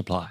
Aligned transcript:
apply. 0.00 0.30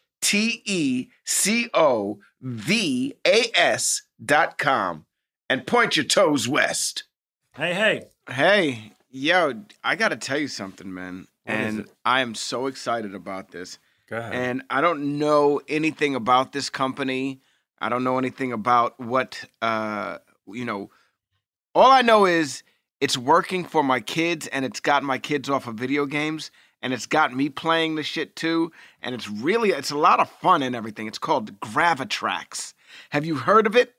T 0.21 0.61
E 0.65 1.07
C 1.25 1.69
O 1.73 2.19
V 2.41 3.15
A 3.25 3.51
S 3.55 4.03
dot 4.23 4.57
com 4.57 5.05
and 5.49 5.67
point 5.67 5.97
your 5.97 6.05
toes 6.05 6.47
west. 6.47 7.03
Hey, 7.55 7.73
hey. 7.73 8.07
Hey, 8.29 8.93
yo, 9.09 9.63
I 9.83 9.95
got 9.95 10.09
to 10.09 10.15
tell 10.15 10.37
you 10.37 10.47
something, 10.47 10.93
man. 10.93 11.27
What 11.43 11.59
is 11.59 11.75
and 11.75 11.79
it? 11.81 11.91
I 12.05 12.21
am 12.21 12.35
so 12.35 12.67
excited 12.67 13.13
about 13.13 13.51
this. 13.51 13.77
Go 14.09 14.17
ahead. 14.17 14.33
And 14.33 14.63
I 14.69 14.81
don't 14.81 15.19
know 15.19 15.61
anything 15.67 16.15
about 16.15 16.53
this 16.53 16.69
company. 16.69 17.41
I 17.79 17.89
don't 17.89 18.03
know 18.03 18.17
anything 18.17 18.53
about 18.53 18.99
what, 18.99 19.43
uh, 19.61 20.19
you 20.47 20.65
know, 20.65 20.91
all 21.73 21.91
I 21.91 22.01
know 22.01 22.25
is 22.25 22.63
it's 22.99 23.17
working 23.17 23.63
for 23.63 23.83
my 23.83 23.99
kids 23.99 24.47
and 24.47 24.63
it's 24.63 24.79
got 24.79 25.03
my 25.03 25.17
kids 25.17 25.49
off 25.49 25.67
of 25.67 25.75
video 25.75 26.05
games 26.05 26.51
and 26.81 26.93
it's 26.93 27.05
got 27.05 27.33
me 27.33 27.49
playing 27.49 27.95
the 27.95 28.03
shit 28.03 28.35
too. 28.35 28.71
And 29.01 29.13
it's 29.13 29.29
really, 29.29 29.69
it's 29.69 29.91
a 29.91 29.97
lot 29.97 30.19
of 30.19 30.29
fun 30.29 30.63
and 30.63 30.75
everything. 30.75 31.07
It's 31.07 31.17
called 31.17 31.59
Gravitrax. 31.59 32.73
Have 33.11 33.25
you 33.25 33.35
heard 33.35 33.67
of 33.67 33.75
it? 33.75 33.95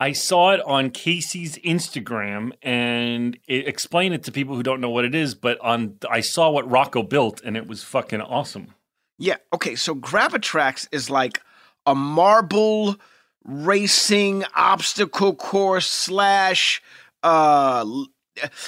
I 0.00 0.12
saw 0.12 0.50
it 0.50 0.60
on 0.66 0.90
Casey's 0.90 1.56
Instagram 1.58 2.52
and 2.62 3.38
it 3.46 3.68
explained 3.68 4.14
it 4.14 4.24
to 4.24 4.32
people 4.32 4.56
who 4.56 4.62
don't 4.62 4.80
know 4.80 4.90
what 4.90 5.04
it 5.04 5.14
is, 5.14 5.34
but 5.34 5.58
on 5.60 5.98
I 6.10 6.20
saw 6.20 6.50
what 6.50 6.68
Rocco 6.68 7.02
built 7.02 7.40
and 7.44 7.56
it 7.56 7.66
was 7.66 7.84
fucking 7.84 8.20
awesome. 8.20 8.74
Yeah. 9.18 9.36
Okay. 9.52 9.76
So 9.76 9.94
Gravitrax 9.94 10.88
is 10.90 11.10
like 11.10 11.40
a 11.86 11.94
marble 11.94 12.96
racing 13.44 14.44
obstacle 14.54 15.34
course 15.34 15.86
slash. 15.86 16.82
Uh, 17.22 17.86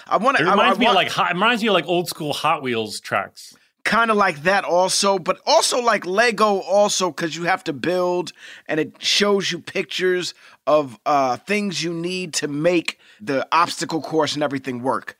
I 0.06 0.16
want 0.16 0.38
It 0.40 0.44
to. 0.44 0.50
reminds 0.50 0.78
me 0.78 0.86
of 0.86 0.94
like 0.94 1.08
hot, 1.08 1.30
it 1.30 1.34
reminds 1.34 1.62
me 1.62 1.68
of 1.68 1.74
like 1.74 1.86
old 1.86 2.08
school 2.08 2.32
Hot 2.32 2.62
Wheels 2.62 3.00
tracks. 3.00 3.54
kind 3.84 4.10
of 4.10 4.16
like 4.16 4.42
that 4.42 4.64
also, 4.64 5.18
but 5.18 5.38
also 5.46 5.80
like 5.80 6.04
Lego 6.06 6.58
also 6.60 7.10
because 7.10 7.36
you 7.36 7.44
have 7.44 7.62
to 7.64 7.72
build 7.72 8.32
and 8.68 8.80
it 8.80 9.00
shows 9.02 9.50
you 9.52 9.58
pictures 9.60 10.34
of 10.66 10.98
uh, 11.06 11.36
things 11.36 11.82
you 11.84 11.92
need 11.94 12.32
to 12.34 12.48
make 12.48 12.98
the 13.20 13.46
obstacle 13.52 14.00
course 14.02 14.34
and 14.34 14.42
everything 14.42 14.82
work. 14.82 15.16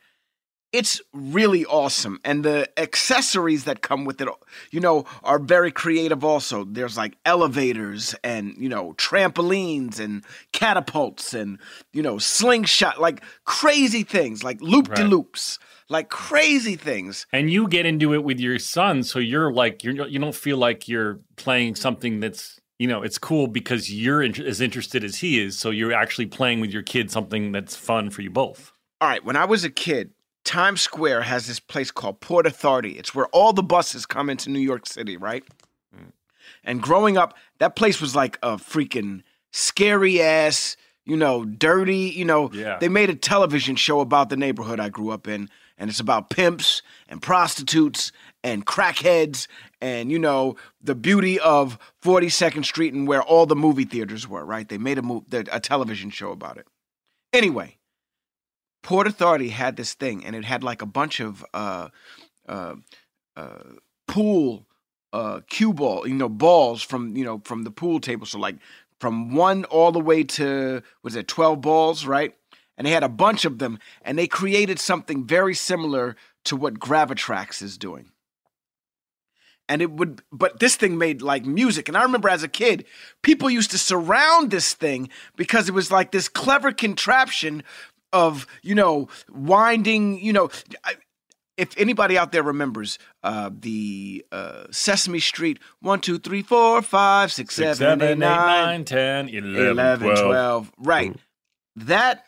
It's 0.73 1.01
really 1.13 1.65
awesome, 1.65 2.19
and 2.25 2.43
the 2.43 2.69
accessories 2.77 3.63
that 3.63 3.81
come 3.81 4.03
with 4.03 4.19
it, 4.19 4.27
you 4.69 4.81
know, 4.81 5.05
are 5.23 5.39
very 5.39 5.71
creative. 5.71 6.25
Also, 6.25 6.65
there's 6.65 6.97
like 6.97 7.15
elevators 7.25 8.13
and 8.21 8.53
you 8.57 8.67
know 8.67 8.93
trampolines 8.97 9.97
and 9.97 10.25
catapults 10.51 11.33
and 11.33 11.59
you 11.93 12.03
know 12.03 12.17
slingshot, 12.17 12.99
like 12.99 13.23
crazy 13.45 14.03
things, 14.03 14.43
like 14.43 14.59
loop 14.61 14.93
de 14.93 15.05
loops, 15.05 15.57
like 15.89 16.09
crazy 16.09 16.75
things. 16.75 17.27
And 17.31 17.49
you 17.49 17.69
get 17.69 17.85
into 17.85 18.13
it 18.13 18.23
with 18.25 18.39
your 18.39 18.59
son, 18.59 19.03
so 19.03 19.19
you're 19.19 19.53
like 19.53 19.85
you're 19.85 20.07
you 20.07 20.19
don't 20.19 20.35
feel 20.35 20.57
like 20.57 20.89
you're 20.89 21.21
playing 21.37 21.75
something 21.75 22.19
that's 22.19 22.59
you 22.77 22.87
know 22.89 23.03
it's 23.03 23.17
cool 23.17 23.47
because 23.47 23.89
you're 23.89 24.21
in, 24.21 24.39
as 24.45 24.59
interested 24.59 25.05
as 25.05 25.15
he 25.15 25.41
is. 25.41 25.57
So 25.57 25.69
you're 25.69 25.93
actually 25.93 26.25
playing 26.25 26.59
with 26.59 26.71
your 26.71 26.83
kid 26.83 27.09
something 27.09 27.53
that's 27.53 27.75
fun 27.75 28.09
for 28.09 28.21
you 28.21 28.29
both. 28.29 28.73
All 28.99 29.07
right, 29.07 29.23
when 29.23 29.35
I 29.35 29.45
was 29.45 29.63
a 29.63 29.69
kid, 29.69 30.11
Times 30.47 30.79
Square 30.79 31.23
has 31.23 31.45
this 31.45 31.59
place 31.59 31.91
called 31.91 32.21
Port 32.21 32.47
Authority. 32.47 32.91
It's 32.91 33.13
where 33.13 33.27
all 33.27 33.51
the 33.51 33.61
buses 33.61 34.05
come 34.05 34.29
into 34.29 34.49
New 34.49 34.59
York 34.59 34.85
City, 34.85 35.17
right? 35.17 35.43
Mm. 35.93 36.13
And 36.63 36.81
growing 36.81 37.17
up, 37.17 37.35
that 37.59 37.75
place 37.75 37.99
was 37.99 38.15
like 38.15 38.39
a 38.41 38.55
freaking 38.55 39.23
scary 39.51 40.21
ass, 40.21 40.77
you 41.05 41.17
know, 41.17 41.43
dirty, 41.43 42.13
you 42.15 42.23
know. 42.23 42.49
Yeah. 42.53 42.77
They 42.79 42.87
made 42.87 43.09
a 43.09 43.15
television 43.15 43.75
show 43.75 43.99
about 43.99 44.29
the 44.29 44.37
neighborhood 44.37 44.79
I 44.79 44.87
grew 44.87 45.09
up 45.09 45.27
in, 45.27 45.49
and 45.77 45.89
it's 45.89 45.99
about 45.99 46.29
pimps 46.29 46.81
and 47.09 47.21
prostitutes 47.21 48.13
and 48.41 48.65
crackheads 48.65 49.47
and, 49.81 50.09
you 50.09 50.17
know, 50.17 50.55
the 50.81 50.95
beauty 50.95 51.41
of 51.41 51.77
42nd 52.01 52.63
Street 52.63 52.93
and 52.93 53.05
where 53.05 53.21
all 53.21 53.45
the 53.45 53.55
movie 53.55 53.83
theaters 53.83 54.29
were, 54.29 54.45
right? 54.45 54.69
They 54.69 54.77
made 54.77 54.97
a, 54.97 55.01
mo- 55.01 55.25
a 55.29 55.59
television 55.59 56.09
show 56.09 56.31
about 56.31 56.57
it. 56.57 56.67
Anyway, 57.33 57.76
Port 58.87 59.05
Authority 59.05 59.49
had 59.49 59.75
this 59.75 59.95
thing, 59.95 60.23
and 60.23 60.33
it 60.33 60.45
had 60.45 60.63
like 60.63 60.81
a 60.81 60.85
bunch 60.85 61.19
of 61.19 61.43
uh, 61.53 61.89
uh, 62.47 62.75
uh, 63.35 63.63
pool 64.07 64.65
uh, 65.11 65.41
cue 65.49 65.73
ball, 65.73 66.07
you 66.07 66.13
know, 66.13 66.29
balls 66.29 66.81
from 66.81 67.17
you 67.17 67.25
know 67.25 67.41
from 67.43 67.63
the 67.63 67.69
pool 67.69 67.99
table. 67.99 68.25
So 68.25 68.39
like 68.39 68.55
from 69.01 69.35
one 69.35 69.65
all 69.65 69.91
the 69.91 69.99
way 69.99 70.23
to 70.23 70.81
was 71.03 71.17
it 71.17 71.27
twelve 71.27 71.59
balls, 71.59 72.05
right? 72.05 72.33
And 72.77 72.87
they 72.87 72.91
had 72.91 73.03
a 73.03 73.09
bunch 73.09 73.43
of 73.43 73.59
them, 73.59 73.77
and 74.03 74.17
they 74.17 74.25
created 74.25 74.79
something 74.79 75.27
very 75.27 75.53
similar 75.53 76.15
to 76.45 76.55
what 76.55 76.79
Gravitrax 76.79 77.61
is 77.61 77.77
doing. 77.77 78.11
And 79.67 79.81
it 79.81 79.91
would, 79.91 80.21
but 80.31 80.61
this 80.61 80.77
thing 80.77 80.97
made 80.97 81.21
like 81.21 81.45
music. 81.45 81.89
And 81.89 81.97
I 81.97 82.03
remember 82.03 82.29
as 82.29 82.41
a 82.41 82.47
kid, 82.47 82.85
people 83.21 83.49
used 83.49 83.71
to 83.71 83.77
surround 83.77 84.49
this 84.49 84.73
thing 84.73 85.09
because 85.35 85.67
it 85.67 85.73
was 85.73 85.91
like 85.91 86.11
this 86.11 86.29
clever 86.29 86.71
contraption 86.71 87.63
of 88.13 88.47
you 88.61 88.75
know 88.75 89.07
winding 89.29 90.19
you 90.19 90.33
know 90.33 90.49
I, 90.83 90.95
if 91.57 91.75
anybody 91.77 92.17
out 92.17 92.31
there 92.31 92.43
remembers 92.43 92.99
uh, 93.23 93.49
the 93.51 94.23
uh, 94.31 94.65
Sesame 94.71 95.19
Street 95.19 95.59
one 95.81 95.99
two 95.99 96.19
three 96.19 96.43
four 96.43 96.81
five 96.81 97.31
six 97.31 97.55
seven 97.55 98.01
eight 98.01 98.17
nine 98.17 98.85
10, 98.85 99.29
11 99.29 100.15
12 100.15 100.71
right. 100.77 101.15
That 101.75 102.25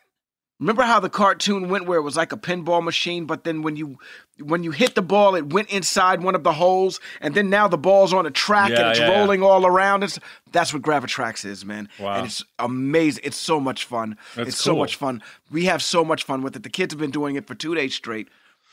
Remember 0.60 0.84
how 0.84 1.00
the 1.00 1.10
cartoon 1.10 1.70
went 1.70 1.86
where 1.86 1.98
it 1.98 2.02
was 2.02 2.18
like 2.18 2.34
a 2.34 2.38
pinball 2.38 2.84
machine, 2.84 3.26
but 3.26 3.46
then 3.46 3.62
when 3.62 3.78
you 3.78 3.98
when 4.42 4.64
you 4.64 4.72
hit 4.72 4.94
the 4.96 5.02
ball, 5.02 5.36
it 5.36 5.54
went 5.54 5.70
inside 5.70 6.22
one 6.22 6.36
of 6.36 6.44
the 6.44 6.52
holes, 6.52 7.00
and 7.22 7.34
then 7.34 7.50
now 7.50 7.70
the 7.70 7.78
ball's 7.78 8.14
on 8.14 8.26
a 8.26 8.32
track 8.32 8.70
Yeah, 8.72 8.80
and 8.82 8.90
it's 8.90 9.00
yeah, 9.00 9.10
yeah. 9.10 9.20
rolling 9.20 9.42
all 9.42 9.66
around. 9.66 10.04
It's, 10.04 10.20
that's 10.52 10.74
what 10.74 10.82
Gravitrax 10.82 11.46
is, 11.46 11.64
man. 11.64 11.88
Wow. 11.98 12.16
And 12.18 12.26
it's 12.26 12.44
amazing. 12.58 13.24
It's 13.24 13.38
so 13.38 13.60
much 13.62 13.86
fun. 13.86 14.18
That's 14.36 14.50
it's 14.50 14.58
so 14.60 14.76
much 14.76 14.98
fun. 14.98 15.24
We 15.50 15.66
have 15.66 15.82
so 15.82 16.04
much 16.04 16.24
fun 16.24 16.42
with 16.42 16.56
it. 16.58 16.64
The 16.64 16.70
kids 16.70 16.94
have 16.94 17.00
been 17.00 17.12
doing 17.12 17.36
it 17.38 17.48
for 17.48 17.56
two 17.56 17.74
days 17.74 17.96
straight. 17.96 18.28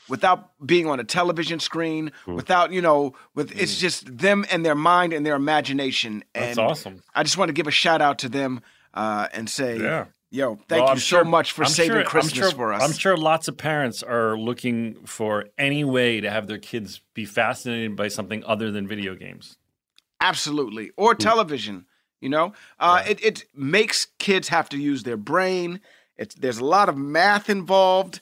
Without 0.09 0.51
being 0.65 0.87
on 0.87 1.01
a 1.01 1.03
television 1.03 1.59
screen, 1.59 2.13
without 2.25 2.71
you 2.71 2.81
know, 2.81 3.13
with 3.35 3.51
it's 3.59 3.77
just 3.77 4.17
them 4.17 4.45
and 4.49 4.65
their 4.65 4.75
mind 4.75 5.11
and 5.11 5.25
their 5.25 5.35
imagination. 5.35 6.23
That's 6.33 6.57
awesome. 6.57 7.01
I 7.13 7.23
just 7.23 7.37
want 7.37 7.49
to 7.49 7.53
give 7.53 7.67
a 7.67 7.71
shout 7.71 8.01
out 8.01 8.19
to 8.19 8.29
them 8.29 8.61
uh, 8.93 9.27
and 9.33 9.49
say, 9.49 9.77
Yeah. 9.77 10.05
Yo, 10.29 10.55
thank 10.67 10.69
Well, 10.81 10.81
you 10.81 10.91
I'm 10.91 10.97
so 10.97 11.17
sure- 11.17 11.25
much 11.25 11.51
for 11.53 11.63
I'm 11.63 11.69
saving 11.69 11.91
sure- 11.91 11.99
I'm 12.01 12.05
Christmas 12.05 12.33
sure- 12.33 12.51
for 12.51 12.73
us. 12.73 12.83
I'm 12.83 12.91
sure 12.91 13.15
lots 13.15 13.47
of 13.47 13.57
parents 13.57 14.03
are 14.03 14.37
looking 14.37 15.05
for 15.05 15.45
any 15.57 15.83
way 15.83 16.19
to 16.19 16.29
have 16.29 16.47
their 16.47 16.57
kids 16.57 17.01
be 17.13 17.25
fascinated 17.25 17.95
by 17.95 18.09
something 18.09 18.43
other 18.45 18.69
than 18.71 18.87
video 18.87 19.15
games. 19.15 19.57
Absolutely. 20.19 20.91
Or 20.97 21.15
television, 21.15 21.85
you 22.19 22.27
know? 22.29 22.53
Uh, 22.79 23.03
it, 23.07 23.23
it 23.23 23.45
makes 23.53 24.07
kids 24.19 24.49
have 24.49 24.67
to 24.69 24.77
use 24.77 25.03
their 25.03 25.17
brain. 25.17 25.79
It's, 26.17 26.35
there's 26.35 26.57
a 26.57 26.65
lot 26.65 26.89
of 26.89 26.97
math 26.97 27.49
involved. 27.49 28.19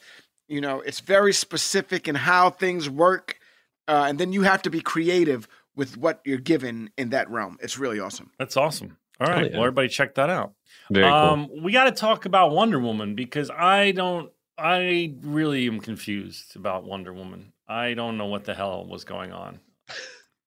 You 0.47 0.61
know, 0.61 0.81
it's 0.81 0.99
very 0.99 1.33
specific 1.33 2.07
in 2.07 2.13
how 2.15 2.49
things 2.51 2.87
work. 2.89 3.39
Uh, 3.87 4.05
and 4.09 4.19
then 4.19 4.31
you 4.33 4.43
have 4.43 4.61
to 4.63 4.69
be 4.69 4.81
creative 4.81 5.47
with 5.75 5.97
what 5.97 6.21
you're 6.25 6.37
given 6.37 6.89
in 6.97 7.09
that 7.09 7.29
realm. 7.31 7.57
It's 7.61 7.79
really 7.79 7.99
awesome. 7.99 8.31
That's 8.37 8.57
awesome. 8.57 8.97
All 9.19 9.27
right, 9.27 9.45
yeah. 9.49 9.57
well, 9.57 9.61
everybody 9.65 9.87
check 9.87 10.15
that 10.15 10.29
out. 10.29 10.53
Very 10.89 11.05
um, 11.05 11.49
We 11.63 11.71
got 11.71 11.85
to 11.85 11.91
talk 11.91 12.25
about 12.25 12.51
Wonder 12.51 12.79
Woman 12.79 13.15
because 13.15 13.49
I 13.49 13.91
don't. 13.91 14.31
I 14.57 15.13
really 15.21 15.67
am 15.67 15.79
confused 15.79 16.55
about 16.55 16.85
Wonder 16.85 17.13
Woman. 17.13 17.53
I 17.67 17.93
don't 17.93 18.17
know 18.17 18.27
what 18.27 18.45
the 18.45 18.53
hell 18.53 18.85
was 18.85 19.03
going 19.03 19.31
on. 19.31 19.59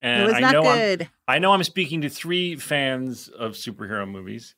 And 0.00 0.22
it 0.22 0.26
was 0.26 0.34
I 0.34 0.40
not 0.40 0.52
know 0.52 0.62
I'm- 0.62 0.78
good. 0.78 1.10
I 1.26 1.38
know 1.38 1.52
I'm 1.52 1.64
speaking 1.64 2.02
to 2.02 2.08
three 2.08 2.56
fans 2.56 3.28
of 3.28 3.52
superhero 3.52 4.08
movies. 4.08 4.54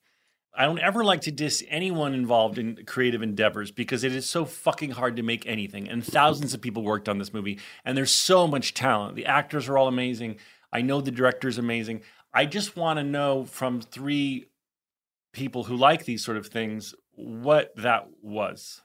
I 0.53 0.65
don't 0.65 0.81
ever 0.81 1.05
like 1.05 1.23
to 1.23 1.31
diss 1.31 1.63
anyone 1.69 2.13
involved 2.13 2.59
in 2.59 2.85
creative 2.85 3.23
endeavors 3.23 3.71
because 3.71 4.03
it 4.05 4.15
is 4.15 4.29
so 4.29 4.45
fucking 4.45 4.91
hard 4.91 5.17
to 5.17 5.23
make 5.23 5.47
anything. 5.47 5.89
And 5.89 6.05
thousands 6.05 6.55
of 6.55 6.61
people 6.61 6.83
worked 6.83 7.09
on 7.09 7.19
this 7.19 7.33
movie, 7.33 7.59
and 7.85 7.97
there's 7.97 8.11
so 8.13 8.47
much 8.49 8.75
talent. 8.75 9.15
The 9.15 9.27
actors 9.27 9.69
are 9.69 9.79
all 9.79 9.87
amazing. 9.89 10.37
I 10.73 10.83
know 10.83 11.01
the 11.01 11.13
director's 11.13 11.57
amazing. 11.57 12.03
I 12.33 12.47
just 12.47 12.77
want 12.77 12.99
to 12.99 13.05
know 13.05 13.45
from 13.45 13.81
three 13.81 14.47
people 15.33 15.65
who 15.65 15.77
like 15.77 16.05
these 16.05 16.25
sort 16.25 16.37
of 16.37 16.47
things 16.47 16.95
what 17.15 17.75
that 17.77 18.09
was. 18.23 18.83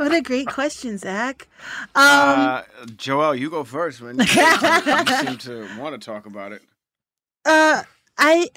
What 0.00 0.14
a 0.14 0.22
great 0.22 0.46
question, 0.46 0.96
Zach. 0.96 1.46
Um, 1.94 2.40
uh, 2.40 2.62
Joelle, 2.86 3.38
you 3.38 3.50
go 3.50 3.64
first, 3.64 4.00
man. 4.00 4.16
You, 4.16 4.24
you 4.24 5.26
seem 5.26 5.36
to 5.36 5.78
want 5.78 5.92
to 5.92 5.98
talk 6.02 6.24
about 6.24 6.52
it. 6.52 6.62
Uh, 7.44 7.82
I 8.16 8.48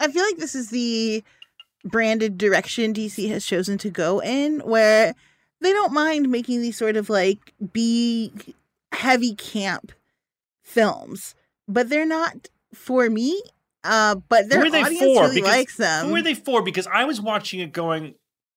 I 0.00 0.08
feel 0.08 0.22
like 0.22 0.36
this 0.36 0.54
is 0.54 0.68
the 0.68 1.24
branded 1.82 2.36
direction 2.36 2.92
DC 2.92 3.26
has 3.30 3.46
chosen 3.46 3.78
to 3.78 3.88
go 3.88 4.20
in, 4.20 4.60
where 4.60 5.14
they 5.62 5.72
don't 5.72 5.94
mind 5.94 6.28
making 6.28 6.60
these 6.60 6.76
sort 6.76 6.96
of 6.96 7.08
like 7.08 7.54
B 7.72 8.30
heavy 8.92 9.34
camp 9.34 9.92
films, 10.70 11.34
but 11.68 11.88
they're 11.88 12.06
not 12.06 12.48
for 12.74 13.08
me. 13.10 13.42
Uh, 13.82 14.14
but 14.28 14.48
their 14.50 14.60
Who 14.60 14.66
are 14.66 14.70
they 14.70 14.82
audience 14.82 15.00
for? 15.16 15.22
really 15.24 15.36
Because- 15.36 15.48
likes 15.56 15.76
them. 15.76 16.06
Who 16.08 16.16
are 16.16 16.22
they 16.22 16.34
for? 16.34 16.62
Because 16.62 16.86
I 16.86 17.04
was 17.04 17.20
watching 17.20 17.60
it 17.60 17.72
going, 17.72 18.14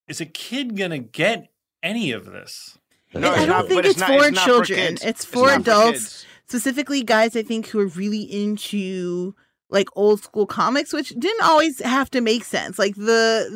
is 0.08 0.20
a 0.20 0.26
kid 0.26 0.76
going 0.76 0.92
to 0.92 1.00
get 1.00 1.48
any 1.82 2.12
of 2.12 2.26
this? 2.26 2.78
No, 3.14 3.30
I 3.30 3.32
it's 3.32 3.40
don't 3.42 3.48
not- 3.50 3.68
think 3.68 3.78
but 3.82 3.86
it's 3.86 4.00
not- 4.00 4.10
for 4.10 4.32
not 4.32 4.46
children. 4.46 4.80
kids. 4.80 5.04
It's 5.04 5.24
for 5.26 5.48
not 5.48 5.62
adults. 5.62 6.00
kids. 6.00 6.26
specifically 6.46 7.04
guys 7.04 7.36
I 7.36 7.42
think 7.44 7.68
who 7.68 7.80
are 7.80 7.88
really 7.88 8.22
into 8.24 9.34
like 9.70 9.88
old 9.96 10.22
school 10.22 10.46
comics, 10.46 10.92
which 10.94 11.10
didn't 11.10 11.42
always 11.44 11.80
have 11.80 12.12
to 12.12 12.22
make 12.22 12.44
sense. 12.44 12.78
Like 12.78 12.96
the 12.96 13.48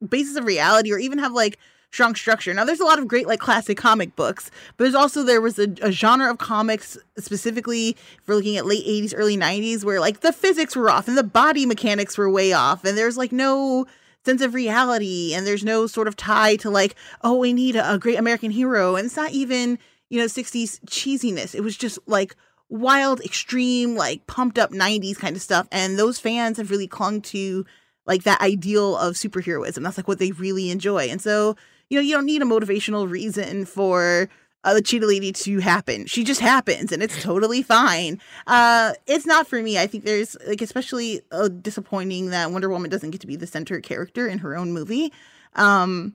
the 0.00 0.06
basis 0.06 0.36
of 0.36 0.44
reality 0.44 0.92
or 0.92 0.98
even 0.98 1.18
have 1.18 1.32
like 1.32 1.58
strong 1.92 2.14
structure. 2.14 2.54
Now 2.54 2.64
there's 2.64 2.80
a 2.80 2.84
lot 2.84 2.98
of 2.98 3.08
great 3.08 3.26
like 3.26 3.40
classic 3.40 3.76
comic 3.76 4.14
books, 4.16 4.50
but 4.76 4.84
there's 4.84 4.94
also 4.94 5.22
there 5.22 5.40
was 5.40 5.58
a, 5.58 5.68
a 5.82 5.90
genre 5.90 6.30
of 6.30 6.38
comics 6.38 6.96
specifically 7.18 7.90
if 7.90 8.28
we're 8.28 8.36
looking 8.36 8.56
at 8.56 8.66
late 8.66 8.86
80s, 8.86 9.12
early 9.16 9.36
90s 9.36 9.84
where 9.84 10.00
like 10.00 10.20
the 10.20 10.32
physics 10.32 10.76
were 10.76 10.90
off 10.90 11.08
and 11.08 11.18
the 11.18 11.24
body 11.24 11.66
mechanics 11.66 12.16
were 12.16 12.30
way 12.30 12.52
off 12.52 12.84
and 12.84 12.96
there's 12.96 13.16
like 13.16 13.32
no 13.32 13.86
sense 14.24 14.42
of 14.42 14.54
reality 14.54 15.32
and 15.34 15.46
there's 15.46 15.64
no 15.64 15.86
sort 15.86 16.06
of 16.06 16.16
tie 16.16 16.56
to 16.56 16.70
like 16.70 16.94
oh 17.22 17.34
we 17.34 17.52
need 17.52 17.74
a, 17.74 17.94
a 17.94 17.98
great 17.98 18.18
american 18.18 18.50
hero 18.50 18.94
and 18.94 19.06
it's 19.06 19.16
not 19.16 19.30
even 19.30 19.78
you 20.10 20.20
know 20.20 20.26
60s 20.26 20.78
cheesiness 20.84 21.54
it 21.54 21.62
was 21.62 21.74
just 21.74 21.98
like 22.06 22.36
wild 22.68 23.20
extreme 23.22 23.96
like 23.96 24.26
pumped 24.26 24.58
up 24.58 24.70
90s 24.70 25.16
kind 25.16 25.34
of 25.34 25.42
stuff 25.42 25.66
and 25.72 25.98
those 25.98 26.20
fans 26.20 26.58
have 26.58 26.70
really 26.70 26.86
clung 26.86 27.22
to 27.22 27.64
like 28.06 28.24
that 28.24 28.40
ideal 28.42 28.96
of 28.98 29.14
superheroism 29.14 29.82
that's 29.82 29.96
like 29.96 30.06
what 30.06 30.18
they 30.18 30.32
really 30.32 30.70
enjoy 30.70 31.04
and 31.08 31.22
so 31.22 31.56
you 31.90 31.96
know 31.98 32.02
you 32.02 32.14
don't 32.14 32.24
need 32.26 32.40
a 32.40 32.46
motivational 32.46 33.10
reason 33.10 33.66
for 33.66 34.28
uh, 34.62 34.74
the 34.74 34.82
cheetah 34.82 35.06
lady 35.06 35.32
to 35.32 35.58
happen. 35.58 36.06
She 36.06 36.22
just 36.22 36.40
happens 36.40 36.92
and 36.92 37.02
it's 37.02 37.22
totally 37.22 37.62
fine. 37.62 38.20
Uh 38.46 38.92
it's 39.06 39.26
not 39.26 39.46
for 39.46 39.60
me. 39.62 39.78
I 39.78 39.86
think 39.86 40.04
there's 40.04 40.36
like 40.46 40.62
especially 40.62 41.20
uh, 41.32 41.48
disappointing 41.48 42.30
that 42.30 42.50
wonder 42.52 42.68
woman 42.68 42.90
doesn't 42.90 43.10
get 43.10 43.20
to 43.22 43.26
be 43.26 43.36
the 43.36 43.46
center 43.46 43.80
character 43.80 44.26
in 44.28 44.38
her 44.38 44.56
own 44.56 44.72
movie. 44.72 45.12
Um 45.54 46.14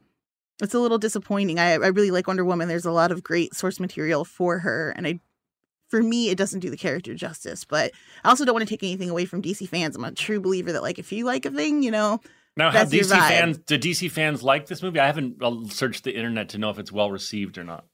it's 0.61 0.73
a 0.73 0.79
little 0.79 0.97
disappointing. 0.97 1.59
I 1.59 1.73
i 1.73 1.87
really 1.87 2.11
like 2.11 2.27
wonder 2.27 2.45
woman. 2.45 2.67
There's 2.67 2.85
a 2.85 2.91
lot 2.91 3.11
of 3.11 3.23
great 3.23 3.53
source 3.55 3.79
material 3.79 4.25
for 4.25 4.59
her 4.59 4.93
and 4.95 5.05
i 5.07 5.19
for 5.89 6.01
me 6.01 6.29
it 6.29 6.37
doesn't 6.37 6.61
do 6.61 6.71
the 6.71 6.77
character 6.77 7.13
justice 7.13 7.63
but 7.63 7.91
i 8.23 8.29
also 8.29 8.43
don't 8.43 8.55
want 8.55 8.67
to 8.67 8.73
take 8.73 8.81
anything 8.81 9.09
away 9.09 9.25
from 9.25 9.41
dc 9.41 9.67
fans. 9.69 9.95
I'm 9.95 10.03
a 10.03 10.11
true 10.11 10.39
believer 10.39 10.71
that 10.71 10.81
like 10.81 10.99
if 10.99 11.11
you 11.11 11.25
like 11.25 11.45
a 11.45 11.51
thing 11.51 11.83
you 11.83 11.91
know 11.91 12.21
Now, 12.57 12.71
have 12.71 12.89
DC 12.89 13.09
fans? 13.09 13.57
Do 13.59 13.77
DC 13.77 14.09
fans 14.11 14.41
like 14.43 14.67
this 14.67 14.81
movie? 14.81 14.99
I 14.99 15.07
haven't 15.07 15.41
uh, 15.41 15.67
searched 15.67 16.03
the 16.03 16.15
internet 16.15 16.49
to 16.49 16.57
know 16.57 16.69
if 16.69 16.79
it's 16.79 16.91
well 16.91 17.11
received 17.11 17.57
or 17.57 17.63
not. 17.63 17.85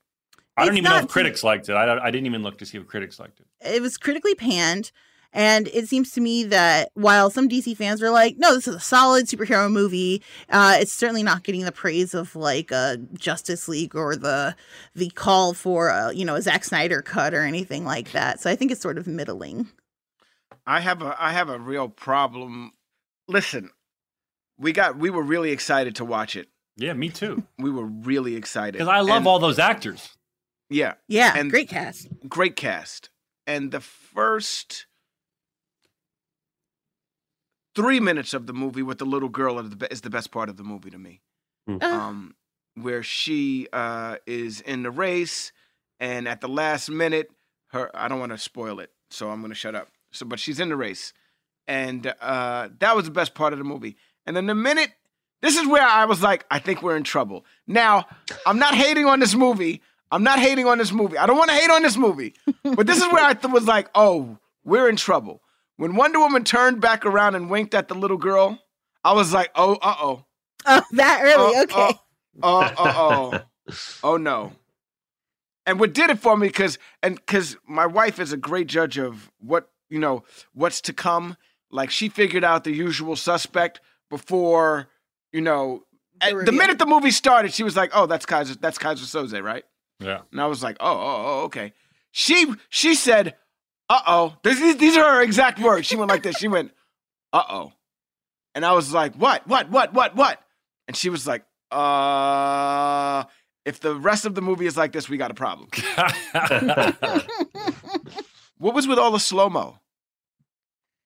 I 0.56 0.64
don't 0.64 0.74
It's 0.74 0.78
even 0.78 0.90
know 0.90 0.98
if 0.98 1.08
critics 1.08 1.42
liked 1.42 1.68
it. 1.68 1.72
I, 1.72 1.98
I 1.98 2.10
didn't 2.10 2.26
even 2.26 2.42
look 2.42 2.58
to 2.58 2.66
see 2.66 2.78
if 2.78 2.86
critics 2.86 3.18
liked 3.18 3.40
it. 3.40 3.46
it 3.60 3.82
was 3.82 3.96
critically 3.96 4.34
panned 4.34 4.92
and 5.32 5.68
it 5.68 5.88
seems 5.88 6.10
to 6.12 6.20
me 6.20 6.44
that 6.44 6.90
while 6.94 7.30
some 7.30 7.48
DC 7.48 7.76
fans 7.76 8.02
were 8.02 8.10
like, 8.10 8.36
"No, 8.36 8.54
this 8.54 8.68
is 8.68 8.74
a 8.74 8.80
solid 8.80 9.26
superhero 9.26 9.70
movie," 9.72 10.22
uh, 10.50 10.76
it's 10.78 10.92
certainly 10.92 11.22
not 11.22 11.42
getting 11.42 11.64
the 11.64 11.72
praise 11.72 12.12
of 12.12 12.36
like 12.36 12.70
a 12.70 12.98
Justice 13.14 13.66
League 13.68 13.96
or 13.96 14.14
the 14.14 14.54
the 14.94 15.08
call 15.10 15.54
for 15.54 15.88
a 15.88 16.12
you 16.12 16.24
know 16.24 16.34
a 16.34 16.42
Zack 16.42 16.64
Snyder 16.64 17.00
cut 17.00 17.32
or 17.32 17.44
anything 17.44 17.84
like 17.84 18.12
that. 18.12 18.40
So 18.40 18.50
I 18.50 18.56
think 18.56 18.70
it's 18.70 18.82
sort 18.82 18.98
of 18.98 19.06
middling. 19.06 19.68
I 20.66 20.80
have 20.80 21.00
a 21.02 21.16
I 21.18 21.32
have 21.32 21.48
a 21.48 21.58
real 21.58 21.88
problem. 21.88 22.72
Listen, 23.26 23.70
we 24.62 24.72
got 24.72 24.96
we 24.96 25.10
were 25.10 25.22
really 25.22 25.50
excited 25.50 25.96
to 25.96 26.04
watch 26.04 26.36
it. 26.36 26.48
Yeah, 26.76 26.94
me 26.94 27.10
too. 27.10 27.42
We 27.58 27.70
were 27.70 27.84
really 27.84 28.34
excited 28.36 28.74
Because 28.74 28.88
I 28.88 29.00
love 29.00 29.18
And- 29.18 29.26
all 29.26 29.38
those 29.38 29.58
actors. 29.58 30.16
Yeah, 30.70 30.94
Yeah, 31.06 31.34
And- 31.36 31.50
great 31.50 31.68
cast. 31.68 32.08
great 32.28 32.56
cast. 32.56 33.10
And 33.46 33.70
the 33.72 33.80
first 33.80 34.86
three 37.74 38.00
minutes 38.00 38.32
of 38.34 38.46
the 38.46 38.52
movie 38.52 38.82
with 38.82 38.98
the 38.98 39.04
little 39.04 39.28
girl 39.28 39.58
is 39.58 39.70
the, 39.70 39.76
be- 39.76 39.86
is 39.90 40.00
the 40.02 40.10
best 40.10 40.30
part 40.30 40.48
of 40.48 40.56
the 40.56 40.62
movie 40.64 40.90
to 40.90 40.98
me. 40.98 41.20
Uh, 41.68 41.78
Um, 41.84 42.34
where 42.74 43.02
she 43.02 43.68
uh, 43.72 44.16
is 44.26 44.60
in 44.62 44.82
the 44.82 44.90
race, 44.90 45.52
and 46.00 46.26
at 46.26 46.40
the 46.40 46.48
last 46.48 46.88
minute, 46.90 47.30
her 47.68 47.90
I 47.94 48.08
don't 48.08 48.18
want 48.20 48.32
to 48.32 48.38
spoil 48.38 48.80
it, 48.80 48.90
so 49.10 49.30
I'm 49.30 49.40
going 49.40 49.50
to 49.50 49.54
shut 49.58 49.74
up. 49.74 49.88
So, 50.12 50.24
but 50.26 50.38
she's 50.40 50.58
in 50.60 50.68
the 50.70 50.76
race, 50.76 51.12
and 51.66 52.06
uh, 52.20 52.68
that 52.78 52.96
was 52.96 53.04
the 53.06 53.10
best 53.10 53.34
part 53.34 53.52
of 53.52 53.58
the 53.58 53.64
movie. 53.64 53.96
And 54.26 54.36
then 54.36 54.46
the 54.46 54.54
minute, 54.54 54.90
this 55.40 55.56
is 55.56 55.66
where 55.66 55.82
I 55.82 56.04
was 56.04 56.22
like, 56.22 56.44
I 56.50 56.58
think 56.58 56.82
we're 56.82 56.96
in 56.96 57.02
trouble. 57.02 57.44
Now, 57.66 58.06
I'm 58.46 58.58
not 58.58 58.74
hating 58.74 59.06
on 59.06 59.20
this 59.20 59.34
movie. 59.34 59.82
I'm 60.10 60.22
not 60.22 60.38
hating 60.38 60.66
on 60.66 60.78
this 60.78 60.92
movie. 60.92 61.18
I 61.18 61.26
don't 61.26 61.38
want 61.38 61.50
to 61.50 61.56
hate 61.56 61.70
on 61.70 61.82
this 61.82 61.96
movie, 61.96 62.34
but 62.62 62.86
this 62.86 62.98
is 62.98 63.10
where 63.12 63.24
I 63.24 63.32
th- 63.32 63.52
was 63.52 63.66
like, 63.66 63.88
oh, 63.94 64.38
we're 64.62 64.88
in 64.88 64.96
trouble. 64.96 65.42
When 65.78 65.96
Wonder 65.96 66.20
Woman 66.20 66.44
turned 66.44 66.80
back 66.80 67.06
around 67.06 67.34
and 67.34 67.48
winked 67.48 67.74
at 67.74 67.88
the 67.88 67.94
little 67.94 68.18
girl, 68.18 68.58
I 69.02 69.14
was 69.14 69.32
like, 69.32 69.50
oh, 69.54 69.78
uh 69.80 69.94
oh. 69.98 70.24
oh, 70.66 70.82
that 70.92 71.20
early. 71.22 71.52
Oh, 71.56 71.62
okay. 71.62 71.98
Oh, 72.42 72.74
oh, 72.78 73.42
oh, 73.66 73.74
oh 74.04 74.16
no. 74.16 74.52
And 75.64 75.80
what 75.80 75.94
did 75.94 76.10
it 76.10 76.18
for 76.18 76.36
me, 76.36 76.48
because 76.48 76.78
and 77.02 77.16
because 77.16 77.56
my 77.66 77.86
wife 77.86 78.18
is 78.18 78.32
a 78.32 78.36
great 78.36 78.66
judge 78.66 78.98
of 78.98 79.30
what 79.40 79.70
you 79.88 79.98
know 79.98 80.24
what's 80.52 80.80
to 80.82 80.92
come. 80.92 81.36
Like 81.70 81.90
she 81.90 82.08
figured 82.08 82.44
out 82.44 82.64
the 82.64 82.72
usual 82.72 83.16
suspect 83.16 83.80
before 84.12 84.86
you 85.32 85.40
know. 85.40 85.82
The 86.20 86.26
at- 86.26 86.46
The, 86.46 86.52
minute 86.52 86.78
the 86.78 86.86
movie 86.86 87.10
started, 87.10 87.52
she 87.52 87.64
was 87.64 87.76
like, 87.76 87.90
"Oh, 87.92 88.06
that's 88.06 88.26
Keyser. 88.26 88.60
That's 88.60 88.78
Keyser 88.78 89.06
Soze, 89.06 89.42
right?" 89.42 89.64
Yeah. 89.98 90.20
And 90.30 90.40
I 90.40 90.46
was 90.46 90.62
like, 90.62 90.76
"Oh, 90.78 90.92
oh, 90.92 91.24
oh 91.26 91.40
okay." 91.46 91.72
She 92.12 92.46
she 92.68 92.94
said, 92.94 93.34
"Uh 93.88 94.02
oh." 94.06 94.36
These 94.44 94.76
these 94.76 94.96
are 94.96 95.16
her 95.16 95.22
exact 95.22 95.58
words. 95.58 95.88
She 95.88 95.96
went 95.96 96.10
like 96.10 96.22
this. 96.22 96.36
She 96.36 96.46
went, 96.46 96.70
"Uh 97.32 97.42
oh." 97.48 97.72
And 98.54 98.66
I 98.66 98.72
was 98.72 98.92
like, 98.92 99.14
what, 99.14 99.46
what, 99.48 99.70
what, 99.70 99.94
what, 99.94 100.14
what? 100.14 100.38
And 100.86 100.94
she 100.94 101.08
was 101.08 101.26
like, 101.26 101.42
uh, 101.70 103.24
if 103.64 103.80
the 103.80 103.94
rest 103.94 104.26
of 104.26 104.34
the 104.34 104.42
movie 104.42 104.66
is 104.66 104.76
like 104.76 104.92
this, 104.92 105.08
we 105.08 105.16
got 105.16 105.30
a 105.30 105.34
problem. 105.34 105.70
what 108.58 108.74
was 108.74 108.86
with 108.86 108.98
all 108.98 109.10
the 109.10 109.18
slow 109.18 109.48
mo? 109.48 109.78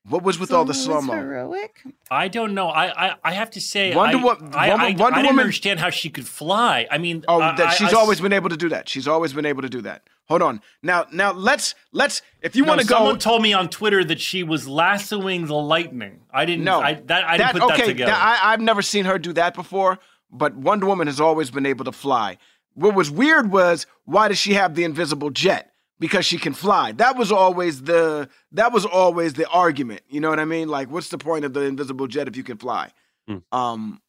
What 0.09 0.23
was 0.23 0.39
with 0.39 0.53
all 0.53 0.65
the 0.65 0.73
slow 0.75 0.97
Someone 1.01 1.17
was 1.19 1.25
mo? 1.25 1.31
Heroic. 1.31 1.83
I 2.11 2.29
don't 2.29 2.55
know. 2.55 2.69
I 2.69 3.09
I, 3.09 3.15
I 3.25 3.33
have 3.33 3.51
to 3.53 3.61
say, 3.61 3.95
Wonder 3.95 4.19
I, 4.19 4.23
Wo- 4.23 4.31
I, 4.31 4.35
Wonder- 4.35 4.53
I, 4.55 4.71
Wonder 4.71 5.05
I 5.05 5.09
didn't 5.23 5.27
Woman- 5.27 5.41
understand 5.41 5.81
how 5.81 5.91
she 5.91 6.11
could 6.11 6.27
fly. 6.29 6.87
I 6.91 6.99
mean, 6.99 7.25
Oh, 7.27 7.41
I- 7.41 7.57
that 7.57 7.71
she's 7.75 7.93
I- 7.93 7.99
always 7.99 8.21
been 8.21 8.33
able 8.33 8.49
to 8.51 8.57
do 8.57 8.69
that. 8.69 8.89
She's 8.89 9.09
always 9.09 9.33
been 9.33 9.47
able 9.47 9.63
to 9.63 9.69
do 9.69 9.81
that. 9.83 10.03
Hold 10.29 10.43
on. 10.43 10.61
Now, 10.83 11.07
now 11.13 11.33
let's 11.33 11.75
let's 11.93 12.23
if 12.43 12.55
you 12.57 12.63
No, 12.65 12.69
want 12.71 12.81
to 12.83 12.87
go. 12.87 12.97
someone 12.97 13.19
told 13.19 13.43
me 13.43 13.53
on 13.53 13.69
Twitter 13.69 14.05
that 14.05 14.21
she 14.21 14.43
was 14.43 14.67
lassoing 14.69 15.47
the 15.47 15.55
lightning. 15.55 16.21
I 16.33 16.45
didn't. 16.45 16.65
no, 16.65 16.81
I, 16.81 16.95
that, 16.95 17.25
I 17.25 17.37
didn't 17.37 17.53
put 17.53 17.63
okay, 17.73 17.77
that 17.83 17.87
together. 17.87 18.13
I, 18.13 18.39
I've 18.53 18.61
never 18.61 18.83
seen 18.83 19.05
her 19.07 19.19
do 19.19 19.33
that 19.35 19.55
before. 19.55 19.99
But 20.31 20.55
Wonder 20.57 20.87
Woman 20.87 21.07
has 21.07 21.21
always 21.21 21.51
been 21.53 21.65
able 21.67 21.85
to 21.85 21.93
fly. 21.93 22.39
What 22.75 22.95
was 22.95 23.11
weird 23.11 23.51
was 23.53 23.87
why 24.05 24.27
does 24.29 24.39
she 24.39 24.55
have 24.55 24.75
the 24.75 24.83
invisible 24.85 25.31
jet? 25.31 25.73
Because 25.99 26.27
she 26.27 26.37
can 26.37 26.53
fly. 26.53 26.93
That 26.93 27.17
was 27.17 27.33
always 27.33 27.83
the 27.83 28.29
that 28.53 28.71
was 28.73 28.85
always 28.85 29.33
the 29.33 29.49
argument. 29.49 30.03
You 30.11 30.21
know 30.21 30.29
what 30.29 30.39
I 30.39 30.45
mean? 30.45 30.69
Like, 30.69 30.91
what's 30.91 31.09
the 31.09 31.17
point 31.19 31.45
of 31.47 31.55
the 31.55 31.63
invisible 31.63 32.07
jet 32.07 32.29
if 32.29 32.37
you 32.37 32.43
can 32.45 32.59
fly? 32.59 32.91
Hmm. 33.27 33.39
Um, 33.51 34.03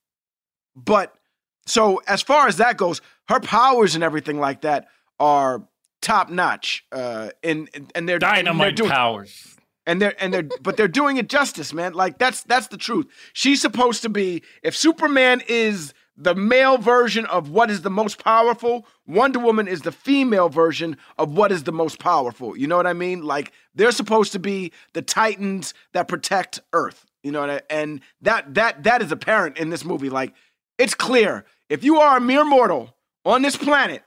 but 0.76 1.16
so 1.66 2.02
as 2.08 2.22
far 2.22 2.48
as 2.48 2.58
that 2.58 2.76
goes, 2.78 3.02
her 3.30 3.40
powers 3.40 3.96
and 3.96 4.04
everything 4.04 4.38
like 4.40 4.62
that 4.62 4.88
are 5.20 5.64
top 6.02 6.30
notch. 6.30 6.86
Uh, 6.92 7.30
and 7.44 7.70
and 7.74 7.84
they're 7.84 7.90
and 7.96 8.10
they're 8.10 8.20
Dynamite 8.20 8.76
doing, 8.76 8.90
powers. 8.90 9.56
and 9.86 10.02
they're 10.02 10.16
and 10.22 10.34
they're 10.34 10.44
but 10.62 10.76
they're 10.78 10.88
doing 10.90 11.18
it 11.18 11.30
justice, 11.30 11.74
man. 11.74 11.94
Like 11.94 12.18
that's 12.18 12.44
that's 12.44 12.68
the 12.68 12.78
truth. 12.78 13.08
She's 13.34 13.62
supposed 13.62 14.02
to 14.02 14.10
be 14.10 14.44
if 14.62 14.76
Superman 14.76 15.42
is 15.48 15.94
the 16.18 16.34
male 16.34 16.78
version 16.78 17.26
of 17.28 17.50
what 17.50 17.70
is 17.70 17.84
the 17.84 17.92
most 17.92 18.24
powerful, 18.24 18.88
Wonder 19.06 19.40
Woman 19.40 19.68
is 19.68 19.82
the 19.82 19.92
female 19.92 20.50
version 20.50 20.98
of 21.20 21.36
what 21.36 21.52
is 21.52 21.64
the 21.64 21.72
most 21.72 22.00
powerful. 22.00 22.58
You 22.58 22.66
know 22.68 22.76
what 22.76 22.88
I 22.88 22.94
mean? 22.94 23.24
Like 23.24 23.52
they're 23.76 23.92
supposed 23.92 24.32
to 24.32 24.40
be 24.40 24.72
the 24.94 25.04
titans 25.04 25.76
that 25.94 26.08
protect 26.08 26.60
Earth. 26.74 27.06
You 27.24 27.32
know 27.32 27.42
what 27.42 27.50
I, 27.50 27.62
and 27.70 28.02
that 28.22 28.56
that 28.56 28.84
that 28.84 29.02
is 29.02 29.12
apparent 29.12 29.58
in 29.58 29.70
this 29.70 29.86
movie. 29.86 30.10
Like 30.10 30.34
it's 30.80 30.96
clear 30.96 31.46
if 31.70 31.84
you 31.84 31.98
are 31.98 32.18
a 32.18 32.22
mere 32.22 32.44
mortal 32.44 32.96
on 33.24 33.44
this 33.44 33.56
planet 33.56 34.02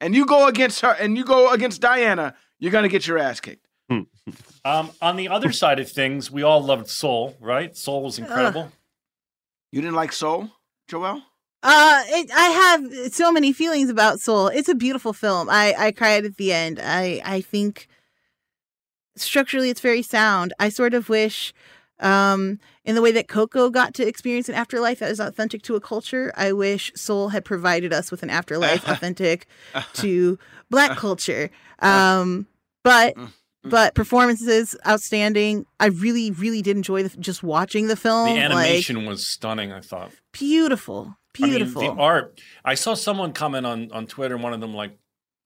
and 0.00 0.14
you 0.14 0.24
go 0.24 0.46
against 0.46 0.80
her 0.80 0.92
and 0.98 1.16
you 1.16 1.24
go 1.24 1.52
against 1.52 1.82
Diana, 1.82 2.34
you're 2.58 2.72
gonna 2.72 2.88
get 2.88 3.06
your 3.06 3.18
ass 3.18 3.40
kicked. 3.40 3.66
Um, 4.62 4.90
on 5.00 5.16
the 5.16 5.28
other 5.28 5.52
side 5.52 5.80
of 5.80 5.90
things, 5.90 6.30
we 6.30 6.42
all 6.42 6.62
loved 6.62 6.88
Soul, 6.88 7.34
right? 7.40 7.74
Soul 7.74 8.02
was 8.04 8.18
incredible. 8.18 8.70
You 9.72 9.80
didn't 9.80 9.96
like 9.96 10.12
Soul, 10.12 10.50
Joelle? 10.88 11.22
Uh, 11.62 12.02
it, 12.06 12.30
I 12.34 12.48
have 12.48 13.12
so 13.12 13.30
many 13.30 13.52
feelings 13.52 13.90
about 13.90 14.20
Soul. 14.20 14.48
It's 14.48 14.68
a 14.68 14.74
beautiful 14.74 15.12
film. 15.12 15.48
I 15.50 15.74
I 15.76 15.92
cried 15.92 16.24
at 16.24 16.36
the 16.36 16.52
end. 16.52 16.80
I 16.82 17.20
I 17.24 17.40
think 17.40 17.88
structurally 19.16 19.70
it's 19.70 19.80
very 19.80 20.02
sound. 20.02 20.52
I 20.58 20.70
sort 20.70 20.94
of 20.94 21.08
wish, 21.08 21.52
um, 21.98 22.58
in 22.84 22.94
the 22.94 23.02
way 23.02 23.12
that 23.12 23.28
Coco 23.28 23.70
got 23.70 23.94
to 23.94 24.06
experience 24.06 24.48
an 24.48 24.54
afterlife 24.54 25.00
that 25.00 25.10
is 25.10 25.20
authentic 25.20 25.62
to 25.62 25.76
a 25.76 25.80
culture, 25.80 26.32
I 26.36 26.52
wish 26.52 26.92
Soul 26.96 27.28
had 27.28 27.44
provided 27.44 27.92
us 27.92 28.10
with 28.10 28.22
an 28.22 28.30
afterlife 28.30 28.88
authentic 28.88 29.46
to 29.94 30.38
Black 30.70 30.96
culture. 30.96 31.50
Um, 31.80 32.46
but 32.82 33.14
but 33.62 33.94
performances 33.94 34.74
outstanding. 34.86 35.66
I 35.78 35.86
really 35.86 36.30
really 36.30 36.62
did 36.62 36.76
enjoy 36.76 37.02
the, 37.02 37.16
just 37.18 37.42
watching 37.42 37.88
the 37.88 37.96
film. 37.96 38.28
The 38.28 38.34
like, 38.36 38.50
animation 38.50 39.04
was 39.04 39.26
stunning. 39.26 39.72
I 39.72 39.80
thought. 39.80 40.12
beautiful, 40.32 41.16
beautiful. 41.32 41.82
I 41.82 41.86
mean, 41.86 41.96
the 41.96 42.02
art. 42.02 42.40
I 42.64 42.74
saw 42.74 42.94
someone 42.94 43.32
comment 43.32 43.66
on 43.66 43.90
on 43.92 44.06
Twitter. 44.06 44.36
One 44.36 44.52
of 44.52 44.60
them 44.60 44.74
like 44.74 44.96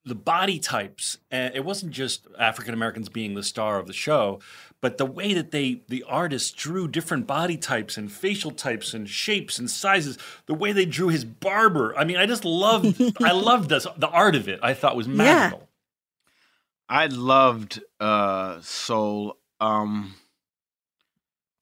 the 0.05 0.15
body 0.15 0.59
types, 0.59 1.17
and 1.31 1.55
it 1.55 1.65
wasn't 1.65 1.91
just 1.91 2.27
African 2.37 2.73
Americans 2.73 3.09
being 3.09 3.33
the 3.33 3.41
star 3.41 3.79
of 3.79 3.87
the 3.87 3.93
show, 3.93 4.39
but 4.79 4.99
the 4.99 5.05
way 5.05 5.33
that 5.33 5.49
they 5.49 5.81
the 5.87 6.03
artists 6.07 6.51
drew 6.51 6.87
different 6.87 7.25
body 7.25 7.57
types 7.57 7.97
and 7.97 8.11
facial 8.11 8.51
types 8.51 8.93
and 8.93 9.09
shapes 9.09 9.57
and 9.57 9.69
sizes. 9.69 10.17
The 10.45 10.53
way 10.53 10.71
they 10.71 10.85
drew 10.85 11.07
his 11.09 11.25
barber. 11.25 11.97
I 11.97 12.03
mean, 12.03 12.17
I 12.17 12.27
just 12.27 12.45
loved. 12.45 13.01
I 13.23 13.31
loved 13.33 13.69
this. 13.69 13.87
The 13.97 14.09
art 14.09 14.35
of 14.35 14.47
it. 14.47 14.59
I 14.61 14.73
thought 14.75 14.95
was 14.95 15.07
magical. 15.07 15.67
I 16.87 17.07
loved 17.07 17.81
uh 17.99 18.61
Soul 18.61 19.39
um 19.59 20.13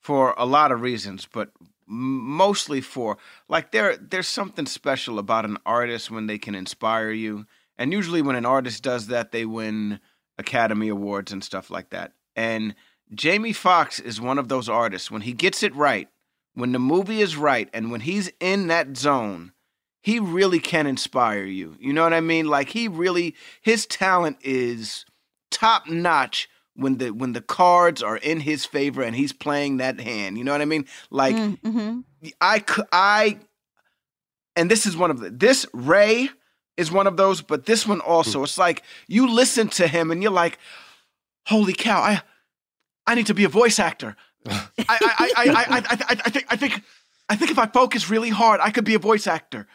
for 0.02 0.34
a 0.38 0.46
lot 0.46 0.74
of 0.74 0.82
reasons, 0.82 1.26
but 1.32 1.52
m- 1.62 1.70
mostly 1.88 2.82
for 2.82 3.18
like 3.48 3.72
there 3.72 3.98
there's 3.98 4.28
something 4.28 4.66
special 4.66 5.20
about 5.20 5.46
an 5.46 5.58
artist 5.66 6.12
when 6.12 6.28
they 6.28 6.38
can 6.38 6.56
inspire 6.56 7.12
you. 7.12 7.46
And 7.78 7.92
usually 7.92 8.22
when 8.22 8.36
an 8.36 8.46
artist 8.46 8.84
does 8.84 9.08
that, 9.08 9.32
they 9.32 9.46
win 9.46 10.00
Academy 10.38 10.90
Awards 10.90 11.32
and 11.32 11.44
stuff 11.44 11.70
like 11.70 11.90
that. 11.90 12.14
And 12.36 12.76
Jamie 13.14 13.54
Foxx 13.54 14.00
is 14.00 14.22
one 14.22 14.38
of 14.38 14.48
those 14.48 14.70
artists 14.70 15.12
when 15.12 15.22
he 15.22 15.34
gets 15.34 15.64
it 15.64 15.76
right, 15.76 16.08
when 16.54 16.72
the 16.72 16.80
movie 16.80 17.22
is 17.22 17.36
right 17.36 17.70
and 17.74 17.92
when 17.92 18.02
he's 18.02 18.32
in 18.40 18.68
that 18.68 18.98
zone, 18.98 19.54
he 20.02 20.20
really 20.20 20.60
can 20.60 20.86
inspire 20.86 21.46
you. 21.46 21.76
You 21.80 21.94
know 21.94 22.04
what 22.04 22.14
I 22.14 22.22
mean? 22.22 22.48
Like 22.48 22.70
he 22.70 22.88
really 22.88 23.36
his 23.62 23.86
talent 23.86 24.38
is 24.42 25.06
top 25.50 25.88
notch 25.88 26.50
when 26.76 26.98
the 26.98 27.12
when 27.12 27.34
the 27.34 27.42
cards 27.42 28.02
are 28.02 28.18
in 28.18 28.40
his 28.40 28.66
favor 28.66 29.02
and 29.02 29.16
he's 29.16 29.34
playing 29.34 29.78
that 29.78 30.00
hand. 30.00 30.38
You 30.38 30.44
know 30.44 30.52
what 30.52 30.62
I 30.62 30.66
mean? 30.66 30.86
Like 31.10 31.36
mm-hmm. 31.36 32.00
I 32.42 32.64
I 32.92 33.40
and 34.56 34.70
this 34.70 34.86
is 34.86 34.98
one 34.98 35.12
of 35.12 35.20
the 35.20 35.30
this 35.30 35.66
Ray 35.74 36.30
is 36.78 36.92
one 36.92 37.08
of 37.08 37.18
those, 37.18 37.42
but 37.42 37.66
this 37.66 37.88
one 37.88 38.02
also. 38.02 38.44
It's 38.44 38.58
like 38.58 38.84
you 39.08 39.30
listen 39.30 39.68
to 39.70 39.88
him 39.88 40.12
and 40.12 40.24
you're 40.24 40.32
like, 40.32 40.58
holy 41.46 41.74
cow, 41.74 42.02
I 42.02 42.22
I 43.06 43.16
need 43.16 43.28
to 43.28 43.34
be 43.34 43.44
a 43.44 43.50
voice 43.50 43.80
actor. 43.80 44.16
I 44.48 44.68
I 44.90 44.98
I 45.00 45.32
I 45.36 45.44
I, 45.46 45.66
I, 45.68 45.78
I, 45.80 46.18
I 46.26 46.30
think 46.30 46.46
I 46.50 46.56
think 46.56 46.82
I 47.30 47.36
think 47.36 47.52
if 47.52 47.60
I 47.60 47.68
focus 47.68 48.10
really 48.10 48.30
hard, 48.30 48.60
I 48.62 48.72
could 48.72 48.86
be 48.86 48.96
a 48.96 49.00
voice 49.00 49.28
actor. 49.28 49.68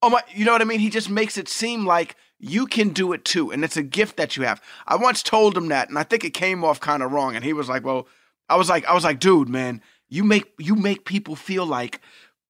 Oh 0.00 0.10
my, 0.10 0.22
you 0.32 0.44
know 0.44 0.52
what 0.52 0.62
I 0.62 0.64
mean? 0.64 0.80
He 0.80 0.90
just 0.90 1.10
makes 1.10 1.36
it 1.36 1.48
seem 1.48 1.84
like 1.84 2.14
you 2.38 2.66
can 2.66 2.90
do 2.90 3.12
it 3.12 3.24
too, 3.24 3.50
and 3.50 3.64
it's 3.64 3.76
a 3.76 3.82
gift 3.82 4.16
that 4.16 4.36
you 4.36 4.44
have. 4.44 4.62
I 4.86 4.96
once 4.96 5.22
told 5.22 5.56
him 5.56 5.68
that, 5.68 5.88
and 5.88 5.98
I 5.98 6.02
think 6.04 6.24
it 6.24 6.30
came 6.34 6.64
off 6.64 6.80
kind 6.80 7.02
of 7.02 7.12
wrong, 7.12 7.34
and 7.34 7.44
he 7.44 7.52
was 7.52 7.68
like, 7.68 7.84
"Well," 7.84 8.06
I 8.48 8.56
was 8.56 8.68
like, 8.68 8.84
"I 8.86 8.94
was 8.94 9.04
like, 9.04 9.18
dude, 9.20 9.48
man, 9.48 9.82
you 10.08 10.24
make 10.24 10.52
you 10.58 10.74
make 10.74 11.04
people 11.04 11.34
feel 11.36 11.66
like 11.66 12.00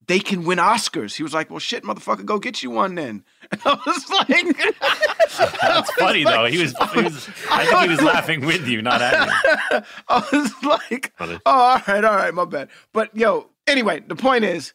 they 0.07 0.19
can 0.19 0.45
win 0.45 0.59
Oscars." 0.59 1.17
He 1.17 1.23
was 1.23 1.33
like, 1.33 1.49
"Well, 1.51 1.59
shit, 1.59 1.85
motherfucker, 1.85 2.25
go 2.25 2.39
get 2.39 2.63
you 2.63 2.71
one 2.71 2.95
then." 2.97 3.25
And 3.51 3.61
I 3.65 3.79
was 3.87 4.11
like, 4.11 4.29
That's 5.63 5.91
funny 5.93 6.25
though. 6.25 6.45
He 6.45 6.59
was, 6.59 6.75
he 6.93 7.01
was. 7.03 7.31
I 7.51 7.65
think 7.65 7.83
he 7.83 7.89
was 7.89 8.03
laughing 8.03 8.45
with 8.45 8.69
you, 8.69 8.83
not 8.83 9.01
at 9.01 9.27
you. 9.27 9.81
I 10.09 10.29
was 10.31 10.53
like, 10.65 11.15
oh, 11.19 11.39
all 11.47 11.81
right, 11.89 12.05
all 12.05 12.17
right, 12.17 12.35
my 12.35 12.45
bad. 12.45 12.69
But 12.93 13.17
yo, 13.17 13.49
anyway, 13.67 14.01
the 14.07 14.17
point 14.17 14.45
is, 14.45 14.75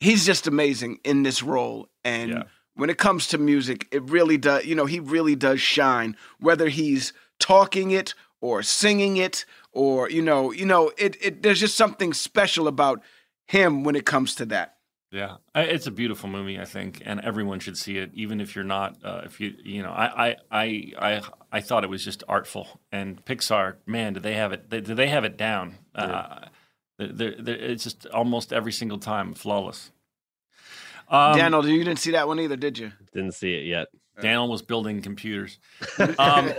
he's 0.00 0.26
just 0.26 0.46
amazing 0.46 0.98
in 1.04 1.22
this 1.22 1.42
role. 1.42 1.88
And 2.04 2.30
Yeah. 2.30 2.42
When 2.78 2.90
it 2.90 2.96
comes 2.96 3.26
to 3.26 3.38
music, 3.38 3.88
it 3.90 4.08
really 4.08 4.38
does, 4.38 4.64
you 4.64 4.76
know, 4.76 4.86
he 4.86 5.00
really 5.00 5.34
does 5.34 5.60
shine, 5.60 6.16
whether 6.38 6.68
he's 6.68 7.12
talking 7.40 7.90
it 7.90 8.14
or 8.40 8.62
singing 8.62 9.16
it 9.16 9.44
or, 9.72 10.08
you 10.08 10.22
know, 10.22 10.52
you 10.52 10.64
know, 10.64 10.92
it, 10.96 11.16
it 11.20 11.42
there's 11.42 11.58
just 11.58 11.76
something 11.76 12.14
special 12.14 12.68
about 12.68 13.02
him 13.48 13.82
when 13.82 13.96
it 13.96 14.06
comes 14.06 14.36
to 14.36 14.46
that. 14.46 14.76
Yeah, 15.10 15.38
it's 15.56 15.88
a 15.88 15.90
beautiful 15.90 16.28
movie, 16.28 16.60
I 16.60 16.66
think, 16.66 17.02
and 17.04 17.20
everyone 17.20 17.58
should 17.58 17.76
see 17.76 17.98
it, 17.98 18.12
even 18.14 18.40
if 18.40 18.54
you're 18.54 18.64
not. 18.64 18.96
Uh, 19.02 19.22
if 19.24 19.40
you, 19.40 19.54
you 19.64 19.82
know, 19.82 19.90
I, 19.90 20.36
I, 20.52 20.92
I, 21.00 21.22
I, 21.50 21.60
thought 21.60 21.82
it 21.82 21.90
was 21.90 22.04
just 22.04 22.22
artful. 22.28 22.80
And 22.92 23.24
Pixar, 23.24 23.76
man, 23.86 24.12
do 24.12 24.20
they 24.20 24.34
have 24.34 24.52
it? 24.52 24.70
They, 24.70 24.82
do 24.82 24.94
they 24.94 25.08
have 25.08 25.24
it 25.24 25.36
down? 25.36 25.78
Uh, 25.94 26.46
they're, 26.98 27.34
they're, 27.40 27.56
it's 27.56 27.84
just 27.84 28.06
almost 28.06 28.52
every 28.52 28.70
single 28.70 28.98
time 28.98 29.34
flawless. 29.34 29.90
Um, 31.10 31.36
Daniel, 31.36 31.66
you 31.66 31.84
didn't 31.84 31.98
see 31.98 32.12
that 32.12 32.28
one 32.28 32.38
either, 32.40 32.56
did 32.56 32.78
you? 32.78 32.92
Didn't 33.12 33.32
see 33.32 33.54
it 33.54 33.64
yet. 33.64 33.88
Daniel 34.20 34.48
was 34.48 34.62
building 34.62 35.02
computers. 35.02 35.58
Um, 36.18 36.52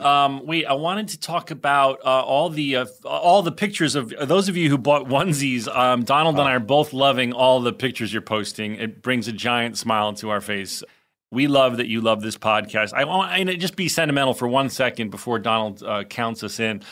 um, 0.00 0.46
wait, 0.46 0.66
I 0.66 0.74
wanted 0.74 1.08
to 1.08 1.20
talk 1.20 1.50
about 1.50 2.00
uh, 2.04 2.22
all 2.22 2.50
the 2.50 2.76
uh, 2.76 2.86
all 3.04 3.42
the 3.42 3.52
pictures 3.52 3.94
of 3.94 4.12
uh, 4.12 4.24
those 4.24 4.48
of 4.48 4.56
you 4.56 4.68
who 4.68 4.78
bought 4.78 5.06
onesies. 5.06 5.68
Um, 5.74 6.02
Donald 6.04 6.38
and 6.38 6.48
I 6.48 6.54
are 6.54 6.60
both 6.60 6.92
loving 6.92 7.32
all 7.32 7.60
the 7.60 7.72
pictures 7.72 8.12
you're 8.12 8.22
posting. 8.22 8.74
It 8.76 9.02
brings 9.02 9.28
a 9.28 9.32
giant 9.32 9.78
smile 9.78 10.12
to 10.14 10.30
our 10.30 10.40
face. 10.40 10.82
We 11.30 11.46
love 11.46 11.78
that 11.78 11.88
you 11.88 12.00
love 12.00 12.22
this 12.22 12.36
podcast. 12.36 12.92
I 12.94 13.04
want 13.04 13.32
and 13.32 13.48
it 13.48 13.58
just 13.58 13.76
be 13.76 13.88
sentimental 13.88 14.34
for 14.34 14.48
one 14.48 14.68
second 14.70 15.10
before 15.10 15.38
Donald 15.38 15.82
uh, 15.82 16.04
counts 16.04 16.42
us 16.42 16.60
in. 16.60 16.82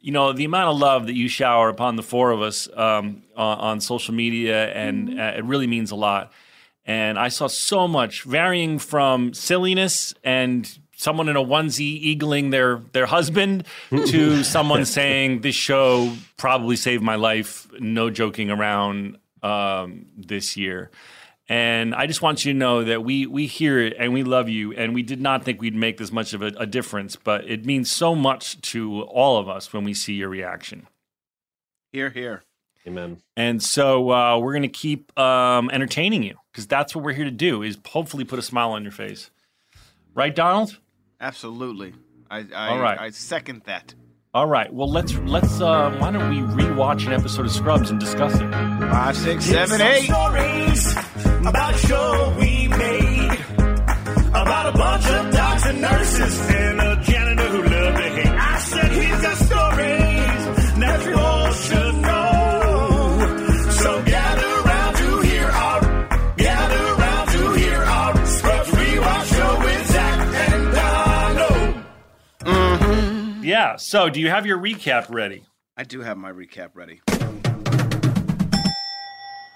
You 0.00 0.12
know 0.12 0.32
the 0.32 0.44
amount 0.44 0.70
of 0.70 0.78
love 0.78 1.06
that 1.06 1.14
you 1.14 1.28
shower 1.28 1.68
upon 1.68 1.96
the 1.96 2.02
four 2.02 2.30
of 2.30 2.40
us 2.42 2.68
um, 2.74 3.22
on, 3.36 3.58
on 3.58 3.80
social 3.80 4.14
media, 4.14 4.72
and 4.72 5.20
uh, 5.20 5.34
it 5.36 5.44
really 5.44 5.66
means 5.66 5.90
a 5.90 5.96
lot 5.96 6.32
and 6.90 7.18
I 7.18 7.28
saw 7.28 7.46
so 7.46 7.86
much 7.86 8.24
varying 8.24 8.78
from 8.78 9.34
silliness 9.34 10.14
and 10.24 10.68
someone 10.96 11.28
in 11.28 11.36
a 11.36 11.42
onesie 11.42 12.02
eagling 12.02 12.50
their 12.50 12.82
their 12.92 13.06
husband 13.06 13.64
to 13.90 14.42
someone 14.42 14.84
saying 14.84 15.42
this 15.42 15.54
show 15.54 16.12
probably 16.36 16.76
saved 16.76 17.02
my 17.02 17.16
life. 17.16 17.68
No 17.78 18.10
joking 18.10 18.50
around 18.50 19.18
um, 19.42 20.06
this 20.16 20.56
year. 20.56 20.90
And 21.50 21.96
I 21.96 22.06
just 22.06 22.22
want 22.22 22.44
you 22.44 22.52
to 22.52 22.58
know 22.58 22.84
that 22.84 23.02
we 23.02 23.26
we 23.26 23.48
hear 23.48 23.80
it 23.80 23.96
and 23.98 24.14
we 24.14 24.22
love 24.22 24.48
you, 24.48 24.72
and 24.72 24.94
we 24.94 25.02
did 25.02 25.20
not 25.20 25.44
think 25.44 25.60
we'd 25.60 25.74
make 25.74 25.96
this 25.96 26.12
much 26.12 26.32
of 26.32 26.42
a, 26.42 26.52
a 26.56 26.64
difference, 26.64 27.16
but 27.16 27.44
it 27.44 27.66
means 27.66 27.90
so 27.90 28.14
much 28.14 28.60
to 28.70 29.02
all 29.02 29.36
of 29.36 29.48
us 29.48 29.72
when 29.72 29.82
we 29.82 29.92
see 29.92 30.12
your 30.14 30.28
reaction. 30.28 30.86
Here, 31.92 32.10
here. 32.10 32.44
Amen. 32.86 33.20
And 33.36 33.60
so 33.60 34.12
uh, 34.12 34.38
we're 34.38 34.52
going 34.52 34.62
to 34.62 34.68
keep 34.68 35.18
um, 35.18 35.70
entertaining 35.70 36.22
you 36.22 36.36
because 36.52 36.68
that's 36.68 36.94
what 36.94 37.04
we're 37.04 37.14
here 37.14 37.24
to 37.24 37.32
do 37.32 37.64
is 37.64 37.76
hopefully 37.84 38.22
put 38.22 38.38
a 38.38 38.42
smile 38.42 38.70
on 38.70 38.84
your 38.84 38.92
face. 38.92 39.32
Right, 40.14 40.34
Donald? 40.34 40.78
Absolutely. 41.20 41.94
I, 42.30 42.46
I, 42.54 42.68
All 42.68 42.78
right. 42.78 42.98
I 42.98 43.10
second 43.10 43.62
that. 43.64 43.94
All 44.32 44.46
right. 44.46 44.72
Well, 44.72 44.88
let's 44.88 45.12
let's. 45.18 45.60
Uh, 45.60 45.90
why 45.98 46.12
don't 46.12 46.30
we 46.30 46.36
rewatch 46.62 47.04
an 47.04 47.12
episode 47.12 47.46
of 47.46 47.50
Scrubs 47.52 47.90
and 47.90 47.98
discuss 47.98 48.32
it? 48.32 48.48
Five, 48.48 49.16
six, 49.16 49.44
seven, 49.44 49.80
eight. 49.80 50.04
Stories 50.04 50.92
about 51.44 51.74
a 51.74 51.78
show 51.78 52.36
we 52.38 52.68
made 52.68 53.38
about 54.28 54.72
a 54.72 54.78
bunch 54.78 55.06
of 55.08 55.32
docs 55.32 55.66
and 55.66 55.80
nurses 55.80 56.40
and 56.48 56.80
a 56.80 57.02
janitor 57.02 57.48
who 57.48 57.58
loved 57.62 57.96
to 57.96 58.02
hate. 58.02 58.26
I 58.28 58.58
said 58.60 58.92
he's 58.92 59.20
got 59.20 59.36
stories 59.36 59.59
Yeah. 73.60 73.76
So, 73.76 74.08
do 74.08 74.20
you 74.20 74.30
have 74.30 74.46
your 74.46 74.56
recap 74.56 75.10
ready? 75.10 75.44
I 75.76 75.84
do 75.84 76.00
have 76.00 76.16
my 76.16 76.32
recap 76.32 76.70
ready. 76.72 77.02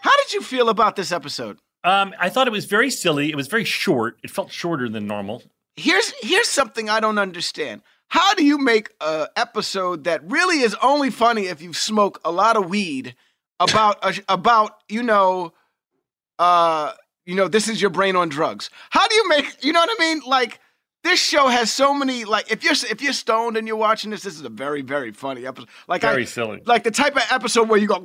How 0.03 0.15
did 0.19 0.35
you 0.35 0.43
feel 0.43 0.69
about 0.69 0.95
this 0.95 1.11
episode? 1.11 1.59
Um, 1.85 2.13
I 2.21 2.29
thought 2.29 2.47
it 2.47 2.51
was 2.51 2.67
very 2.67 2.91
silly. 2.91 3.31
It 3.31 3.35
was 3.35 3.47
very 3.47 3.65
short. 3.65 4.19
It 4.23 4.31
felt 4.31 4.53
shorter 4.53 4.91
than 4.91 5.07
normal. 5.07 5.43
Here's 5.77 6.13
here's 6.21 6.49
something 6.49 6.91
I 6.91 7.01
don't 7.01 7.17
understand. 7.17 7.81
How 8.09 8.35
do 8.35 8.45
you 8.45 8.59
make 8.59 8.91
a 9.01 9.29
episode 9.37 10.05
that 10.05 10.21
really 10.31 10.61
is 10.61 10.77
only 10.83 11.09
funny 11.09 11.47
if 11.47 11.63
you 11.63 11.73
smoke 11.73 12.21
a 12.27 12.31
lot 12.31 12.59
of 12.59 12.69
weed 12.69 13.15
about 13.59 14.05
a, 14.05 14.21
about 14.29 14.83
you 14.87 15.03
know 15.03 15.55
uh 16.39 16.93
you 17.25 17.37
know 17.37 17.49
this 17.49 17.69
is 17.69 17.81
your 17.81 17.89
brain 17.89 18.17
on 18.17 18.29
drugs? 18.29 18.69
How 18.91 19.09
do 19.09 19.15
you 19.15 19.29
make 19.31 19.65
you 19.65 19.73
know 19.73 19.81
what 19.81 19.97
I 19.99 19.99
mean? 19.99 20.21
Like 20.27 20.61
this 21.05 21.21
show 21.21 21.47
has 21.49 21.73
so 21.73 21.95
many 21.95 22.25
like 22.25 22.51
if 22.51 22.65
you're 22.65 22.73
if 22.91 23.01
you're 23.01 23.13
stoned 23.13 23.57
and 23.57 23.69
you're 23.69 23.77
watching 23.77 24.11
this, 24.11 24.23
this 24.23 24.35
is 24.35 24.45
a 24.45 24.49
very 24.49 24.83
very 24.83 25.13
funny 25.13 25.47
episode. 25.47 25.69
Like 25.87 26.01
Very 26.03 26.23
I, 26.23 26.27
silly. 26.27 26.63
Like 26.67 26.83
the 26.83 26.91
type 26.91 27.15
of 27.17 27.23
episode 27.31 27.69
where 27.69 27.79
you 27.79 27.87
go 27.87 28.03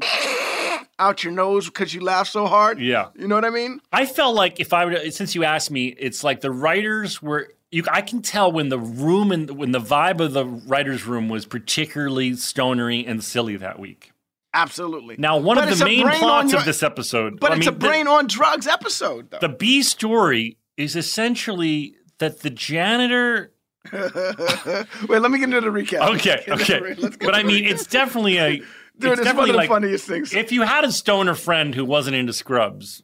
out 0.99 1.23
your 1.23 1.33
nose 1.33 1.65
because 1.65 1.93
you 1.93 2.01
laugh 2.01 2.27
so 2.27 2.45
hard. 2.45 2.79
Yeah. 2.79 3.07
you 3.17 3.27
know 3.27 3.35
what 3.35 3.45
I 3.45 3.49
mean. 3.49 3.79
I 3.91 4.05
felt 4.05 4.35
like 4.35 4.59
if 4.59 4.73
I 4.73 4.85
were 4.85 4.91
to, 4.91 5.11
since 5.11 5.33
you 5.33 5.43
asked 5.45 5.71
me, 5.71 5.87
it's 5.97 6.23
like 6.23 6.41
the 6.41 6.51
writers 6.51 7.21
were. 7.21 7.49
You, 7.71 7.83
I 7.91 8.01
can 8.01 8.23
tell 8.23 8.51
when 8.51 8.69
the 8.69 8.79
room 8.79 9.31
and 9.31 9.49
when 9.51 9.71
the 9.71 9.79
vibe 9.79 10.19
of 10.19 10.33
the 10.33 10.43
writers' 10.43 11.05
room 11.05 11.29
was 11.29 11.45
particularly 11.45 12.35
stonery 12.35 13.05
and 13.05 13.23
silly 13.23 13.57
that 13.57 13.77
week. 13.77 14.11
Absolutely. 14.55 15.15
Now, 15.19 15.37
one 15.37 15.55
But 15.57 15.71
of 15.71 15.77
the 15.77 15.85
main 15.85 16.09
plots 16.09 16.51
your- 16.51 16.61
of 16.61 16.65
this 16.65 16.81
episode, 16.81 17.39
But 17.39 17.51
I 17.51 17.57
it's 17.57 17.67
mean, 17.67 17.75
a 17.75 17.77
brain 17.77 18.07
on 18.07 18.25
drugs 18.25 18.65
episode, 18.65 19.29
though. 19.29 19.37
The, 19.39 19.47
the 19.49 19.53
B 19.53 19.83
story 19.83 20.57
is 20.77 20.95
essentially 20.95 21.95
that 22.19 22.41
the 22.41 22.49
janitor. 22.49 23.51
Wait, 23.93 25.19
let 25.19 25.31
me 25.31 25.39
get 25.39 25.45
into 25.45 25.61
the 25.61 25.67
recap. 25.67 26.15
Okay, 26.15 26.43
okay, 26.47 26.77
into 26.77 26.95
the- 26.95 27.01
let's 27.01 27.17
get 27.17 27.25
but 27.25 27.35
I 27.35 27.43
mean, 27.43 27.63
recap. 27.63 27.71
it's 27.71 27.87
definitely 27.87 28.37
a. 28.37 28.61
Dude, 28.99 29.13
it's 29.13 29.21
it's 29.21 29.33
one 29.33 29.45
of 29.45 29.53
the 29.53 29.53
like 29.53 29.69
funniest 29.69 30.05
things. 30.07 30.33
if 30.33 30.51
you 30.51 30.63
had 30.63 30.83
a 30.83 30.91
stoner 30.91 31.33
friend 31.33 31.73
who 31.73 31.85
wasn't 31.85 32.15
into 32.15 32.33
Scrubs. 32.33 33.01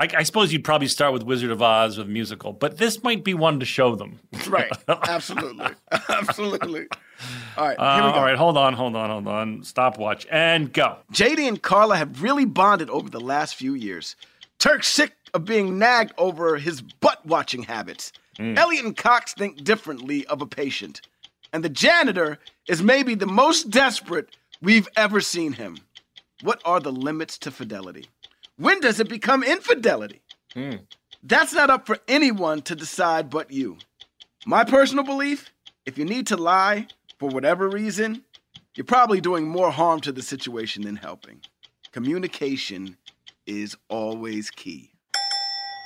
I, 0.00 0.08
I 0.16 0.22
suppose 0.24 0.52
you'd 0.52 0.64
probably 0.64 0.88
start 0.88 1.12
with 1.12 1.22
Wizard 1.22 1.52
of 1.52 1.62
Oz 1.62 1.96
with 1.98 2.08
musical, 2.08 2.52
but 2.52 2.78
this 2.78 3.04
might 3.04 3.22
be 3.22 3.32
one 3.32 3.60
to 3.60 3.66
show 3.66 3.94
them. 3.94 4.18
right. 4.48 4.72
Absolutely. 4.88 5.68
Absolutely. 6.08 6.86
All 7.56 7.68
right. 7.68 7.76
Uh, 7.78 7.94
here 7.96 8.04
we 8.06 8.10
go. 8.10 8.18
all 8.18 8.24
right, 8.24 8.36
hold 8.36 8.56
on, 8.58 8.72
hold 8.72 8.96
on, 8.96 9.10
hold 9.10 9.28
on. 9.28 9.62
Stopwatch 9.62 10.26
and 10.32 10.72
go. 10.72 10.96
JD 11.12 11.46
and 11.46 11.62
Carla 11.62 11.96
have 11.96 12.22
really 12.22 12.44
bonded 12.44 12.90
over 12.90 13.08
the 13.08 13.20
last 13.20 13.54
few 13.54 13.74
years. 13.74 14.16
Turk's 14.58 14.88
sick 14.88 15.12
of 15.34 15.44
being 15.44 15.78
nagged 15.78 16.12
over 16.16 16.56
his 16.56 16.80
butt 16.80 17.24
watching 17.26 17.62
habits. 17.62 18.12
Mm. 18.38 18.56
Elliot 18.56 18.84
and 18.84 18.96
Cox 18.96 19.34
think 19.34 19.62
differently 19.62 20.26
of 20.26 20.40
a 20.40 20.46
patient. 20.46 21.02
And 21.52 21.62
the 21.62 21.68
janitor 21.68 22.38
is 22.68 22.82
maybe 22.82 23.14
the 23.14 23.26
most 23.26 23.70
desperate 23.70 24.36
we've 24.62 24.88
ever 24.96 25.20
seen 25.20 25.52
him. 25.52 25.78
What 26.42 26.62
are 26.64 26.80
the 26.80 26.92
limits 26.92 27.36
to 27.38 27.50
fidelity? 27.50 28.06
When 28.56 28.80
does 28.80 29.00
it 29.00 29.08
become 29.08 29.42
infidelity? 29.42 30.22
Hmm. 30.54 30.76
That's 31.22 31.52
not 31.52 31.70
up 31.70 31.86
for 31.86 31.98
anyone 32.08 32.62
to 32.62 32.74
decide 32.74 33.30
but 33.30 33.50
you. 33.50 33.78
My 34.46 34.64
personal 34.64 35.04
belief 35.04 35.50
if 35.86 35.98
you 35.98 36.04
need 36.04 36.26
to 36.28 36.36
lie 36.36 36.86
for 37.18 37.28
whatever 37.28 37.68
reason, 37.68 38.24
you're 38.74 38.84
probably 38.84 39.20
doing 39.20 39.46
more 39.46 39.70
harm 39.70 40.00
to 40.00 40.12
the 40.12 40.22
situation 40.22 40.82
than 40.82 40.96
helping. 40.96 41.40
Communication 41.92 42.96
is 43.46 43.76
always 43.88 44.50
key. 44.50 44.93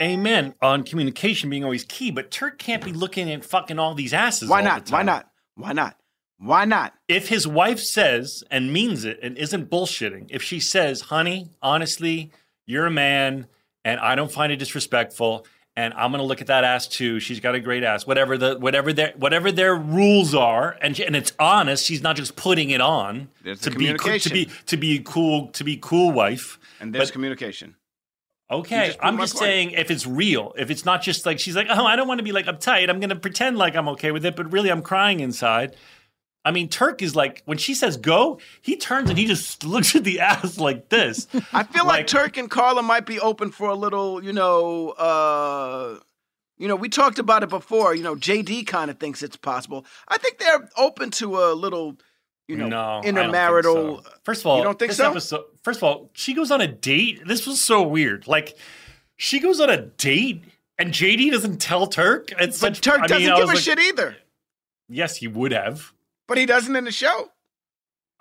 Amen 0.00 0.54
on 0.62 0.84
communication 0.84 1.50
being 1.50 1.64
always 1.64 1.84
key, 1.84 2.10
but 2.10 2.30
Turk 2.30 2.58
can't 2.58 2.84
be 2.84 2.92
looking 2.92 3.30
at 3.30 3.44
fucking 3.44 3.78
all 3.78 3.94
these 3.94 4.14
asses. 4.14 4.48
Why 4.48 4.62
not? 4.62 4.90
Why 4.90 5.02
not? 5.02 5.30
Why 5.54 5.72
not? 5.72 5.96
Why 6.38 6.64
not? 6.64 6.94
If 7.08 7.28
his 7.28 7.48
wife 7.48 7.80
says 7.80 8.44
and 8.50 8.72
means 8.72 9.04
it 9.04 9.18
and 9.22 9.36
isn't 9.36 9.70
bullshitting, 9.70 10.28
if 10.30 10.42
she 10.42 10.60
says, 10.60 11.02
honey, 11.02 11.50
honestly, 11.60 12.30
you're 12.64 12.86
a 12.86 12.90
man 12.90 13.48
and 13.84 13.98
I 13.98 14.14
don't 14.14 14.30
find 14.30 14.52
it 14.52 14.56
disrespectful 14.56 15.46
and 15.78 15.94
I'm 15.94 16.10
gonna 16.10 16.24
look 16.24 16.40
at 16.40 16.48
that 16.48 16.64
ass 16.64 16.88
too. 16.88 17.20
She's 17.20 17.38
got 17.38 17.54
a 17.54 17.60
great 17.60 17.84
ass. 17.84 18.04
Whatever 18.04 18.36
the 18.36 18.58
whatever 18.58 18.92
their 18.92 19.12
whatever 19.16 19.52
their 19.52 19.76
rules 19.76 20.34
are, 20.34 20.76
and 20.82 20.96
she, 20.96 21.04
and 21.04 21.14
it's 21.14 21.32
honest. 21.38 21.84
She's 21.84 22.02
not 22.02 22.16
just 22.16 22.34
putting 22.34 22.70
it 22.70 22.80
on 22.80 23.28
There's 23.44 23.60
to 23.60 23.70
the 23.70 23.76
be 23.76 24.18
to 24.18 24.30
be 24.30 24.50
to 24.66 24.76
be 24.76 25.00
cool 25.04 25.46
to 25.48 25.62
be 25.62 25.78
cool 25.80 26.10
wife. 26.10 26.58
And 26.80 26.92
there's 26.92 27.10
But- 27.10 27.12
communication. 27.12 27.76
Okay, 28.50 28.86
just 28.88 28.98
I'm 29.02 29.18
just 29.18 29.34
point. 29.34 29.44
saying 29.44 29.70
if 29.72 29.90
it's 29.90 30.06
real, 30.06 30.54
if 30.56 30.70
it's 30.70 30.84
not 30.84 31.02
just 31.02 31.26
like 31.26 31.38
she's 31.38 31.54
like, 31.54 31.66
oh, 31.70 31.84
I 31.84 31.96
don't 31.96 32.08
want 32.08 32.18
to 32.18 32.24
be 32.24 32.32
like 32.32 32.46
uptight. 32.46 32.88
I'm 32.88 32.98
going 33.00 33.10
to 33.10 33.16
pretend 33.16 33.58
like 33.58 33.76
I'm 33.76 33.88
okay 33.90 34.10
with 34.10 34.24
it, 34.24 34.36
but 34.36 34.50
really 34.52 34.70
I'm 34.70 34.80
crying 34.82 35.20
inside. 35.20 35.76
I 36.44 36.50
mean, 36.50 36.68
Turk 36.68 37.02
is 37.02 37.14
like 37.14 37.42
when 37.44 37.58
she 37.58 37.74
says 37.74 37.98
go, 37.98 38.40
he 38.62 38.76
turns 38.76 39.10
and 39.10 39.18
he 39.18 39.26
just 39.26 39.64
looks 39.74 39.94
at 39.94 40.04
the 40.04 40.20
ass 40.20 40.58
like 40.58 40.88
this. 40.88 41.26
I 41.52 41.62
feel 41.64 41.84
like, 41.84 41.98
Like- 41.98 42.06
Turk 42.06 42.36
and 42.38 42.50
Carla 42.50 42.82
might 42.82 43.04
be 43.04 43.20
open 43.20 43.50
for 43.50 43.68
a 43.68 43.74
little, 43.74 44.24
you 44.24 44.32
know, 44.32 44.90
uh 44.90 45.98
you 46.56 46.66
know, 46.66 46.74
we 46.74 46.88
talked 46.88 47.18
about 47.20 47.44
it 47.44 47.50
before, 47.50 47.94
you 47.94 48.02
know, 48.02 48.16
JD 48.16 48.66
kind 48.66 48.90
of 48.90 48.98
thinks 48.98 49.22
it's 49.22 49.36
possible. 49.36 49.84
I 50.08 50.18
think 50.18 50.38
they're 50.38 50.68
open 50.76 51.10
to 51.12 51.38
a 51.38 51.54
little, 51.54 51.96
you 52.48 52.56
know, 52.56 52.68
no, 52.68 53.00
intermarital 53.04 54.02
so. 54.02 54.10
First 54.24 54.40
of 54.40 54.46
all, 54.46 54.58
You 54.58 54.64
don't 54.64 54.78
think 54.78 54.92
so? 54.92 55.10
Episode, 55.10 55.44
first 55.62 55.78
of 55.78 55.84
all, 55.84 56.10
she 56.14 56.34
goes 56.34 56.50
on 56.50 56.60
a 56.60 56.66
date. 56.66 57.22
This 57.26 57.46
was 57.46 57.60
so 57.60 57.82
weird. 57.82 58.26
Like 58.26 58.56
she 59.16 59.38
goes 59.38 59.60
on 59.60 59.70
a 59.70 59.82
date 59.82 60.44
and 60.78 60.92
JD 60.92 61.30
doesn't 61.30 61.58
tell 61.58 61.86
Turk. 61.86 62.32
It's 62.32 62.58
But 62.60 62.76
such, 62.76 62.80
Turk 62.80 63.00
I 63.02 63.06
doesn't 63.06 63.34
give 63.36 63.44
a 63.44 63.46
like, 63.46 63.58
shit 63.58 63.78
either. 63.78 64.16
Yes, 64.88 65.16
he 65.16 65.28
would 65.28 65.52
have. 65.52 65.92
But 66.26 66.38
he 66.38 66.46
doesn't 66.46 66.74
in 66.74 66.84
the 66.84 66.92
show. 66.92 67.30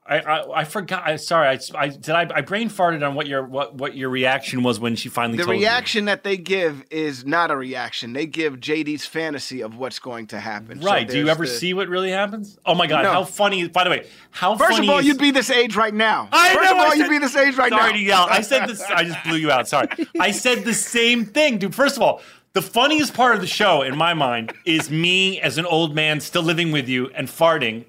I, 0.10 0.20
I, 0.20 0.60
I 0.60 0.64
forgot. 0.64 1.04
I, 1.06 1.16
sorry, 1.18 1.48
I, 1.50 1.60
I 1.78 1.88
did. 1.90 2.10
I, 2.10 2.28
I 2.34 2.42
brain 2.42 2.70
farted 2.70 3.06
on 3.06 3.14
what 3.16 3.28
your 3.28 3.44
what, 3.44 3.76
what 3.76 3.96
your 3.96 4.10
reaction 4.10 4.64
was 4.64 4.80
when 4.80 4.96
she 4.96 5.10
finally 5.10 5.38
The 5.38 5.44
told 5.44 5.56
you. 5.58 5.62
reaction 5.64 6.06
that 6.06 6.24
they 6.24 6.38
give 6.38 6.86
is 6.90 7.26
not 7.26 7.52
a 7.52 7.58
reaction. 7.58 8.14
They 8.14 8.26
give 8.26 8.56
JD's 8.56 9.06
fantasy 9.06 9.62
of 9.62 9.76
what's 9.78 10.00
going 10.00 10.28
to 10.28 10.40
happen. 10.40 10.82
So 10.82 10.88
Right? 10.88 11.08
Do 11.08 11.18
you 11.18 11.28
ever 11.28 11.44
the- 11.46 11.52
see 11.52 11.74
what 11.74 11.90
really 11.90 12.12
happens? 12.12 12.58
Oh 12.66 12.74
my 12.74 12.88
god! 12.88 13.04
No. 13.04 13.12
How 13.12 13.24
funny! 13.26 13.68
By 13.68 13.84
the 13.84 13.90
way, 13.90 14.08
how 14.32 14.56
First 14.56 14.80
of 14.80 14.90
all, 14.90 15.00
is, 15.00 15.06
you'd 15.06 15.18
be 15.20 15.32
this 15.32 15.50
age 15.50 15.76
right 15.76 15.94
now. 15.94 16.30
I 16.32 16.54
First 16.56 16.72
know, 16.72 16.78
of 16.80 16.88
all, 16.88 16.96
you'd 16.96 17.10
be 17.10 17.18
this 17.20 17.36
age 17.36 17.58
right 17.58 17.70
Sorry 17.70 17.92
now. 17.92 17.98
to 17.98 18.00
yell. 18.00 18.28
I 18.30 18.42
said 18.42 18.68
this. 18.70 18.82
I 18.84 19.04
just 19.04 19.22
blew 19.26 19.36
you 19.36 19.52
out. 19.52 19.68
Sorry. 19.68 19.88
I 20.20 20.32
said 20.32 20.64
the 20.64 20.74
same 20.74 21.26
thing, 21.26 21.58
dude. 21.58 21.76
First 21.76 21.98
of 21.98 22.02
all, 22.04 22.22
the 22.58 22.62
funniest 22.64 23.14
part 23.14 23.36
of 23.36 23.42
the 23.42 23.46
show, 23.46 23.84
in 23.84 23.96
my 23.96 24.16
mind, 24.16 24.52
is 24.66 24.90
me 24.90 25.40
as 25.42 25.60
an 25.60 25.66
old 25.68 25.94
man 25.94 26.20
still 26.20 26.42
living 26.42 26.72
with 26.72 26.90
you 26.90 27.08
and 27.14 27.28
farting. 27.28 27.86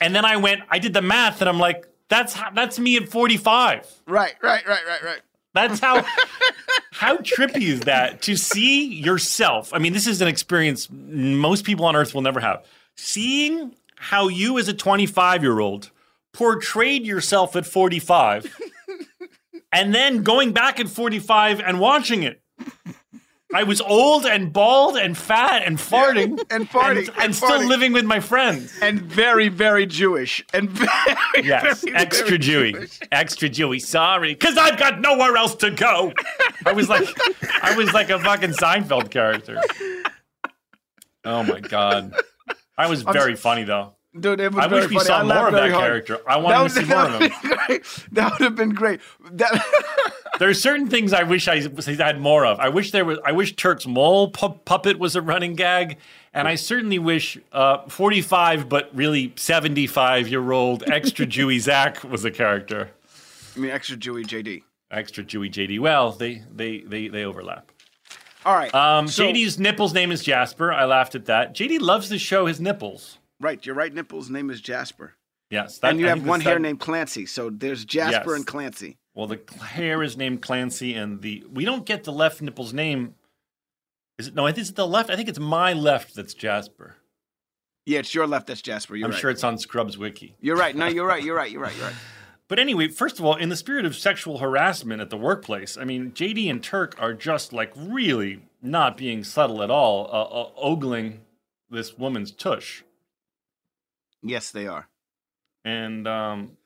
And 0.00 0.16
then 0.16 0.24
I 0.24 0.36
went. 0.36 0.62
I 0.68 0.80
did 0.80 0.94
the 0.94 1.00
math, 1.00 1.40
and 1.40 1.48
I'm 1.48 1.60
like, 1.60 1.86
that's 2.08 2.32
how, 2.32 2.50
that's 2.50 2.80
me 2.80 2.96
at 2.96 3.08
45. 3.08 3.86
Right, 4.08 4.34
right, 4.42 4.66
right, 4.66 4.84
right, 4.84 5.04
right. 5.04 5.20
That's 5.54 5.78
how 5.78 6.04
how 6.90 7.18
trippy 7.18 7.68
is 7.68 7.82
that 7.82 8.22
to 8.22 8.36
see 8.36 8.84
yourself? 8.84 9.72
I 9.72 9.78
mean, 9.78 9.92
this 9.92 10.08
is 10.08 10.20
an 10.20 10.26
experience 10.26 10.88
most 10.90 11.64
people 11.64 11.84
on 11.84 11.94
earth 11.94 12.12
will 12.12 12.22
never 12.22 12.40
have. 12.40 12.66
Seeing 12.96 13.76
how 13.94 14.26
you 14.26 14.58
as 14.58 14.68
a 14.68 14.74
25-year-old 14.74 15.92
portrayed 16.32 17.06
yourself 17.06 17.54
at 17.54 17.64
45 17.64 18.58
and 19.72 19.94
then 19.94 20.24
going 20.24 20.50
back 20.50 20.80
at 20.80 20.88
45 20.88 21.60
and 21.60 21.78
watching 21.78 22.24
it. 22.24 22.42
I 23.52 23.64
was 23.64 23.80
old 23.80 24.26
and 24.26 24.52
bald 24.52 24.96
and 24.96 25.16
fat 25.18 25.62
and 25.66 25.76
farting 25.76 26.40
and 26.50 26.68
farting, 26.70 27.08
and, 27.08 27.18
and 27.18 27.34
still 27.34 27.50
farting. 27.50 27.68
living 27.68 27.92
with 27.92 28.04
my 28.04 28.20
friends. 28.20 28.72
and 28.80 29.00
very, 29.02 29.48
very 29.48 29.86
Jewish. 29.86 30.44
And 30.54 30.70
very, 30.70 30.88
Yes, 31.42 31.82
very, 31.82 31.96
extra 31.96 32.26
very 32.26 32.38
Jewy, 32.38 32.72
Jewish. 32.74 33.00
extra 33.10 33.48
Jewy. 33.48 33.80
Sorry, 33.80 34.34
because 34.34 34.56
I've 34.56 34.78
got 34.78 35.00
nowhere 35.00 35.36
else 35.36 35.56
to 35.56 35.70
go. 35.72 36.12
I 36.64 36.72
was 36.72 36.88
like, 36.88 37.08
I 37.62 37.74
was 37.76 37.92
like 37.92 38.10
a 38.10 38.18
fucking 38.20 38.50
Seinfeld 38.50 39.10
character. 39.10 39.60
Oh 41.24 41.42
my 41.42 41.60
god, 41.60 42.14
I 42.78 42.88
was 42.88 43.02
very 43.02 43.34
funny 43.36 43.64
though. 43.64 43.94
Dude, 44.18 44.40
it 44.40 44.52
was 44.52 44.64
I 44.64 44.66
wish 44.66 44.88
we 44.88 44.96
funny. 44.96 45.06
saw 45.06 45.22
more 45.22 45.46
of 45.46 45.52
that 45.54 45.70
hard. 45.70 45.84
character. 45.84 46.18
I 46.26 46.36
wanted 46.36 46.70
to 46.70 46.80
see 46.80 46.84
more 46.84 47.04
of 47.06 47.20
him. 47.20 47.30
That 47.30 47.32
would 47.32 47.60
have 47.60 47.70
been 47.70 47.70
great. 47.70 47.84
That 48.12 48.32
would 48.32 48.40
have 48.40 48.56
been 48.56 48.70
great. 48.74 49.00
That, 49.32 50.12
There 50.40 50.48
are 50.48 50.54
certain 50.54 50.88
things 50.88 51.12
I 51.12 51.22
wish 51.22 51.46
I 51.48 51.60
had 51.60 52.18
more 52.20 52.46
of. 52.46 52.58
I 52.58 52.70
wish 52.70 52.92
there 52.92 53.04
was. 53.04 53.18
I 53.26 53.32
wish 53.32 53.54
Turk's 53.56 53.86
mole 53.86 54.30
pu- 54.30 54.54
puppet 54.64 54.98
was 54.98 55.14
a 55.14 55.20
running 55.20 55.54
gag, 55.54 55.98
and 56.32 56.48
I 56.48 56.54
certainly 56.54 56.98
wish 56.98 57.36
uh, 57.52 57.82
forty-five 57.88 58.66
but 58.68 58.88
really 58.94 59.34
seventy-five-year-old 59.36 60.84
extra 60.90 61.26
Jewy 61.34 61.60
Zach 61.60 62.02
was 62.04 62.24
a 62.24 62.30
character. 62.30 62.90
I 63.54 63.58
mean, 63.60 63.70
extra 63.70 63.96
Jewy 63.96 64.24
JD. 64.24 64.62
Extra 64.90 65.22
Jewy 65.24 65.50
JD. 65.52 65.78
Well, 65.78 66.12
they 66.12 66.42
they 66.54 66.80
they 66.80 67.08
they 67.08 67.24
overlap. 67.24 67.70
All 68.44 68.54
right. 68.54 68.74
Um, 68.74 69.06
so- 69.08 69.24
JD's 69.24 69.58
nipples 69.58 69.92
name 69.92 70.10
is 70.10 70.22
Jasper. 70.24 70.72
I 70.72 70.86
laughed 70.86 71.14
at 71.14 71.26
that. 71.26 71.54
JD 71.54 71.80
loves 71.80 72.08
to 72.08 72.18
show 72.18 72.46
his 72.46 72.60
nipples. 72.60 73.18
Right, 73.40 73.64
your 73.64 73.74
right 73.74 73.92
nipple's 73.92 74.28
name 74.30 74.50
is 74.50 74.60
Jasper. 74.60 75.14
Yes, 75.50 75.78
that, 75.78 75.90
and 75.92 76.00
you 76.00 76.06
I 76.06 76.10
have 76.10 76.24
one 76.26 76.40
hair 76.40 76.54
that- 76.54 76.60
named 76.60 76.78
Clancy. 76.80 77.26
So 77.26 77.50
there's 77.50 77.84
Jasper 77.84 78.30
Yes. 78.30 78.36
and 78.36 78.46
Clancy. 78.46 78.98
Well, 79.14 79.26
the 79.26 79.40
hair 79.64 80.02
is 80.02 80.16
named 80.16 80.42
Clancy, 80.42 80.94
and 80.94 81.20
the 81.22 81.44
we 81.52 81.64
don't 81.64 81.84
get 81.84 82.04
the 82.04 82.12
left 82.12 82.40
nipple's 82.40 82.72
name. 82.72 83.14
Is 84.18 84.28
it 84.28 84.34
no? 84.34 84.46
I 84.46 84.52
think 84.52 84.62
it's 84.68 84.70
the 84.76 84.86
left. 84.86 85.10
I 85.10 85.16
think 85.16 85.28
it's 85.28 85.40
my 85.40 85.72
left 85.72 86.14
that's 86.14 86.34
Jasper. 86.34 86.96
Yeah, 87.86 87.98
it's 88.00 88.14
your 88.14 88.26
left 88.28 88.46
that's 88.46 88.62
Jasper. 88.62 88.94
You're 88.94 89.06
I'm 89.06 89.12
right. 89.12 89.20
sure 89.20 89.30
it's 89.30 89.42
on 89.42 89.58
Scrubs 89.58 89.98
Wiki. 89.98 90.36
You're 90.40 90.56
right. 90.56 90.76
No, 90.76 90.86
you're 90.86 91.06
right. 91.06 91.22
You're 91.24 91.34
right. 91.34 91.50
You're 91.50 91.62
right. 91.62 91.76
You're 91.76 91.86
right. 91.86 91.94
But 92.46 92.58
anyway, 92.58 92.88
first 92.88 93.20
of 93.20 93.24
all, 93.24 93.36
in 93.36 93.48
the 93.48 93.54
spirit 93.54 93.84
of 93.84 93.94
sexual 93.94 94.38
harassment 94.38 95.00
at 95.00 95.08
the 95.08 95.16
workplace, 95.16 95.76
I 95.78 95.84
mean, 95.84 96.10
JD 96.10 96.50
and 96.50 96.60
Turk 96.60 96.96
are 96.98 97.14
just 97.14 97.52
like 97.52 97.72
really 97.76 98.40
not 98.60 98.96
being 98.96 99.22
subtle 99.22 99.62
at 99.62 99.70
all, 99.70 100.06
uh, 100.06 100.22
uh, 100.24 100.50
ogling 100.56 101.20
this 101.70 101.96
woman's 101.96 102.32
tush. 102.32 102.82
Yes, 104.22 104.50
they 104.50 104.66
are. 104.66 104.88
And 105.64 106.06
um, 106.08 106.56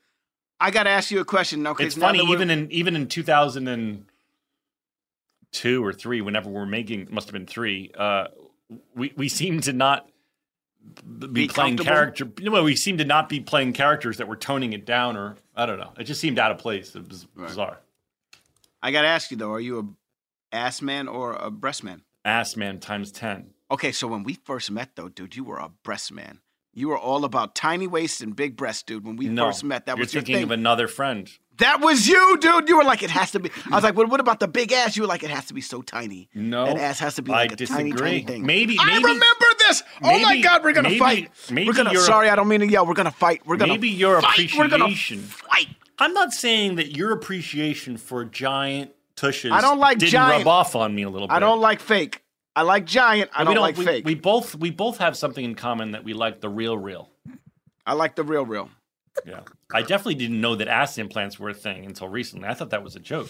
I 0.60 0.70
got 0.70 0.84
to 0.84 0.90
ask 0.90 1.10
you 1.10 1.20
a 1.20 1.24
question. 1.24 1.64
'cause 1.64 1.76
it's 1.80 1.96
funny, 1.96 2.20
even 2.30 2.50
in 2.50 2.70
even 2.70 2.96
in 2.96 3.08
2002 3.08 5.84
or 5.84 5.92
three, 5.92 6.20
whenever 6.20 6.50
we're 6.50 6.66
making, 6.66 7.08
must 7.10 7.28
have 7.28 7.32
been 7.32 7.46
three, 7.46 7.90
uh, 7.96 8.26
we 8.94 9.12
we 9.16 9.28
seem 9.28 9.60
to 9.62 9.72
not 9.72 10.08
be, 11.18 11.26
Be 11.28 11.48
playing 11.48 11.78
character. 11.78 12.28
No, 12.40 12.62
we 12.62 12.76
seem 12.76 12.98
to 12.98 13.04
not 13.04 13.28
be 13.28 13.40
playing 13.40 13.72
characters 13.72 14.18
that 14.18 14.28
were 14.28 14.36
toning 14.36 14.72
it 14.72 14.84
down, 14.84 15.16
or 15.16 15.36
I 15.56 15.66
don't 15.66 15.78
know. 15.78 15.92
It 15.98 16.04
just 16.04 16.20
seemed 16.20 16.38
out 16.38 16.50
of 16.50 16.58
place. 16.58 16.94
It 16.94 17.08
was 17.08 17.26
Right. 17.34 17.48
bizarre. 17.48 17.78
I 18.82 18.90
got 18.90 19.02
to 19.02 19.08
ask 19.08 19.30
you 19.30 19.36
though, 19.36 19.52
are 19.52 19.60
you 19.60 19.96
a 20.52 20.56
ass 20.56 20.82
man 20.82 21.08
or 21.08 21.32
a 21.32 21.50
breast 21.50 21.82
man? 21.82 22.02
Ass 22.24 22.56
man 22.56 22.80
times 22.80 23.10
ten. 23.10 23.50
Okay, 23.70 23.92
so 23.92 24.06
when 24.06 24.22
we 24.24 24.34
first 24.34 24.70
met 24.70 24.90
though, 24.94 25.08
dude, 25.08 25.36
you 25.36 25.44
were 25.44 25.58
a 25.58 25.70
breast 25.82 26.12
man. 26.12 26.40
You 26.74 26.88
were 26.88 26.98
all 26.98 27.24
about 27.24 27.54
tiny 27.54 27.87
waist 27.87 28.20
and 28.20 28.34
big 28.34 28.56
breasts, 28.56 28.82
dude. 28.82 29.04
When 29.04 29.16
we 29.16 29.28
no, 29.28 29.46
first 29.46 29.62
met, 29.64 29.87
that 29.87 29.96
was 29.98 30.12
your 30.12 30.20
thinking 30.22 30.34
thing. 30.37 30.42
of 30.44 30.50
another 30.50 30.88
friend. 30.88 31.30
that 31.58 31.80
was 31.80 32.08
you, 32.08 32.37
dude. 32.40 32.68
You 32.68 32.76
were 32.78 32.84
like, 32.84 33.02
it 33.04 33.10
has 33.10 33.30
to 33.32 33.38
be. 33.40 33.50
I 33.70 33.76
was 33.76 33.84
like, 33.84 33.96
well, 33.96 34.08
what 34.08 34.18
about 34.20 34.40
the 34.40 34.48
big 34.48 34.72
ass? 34.72 34.96
You 34.96 35.02
were 35.04 35.08
like, 35.08 35.22
it 35.22 35.30
has 35.30 35.44
to 35.46 35.54
be 35.54 35.60
so 35.60 35.82
tiny. 35.82 36.28
No, 36.34 36.66
that 36.66 36.76
ass 36.78 36.98
has 36.98 37.14
to 37.14 37.22
be 37.22 37.30
like 37.30 37.52
a 37.52 37.56
tiny, 37.56 37.90
disagree. 37.92 38.10
tiny 38.10 38.22
thing. 38.24 38.44
Maybe- 38.46 38.76
I 38.80 38.87
maybe- 38.87 39.04
remember 39.04 39.46
this. 39.68 39.82
oh 40.02 40.18
my 40.18 40.40
God, 40.40 40.64
we're 40.64 40.72
gonna 40.72 40.88
maybe- 40.88 40.98
fight. 40.98 41.30
maybe 41.50 41.68
we're 41.68 41.74
gonna. 41.74 41.96
sorry, 42.00 42.28
I 42.28 42.34
don't 42.34 42.48
mean 42.48 42.60
to 42.60 42.66
yell. 42.68 42.84
We're 42.87 42.94
gonna 42.94 43.10
fight. 43.12 43.42
We're 43.46 43.56
gonna. 43.56 43.72
Maybe 43.72 43.88
your 43.90 44.20
fight. 44.20 44.52
Appreciation. 44.52 45.20
fight. 45.20 45.68
I'm 45.98 46.12
not 46.12 46.32
saying 46.32 46.74
that 46.74 46.96
your 46.96 47.12
appreciation 47.12 47.98
for 47.98 48.24
giant 48.24 48.90
tushes 49.14 49.52
I 49.52 49.60
don't 49.60 49.78
like 49.78 49.98
didn't 49.98 50.10
giant. 50.10 50.44
rub 50.44 50.48
off 50.48 50.74
on 50.74 50.92
me 50.92 51.04
a 51.04 51.08
little 51.08 51.28
bit. 51.28 51.34
I 51.34 51.38
don't 51.38 51.60
like 51.60 51.78
fake. 51.78 52.20
I 52.56 52.62
like 52.62 52.84
giant. 52.86 53.30
I 53.34 53.44
we 53.44 53.54
don't, 53.54 53.62
like 53.62 53.76
we, 53.76 53.84
fake. 53.84 54.04
We 54.04 54.14
both 54.14 54.54
we 54.54 54.70
both 54.70 54.98
have 54.98 55.16
something 55.16 55.44
in 55.44 55.54
common 55.54 55.92
that 55.92 56.04
we 56.04 56.14
like 56.14 56.40
the 56.40 56.48
real 56.48 56.78
real. 56.78 57.10
I 57.86 57.94
like 57.94 58.14
the 58.14 58.22
real, 58.22 58.46
real. 58.46 58.70
Yeah. 59.26 59.40
I 59.72 59.82
definitely 59.82 60.16
didn't 60.16 60.40
know 60.40 60.56
that 60.56 60.68
ass 60.68 60.98
implants 60.98 61.38
were 61.38 61.50
a 61.50 61.54
thing 61.54 61.84
until 61.84 62.08
recently. 62.08 62.48
I 62.48 62.54
thought 62.54 62.70
that 62.70 62.82
was 62.82 62.96
a 62.96 63.00
joke. 63.00 63.28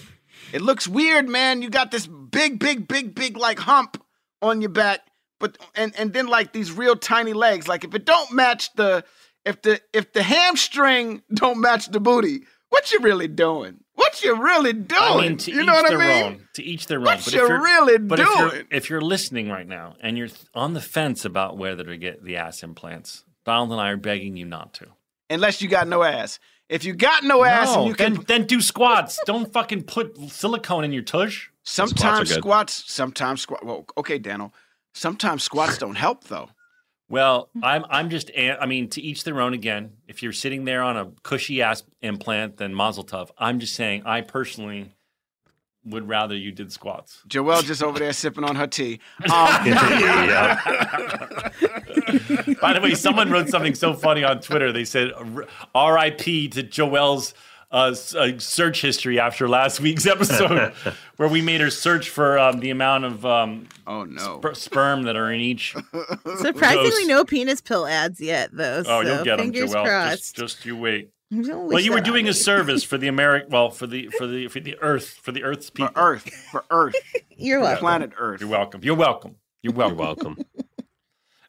It 0.53 0.63
looks 0.63 0.89
weird, 0.89 1.29
man. 1.29 1.63
You 1.63 1.71
got 1.71 1.91
this 1.91 2.07
big, 2.07 2.59
big, 2.59 2.89
big, 2.89 3.15
big 3.15 3.37
like 3.37 3.59
hump 3.59 4.03
on 4.43 4.61
your 4.61 4.71
back, 4.71 5.01
but 5.41 5.59
and 5.75 5.95
and 5.97 6.13
then 6.13 6.27
like 6.27 6.53
these 6.53 6.73
real 6.73 6.97
tiny 6.97 7.33
legs. 7.33 7.69
Like 7.69 7.85
if 7.85 7.95
it 7.95 8.05
don't 8.05 8.33
match 8.33 8.75
the 8.75 9.05
if 9.45 9.63
the 9.63 9.81
if 9.93 10.13
the 10.13 10.23
hamstring 10.23 11.23
don't 11.33 11.61
match 11.61 11.91
the 11.91 12.01
booty, 12.01 12.45
what 12.71 12.93
you 12.93 13.01
really 13.01 13.29
doing? 13.29 13.84
What 14.15 14.25
you 14.25 14.43
really 14.43 14.73
doing? 14.73 15.03
I 15.03 15.21
mean, 15.21 15.37
to 15.39 15.51
you 15.51 15.61
each 15.61 15.67
know 15.67 15.73
what 15.75 15.89
their 15.89 16.01
I 16.01 16.23
mean? 16.23 16.25
own. 16.25 16.49
To 16.55 16.63
each 16.63 16.87
their 16.87 16.99
own. 16.99 17.05
What 17.05 17.25
But 17.25 17.33
you 17.35 17.43
if 17.43 17.49
you're, 17.49 17.63
really 17.63 17.99
but 17.99 18.21
if 18.21 18.29
you're, 18.39 18.63
if 18.71 18.91
you're 18.91 19.01
listening 19.01 19.49
right 19.49 19.67
now 19.67 19.97
and 20.01 20.17
you're 20.17 20.29
on 20.55 20.75
the 20.75 20.81
fence 20.81 21.25
about 21.25 21.57
whether 21.59 21.85
to 21.85 21.97
get 21.97 22.25
the 22.25 22.37
ass 22.37 22.63
implants, 22.63 23.25
Donald 23.45 23.73
and 23.73 23.81
I 23.81 23.91
are 23.91 23.97
begging 23.97 24.37
you 24.37 24.45
not 24.47 24.73
to. 24.75 24.87
Unless 25.31 25.61
you 25.63 25.69
got 25.69 25.89
no 25.89 26.03
ass. 26.03 26.39
If 26.69 26.85
you 26.85 26.95
got 26.95 27.25
no 27.25 27.45
ass 27.45 27.75
and 27.75 27.83
No, 27.83 27.89
you 27.89 27.95
can 27.95 28.15
then, 28.15 28.25
then 28.27 28.45
do 28.47 28.61
squats. 28.61 29.19
Don't 29.27 29.53
fucking 29.53 29.83
put 29.85 30.17
silicone 30.31 30.85
in 30.85 30.93
your 30.93 31.03
tush. 31.03 31.49
sometimes 31.63 32.31
good. 32.31 32.39
squats, 32.39 32.85
sometimes 32.87 33.43
squat. 33.43 33.65
Well, 33.65 33.85
okay, 33.99 34.19
Daniel. 34.19 34.55
Sometimes 34.95 35.43
squats 35.43 35.77
don't 35.85 35.97
help 35.97 36.25
though. 36.25 36.49
Well, 37.09 37.51
I'm 37.63 37.85
I'm 37.91 38.11
just 38.11 38.31
I 38.37 38.67
mean 38.67 38.89
to 38.91 39.03
each 39.03 39.25
their 39.25 39.41
own 39.41 39.55
again. 39.55 39.93
If 40.09 40.23
you're 40.23 40.33
sitting 40.33 40.65
there 40.65 40.83
on 40.83 40.97
a 40.97 41.11
cushy 41.23 41.63
ass 41.63 41.83
implant, 42.03 42.57
then 42.57 42.75
Mazel 42.75 43.05
Tov. 43.05 43.31
I'm 43.39 43.61
just 43.61 43.75
saying 43.75 44.03
I 44.07 44.23
personally 44.23 44.95
would 45.85 46.09
rather 46.09 46.35
you 46.35 46.51
did 46.51 46.73
squats. 46.73 47.23
Joelle 47.29 47.63
just 47.63 47.83
over 47.83 47.99
there 47.99 48.13
sipping 48.13 48.45
on 48.45 48.57
her 48.57 48.67
tea. 48.67 49.01
Um. 49.25 49.65
By 52.61 52.73
the 52.73 52.81
way, 52.83 52.95
someone 52.95 53.31
wrote 53.31 53.49
something 53.49 53.75
so 53.75 53.95
funny 53.95 54.25
on 54.25 54.41
Twitter. 54.41 54.73
They 54.73 54.85
said 54.85 55.13
R.I.P. 55.75 56.49
to 56.49 56.63
Joelle's 56.63 57.35
uh, 57.75 57.91
s- 57.91 58.15
uh, 58.15 58.39
search 58.39 58.81
history 58.81 59.19
after 59.21 59.49
last 59.49 59.81
week's 59.81 60.07
episode, 60.07 60.73
where 61.17 61.29
we 61.29 61.43
made 61.43 61.61
her 61.61 61.71
search 61.71 62.09
for 62.09 62.39
um, 62.39 62.61
the 62.61 62.71
amount 62.71 63.05
of 63.05 63.27
um, 63.27 63.67
oh 63.87 64.05
no. 64.05 64.39
sper- 64.41 64.57
sperm 64.57 65.03
that 65.03 65.17
are 65.17 65.31
in 65.33 65.41
each. 65.41 65.75
Surprisingly, 66.39 66.91
Dose. 66.91 67.07
no 67.07 67.25
penis 67.25 67.61
pill 67.61 67.87
ads 67.87 68.21
yet, 68.21 68.51
though. 68.53 68.79
Oh, 68.81 68.83
so 68.83 69.01
you'll 69.03 69.25
get 69.25 69.37
them, 69.39 69.53
fingers 69.53 69.75
Joelle. 69.75 69.85
crossed. 69.85 70.37
Just, 70.37 70.37
just 70.37 70.65
you 70.67 70.77
wait. 70.77 71.11
Well, 71.31 71.81
you 71.81 71.91
were 71.93 72.01
doing 72.01 72.29
a 72.29 72.33
service 72.35 72.85
for 72.85 72.97
the 72.97 73.09
American, 73.09 73.51
well, 73.51 73.71
for 73.71 73.89
the 73.89 74.07
for 74.19 74.27
the 74.27 74.47
for 74.47 74.61
the 74.61 74.77
Earth, 74.81 75.19
for 75.21 75.33
the 75.33 75.43
Earth's 75.43 75.69
For 75.69 75.75
people. 75.89 75.93
Earth, 75.97 76.31
for 76.53 76.65
Earth, 76.71 76.95
You're 77.37 77.59
welcome. 77.61 77.81
planet 77.81 78.13
Earth. 78.17 78.41
You're 78.41 78.51
welcome. 78.51 78.85
You're 78.85 78.95
welcome. 78.95 79.35
You're 79.63 79.75
You're 79.75 79.95
welcome. 79.95 80.37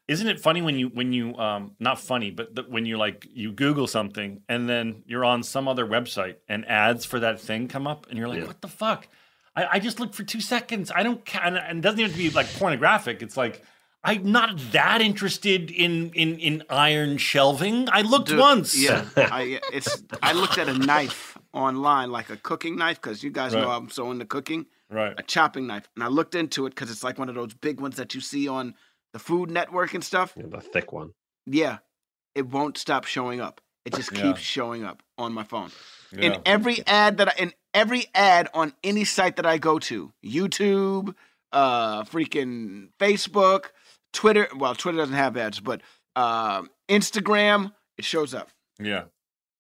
Isn't 0.08 0.28
it 0.28 0.39
funny 0.39 0.62
when 0.62 0.78
you 0.78 0.89
when 0.89 1.13
you 1.13 1.36
um 1.38 1.72
not 1.80 2.00
funny, 2.00 2.30
but 2.32 2.56
th- 2.56 2.68
when 2.68 2.86
you 2.86 2.98
like 2.98 3.28
you 3.34 3.52
Google 3.52 3.88
something 3.88 4.41
and 4.48 4.70
then 4.70 5.04
you're 5.08 5.26
on 5.26 5.41
some 5.44 5.68
other 5.68 5.86
website 5.86 6.36
and 6.48 6.68
ads 6.68 7.06
for 7.06 7.20
that 7.22 7.39
thing 7.39 7.68
come 7.68 7.88
up 7.88 8.08
and 8.10 8.18
you're 8.18 8.28
like, 8.28 8.41
Yeah. 8.41 8.48
what 8.48 8.62
the 8.62 8.68
fuck? 8.68 9.08
I, 9.56 9.65
I 9.74 9.80
just 9.80 10.00
looked 10.00 10.13
for 10.13 10.24
two 10.24 10.41
seconds. 10.41 10.91
I 10.94 11.02
don't 11.02 11.22
and 11.44 11.58
and 11.58 11.80
it 11.80 11.82
doesn't 11.82 12.00
even 12.00 12.12
have 12.12 12.18
to 12.20 12.24
be 12.24 12.30
like 12.30 12.48
pornographic. 12.54 13.24
It's 13.24 13.36
like 13.36 13.63
I'm 14.04 14.32
not 14.32 14.60
that 14.74 15.02
interested 15.02 15.72
in 15.72 16.12
in 16.12 16.38
in 16.38 16.63
iron 16.70 17.18
shelving. 17.18 17.89
I 17.91 18.02
looked 18.02 18.28
Dude, 18.28 18.38
once. 18.39 18.78
Yeah, 18.78 19.06
I 19.18 19.60
it's. 19.74 20.04
I 20.22 20.34
looked 20.34 20.60
at 20.60 20.70
a 20.70 20.78
knife 20.78 21.36
online, 21.54 22.12
like 22.12 22.30
a 22.30 22.38
cooking 22.38 22.76
knife, 22.76 23.02
because 23.02 23.24
you 23.24 23.32
guys 23.32 23.54
know 23.54 23.72
I'm 23.72 23.89
so 23.89 24.12
into 24.12 24.26
cooking. 24.26 24.68
Right. 24.91 25.15
A 25.18 25.24
chopping 25.24 25.65
knife, 25.65 25.89
and 25.96 26.04
I 26.04 26.08
looked 26.10 26.36
into 26.36 26.68
it 26.68 26.70
because 26.70 26.91
it's 26.91 27.04
like 27.04 27.18
one 27.18 27.28
of 27.30 27.34
those 27.34 27.56
big 27.56 27.82
ones 27.82 27.96
that 27.96 28.13
you 28.13 28.22
see 28.22 28.48
on 28.48 28.76
the 29.15 29.19
Food 29.19 29.49
Network 29.49 29.93
and 29.93 30.04
stuff. 30.04 30.34
Yeah, 30.36 30.47
the 30.49 30.60
thick 30.60 30.91
one. 30.91 31.12
Yeah, 31.45 31.78
it 32.36 32.47
won't 32.47 32.78
stop 32.78 33.06
showing 33.06 33.39
up. 33.39 33.62
It 33.86 33.93
just 33.93 34.12
Yeah. 34.12 34.23
keeps 34.23 34.41
showing 34.41 34.84
up 34.84 35.01
on 35.17 35.32
my 35.32 35.43
phone. 35.43 35.71
Yeah. 36.12 36.34
In 36.34 36.41
every 36.45 36.86
ad 36.86 37.15
that 37.19 37.30
I, 37.30 37.34
in 37.38 37.54
every 37.73 38.08
ad 38.13 38.49
on 38.54 38.73
any 38.84 39.06
site 39.06 39.38
that 39.38 39.45
I 39.45 39.58
go 39.58 39.80
to, 39.80 40.12
YouTube, 40.21 41.15
uh, 41.54 42.04
freaking 42.04 42.89
Facebook, 42.99 43.67
Twitter. 44.12 44.49
Well, 44.54 44.75
Twitter 44.75 44.97
doesn't 44.97 45.15
have 45.15 45.38
ads, 45.38 45.62
but 45.62 45.82
um 46.17 46.69
Instagram, 46.89 47.71
it 47.97 48.04
shows 48.04 48.34
up. 48.34 48.49
Yeah. 48.80 49.06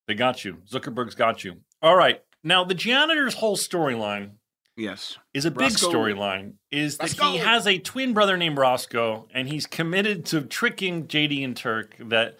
They 0.09 0.15
got 0.15 0.43
you. 0.43 0.55
Zuckerberg's 0.69 1.15
got 1.15 1.45
you. 1.45 1.61
All 1.81 1.95
right. 1.95 2.21
Now 2.43 2.65
the 2.65 2.75
janitor's 2.75 3.35
whole 3.35 3.55
storyline 3.55 4.31
Yes. 4.77 5.17
is 5.33 5.45
a 5.45 5.51
big 5.51 5.71
storyline 5.71 6.55
is 6.69 6.97
that 6.97 7.11
he 7.11 7.37
has 7.37 7.65
a 7.65 7.79
twin 7.79 8.13
brother 8.13 8.35
named 8.35 8.57
Roscoe 8.57 9.27
and 9.33 9.47
he's 9.47 9.65
committed 9.65 10.25
to 10.27 10.41
tricking 10.41 11.07
JD 11.07 11.43
and 11.43 11.55
Turk 11.55 11.95
that 11.99 12.37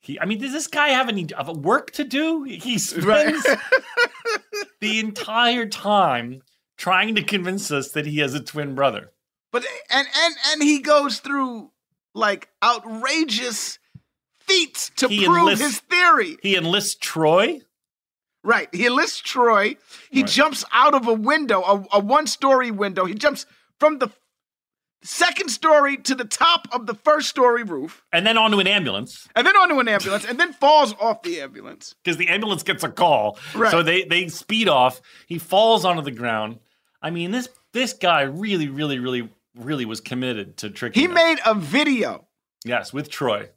he 0.00 0.18
I 0.18 0.24
mean 0.24 0.40
does 0.40 0.52
this 0.52 0.66
guy 0.66 0.88
have 0.88 1.08
any 1.08 1.32
of 1.34 1.64
work 1.64 1.92
to 1.92 2.04
do? 2.04 2.42
He 2.42 2.78
spends 2.78 3.46
the 4.80 4.98
entire 5.00 5.66
time 5.66 6.42
trying 6.76 7.14
to 7.14 7.22
convince 7.22 7.70
us 7.70 7.92
that 7.92 8.06
he 8.06 8.18
has 8.18 8.34
a 8.34 8.42
twin 8.42 8.74
brother. 8.74 9.12
But 9.52 9.64
and 9.90 10.06
and 10.18 10.34
and 10.48 10.62
he 10.62 10.80
goes 10.80 11.20
through 11.20 11.70
like 12.14 12.48
outrageous 12.62 13.78
feats 14.40 14.90
to 14.96 15.08
He 15.08 15.24
prove 15.24 15.38
enlists- 15.38 15.64
his 15.64 15.78
theory. 15.80 16.36
He 16.42 16.56
enlists 16.56 16.96
Troy. 17.00 17.60
Right. 18.46 18.68
He 18.72 18.86
enlists 18.86 19.18
Troy. 19.20 19.76
He 20.10 20.20
Right. 20.22 20.30
jumps 20.30 20.64
out 20.72 20.94
of 20.94 21.06
a 21.08 21.12
window, 21.12 21.62
a, 21.62 21.96
a 21.96 22.00
one 22.00 22.26
story 22.28 22.70
window. 22.70 23.04
He 23.04 23.14
jumps 23.14 23.44
from 23.80 23.98
the 23.98 24.08
second 25.02 25.48
story 25.50 25.96
to 25.98 26.14
the 26.14 26.24
top 26.24 26.66
of 26.72 26.86
the 26.86 26.94
first 26.94 27.28
story 27.28 27.62
roof, 27.64 28.04
and 28.12 28.26
then 28.26 28.38
onto 28.38 28.58
an 28.58 28.66
ambulance 28.66 29.28
and 29.36 29.46
then 29.46 29.56
onto 29.56 29.78
an 29.78 29.88
ambulance, 29.88 30.24
and 30.24 30.38
then 30.40 30.52
falls 30.52 30.94
off 31.00 31.22
the 31.22 31.40
ambulance. 31.40 31.94
because 32.02 32.16
the 32.16 32.28
ambulance 32.28 32.62
gets 32.62 32.82
a 32.84 32.88
call. 32.88 33.38
Right. 33.54 33.70
So 33.70 33.82
they 33.82 34.04
they 34.04 34.28
speed 34.28 34.68
off. 34.68 35.00
He 35.26 35.38
falls 35.38 35.84
onto 35.84 36.02
the 36.02 36.10
ground. 36.12 36.60
I 37.02 37.10
mean 37.10 37.30
this 37.32 37.48
this 37.72 37.92
guy 37.92 38.22
really 38.22 38.68
really 38.68 38.98
really 38.98 39.28
really 39.56 39.84
was 39.84 40.00
committed 40.00 40.56
to 40.58 40.70
tricking. 40.70 41.00
He 41.02 41.08
made 41.08 41.38
a 41.44 41.54
video 41.54 42.26
yes 42.64 42.92
with 42.92 43.08
Troy 43.10 43.50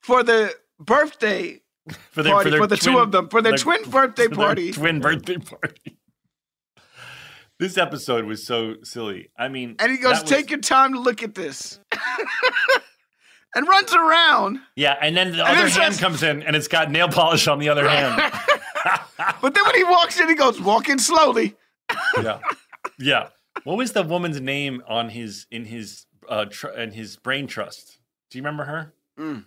for 0.00 0.22
the 0.22 0.54
birthday 0.78 1.60
for 2.10 2.22
their 2.22 2.32
party 2.32 2.44
for, 2.44 2.50
their 2.50 2.60
for 2.60 2.66
the 2.66 2.76
two 2.76 2.92
twin- 2.92 3.02
of 3.02 3.12
them 3.12 3.28
for 3.28 3.42
their 3.42 3.56
twin 3.56 3.88
birthday 3.90 4.26
their 4.26 4.36
party. 4.36 4.72
twin 4.72 5.00
birthday 5.00 5.36
party. 5.38 5.96
This 7.60 7.78
episode 7.78 8.24
was 8.24 8.44
so 8.44 8.76
silly. 8.82 9.30
I 9.38 9.46
mean, 9.48 9.76
and 9.78 9.92
he 9.92 9.98
goes, 9.98 10.14
that 10.14 10.22
was- 10.22 10.30
"Take 10.30 10.50
your 10.50 10.58
time 10.60 10.92
to 10.94 10.98
look 11.00 11.22
at 11.22 11.36
this," 11.36 11.78
and 13.54 13.68
runs 13.68 13.94
around. 13.94 14.58
yeah, 14.74 14.96
and 15.00 15.16
then 15.16 15.28
the 15.30 15.44
And 15.44 15.56
other 15.58 15.68
hand 15.68 15.94
says- 15.94 16.00
comes 16.00 16.22
in, 16.24 16.42
and 16.42 16.56
it's 16.56 16.66
got 16.68 16.90
nail 16.90 17.08
polish 17.08 17.46
on 17.46 17.58
the 17.60 17.68
other 17.68 17.88
hand. 17.88 18.20
But 19.40 19.54
then 19.54 19.64
when 19.64 19.74
he 19.76 19.84
walks 19.84 20.18
in, 20.20 20.28
he 20.28 20.34
goes, 20.34 20.60
"Walk 20.60 20.88
in 20.88 20.98
slowly." 20.98 21.54
yeah, 22.20 22.40
yeah. 22.98 23.28
What 23.62 23.78
was 23.78 23.92
the 23.92 24.02
woman's 24.02 24.40
name 24.40 24.82
on 24.88 25.08
his 25.10 25.46
in 25.50 25.64
his 25.64 26.06
uh 26.28 26.46
tr- 26.46 26.68
in 26.68 26.90
his 26.92 27.16
brain 27.16 27.46
trust? 27.46 27.98
Do 28.30 28.36
you 28.38 28.42
remember 28.42 28.64
her? 28.64 28.92
Mm. 29.18 29.46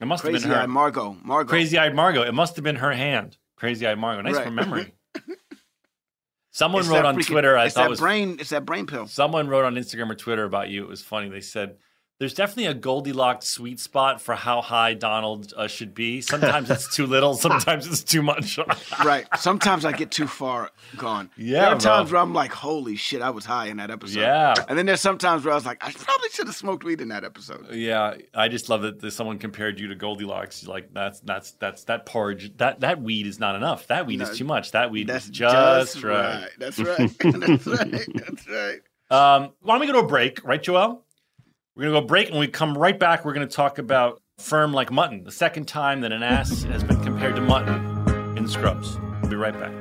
It 0.00 0.06
must 0.06 0.22
have 0.22 0.32
Crazy 0.32 0.46
been 0.48 0.56
her. 0.56 0.62
Eye 0.62 0.66
Margot. 0.66 1.16
Margot. 1.22 1.48
Crazy 1.50 1.78
eyed 1.78 1.94
Margot. 1.94 2.22
It 2.22 2.32
must 2.32 2.56
have 2.56 2.64
been 2.64 2.76
her 2.76 2.92
hand. 2.92 3.36
Crazy 3.56 3.86
eyed 3.86 3.98
Margot. 3.98 4.22
Nice 4.22 4.36
Right. 4.36 4.44
for 4.44 4.50
memory. 4.50 4.94
Someone 6.52 6.80
It's 6.80 6.88
wrote 6.88 7.04
on 7.04 7.16
freaking- 7.16 7.26
Twitter. 7.26 7.56
I 7.56 7.68
thought 7.68 7.82
that 7.82 7.90
was 7.90 8.00
brain. 8.00 8.36
It's 8.40 8.50
that 8.50 8.64
brain 8.64 8.86
pill. 8.86 9.06
someone 9.06 9.48
wrote 9.48 9.64
on 9.64 9.74
Instagram 9.76 10.10
or 10.10 10.14
Twitter 10.16 10.44
about 10.44 10.68
you. 10.68 10.82
It 10.82 10.88
was 10.88 11.02
funny. 11.02 11.28
They 11.28 11.40
said 11.40 11.76
there's 12.20 12.34
definitely 12.34 12.66
a 12.66 12.74
Goldilocks 12.74 13.48
sweet 13.48 13.80
spot 13.80 14.20
for 14.20 14.34
how 14.36 14.60
high 14.60 14.92
Donald 14.92 15.52
uh, 15.56 15.66
should 15.66 15.94
be. 15.94 16.20
Sometimes 16.20 16.70
it's 16.70 16.94
too 16.94 17.06
little. 17.06 17.32
Sometimes 17.48 17.86
it's 17.86 18.02
too 18.02 18.20
much. 18.22 18.58
right. 19.04 19.26
Sometimes 19.38 19.86
I 19.86 19.92
get 19.92 20.10
too 20.10 20.26
far 20.26 20.70
gone. 20.98 21.30
Yeah, 21.38 21.60
There 21.62 21.68
are 21.76 21.80
times 21.80 22.10
bro. 22.10 22.18
where 22.18 22.22
I'm 22.22 22.34
like, 22.34 22.52
holy 22.52 22.96
shit, 22.96 23.22
I 23.22 23.30
was 23.30 23.46
high 23.46 23.66
in 23.68 23.78
that 23.78 23.90
episode. 23.90 24.20
Yeah. 24.20 24.52
And 24.68 24.78
then 24.78 24.84
there's 24.84 25.00
sometimes 25.00 25.44
where 25.46 25.52
I 25.52 25.54
was 25.54 25.64
like, 25.64 25.82
I 25.82 25.90
probably 25.92 26.28
should 26.28 26.46
have 26.46 26.54
smoked 26.56 26.84
weed 26.84 27.00
in 27.00 27.08
that 27.08 27.24
episode. 27.24 27.72
Yeah, 27.72 28.14
I 28.34 28.48
just 28.48 28.68
love 28.68 28.82
that 28.82 29.10
someone 29.12 29.38
compared 29.38 29.80
you 29.80 29.88
to 29.88 29.94
Goldilocks. 29.94 30.62
You're 30.62 30.74
Like 30.74 30.92
that's 30.92 31.20
that's 31.20 31.52
that's 31.52 31.84
that 31.84 32.04
porridge. 32.04 32.54
That 32.58 32.80
that 32.80 33.00
weed 33.00 33.26
is 33.26 33.40
not 33.40 33.54
enough. 33.56 33.86
That 33.86 34.06
weed 34.06 34.18
No, 34.18 34.26
is 34.26 34.36
too 34.36 34.44
much. 34.44 34.72
That 34.72 34.90
weed 34.90 35.06
That's 35.06 35.24
is 35.24 35.30
just, 35.30 36.02
right. 36.04 36.42
right. 36.42 36.50
That's 36.58 36.78
right. 36.78 37.10
That's 37.18 37.66
right. 37.66 38.06
That's 38.14 38.48
right. 38.48 38.80
Um, 39.10 39.52
why 39.62 39.74
don't 39.74 39.80
we 39.80 39.86
go 39.86 39.94
to 39.94 39.98
a 40.00 40.06
break, 40.06 40.44
right, 40.44 40.62
Joelle? 40.62 41.00
We're 41.80 41.86
gonna 41.86 42.02
go 42.02 42.06
break, 42.06 42.26
and 42.26 42.34
when 42.34 42.40
we 42.40 42.48
come 42.48 42.76
right 42.76 42.98
back. 42.98 43.24
We're 43.24 43.32
gonna 43.32 43.46
talk 43.46 43.78
about 43.78 44.20
firm 44.36 44.74
like 44.74 44.92
mutton. 44.92 45.24
The 45.24 45.32
second 45.32 45.66
time 45.66 46.02
that 46.02 46.12
an 46.12 46.22
ass 46.22 46.64
has 46.64 46.84
been 46.84 47.02
compared 47.02 47.36
to 47.36 47.40
mutton 47.40 48.36
in 48.36 48.46
Scrubs. 48.46 48.98
We'll 49.22 49.30
be 49.30 49.36
right 49.36 49.58
back. 49.58 49.72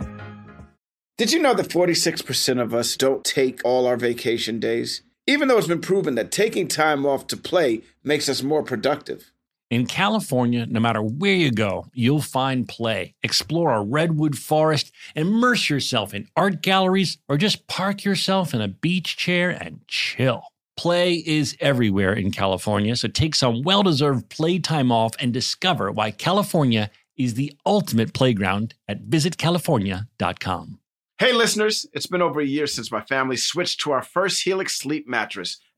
Did 1.17 1.33
you 1.33 1.41
know 1.41 1.53
that 1.53 1.67
46% 1.67 2.62
of 2.62 2.73
us 2.73 2.95
don't 2.95 3.25
take 3.25 3.59
all 3.65 3.85
our 3.85 3.97
vacation 3.97 4.62
days? 4.62 5.01
Even 5.27 5.49
though 5.49 5.57
it's 5.57 5.67
been 5.67 5.81
proven 5.81 6.15
that 6.15 6.31
taking 6.31 6.69
time 6.69 7.05
off 7.05 7.27
to 7.27 7.35
play 7.35 7.81
makes 8.01 8.29
us 8.29 8.41
more 8.41 8.63
productive. 8.63 9.33
In 9.69 9.85
California, 9.85 10.65
no 10.67 10.79
matter 10.79 11.01
where 11.01 11.35
you 11.35 11.51
go, 11.51 11.88
you'll 11.93 12.21
find 12.21 12.65
play. 12.65 13.13
Explore 13.23 13.73
a 13.73 13.83
redwood 13.83 14.38
forest, 14.38 14.93
immerse 15.17 15.69
yourself 15.69 16.13
in 16.13 16.29
art 16.38 16.62
galleries, 16.62 17.17
or 17.27 17.35
just 17.35 17.67
park 17.67 18.05
yourself 18.05 18.53
in 18.53 18.62
a 18.62 18.69
beach 18.69 19.17
chair 19.17 19.49
and 19.49 19.81
chill. 19.89 20.43
Play 20.80 21.15
is 21.15 21.58
everywhere 21.60 22.13
in 22.13 22.32
California, 22.32 22.96
so 22.96 23.10
take 23.10 23.36
some 23.36 23.63
well 23.63 23.84
deserved 23.84 24.30
playtime 24.30 24.94
off 24.94 25.12
and 25.20 25.34
discover 25.34 25.92
why 25.92 26.10
California 26.10 26.89
is 27.18 27.34
the 27.34 27.52
ultimate 27.65 28.13
playground 28.13 28.76
at 28.88 29.04
visitcalifornia.com. 29.04 30.80
Hey, 31.18 31.34
listeners, 31.34 31.86
it's 31.92 32.08
been 32.08 32.22
over 32.22 32.39
a 32.39 32.46
year 32.46 32.65
since 32.65 32.94
my 32.94 33.02
family 33.02 33.36
switched 33.36 33.82
to 33.82 33.92
our 33.92 34.02
first 34.02 34.42
Helix 34.44 34.78
sleep 34.78 35.06
mattress. 35.06 35.60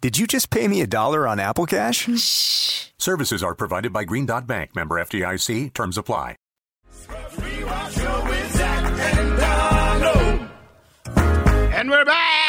Did 0.00 0.16
you 0.16 0.26
just 0.26 0.48
pay 0.48 0.66
me 0.66 0.80
a 0.80 0.86
dollar 0.86 1.28
on 1.28 1.38
Apple 1.38 1.66
Cash? 1.66 2.08
Shh. 2.18 2.86
Services 2.96 3.42
are 3.42 3.54
provided 3.54 3.92
by 3.92 4.04
Green 4.04 4.24
Dot 4.24 4.46
Bank, 4.46 4.74
member 4.74 4.94
FDIC. 4.96 5.74
Terms 5.74 5.98
apply. 5.98 6.36
Rewatch 7.06 8.00
Show 8.00 8.24
with 8.24 8.52
Zach 8.52 8.90
and 11.80 11.90
we're 11.90 12.04
back. 12.04 12.40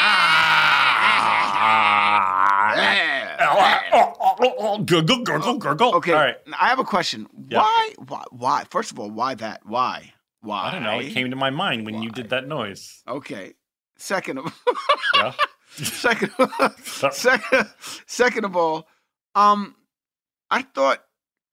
Gurgle, 4.86 5.22
gurgle, 5.24 5.58
gurgle. 5.58 5.94
Okay. 5.96 6.12
All 6.12 6.18
right. 6.18 6.36
I 6.58 6.68
have 6.68 6.78
a 6.78 6.84
question. 6.84 7.26
Yeah. 7.48 7.58
Why? 7.58 7.94
Why? 8.08 8.24
Why? 8.30 8.64
First 8.70 8.92
of 8.92 8.98
all, 8.98 9.10
why 9.10 9.34
that? 9.36 9.64
Why? 9.64 10.12
Why? 10.40 10.68
I 10.68 10.72
don't 10.72 10.82
know. 10.82 10.98
It 10.98 11.10
came 11.12 11.30
to 11.30 11.36
my 11.36 11.50
mind 11.50 11.86
when 11.86 12.02
you 12.02 12.10
did 12.10 12.30
that 12.30 12.48
noise. 12.48 13.02
Okay. 13.06 13.52
Second 13.96 14.38
of 14.38 14.46
Yeah. 15.14 15.32
second 15.72 16.32
second 17.10 17.70
second 18.06 18.44
of 18.44 18.56
all, 18.56 18.86
um, 19.34 19.74
I 20.50 20.62
thought 20.62 21.04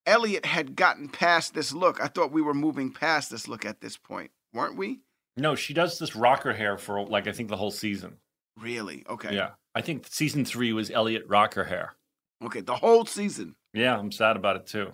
Elliot 0.05 0.45
had 0.45 0.75
gotten 0.75 1.09
past 1.09 1.53
this 1.53 1.73
look. 1.73 2.01
I 2.01 2.07
thought 2.07 2.31
we 2.31 2.41
were 2.41 2.53
moving 2.53 2.91
past 2.91 3.29
this 3.29 3.47
look 3.47 3.65
at 3.65 3.81
this 3.81 3.97
point, 3.97 4.31
weren't 4.53 4.77
we? 4.77 5.01
No, 5.37 5.55
she 5.55 5.73
does 5.73 5.99
this 5.99 6.15
rocker 6.15 6.53
hair 6.53 6.77
for 6.77 7.05
like 7.05 7.27
I 7.27 7.31
think 7.31 7.49
the 7.49 7.57
whole 7.57 7.71
season. 7.71 8.17
Really? 8.59 9.05
Okay. 9.09 9.35
Yeah. 9.35 9.51
I 9.73 9.81
think 9.81 10.05
season 10.09 10.43
three 10.43 10.73
was 10.73 10.91
Elliot 10.91 11.23
rocker 11.27 11.63
hair. 11.63 11.95
Okay. 12.43 12.61
The 12.61 12.75
whole 12.75 13.05
season. 13.05 13.55
Yeah, 13.73 13.97
I'm 13.97 14.11
sad 14.11 14.35
about 14.35 14.57
it 14.57 14.65
too. 14.65 14.93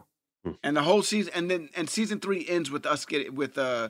And 0.64 0.78
the 0.78 0.84
whole 0.84 1.02
season, 1.02 1.34
and 1.34 1.50
then 1.50 1.70
and 1.76 1.90
season 1.90 2.20
three 2.20 2.46
ends 2.48 2.70
with 2.70 2.86
us 2.86 3.06
getting 3.06 3.34
with 3.34 3.58
uh, 3.58 3.90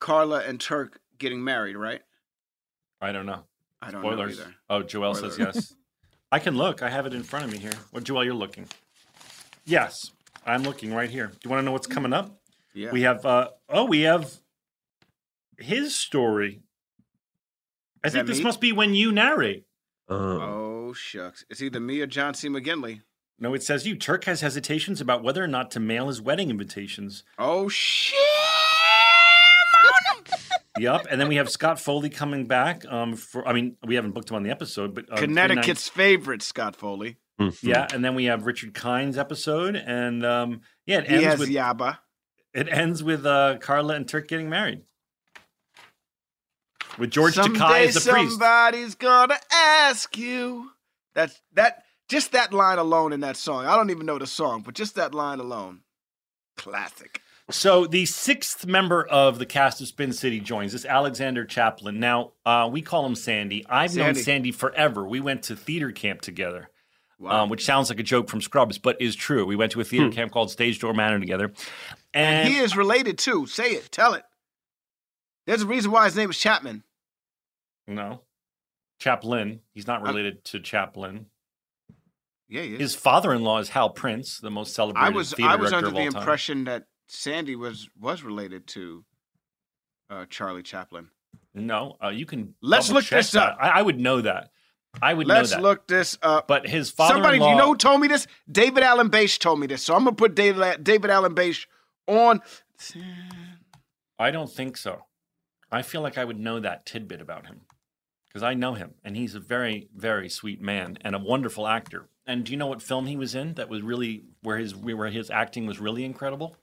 Carla 0.00 0.42
and 0.42 0.58
Turk 0.58 1.00
getting 1.18 1.44
married, 1.44 1.76
right? 1.76 2.00
I 3.00 3.12
don't 3.12 3.26
know. 3.26 3.44
I 3.82 3.90
don't 3.90 4.00
Spoilers. 4.00 4.38
know 4.38 4.44
either. 4.44 4.54
Oh, 4.70 4.82
Joel 4.82 5.14
says 5.14 5.36
yes. 5.38 5.74
I 6.30 6.38
can 6.38 6.56
look. 6.56 6.82
I 6.82 6.88
have 6.88 7.04
it 7.04 7.12
in 7.12 7.22
front 7.22 7.44
of 7.44 7.50
me 7.52 7.58
here. 7.58 7.72
What, 7.90 8.04
Joel, 8.04 8.24
you're 8.24 8.32
looking. 8.32 8.66
Yes, 9.66 10.12
I'm 10.46 10.62
looking 10.62 10.94
right 10.94 11.10
here. 11.10 11.26
Do 11.26 11.38
you 11.44 11.50
want 11.50 11.60
to 11.60 11.64
know 11.64 11.72
what's 11.72 11.86
coming 11.86 12.12
up? 12.12 12.40
Yeah. 12.74 12.90
We 12.92 13.02
have, 13.02 13.26
uh, 13.26 13.48
oh, 13.68 13.84
we 13.84 14.02
have 14.02 14.32
his 15.58 15.94
story. 15.94 16.62
I 18.04 18.08
Is 18.08 18.14
think 18.14 18.26
this 18.28 18.38
me? 18.38 18.44
must 18.44 18.60
be 18.60 18.72
when 18.72 18.94
you 18.94 19.12
narrate. 19.12 19.64
Oh 20.08 20.92
shucks! 20.92 21.44
It's 21.48 21.62
either 21.62 21.80
me 21.80 22.00
or 22.00 22.06
John 22.06 22.34
C. 22.34 22.48
McGinley. 22.48 23.02
No, 23.38 23.54
it 23.54 23.62
says 23.62 23.86
you. 23.86 23.94
Turk 23.96 24.24
has 24.24 24.40
hesitations 24.40 25.00
about 25.00 25.22
whether 25.22 25.42
or 25.42 25.46
not 25.48 25.70
to 25.72 25.80
mail 25.80 26.08
his 26.08 26.20
wedding 26.20 26.50
invitations. 26.50 27.24
Oh 27.38 27.68
shit! 27.68 28.18
Yep. 30.78 31.06
And 31.10 31.20
then 31.20 31.28
we 31.28 31.36
have 31.36 31.50
Scott 31.50 31.78
Foley 31.78 32.08
coming 32.08 32.46
back. 32.46 32.84
Um, 32.90 33.14
for 33.14 33.46
I 33.46 33.52
mean, 33.52 33.76
we 33.86 33.94
haven't 33.94 34.12
booked 34.12 34.30
him 34.30 34.36
on 34.36 34.42
the 34.42 34.50
episode, 34.50 34.94
but 34.94 35.04
uh, 35.12 35.16
Connecticut's 35.16 35.88
favorite, 35.88 36.42
Scott 36.42 36.76
Foley. 36.76 37.18
Yeah, 37.60 37.88
and 37.92 38.04
then 38.04 38.14
we 38.14 38.26
have 38.26 38.46
Richard 38.46 38.72
Kind's 38.72 39.18
episode, 39.18 39.74
and 39.74 40.24
um, 40.24 40.60
yeah, 40.86 40.98
it 40.98 41.08
He 41.08 41.14
ends 41.16 41.26
has 41.26 41.38
with 41.40 41.48
Yaba. 41.48 41.98
it 42.54 42.68
ends 42.68 43.02
with 43.02 43.26
uh, 43.26 43.58
Carla 43.60 43.94
and 43.96 44.06
Turk 44.08 44.28
getting 44.28 44.48
married. 44.48 44.82
With 46.98 47.10
George 47.10 47.34
Someday 47.34 47.58
Takei 47.58 47.86
as 47.88 47.94
the 47.94 48.12
priest. 48.12 48.30
somebody's 48.32 48.94
gonna 48.94 49.38
ask 49.52 50.16
you. 50.16 50.70
That's 51.14 51.40
that. 51.54 51.84
Just 52.08 52.32
that 52.32 52.52
line 52.52 52.78
alone 52.78 53.12
in 53.12 53.20
that 53.20 53.36
song. 53.36 53.64
I 53.66 53.74
don't 53.76 53.90
even 53.90 54.04
know 54.06 54.18
the 54.18 54.26
song, 54.26 54.62
but 54.62 54.74
just 54.74 54.94
that 54.96 55.14
line 55.14 55.40
alone, 55.40 55.80
classic. 56.58 57.22
So 57.52 57.86
the 57.86 58.06
sixth 58.06 58.66
member 58.66 59.04
of 59.06 59.38
the 59.38 59.46
cast 59.46 59.80
of 59.80 59.86
Spin 59.88 60.12
City 60.12 60.40
joins 60.40 60.74
us, 60.74 60.84
Alexander 60.84 61.44
Chaplin. 61.44 62.00
Now 62.00 62.32
uh, 62.46 62.68
we 62.72 62.82
call 62.82 63.04
him 63.06 63.14
Sandy. 63.14 63.64
I've 63.68 63.94
known 63.94 64.14
Sandy. 64.14 64.22
Sandy 64.22 64.52
forever. 64.52 65.06
We 65.06 65.20
went 65.20 65.42
to 65.44 65.56
theater 65.56 65.92
camp 65.92 66.22
together. 66.22 66.70
Wow. 67.18 67.44
Um, 67.44 67.50
which 67.50 67.64
sounds 67.64 67.88
like 67.88 68.00
a 68.00 68.02
joke 68.02 68.28
from 68.28 68.40
Scrubs, 68.40 68.78
but 68.78 69.00
is 69.00 69.14
true. 69.14 69.46
We 69.46 69.54
went 69.54 69.70
to 69.72 69.80
a 69.80 69.84
theater 69.84 70.10
camp 70.10 70.32
called 70.32 70.50
Stage 70.50 70.80
Door 70.80 70.94
Manor 70.94 71.20
together, 71.20 71.52
and, 72.12 72.48
he 72.48 72.56
is 72.58 72.76
related 72.76 73.16
too. 73.16 73.46
Say 73.46 73.70
it. 73.74 73.92
Tell 73.92 74.14
it. 74.14 74.24
There's 75.46 75.62
a 75.62 75.66
reason 75.66 75.92
why 75.92 76.06
his 76.06 76.16
name 76.16 76.30
is 76.30 76.38
Chapman. 76.38 76.82
no, 77.86 78.22
Chaplin. 78.98 79.60
He's 79.72 79.86
not 79.86 80.00
I'm- 80.00 80.08
related 80.08 80.42
to 80.46 80.58
Chaplin. 80.58 81.26
Yeah. 82.48 82.62
His 82.62 82.96
father-in-law 82.96 83.60
is 83.60 83.68
Hal 83.68 83.90
Prince, 83.90 84.38
the 84.38 84.50
most 84.50 84.74
celebrated 84.74 85.06
I 85.06 85.10
was 85.10 85.32
theater 85.32 85.48
I 85.52 85.56
was 85.56 85.72
under 85.72 85.90
the 85.90 85.96
all 85.98 86.10
time. 86.10 86.16
impression 86.22 86.64
that 86.64 86.86
Sandy 87.12 87.56
was 87.56 87.90
was 88.00 88.22
related 88.22 88.66
to 88.68 89.04
uh, 90.08 90.24
Charlie 90.30 90.62
Chaplin. 90.62 91.10
No, 91.54 91.96
uh, 92.02 92.08
you 92.08 92.24
can. 92.24 92.54
Let's 92.62 92.90
look 92.90 93.04
this 93.04 93.32
that. 93.32 93.52
up. 93.52 93.58
I, 93.60 93.68
I 93.68 93.82
would 93.82 94.00
know 94.00 94.22
that. 94.22 94.50
I 95.00 95.14
would 95.14 95.26
Let's 95.26 95.50
know 95.50 95.56
that. 95.56 95.62
look 95.62 95.86
this 95.86 96.18
up. 96.22 96.48
But 96.48 96.66
his 96.66 96.90
father-in-law. 96.90 97.50
you 97.50 97.56
know 97.56 97.68
who 97.68 97.76
told 97.76 98.00
me 98.00 98.08
this? 98.08 98.26
David 98.50 98.82
Alan 98.82 99.10
Basche 99.10 99.38
told 99.38 99.60
me 99.60 99.66
this. 99.66 99.82
So 99.82 99.94
I'm 99.94 100.04
gonna 100.04 100.16
put 100.16 100.34
David 100.34 100.82
David 100.82 101.10
Alan 101.10 101.34
Basche 101.34 101.66
on. 102.06 102.40
I 104.18 104.30
don't 104.30 104.50
think 104.50 104.76
so. 104.76 105.04
I 105.70 105.82
feel 105.82 106.00
like 106.00 106.16
I 106.18 106.24
would 106.24 106.38
know 106.38 106.60
that 106.60 106.86
tidbit 106.86 107.20
about 107.20 107.46
him 107.46 107.62
because 108.28 108.42
I 108.42 108.54
know 108.54 108.74
him, 108.74 108.94
and 109.04 109.16
he's 109.16 109.34
a 109.34 109.40
very, 109.40 109.88
very 109.94 110.28
sweet 110.28 110.60
man 110.60 110.98
and 111.02 111.14
a 111.14 111.18
wonderful 111.18 111.66
actor. 111.66 112.08
And 112.26 112.44
do 112.44 112.52
you 112.52 112.58
know 112.58 112.66
what 112.66 112.82
film 112.82 113.06
he 113.06 113.16
was 113.16 113.34
in 113.34 113.54
that 113.54 113.68
was 113.68 113.82
really 113.82 114.24
where 114.42 114.58
his 114.58 114.74
where 114.74 115.08
his 115.10 115.30
acting 115.30 115.66
was 115.66 115.78
really 115.78 116.04
incredible? 116.04 116.56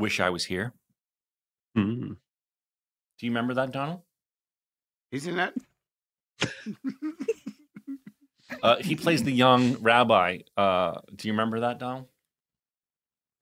Wish 0.00 0.18
I 0.20 0.30
was 0.30 0.44
here. 0.46 0.72
Mm. 1.76 2.16
Do 3.18 3.26
you 3.26 3.30
remember 3.30 3.54
that, 3.54 3.70
Donald? 3.70 4.00
He's 5.10 5.26
in 5.26 5.36
that. 5.36 5.54
Uh, 8.62 8.76
he 8.80 8.96
plays 8.96 9.22
the 9.22 9.30
young 9.32 9.74
rabbi. 9.80 10.38
Uh, 10.56 10.94
do 11.14 11.28
you 11.28 11.32
remember 11.32 11.60
that, 11.60 11.78
Donald? 11.78 12.06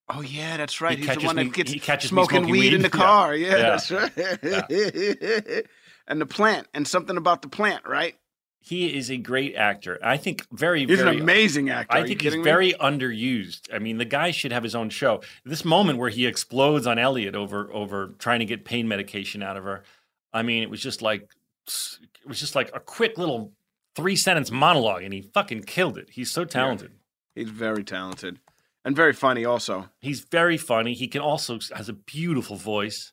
Oh 0.09 0.21
yeah, 0.21 0.59
that's 0.59 0.81
right. 0.83 0.93
He 0.93 0.99
He's 0.99 1.07
the 1.07 1.13
catches 1.15 1.27
one 1.27 1.37
me- 1.37 1.45
that 1.45 1.55
gets 1.55 1.73
he 1.73 1.81
catches 1.81 2.11
smoking, 2.11 2.39
smoking 2.41 2.53
weed, 2.53 2.75
in 2.75 2.83
the 2.83 2.91
car. 2.91 3.35
Yeah, 3.35 3.49
Yeah. 3.57 3.57
that's 3.77 3.91
right. 3.91 4.13
and 6.07 6.21
the 6.21 6.27
plant, 6.27 6.69
and 6.75 6.87
something 6.87 7.17
about 7.17 7.41
the 7.43 7.49
plant, 7.49 7.87
right? 7.87 8.15
He 8.61 8.97
is 8.97 9.11
a 9.11 9.17
great 9.17 9.55
actor. 9.55 9.99
I 10.03 10.17
think 10.17 10.47
very, 10.53 10.85
He's 10.85 10.99
very 10.99 11.17
an 11.17 11.23
amazing 11.23 11.71
actor. 11.71 11.97
I 11.97 12.01
Are 12.01 12.07
think 12.07 12.21
he's 12.23 12.37
me? 12.37 12.43
very 12.43 12.73
underused. 12.75 13.73
I 13.73 13.79
mean, 13.79 13.99
the 13.99 14.05
guy 14.05 14.31
should 14.31 14.53
have 14.53 14.63
his 14.63 14.75
own 14.75 14.91
show. 14.91 15.23
This 15.45 15.65
moment 15.65 15.99
where 15.99 16.11
he 16.11 16.27
explodes 16.27 16.87
on 16.87 16.99
Elliot 16.99 17.35
over 17.35 17.73
over 17.73 18.15
trying 18.19 18.41
to 18.41 18.45
get 18.45 18.65
pain 18.65 18.89
medication 18.89 19.43
out 19.43 19.57
of 19.57 19.65
her. 19.65 19.85
I 20.33 20.43
mean, 20.43 20.63
it 20.63 20.71
was 20.71 20.83
just 20.83 21.03
like 21.03 21.31
it 21.67 22.27
was 22.27 22.41
just 22.41 22.55
like 22.55 22.71
a 22.75 22.81
quick 22.81 23.17
little 23.17 23.53
three 23.95 24.17
sentence 24.17 24.51
monologue, 24.51 25.03
and 25.03 25.15
he 25.15 25.23
fucking 25.23 25.63
killed 25.63 25.97
it. 25.97 26.11
He's 26.11 26.31
so 26.31 26.45
talented. 26.45 26.93
He's 27.35 27.51
very 27.51 27.85
talented 27.85 28.41
and 28.85 28.97
very 28.97 29.13
funny. 29.13 29.45
Also, 29.45 29.89
He's 30.01 30.21
very 30.21 30.57
funny. 30.57 30.95
He 30.95 31.09
can 31.09 31.21
also 31.21 31.59
has 31.75 31.89
a 31.89 31.93
beautiful 31.93 32.57
voice. 32.57 33.13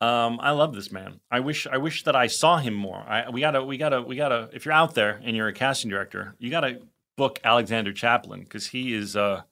Um, 0.00 0.38
I 0.42 0.52
love 0.52 0.74
this 0.74 0.90
man. 0.90 1.20
I 1.30 1.40
wish 1.40 1.66
I 1.66 1.76
wish 1.76 2.04
that 2.04 2.16
I 2.16 2.26
saw 2.26 2.56
him 2.56 2.72
more. 2.74 2.96
I, 3.06 3.28
we 3.30 3.40
gotta 3.40 3.62
we 3.62 3.76
gotta 3.76 4.00
we 4.00 4.16
gotta. 4.16 4.48
If 4.52 4.64
you're 4.64 4.72
out 4.74 4.94
there 4.94 5.20
and 5.22 5.36
you're 5.36 5.48
a 5.48 5.52
casting 5.52 5.90
director, 5.90 6.34
you 6.38 6.50
gotta 6.50 6.80
book 7.18 7.38
Alexander 7.44 7.92
Chaplin 7.92 8.40
because 8.40 8.68
he 8.68 8.94
is 8.94 9.14
uh, 9.14 9.42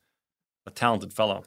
a 0.66 0.70
talented 0.70 1.12
fellow. 1.12 1.44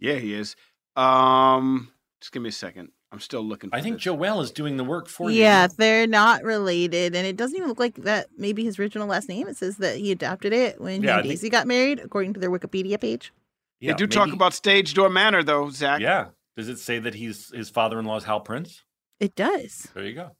yeah, 0.00 0.14
he 0.14 0.34
is. 0.34 0.56
Um, 0.96 1.90
just 2.20 2.32
give 2.32 2.42
me 2.42 2.48
a 2.48 2.52
second. 2.52 2.88
I'm 3.12 3.20
still 3.20 3.42
looking. 3.42 3.70
For 3.70 3.76
I 3.76 3.80
think 3.80 3.96
this. 4.02 4.06
Joelle 4.12 4.42
is 4.42 4.50
doing 4.50 4.76
the 4.76 4.82
work 4.84 5.06
for 5.08 5.30
you. 5.30 5.40
Yeah, 5.40 5.68
they're 5.68 6.08
not 6.08 6.42
related, 6.42 7.14
and 7.14 7.24
it 7.28 7.36
doesn't 7.36 7.54
even 7.56 7.68
look 7.68 7.78
like 7.78 7.94
that. 8.02 8.26
Maybe 8.36 8.64
his 8.64 8.80
original 8.80 9.06
last 9.06 9.28
name. 9.28 9.46
It 9.46 9.56
says 9.56 9.76
that 9.76 9.98
he 9.98 10.10
adopted 10.10 10.52
it 10.52 10.80
when 10.80 11.02
he 11.02 11.06
Yeah, 11.06 11.14
I 11.14 11.18
and 11.18 11.28
think- 11.28 11.34
Daisy 11.38 11.50
got 11.50 11.68
married, 11.68 12.00
according 12.00 12.34
to 12.34 12.40
their 12.40 12.50
Wikipedia 12.50 13.00
page. 13.00 13.32
They 13.80 13.88
Yeah, 13.88 13.94
do 13.94 14.08
talk 14.08 14.32
about 14.32 14.54
Stage 14.54 14.94
Door 14.94 15.10
Manor, 15.10 15.44
though, 15.44 15.70
Zach. 15.70 16.00
Yeah. 16.00 16.28
Does 16.56 16.68
it 16.68 16.78
say 16.78 16.98
that 16.98 17.14
he's 17.14 17.50
his 17.50 17.70
father-in-law's 17.70 18.24
Hal 18.24 18.40
Prince? 18.40 18.82
It 19.20 19.34
does. 19.34 19.88
There 19.94 20.04
you 20.04 20.14
go. 20.14 20.30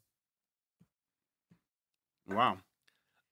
Wow. 2.27 2.57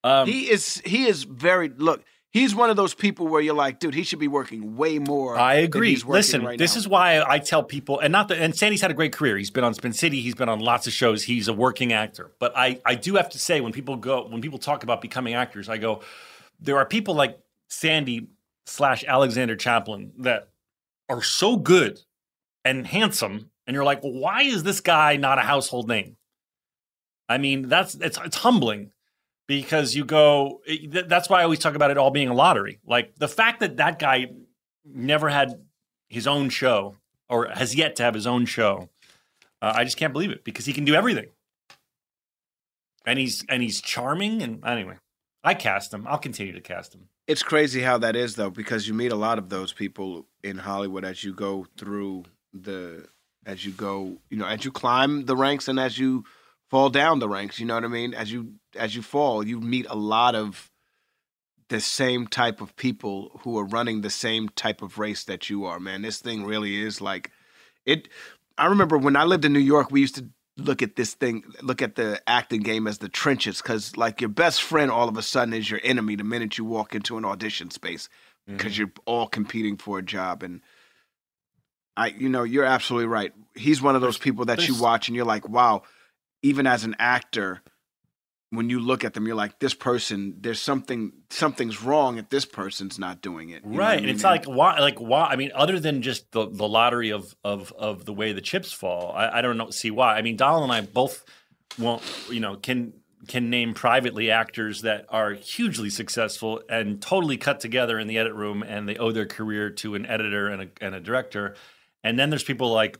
Um, 0.04 0.28
he 0.28 0.50
is. 0.50 0.82
He 0.86 1.06
is 1.06 1.24
very. 1.24 1.70
Look, 1.70 2.04
he's 2.32 2.54
one 2.54 2.70
of 2.70 2.76
those 2.76 2.94
people 2.94 3.28
where 3.28 3.42
you're 3.42 3.56
like, 3.56 3.80
dude, 3.80 3.94
he 3.94 4.04
should 4.04 4.20
be 4.20 4.28
working 4.28 4.76
way 4.76 5.00
more. 5.00 5.38
I 5.38 5.58
than 5.58 5.66
agree. 5.66 5.90
he's 5.92 6.04
Listen, 6.04 6.44
right 6.44 6.58
this 6.60 6.76
now. 6.76 6.80
is 6.80 6.88
why 6.88 7.24
I 7.26 7.40
tell 7.40 7.64
people, 7.64 8.00
and 8.00 8.12
not 8.12 8.28
that, 8.28 8.40
and 8.40 8.56
Sandy's 8.56 8.82
had 8.82 8.92
a 8.92 8.94
great 8.94 9.14
career. 9.14 9.38
He's 9.38 9.52
been 9.52 9.64
on 9.64 9.74
Spin 9.74 9.94
City. 9.94 10.20
He's 10.22 10.36
been 10.36 10.50
on 10.50 10.60
lots 10.60 10.88
of 10.88 10.94
shows. 10.94 11.24
He's 11.24 11.48
a 11.48 11.54
working 11.54 11.94
actor. 11.94 12.32
But 12.40 12.52
I, 12.58 12.82
I 12.86 12.96
do 12.96 13.16
have 13.16 13.30
to 13.30 13.40
say, 13.40 13.62
when 13.62 13.72
people 13.72 13.96
go, 13.96 14.28
when 14.28 14.42
people 14.42 14.60
talk 14.60 14.84
about 14.84 15.02
becoming 15.02 15.36
actors, 15.36 15.70
I 15.70 15.78
go, 15.78 16.02
there 16.60 16.78
are 16.78 16.86
people 16.86 17.16
like 17.16 17.40
Sandy 17.70 18.28
slash 18.66 19.04
Alexander 19.06 19.56
Chaplin 19.56 20.12
that 20.20 20.50
are 21.10 21.22
so 21.22 21.56
good 21.56 22.00
and 22.66 22.86
handsome, 22.88 23.50
and 23.68 23.74
you're 23.76 23.84
like, 23.84 24.04
well, 24.04 24.14
why 24.14 24.44
is 24.44 24.64
this 24.64 24.80
guy 24.82 25.16
not 25.18 25.38
a 25.38 25.42
household 25.42 25.88
name? 25.88 26.18
I 27.30 27.38
mean, 27.38 27.68
that's 27.70 27.96
it's 27.96 28.18
it's 28.24 28.38
humbling 28.38 28.92
because 29.48 29.96
you 29.96 30.06
go. 30.06 30.62
it- 30.66 31.08
That's 31.10 31.30
why 31.30 31.40
I 31.40 31.44
always 31.44 31.60
talk 31.60 31.76
about 31.76 31.92
it 31.92 31.98
all 31.98 32.12
being 32.12 32.30
a 32.30 32.34
lottery. 32.34 32.80
Like 32.86 33.16
the 33.16 33.28
fact 33.28 33.60
that 33.62 33.78
that 33.78 34.00
guy 34.00 34.28
never 34.86 35.30
had 35.30 35.62
his 36.10 36.28
own 36.28 36.50
show 36.50 36.98
or 37.30 37.48
has 37.48 37.74
yet 37.76 37.96
to 37.98 38.04
have 38.04 38.14
his 38.14 38.28
own 38.28 38.46
show. 38.46 38.90
Uh, 39.62 39.72
I 39.76 39.84
just 39.86 39.96
can't 39.98 40.12
believe 40.14 40.32
it 40.32 40.44
because 40.44 40.66
he 40.66 40.74
can 40.74 40.84
do 40.84 40.94
everything, 40.94 41.28
and 43.06 43.18
he's 43.20 43.46
and 43.50 43.64
he's 43.64 43.82
charming. 43.82 44.42
And 44.42 44.64
anyway, 44.66 44.98
I 45.44 45.54
cast 45.54 45.94
him. 45.94 46.06
I'll 46.08 46.18
continue 46.18 46.54
to 46.54 46.62
cast 46.62 46.94
him. 46.94 47.08
It's 47.28 47.44
crazy 47.44 47.82
how 47.82 47.98
that 48.00 48.16
is 48.18 48.36
though, 48.36 48.50
because 48.50 48.88
you 48.88 48.94
meet 48.94 49.12
a 49.14 49.16
lot 49.18 49.38
of 49.38 49.48
those 49.50 49.72
people 49.72 50.28
in 50.44 50.58
Hollywood 50.58 51.06
as 51.06 51.24
you 51.24 51.34
go 51.34 51.66
through 51.78 52.26
the 52.54 53.08
as 53.46 53.66
you 53.66 53.72
go, 53.72 54.18
you 54.30 54.38
know, 54.38 54.46
as 54.46 54.64
you 54.64 54.72
climb 54.72 55.26
the 55.26 55.36
ranks 55.36 55.68
and 55.68 55.80
as 55.80 55.98
you 55.98 56.24
fall 56.70 56.90
down 56.90 57.20
the 57.20 57.28
ranks, 57.28 57.60
you 57.60 57.66
know 57.66 57.76
what 57.76 57.84
I 57.84 57.90
mean? 57.90 58.14
As 58.14 58.32
you 58.32 58.54
as 58.76 58.96
you 58.96 59.02
fall, 59.02 59.46
you 59.46 59.60
meet 59.60 59.86
a 59.90 59.96
lot 59.96 60.36
of 60.36 60.72
the 61.70 61.80
same 61.80 62.28
type 62.28 62.62
of 62.62 62.76
people 62.76 63.40
who 63.44 63.58
are 63.58 63.66
running 63.66 64.02
the 64.02 64.10
same 64.10 64.50
type 64.50 64.82
of 64.82 65.00
race 65.00 65.24
that 65.26 65.50
you 65.50 65.66
are, 65.66 65.80
man. 65.80 66.02
This 66.02 66.20
thing 66.20 66.46
really 66.46 66.82
is 66.82 67.02
like 67.02 67.32
it 67.86 68.10
I 68.58 68.68
remember 68.68 68.98
when 68.98 69.16
I 69.16 69.24
lived 69.24 69.46
in 69.46 69.54
New 69.54 69.60
York, 69.60 69.92
we 69.92 70.02
used 70.02 70.16
to 70.16 70.30
look 70.58 70.84
at 70.84 70.96
this 70.96 71.16
thing, 71.16 71.44
look 71.62 71.82
at 71.82 71.96
the 71.96 72.22
acting 72.28 72.62
game 72.62 72.86
as 72.86 73.00
the 73.00 73.10
trenches, 73.10 73.62
because 73.62 73.98
like 73.98 74.22
your 74.22 74.30
best 74.30 74.62
friend 74.62 74.92
all 74.92 75.10
of 75.10 75.18
a 75.18 75.24
sudden 75.24 75.54
is 75.54 75.70
your 75.70 75.80
enemy 75.84 76.16
the 76.16 76.24
minute 76.24 76.58
you 76.58 76.66
walk 76.66 76.94
into 76.94 77.18
an 77.18 77.26
audition 77.26 77.72
space, 77.72 78.10
because 78.46 78.74
mm-hmm. 78.74 78.82
you're 78.82 78.92
all 79.06 79.28
competing 79.28 79.78
for 79.78 79.98
a 79.98 80.04
job. 80.04 80.44
And 80.44 80.62
I, 81.96 82.08
you 82.08 82.30
know, 82.30 82.44
you're 82.44 82.66
absolutely 82.66 83.08
right. 83.08 83.34
He's 83.56 83.82
one 83.82 83.96
of 83.96 84.02
those 84.02 84.18
people 84.18 84.46
that 84.46 84.68
you 84.68 84.80
watch 84.80 85.08
and 85.08 85.16
you're 85.16 85.26
like, 85.26 85.48
wow. 85.48 85.84
Even 86.42 86.68
as 86.68 86.84
an 86.84 86.96
actor, 87.00 87.62
when 88.50 88.70
you 88.70 88.80
look 88.80 89.04
at 89.04 89.14
them, 89.14 89.26
you're 89.26 89.36
like, 89.36 89.60
this 89.60 89.74
person, 89.74 90.36
there's 90.42 90.60
something, 90.60 91.14
something's 91.30 91.82
wrong 91.82 92.18
if 92.18 92.30
this 92.30 92.46
person's 92.46 93.00
not 93.00 93.22
doing 93.22 93.50
it. 93.50 93.64
You 93.64 93.72
what 93.72 93.80
I 93.80 93.88
right. 93.94 94.02
mean? 94.02 94.10
It's 94.10 94.24
like 94.24 94.46
why 94.46 94.80
like 94.80 95.00
why 95.00 95.26
I 95.26 95.36
mean, 95.36 95.52
other 95.56 95.80
than 95.80 96.02
just 96.02 96.32
the, 96.32 96.50
the 96.50 96.68
lottery 96.68 97.12
of, 97.12 97.36
of 97.44 97.72
of 97.74 98.06
the 98.06 98.14
way 98.14 98.34
the 98.34 98.42
chips 98.42 98.72
fall, 98.72 99.14
I, 99.16 99.40
I 99.40 99.42
don't 99.42 99.58
know 99.58 99.70
see 99.70 99.92
why. 99.92 100.18
I 100.18 100.22
mean 100.22 100.36
Donald 100.36 100.64
and 100.64 100.72
I 100.72 100.82
both 100.82 101.24
won't 101.80 102.04
you 102.30 102.40
know, 102.40 102.56
can 102.56 102.94
can 103.28 103.50
name 103.50 103.74
privately 103.74 104.30
actors 104.30 104.82
that 104.82 105.06
are 105.10 105.34
hugely 105.34 105.90
successful 105.90 106.62
and 106.70 107.02
totally 107.02 107.38
cut 107.38 107.60
together 107.60 107.98
in 107.98 108.08
the 108.08 108.18
edit 108.18 108.34
room 108.34 108.64
and 108.64 108.88
they 108.88 108.98
owe 108.98 109.12
their 109.12 109.26
career 109.26 109.70
to 109.70 109.96
an 109.96 110.06
editor 110.06 110.50
and 110.50 110.64
a 110.64 110.68
and 110.82 110.94
a 110.94 111.00
director. 111.00 111.56
And 112.04 112.20
then 112.20 112.30
there's 112.30 112.44
people 112.44 112.72
like 112.72 113.00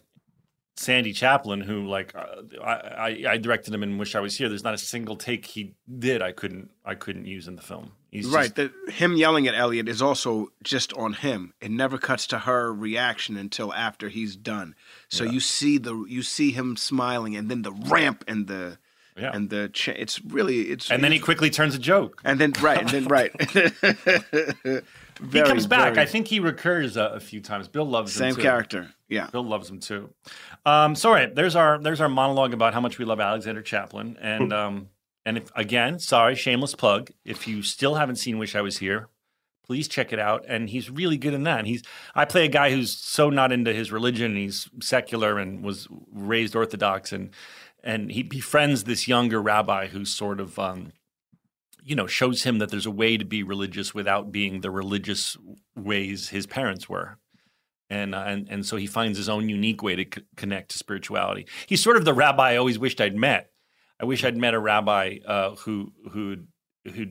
Sandy 0.76 1.14
Chaplin, 1.14 1.62
who 1.62 1.86
like 1.88 2.16
uh, 2.16 2.42
I, 2.64 2.72
I, 2.74 3.24
I 3.32 3.38
directed 3.38 3.74
him 3.74 3.84
and 3.84 4.00
Wish 4.00 4.16
I 4.16 4.20
Was 4.22 4.38
Here. 4.38 4.50
There's 4.50 4.64
not 4.64 4.74
a 4.74 4.78
single 4.80 5.16
take 5.16 5.46
he 5.46 5.76
did 6.00 6.22
I 6.22 6.32
couldn't 6.32 6.72
I 6.84 6.96
couldn't 6.96 7.26
use 7.26 7.48
in 7.48 7.56
the 7.56 7.62
film. 7.62 7.92
He's 8.10 8.26
just- 8.26 8.36
right. 8.36 8.54
The, 8.56 8.72
him 8.92 9.16
yelling 9.16 9.48
at 9.48 9.56
Elliot 9.56 9.88
is 9.90 10.02
also 10.02 10.50
just 10.64 10.94
on 10.94 11.14
him. 11.14 11.54
It 11.62 11.70
never 11.72 11.98
cuts 11.98 12.26
to 12.28 12.40
her 12.40 12.72
reaction 12.74 13.38
until 13.38 13.74
after 13.74 14.10
he's 14.10 14.36
done. 14.36 14.76
So 15.10 15.24
you 15.24 15.40
see 15.40 15.78
the 15.78 16.06
you 16.08 16.24
see 16.24 16.52
him 16.52 16.76
smiling, 16.78 17.36
and 17.36 17.50
then 17.52 17.62
the 17.64 17.72
ramp 17.72 18.24
and 18.28 18.48
the 18.48 18.78
Yeah. 19.18 19.32
and 19.34 19.50
the 19.52 19.70
cha- 19.70 19.94
it's 19.96 20.20
really 20.26 20.62
it's 20.72 20.90
and 20.90 21.04
then 21.04 21.12
he 21.12 21.20
quickly 21.20 21.50
turns 21.52 21.76
a 21.76 21.80
joke. 21.80 22.20
and 22.26 22.40
then 22.40 22.54
right 22.62 22.80
and 22.80 22.90
then 22.90 23.06
right. 23.06 23.32
he 25.32 25.42
comes 25.42 25.68
back. 25.68 25.94
very- 25.96 26.04
I 26.04 26.10
think 26.10 26.28
he 26.28 26.40
recurs 26.40 26.98
a, 26.98 27.06
a 27.06 27.20
few 27.20 27.42
times. 27.42 27.68
Bill 27.68 27.86
loves 27.86 28.16
him 28.16 28.20
same 28.30 28.36
too. 28.36 28.42
character. 28.42 28.92
Yeah. 29.10 29.28
Bill 29.32 29.46
loves 29.46 29.70
him 29.70 29.80
too. 29.80 30.10
Um, 30.66 30.96
so, 30.96 31.10
all 31.10 31.16
right, 31.16 31.34
there's 31.34 31.56
our 31.56 31.78
there's 31.80 32.02
our 32.02 32.10
monologue 32.10 32.54
about 32.54 32.74
how 32.74 32.82
much 32.82 32.98
we 32.98 33.06
love 33.06 33.20
Alexander 33.20 33.62
Chaplin, 33.62 34.18
and 34.22 34.52
um, 34.52 34.90
and 35.26 35.38
if 35.38 35.52
again, 35.56 36.00
sorry, 36.00 36.36
shameless 36.36 36.76
plug. 36.76 37.12
If 37.26 37.48
you 37.48 37.62
still 37.62 37.96
haven't 37.96 38.16
seen 38.16 38.38
Wish 38.40 38.56
I 38.56 38.62
Was 38.62 38.80
Here, 38.80 39.08
please 39.66 39.88
check 39.88 40.12
it 40.14 40.20
out. 40.20 40.46
And 40.48 40.70
he's 40.70 40.90
really 40.90 41.18
good 41.18 41.34
in 41.34 41.44
that. 41.44 41.60
And 41.60 41.68
he's 41.68 41.84
I 42.16 42.26
play 42.26 42.46
a 42.46 42.50
guy 42.50 42.72
who's 42.72 42.98
so 42.98 43.30
not 43.30 43.52
into 43.52 43.74
his 43.74 43.92
religion. 43.92 44.32
And 44.32 44.38
he's 44.38 44.70
secular 44.82 45.38
and 45.38 45.64
was 45.64 45.88
raised 46.12 46.56
Orthodox, 46.56 47.12
and 47.12 47.30
and 47.84 48.12
he 48.12 48.24
befriends 48.24 48.86
this 48.86 49.08
younger 49.08 49.42
rabbi 49.42 49.88
who's 49.88 50.10
sort 50.10 50.40
of. 50.40 50.58
Um, 50.58 50.94
you 51.84 51.96
know, 51.96 52.08
shows 52.08 52.44
him 52.44 52.60
that 52.60 52.70
there's 52.70 52.86
a 52.86 52.92
way 52.92 53.18
to 53.18 53.26
be 53.26 53.44
religious 53.44 53.94
without 53.94 54.32
being 54.32 54.62
the 54.62 54.72
religious 54.72 55.38
ways 55.76 56.30
his 56.30 56.48
parents 56.48 56.88
were 56.88 57.18
and 57.94 58.16
uh, 58.16 58.24
and 58.26 58.48
and 58.50 58.66
so 58.66 58.76
he 58.76 58.88
finds 58.88 59.18
his 59.18 59.30
own 59.30 59.50
unique 59.50 59.84
way 59.84 59.96
to 59.96 60.04
c- 60.04 60.26
connect 60.36 60.72
to 60.72 60.78
spirituality. 60.78 61.46
He's 61.68 61.84
sort 61.84 61.98
of 61.98 62.06
the 62.06 62.14
rabbi 62.14 62.52
I 62.52 62.58
always 62.58 62.80
wished 62.80 63.00
I'd 63.00 63.16
met. 63.16 63.52
I 64.02 64.06
wish 64.06 64.24
I'd 64.24 64.38
met 64.38 64.54
a 64.54 64.60
rabbi 64.60 65.20
uh, 65.26 65.56
who 65.56 65.94
who 66.12 66.38
who 66.86 67.06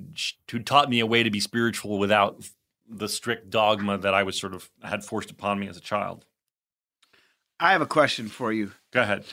who 0.50 0.58
taught 0.58 0.90
me 0.90 1.00
a 1.00 1.06
way 1.06 1.22
to 1.22 1.30
be 1.30 1.40
spiritual 1.40 1.98
without 1.98 2.44
the 2.88 3.08
strict 3.08 3.48
dogma 3.48 3.98
that 3.98 4.12
I 4.12 4.24
was 4.24 4.38
sort 4.38 4.54
of 4.54 4.70
had 4.82 5.04
forced 5.04 5.30
upon 5.30 5.58
me 5.60 5.68
as 5.68 5.76
a 5.76 5.80
child. 5.80 6.26
I 7.60 7.72
have 7.72 7.80
a 7.80 7.86
question 7.86 8.28
for 8.28 8.52
you, 8.52 8.72
Go 8.92 9.02
ahead. 9.02 9.24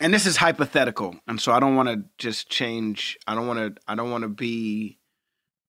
And 0.00 0.12
this 0.14 0.26
is 0.26 0.36
hypothetical, 0.38 1.16
and 1.28 1.40
so 1.40 1.52
I 1.52 1.60
don't 1.60 1.76
want 1.76 1.88
to 1.88 2.04
just 2.18 2.48
change. 2.48 3.18
I 3.26 3.34
don't 3.34 3.46
want 3.46 3.58
to. 3.76 3.82
I 3.86 3.94
don't 3.94 4.10
want 4.10 4.22
to 4.22 4.28
be. 4.28 4.98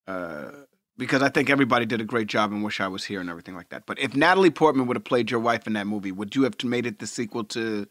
Uh, 0.08 0.52
because 0.98 1.22
I 1.24 1.30
think 1.30 1.50
everybody 1.50 1.86
did 1.86 2.00
a 2.02 2.04
great 2.04 2.28
job 2.28 2.52
and 2.52 2.64
wish 2.64 2.80
I 2.80 2.88
was 2.88 3.04
here 3.06 3.22
and 3.22 3.30
everything 3.30 3.56
like 3.56 3.70
that. 3.70 3.86
But 3.88 3.98
if 4.00 4.16
Natalie 4.16 4.52
Portman 4.52 4.86
would 4.88 4.98
have 4.98 5.04
played 5.04 5.32
your 5.32 5.40
wife 5.40 5.66
in 5.66 5.74
that 5.74 5.88
movie, 5.88 6.12
would 6.12 6.36
you 6.36 6.44
have 6.44 6.62
made 6.64 6.86
it 6.86 7.00
the 7.00 7.08
sequel 7.08 7.44
to 7.46 7.88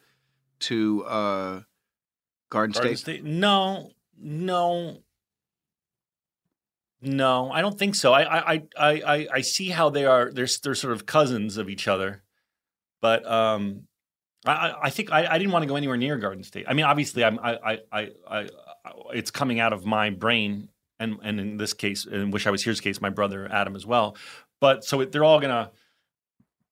to 0.61 1.05
uh, 1.07 1.61
Garden, 2.51 2.73
Garden 2.73 2.97
State? 2.97 2.99
State? 2.99 3.25
No, 3.25 3.91
no, 4.19 4.99
no. 7.01 7.51
I 7.51 7.61
don't 7.63 7.79
think 7.79 7.95
so. 7.95 8.13
I 8.13 8.23
I 8.23 8.53
I 8.55 8.63
I, 8.79 8.91
I- 9.17 9.29
I 9.35 9.41
see 9.41 9.69
how 9.71 9.91
they 9.91 10.05
are. 10.05 10.31
They're 10.31 10.49
they're 10.63 10.75
sort 10.75 10.93
of 10.93 11.07
cousins 11.07 11.57
of 11.57 11.69
each 11.69 11.89
other, 11.89 12.23
but 13.01 13.27
um, 13.31 13.85
I 14.47 14.75
I- 14.85 14.91
think 14.91 15.13
I, 15.13 15.27
I 15.27 15.39
didn't 15.39 15.53
want 15.53 15.63
to 15.65 15.67
go 15.69 15.77
anywhere 15.77 15.97
near 15.97 16.17
Garden 16.17 16.43
State. 16.45 16.67
I 16.69 16.73
mean, 16.75 16.85
obviously, 16.87 17.25
I'm 17.25 17.39
I 17.41 17.59
I 17.65 17.79
I, 17.93 18.09
I 18.29 18.49
it's 19.13 19.31
coming 19.31 19.61
out 19.61 19.73
of 19.73 19.85
my 19.85 20.11
brain, 20.11 20.69
and 20.99 21.19
and 21.23 21.39
in 21.41 21.57
this 21.57 21.73
case, 21.73 22.07
in 22.07 22.31
Wish 22.31 22.47
I 22.47 22.51
Was 22.51 22.63
Here's 22.65 22.81
case, 22.81 23.01
my 23.01 23.11
brother 23.11 23.49
Adam 23.51 23.77
as 23.77 23.85
well. 23.87 24.17
But 24.61 24.85
so 24.85 25.01
it, 25.01 25.13
they're 25.13 25.25
all 25.25 25.41
gonna 25.41 25.71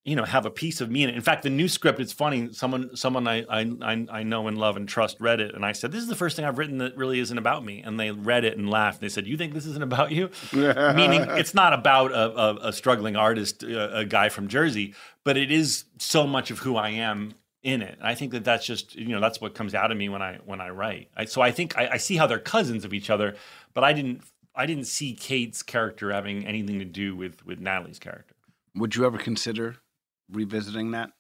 you 0.05 0.17
know 0.17 0.25
have 0.25 0.47
a 0.47 0.51
piece 0.51 0.81
of 0.81 0.91
me 0.91 1.03
in 1.03 1.11
it. 1.11 1.15
In 1.17 1.21
fact, 1.21 1.43
the 1.43 1.51
new 1.51 1.69
script 1.69 2.01
it's 2.01 2.13
funny. 2.13 2.51
Someone 2.55 2.97
someone 2.97 3.29
I, 3.29 3.45
I 3.51 3.61
I 3.83 4.07
I 4.11 4.23
know 4.23 4.49
and 4.49 4.57
love 4.57 4.79
and 4.79 4.89
trust 4.89 5.19
read 5.21 5.41
it, 5.41 5.55
and 5.55 5.65
I 5.67 5.73
said, 5.73 5.93
"This 5.93 6.01
is 6.03 6.09
the 6.09 6.17
first 6.17 6.37
thing 6.37 6.47
I've 6.47 6.57
written 6.57 6.79
that 6.79 6.97
really 6.97 7.19
isn't 7.21 7.37
about 7.37 7.65
me." 7.65 7.83
And 7.83 8.01
they 8.01 8.11
read 8.11 8.45
it 8.45 8.57
and 8.57 8.71
laughed. 8.71 9.03
They 9.03 9.11
said, 9.11 9.27
"You 9.27 9.37
think 9.37 9.53
this 9.53 9.67
isn't 9.67 9.83
about 9.83 10.11
you?" 10.13 10.31
Meaning, 10.53 11.27
it's 11.29 11.53
not 11.53 11.75
about 11.75 12.13
a, 12.13 12.41
a, 12.41 12.69
a 12.69 12.73
struggling 12.73 13.17
artist, 13.17 13.63
a, 13.63 13.99
a 13.99 14.05
guy 14.07 14.31
from 14.31 14.49
Jersey, 14.49 14.95
but 15.25 15.37
it 15.37 15.51
is 15.51 15.85
so 15.99 16.27
much 16.27 16.51
of 16.51 16.61
who 16.61 16.77
I 16.77 16.91
am 16.91 17.35
in 17.63 17.83
it. 17.83 17.99
I 18.01 18.15
think 18.15 18.33
that 18.33 18.45
that's 18.45 18.67
just 18.67 18.95
you 18.95 19.09
know 19.09 19.21
that's 19.21 19.41
what 19.41 19.55
comes 19.55 19.75
out 19.75 19.91
of 19.91 19.97
me 19.97 20.09
when 20.09 20.23
I 20.23 20.39
when 20.45 20.61
I 20.61 20.71
write. 20.71 21.11
I, 21.17 21.25
so 21.25 21.41
I 21.41 21.51
think 21.51 21.77
I, 21.77 21.91
I 21.93 21.97
see 21.97 22.17
how 22.17 22.27
they're 22.27 22.39
cousins 22.39 22.85
of 22.85 22.95
each 22.95 23.11
other, 23.11 23.37
but 23.75 23.85
I 23.85 23.93
didn't 23.93 24.23
I 24.55 24.67
didn't 24.67 24.87
see 24.87 25.15
Kate's 25.15 25.63
character 25.63 26.13
having 26.13 26.47
anything 26.47 26.79
to 26.79 26.85
do 26.85 27.17
with 27.17 27.45
with 27.45 27.61
Natalie's 27.61 27.99
character. 27.99 28.35
Would 28.75 28.95
you 28.95 29.05
ever 29.07 29.19
consider 29.19 29.77
revisiting 30.31 30.93
that? 30.93 31.11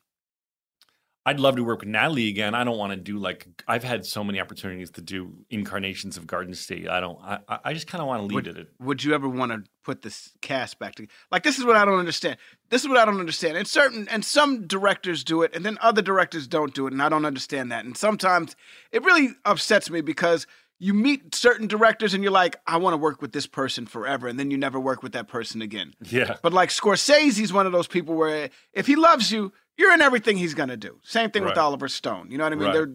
I'd 1.28 1.40
love 1.40 1.56
to 1.56 1.62
work 1.62 1.80
with 1.80 1.90
Natalie 1.90 2.28
again. 2.28 2.54
I 2.54 2.64
don't 2.64 2.78
want 2.78 2.92
to 2.92 2.96
do 2.96 3.18
like 3.18 3.46
I've 3.68 3.84
had 3.84 4.06
so 4.06 4.24
many 4.24 4.40
opportunities 4.40 4.90
to 4.92 5.02
do 5.02 5.34
incarnations 5.50 6.16
of 6.16 6.26
Garden 6.26 6.54
State. 6.54 6.88
I 6.88 7.00
don't. 7.00 7.18
I, 7.22 7.40
I- 7.64 7.74
just 7.74 7.86
kind 7.86 8.00
of 8.00 8.08
want 8.08 8.20
to 8.22 8.26
leave 8.26 8.34
Would, 8.34 8.46
it 8.46 8.56
at 8.56 8.66
would 8.80 9.04
you 9.04 9.14
ever 9.14 9.28
want 9.28 9.52
to 9.52 9.62
put 9.84 10.00
this 10.00 10.32
cast 10.40 10.78
back 10.78 10.94
together? 10.94 11.12
Like 11.30 11.42
this 11.42 11.58
is 11.58 11.66
what 11.66 11.76
I 11.76 11.84
don't 11.84 11.98
understand. 11.98 12.38
This 12.70 12.82
is 12.82 12.88
what 12.88 12.96
I 12.96 13.04
don't 13.04 13.20
understand. 13.20 13.58
And 13.58 13.68
certain 13.68 14.08
and 14.08 14.24
some 14.24 14.66
directors 14.66 15.22
do 15.22 15.42
it, 15.42 15.54
and 15.54 15.66
then 15.66 15.76
other 15.82 16.00
directors 16.00 16.46
don't 16.46 16.72
do 16.72 16.86
it, 16.86 16.94
and 16.94 17.02
I 17.02 17.10
don't 17.10 17.26
understand 17.26 17.70
that. 17.72 17.84
And 17.84 17.94
sometimes 17.94 18.56
it 18.90 19.04
really 19.04 19.28
upsets 19.44 19.90
me 19.90 20.00
because 20.00 20.46
you 20.78 20.94
meet 20.94 21.34
certain 21.34 21.66
directors 21.66 22.14
and 22.14 22.22
you're 22.22 22.32
like, 22.32 22.56
I 22.66 22.76
want 22.76 22.94
to 22.94 22.98
work 22.98 23.20
with 23.20 23.32
this 23.32 23.46
person 23.46 23.86
forever, 23.86 24.28
and 24.28 24.38
then 24.38 24.50
you 24.50 24.56
never 24.56 24.78
work 24.78 25.02
with 25.02 25.12
that 25.12 25.28
person 25.28 25.60
again. 25.62 25.94
yeah. 26.04 26.36
But 26.42 26.52
like 26.52 26.70
Scorsese's 26.70 27.52
one 27.52 27.66
of 27.66 27.72
those 27.72 27.88
people 27.88 28.14
where 28.14 28.50
if 28.72 28.86
he 28.86 28.96
loves 28.96 29.32
you, 29.32 29.52
you're 29.76 29.92
in 29.92 30.02
everything 30.02 30.36
he's 30.36 30.54
gonna 30.54 30.76
do. 30.76 30.98
Same 31.02 31.30
thing 31.30 31.44
with 31.44 31.58
Oliver 31.58 31.88
Stone. 31.88 32.30
You 32.30 32.38
know 32.38 32.44
what 32.44 32.52
I 32.52 32.56
mean? 32.56 32.64
Right. 32.66 32.72
They're 32.74 32.90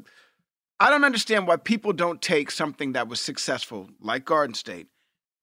I 0.80 0.90
don't 0.90 1.06
understand 1.06 1.48
why 1.48 1.56
people 1.58 1.94
don't 1.94 2.22
take 2.22 2.52
something 2.52 2.92
that 2.94 3.08
was 3.08 3.22
successful, 3.22 3.90
like 4.02 4.26
Garden 4.26 4.54
State, 4.54 4.88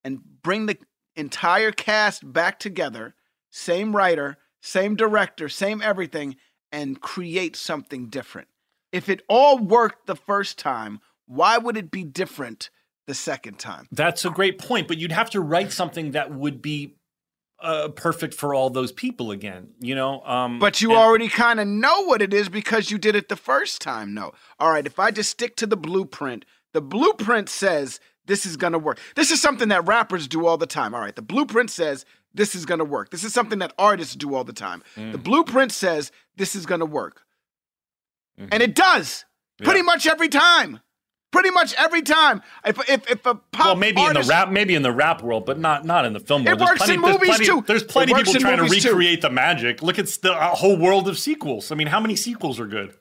and 0.04 0.20
bring 0.42 0.66
the 0.66 0.76
entire 1.16 1.72
cast 1.72 2.30
back 2.30 2.58
together, 2.58 3.14
same 3.48 3.96
writer, 3.96 4.36
same 4.60 4.96
director, 4.96 5.48
same 5.48 5.80
everything, 5.80 6.36
and 6.72 7.00
create 7.00 7.56
something 7.56 8.08
different. 8.08 8.48
If 8.92 9.08
it 9.08 9.22
all 9.28 9.58
worked 9.58 10.06
the 10.06 10.16
first 10.16 10.58
time, 10.58 11.00
why 11.30 11.58
would 11.58 11.76
it 11.76 11.90
be 11.92 12.02
different 12.02 12.70
the 13.06 13.14
second 13.14 13.58
time? 13.58 13.86
That's 13.92 14.24
a 14.24 14.30
great 14.30 14.58
point, 14.58 14.88
but 14.88 14.98
you'd 14.98 15.12
have 15.12 15.30
to 15.30 15.40
write 15.40 15.70
something 15.72 16.10
that 16.12 16.32
would 16.34 16.60
be 16.60 16.96
uh, 17.62 17.88
perfect 17.88 18.34
for 18.34 18.54
all 18.54 18.70
those 18.70 18.90
people 18.90 19.30
again. 19.30 19.68
You 19.80 19.94
know, 19.94 20.22
um, 20.22 20.58
But 20.58 20.80
you 20.80 20.90
and- 20.90 20.98
already 20.98 21.28
kind 21.28 21.60
of 21.60 21.68
know 21.68 22.02
what 22.06 22.20
it 22.22 22.34
is 22.34 22.48
because 22.48 22.90
you 22.90 22.98
did 22.98 23.14
it 23.14 23.28
the 23.28 23.36
first 23.36 23.80
time. 23.80 24.12
No. 24.14 24.32
All 24.58 24.70
right, 24.70 24.86
if 24.86 24.98
I 24.98 25.10
just 25.10 25.30
stick 25.30 25.56
to 25.56 25.66
the 25.66 25.76
blueprint, 25.76 26.44
the 26.72 26.80
blueprint 26.80 27.48
says 27.48 28.00
this 28.26 28.44
is 28.46 28.56
to 28.56 28.78
work. 28.78 28.98
This 29.14 29.30
is 29.30 29.40
something 29.42 29.68
that 29.68 29.86
rappers 29.86 30.26
do 30.26 30.46
all 30.46 30.56
the 30.56 30.66
time. 30.66 30.94
All 30.94 31.00
right, 31.00 31.14
the 31.14 31.22
blueprint 31.22 31.70
says 31.70 32.04
this 32.34 32.54
is 32.54 32.64
to 32.66 32.84
work. 32.84 33.10
This 33.10 33.24
is 33.24 33.32
something 33.34 33.58
that 33.58 33.72
artists 33.78 34.14
do 34.16 34.34
all 34.34 34.44
the 34.44 34.52
time. 34.52 34.82
Mm. 34.96 35.12
The 35.12 35.18
blueprint 35.18 35.70
says 35.72 36.10
this 36.36 36.54
is 36.56 36.64
to 36.80 36.86
work. 36.86 37.22
And 38.38 38.62
it 38.62 38.74
does. 38.74 39.24
Pretty 39.62 39.80
Mm-hmm. 39.80 39.86
Much 39.86 40.06
every 40.06 40.28
time. 40.28 40.80
Pretty 41.32 41.50
much 41.50 41.74
every 41.74 42.02
time. 42.02 42.42
If 42.64 42.78
if, 42.88 43.08
if 43.10 43.24
a 43.26 43.36
pop 43.36 43.64
well, 43.66 43.76
maybe 43.76 44.02
in 44.02 44.14
the 44.14 44.22
rap, 44.22 44.50
maybe 44.50 44.74
in 44.74 44.82
the 44.82 44.90
rap 44.92 45.22
world, 45.22 45.46
but 45.46 45.58
not 45.58 45.84
not 45.84 46.04
in 46.04 46.12
the 46.12 46.18
film 46.20 46.42
It 46.42 46.46
world. 46.46 46.58
There's 46.58 46.68
works 46.70 46.78
plenty, 46.82 46.94
in 46.94 47.00
there's 47.02 47.14
movies, 47.14 47.28
plenty, 47.28 47.44
too. 47.46 47.64
There's 47.66 47.84
plenty 47.84 48.12
of 48.12 48.18
people 48.18 48.34
trying 48.34 48.56
to 48.56 48.62
movies, 48.64 48.82
too. 48.82 48.88
recreate 48.90 49.22
the 49.22 49.30
magic. 49.30 49.80
Look 49.82 49.98
at 50.00 50.06
the 50.08 50.32
a 50.36 50.54
whole 50.56 50.76
world 50.76 51.08
of 51.08 51.18
sequels. 51.18 51.70
I 51.70 51.76
mean, 51.76 51.86
how 51.86 52.00
many 52.00 52.16
sequels 52.16 52.58
are 52.58 52.66
good? 52.66 52.94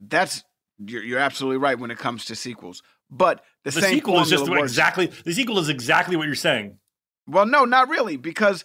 that's 0.00 0.44
you're, 0.78 1.02
you're 1.02 1.18
absolutely 1.18 1.56
right 1.58 1.78
when 1.78 1.90
it 1.90 1.98
comes 1.98 2.26
to 2.26 2.36
sequels. 2.36 2.82
But 3.10 3.42
the, 3.64 3.70
The 3.70 3.80
same 3.80 3.94
sequel 3.94 4.20
is 4.20 4.30
just 4.30 4.48
works. 4.48 4.62
exactly 4.62 5.06
the 5.24 5.32
sequel 5.32 5.58
is 5.58 5.68
exactly 5.68 6.16
what 6.16 6.26
you're 6.26 6.34
saying. 6.34 6.78
Well, 7.26 7.46
no, 7.46 7.64
not 7.64 7.88
really, 7.88 8.16
because 8.16 8.64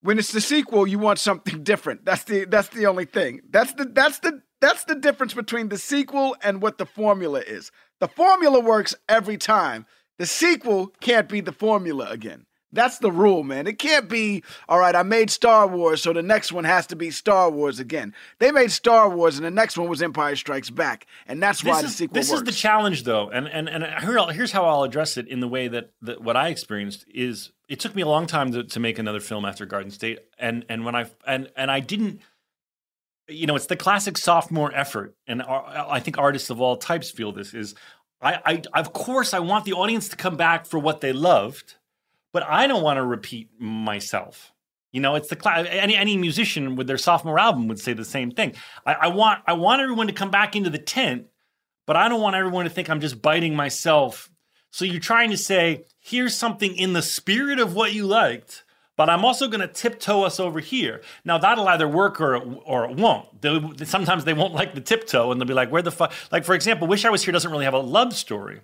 when 0.00 0.18
it's 0.18 0.32
the 0.32 0.40
sequel, 0.40 0.86
you 0.86 0.98
want 0.98 1.18
something 1.18 1.62
different. 1.62 2.04
That's 2.04 2.24
the 2.24 2.44
that's 2.44 2.68
the 2.68 2.86
only 2.86 3.04
thing. 3.04 3.40
That's 3.50 3.72
the 3.74 3.84
that's 3.84 4.18
the 4.20 4.42
that's 4.64 4.84
the 4.84 4.94
difference 4.94 5.34
between 5.34 5.68
the 5.68 5.78
sequel 5.78 6.36
and 6.42 6.62
what 6.62 6.78
the 6.78 6.86
formula 6.86 7.40
is. 7.40 7.70
The 8.00 8.08
formula 8.08 8.60
works 8.60 8.94
every 9.08 9.36
time. 9.36 9.86
The 10.18 10.26
sequel 10.26 10.88
can't 11.00 11.28
be 11.28 11.40
the 11.40 11.52
formula 11.52 12.08
again. 12.10 12.46
That's 12.74 12.98
the 12.98 13.12
rule, 13.12 13.44
man. 13.44 13.68
It 13.68 13.78
can't 13.78 14.08
be, 14.08 14.42
all 14.68 14.80
right, 14.80 14.96
I 14.96 15.04
made 15.04 15.30
Star 15.30 15.68
Wars, 15.68 16.02
so 16.02 16.12
the 16.12 16.22
next 16.22 16.50
one 16.50 16.64
has 16.64 16.88
to 16.88 16.96
be 16.96 17.12
Star 17.12 17.48
Wars 17.48 17.78
again. 17.78 18.12
They 18.40 18.50
made 18.50 18.72
Star 18.72 19.08
Wars, 19.08 19.36
and 19.36 19.44
the 19.44 19.50
next 19.50 19.78
one 19.78 19.88
was 19.88 20.02
Empire 20.02 20.34
Strikes 20.34 20.70
Back. 20.70 21.06
And 21.28 21.40
that's 21.40 21.62
why 21.62 21.82
the 21.82 21.88
sequel 21.88 22.14
this 22.14 22.30
works. 22.30 22.40
is 22.40 22.46
the 22.46 22.52
challenge, 22.52 23.04
though, 23.04 23.30
and 23.30 23.46
and 23.46 23.68
and 23.68 23.84
here, 24.02 24.18
here's 24.32 24.50
how 24.50 24.64
I'll 24.64 24.82
address 24.82 25.16
it 25.16 25.28
in 25.28 25.38
the 25.38 25.46
way 25.46 25.68
that, 25.68 25.90
that 26.02 26.20
what 26.20 26.36
I 26.36 26.48
experienced 26.48 27.04
is 27.14 27.52
it 27.68 27.78
took 27.78 27.94
me 27.94 28.02
a 28.02 28.08
long 28.08 28.26
time 28.26 28.50
to, 28.52 28.64
to 28.64 28.80
make 28.80 28.98
another 28.98 29.20
film 29.20 29.44
after 29.44 29.66
Garden 29.66 29.92
State, 29.92 30.18
and 30.36 30.64
and 30.68 30.84
when 30.84 30.96
I 30.96 31.06
and 31.26 31.50
and 31.56 31.70
I 31.70 31.78
didn't, 31.78 32.20
you 33.28 33.46
know, 33.46 33.56
it's 33.56 33.66
the 33.66 33.76
classic 33.76 34.18
sophomore 34.18 34.74
effort, 34.74 35.14
and 35.26 35.42
I 35.42 36.00
think 36.00 36.18
artists 36.18 36.50
of 36.50 36.60
all 36.60 36.76
types 36.76 37.10
feel 37.10 37.32
this 37.32 37.54
is. 37.54 37.74
I, 38.20 38.62
I 38.74 38.80
of 38.80 38.92
course 38.92 39.34
I 39.34 39.40
want 39.40 39.64
the 39.64 39.74
audience 39.74 40.08
to 40.08 40.16
come 40.16 40.36
back 40.36 40.66
for 40.66 40.78
what 40.78 41.00
they 41.00 41.12
loved, 41.12 41.74
but 42.32 42.42
I 42.42 42.66
don't 42.66 42.82
want 42.82 42.96
to 42.96 43.04
repeat 43.04 43.50
myself. 43.58 44.52
You 44.92 45.00
know, 45.00 45.14
it's 45.16 45.28
the 45.28 45.36
cla- 45.36 45.64
any 45.64 45.96
any 45.96 46.16
musician 46.16 46.76
with 46.76 46.86
their 46.86 46.98
sophomore 46.98 47.38
album 47.38 47.68
would 47.68 47.80
say 47.80 47.92
the 47.92 48.04
same 48.04 48.30
thing. 48.30 48.54
I, 48.86 48.94
I 48.94 49.06
want 49.08 49.42
I 49.46 49.54
want 49.54 49.82
everyone 49.82 50.06
to 50.06 50.12
come 50.12 50.30
back 50.30 50.54
into 50.54 50.70
the 50.70 50.78
tent, 50.78 51.26
but 51.86 51.96
I 51.96 52.08
don't 52.08 52.20
want 52.20 52.36
everyone 52.36 52.64
to 52.64 52.70
think 52.70 52.88
I'm 52.88 53.00
just 53.00 53.20
biting 53.20 53.56
myself. 53.56 54.30
So 54.70 54.84
you're 54.84 55.00
trying 55.00 55.30
to 55.30 55.36
say, 55.36 55.84
here's 56.00 56.34
something 56.34 56.74
in 56.74 56.94
the 56.94 57.02
spirit 57.02 57.60
of 57.60 57.74
what 57.74 57.92
you 57.92 58.06
liked, 58.06 58.63
but 58.96 59.10
I'm 59.10 59.24
also 59.24 59.48
going 59.48 59.60
to 59.60 59.68
tiptoe 59.68 60.22
us 60.22 60.38
over 60.38 60.60
here. 60.60 61.02
Now 61.24 61.38
that'll 61.38 61.68
either 61.68 61.88
work 61.88 62.20
or 62.20 62.36
or 62.36 62.90
it 62.90 62.96
won't. 62.96 63.40
They, 63.40 63.84
sometimes 63.84 64.24
they 64.24 64.34
won't 64.34 64.54
like 64.54 64.74
the 64.74 64.80
tiptoe, 64.80 65.30
and 65.30 65.40
they'll 65.40 65.48
be 65.48 65.54
like, 65.54 65.70
"Where 65.70 65.82
the 65.82 65.90
fuck?" 65.90 66.12
Like 66.30 66.44
for 66.44 66.54
example, 66.54 66.86
"Wish 66.86 67.04
I 67.04 67.10
Was 67.10 67.24
Here" 67.24 67.32
doesn't 67.32 67.50
really 67.50 67.64
have 67.64 67.74
a 67.74 67.78
love 67.78 68.14
story. 68.14 68.60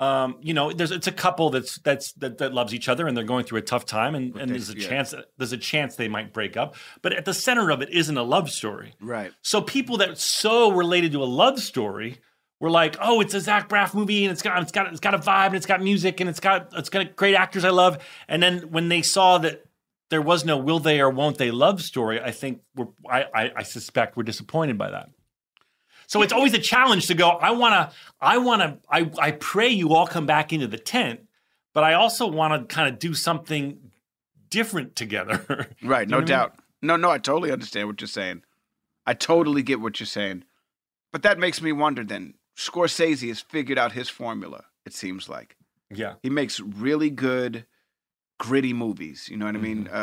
Um, 0.00 0.38
you 0.40 0.54
know, 0.54 0.72
there's 0.72 0.90
it's 0.92 1.06
a 1.06 1.12
couple 1.12 1.50
that's 1.50 1.76
that's 1.78 2.12
that, 2.14 2.38
that 2.38 2.54
loves 2.54 2.72
each 2.72 2.88
other 2.88 3.06
and 3.06 3.14
they're 3.14 3.22
going 3.22 3.44
through 3.44 3.58
a 3.58 3.62
tough 3.62 3.84
time, 3.84 4.14
and, 4.14 4.34
and 4.34 4.50
there's 4.50 4.70
a 4.70 4.78
yeah. 4.78 4.88
chance 4.88 5.14
there's 5.36 5.52
a 5.52 5.58
chance 5.58 5.96
they 5.96 6.08
might 6.08 6.32
break 6.32 6.56
up. 6.56 6.74
But 7.02 7.12
at 7.12 7.26
the 7.26 7.34
center 7.34 7.70
of 7.70 7.82
it 7.82 7.90
isn't 7.90 8.16
a 8.16 8.22
love 8.22 8.50
story. 8.50 8.94
right. 9.00 9.30
So 9.42 9.60
people 9.60 9.98
that 9.98 10.16
so 10.16 10.72
related 10.72 11.12
to 11.12 11.22
a 11.22 11.26
love 11.26 11.60
story 11.60 12.18
were 12.60 12.70
like, 12.70 12.96
"Oh, 13.00 13.20
it's 13.20 13.34
a 13.34 13.40
Zach 13.40 13.68
Braff 13.68 13.94
movie, 13.94 14.24
and 14.24 14.30
it's 14.32 14.42
got 14.42 14.62
it's 14.62 14.70
got 14.72 14.86
it's 14.88 15.00
got 15.00 15.14
a 15.14 15.18
vibe, 15.18 15.46
and 15.46 15.56
it's 15.56 15.66
got 15.66 15.82
music, 15.82 16.20
and 16.20 16.30
it's 16.30 16.40
got 16.40 16.68
it's 16.74 16.88
got 16.90 17.16
great 17.16 17.34
actors 17.34 17.64
I 17.64 17.70
love." 17.70 17.98
And 18.28 18.40
then 18.42 18.70
when 18.70 18.88
they 18.88 19.02
saw 19.02 19.38
that 19.38 19.64
there 20.10 20.22
was 20.22 20.44
no 20.44 20.56
will 20.58 20.78
they 20.78 21.00
or 21.00 21.10
won't 21.10 21.38
they 21.38 21.50
love 21.50 21.82
story, 21.82 22.20
I 22.20 22.30
think 22.30 22.60
we're 22.76 22.88
I 23.10 23.24
I, 23.34 23.52
I 23.56 23.62
suspect 23.64 24.16
we're 24.16 24.22
disappointed 24.22 24.78
by 24.78 24.90
that. 24.90 25.08
So 26.06 26.22
it's 26.22 26.32
always 26.32 26.52
a 26.54 26.58
challenge 26.58 27.06
to 27.06 27.14
go. 27.14 27.28
I 27.30 27.52
want 27.52 27.72
to. 27.72 27.96
I 28.20 28.38
want 28.38 28.62
to. 28.62 28.78
I 28.90 29.10
I 29.18 29.30
pray 29.32 29.68
you 29.68 29.94
all 29.94 30.06
come 30.06 30.26
back 30.26 30.52
into 30.52 30.66
the 30.66 30.78
tent, 30.78 31.20
but 31.72 31.84
I 31.84 31.94
also 31.94 32.26
want 32.26 32.68
to 32.68 32.74
kind 32.74 32.92
of 32.92 32.98
do 32.98 33.14
something 33.14 33.78
different 34.50 34.96
together. 34.96 35.68
Right, 35.82 36.08
You 36.08 36.10
no 36.10 36.16
what 36.16 36.18
I 36.18 36.18
mean? 36.18 36.26
doubt. 36.26 36.54
No, 36.82 36.96
no, 36.96 37.10
I 37.10 37.18
totally 37.18 37.52
understand 37.52 37.86
what 37.88 38.00
you're 38.00 38.08
saying. 38.08 38.42
I 39.06 39.14
totally 39.14 39.62
get 39.62 39.80
what 39.80 40.00
you're 40.00 40.06
saying. 40.06 40.44
But 41.12 41.22
that 41.22 41.38
makes 41.38 41.62
me 41.62 41.72
wonder 41.72 42.02
then. 42.04 42.34
Scorsese 42.60 43.28
has 43.28 43.40
figured 43.40 43.78
out 43.78 43.92
his 43.92 44.08
formula, 44.10 44.64
it 44.84 44.92
seems 44.92 45.28
like. 45.28 45.56
Yeah. 45.90 46.14
He 46.22 46.28
makes 46.30 46.60
really 46.60 47.08
good, 47.10 47.64
gritty 48.38 48.72
movies. 48.72 49.28
You 49.30 49.36
know 49.38 49.46
what 49.46 49.54
I 49.56 49.58
mean? 49.58 49.84
Mm-hmm. 49.84 49.94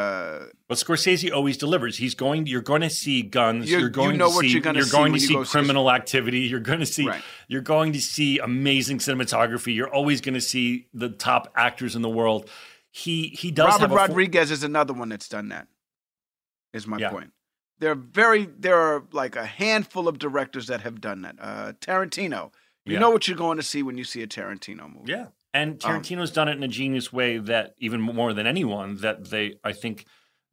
Uh, 0.43 0.47
But 0.67 0.77
Scorsese 0.79 1.31
always 1.31 1.55
delivers. 1.57 1.97
He's 1.97 2.15
going. 2.15 2.47
You're 2.47 2.61
going 2.61 2.81
to 2.81 2.89
see 2.89 3.21
guns. 3.21 3.69
You- 3.69 3.79
You're, 3.79 3.89
going 3.89 4.13
you 4.13 4.17
know 4.17 4.29
to 4.29 4.35
what 4.35 4.41
see. 4.41 4.49
you're 4.49 4.61
gonna 4.61 4.83
see 4.83 4.91
going 4.91 5.13
to 5.13 5.19
see 5.19 5.33
go 5.33 5.43
see- 5.43 5.51
criminal 5.51 5.91
activity. 5.91 6.39
You're 6.41 6.59
going 6.59 6.79
to 6.79 6.85
see. 6.85 7.07
Right. 7.07 7.21
You're 7.47 7.61
going 7.61 7.93
to 7.93 8.01
see 8.01 8.39
amazing 8.39 8.97
cinematography. 8.99 9.75
You're 9.75 9.93
always 9.93 10.19
going 10.21 10.33
to 10.35 10.41
see 10.41 10.87
the 10.93 11.09
top 11.09 11.53
actors 11.55 11.95
in 11.95 12.01
the 12.01 12.09
world. 12.09 12.49
He 12.91 13.27
he 13.27 13.51
does 13.51 13.67
Robert 13.73 13.81
have 13.81 13.91
a 13.91 13.95
fo- 13.95 14.01
Rodriguez 14.07 14.49
is 14.51 14.63
another 14.63 14.93
one 14.93 15.09
that's 15.09 15.29
done 15.29 15.49
that. 15.49 15.67
Is 16.73 16.87
my 16.87 16.97
Yeah. 16.97 17.11
point. 17.11 17.31
There 17.79 17.91
are 17.91 17.95
very 17.95 18.45
there 18.45 18.77
are 18.77 19.03
like 19.11 19.35
a 19.35 19.45
handful 19.45 20.07
of 20.07 20.17
directors 20.19 20.67
that 20.67 20.81
have 20.81 20.99
done 21.01 21.21
that. 21.21 21.35
Uh, 21.39 21.73
Tarantino. 21.79 22.51
You 22.85 22.93
Yeah. 22.93 22.99
know 22.99 23.09
what 23.09 23.27
you're 23.27 23.37
going 23.37 23.57
to 23.57 23.63
see 23.63 23.83
when 23.83 23.97
you 23.97 24.03
see 24.03 24.21
a 24.23 24.27
Tarantino 24.27 24.87
movie. 24.93 25.11
Yeah. 25.11 25.27
And 25.53 25.83
Um, 25.85 26.01
Tarantino's 26.01 26.31
done 26.31 26.47
it 26.47 26.53
in 26.57 26.63
a 26.63 26.67
genius 26.67 27.11
way 27.13 27.37
that 27.37 27.73
even 27.79 28.01
more 28.01 28.33
than 28.33 28.47
anyone 28.47 28.97
that 28.97 29.29
they 29.29 29.55
I 29.63 29.73
think 29.73 30.05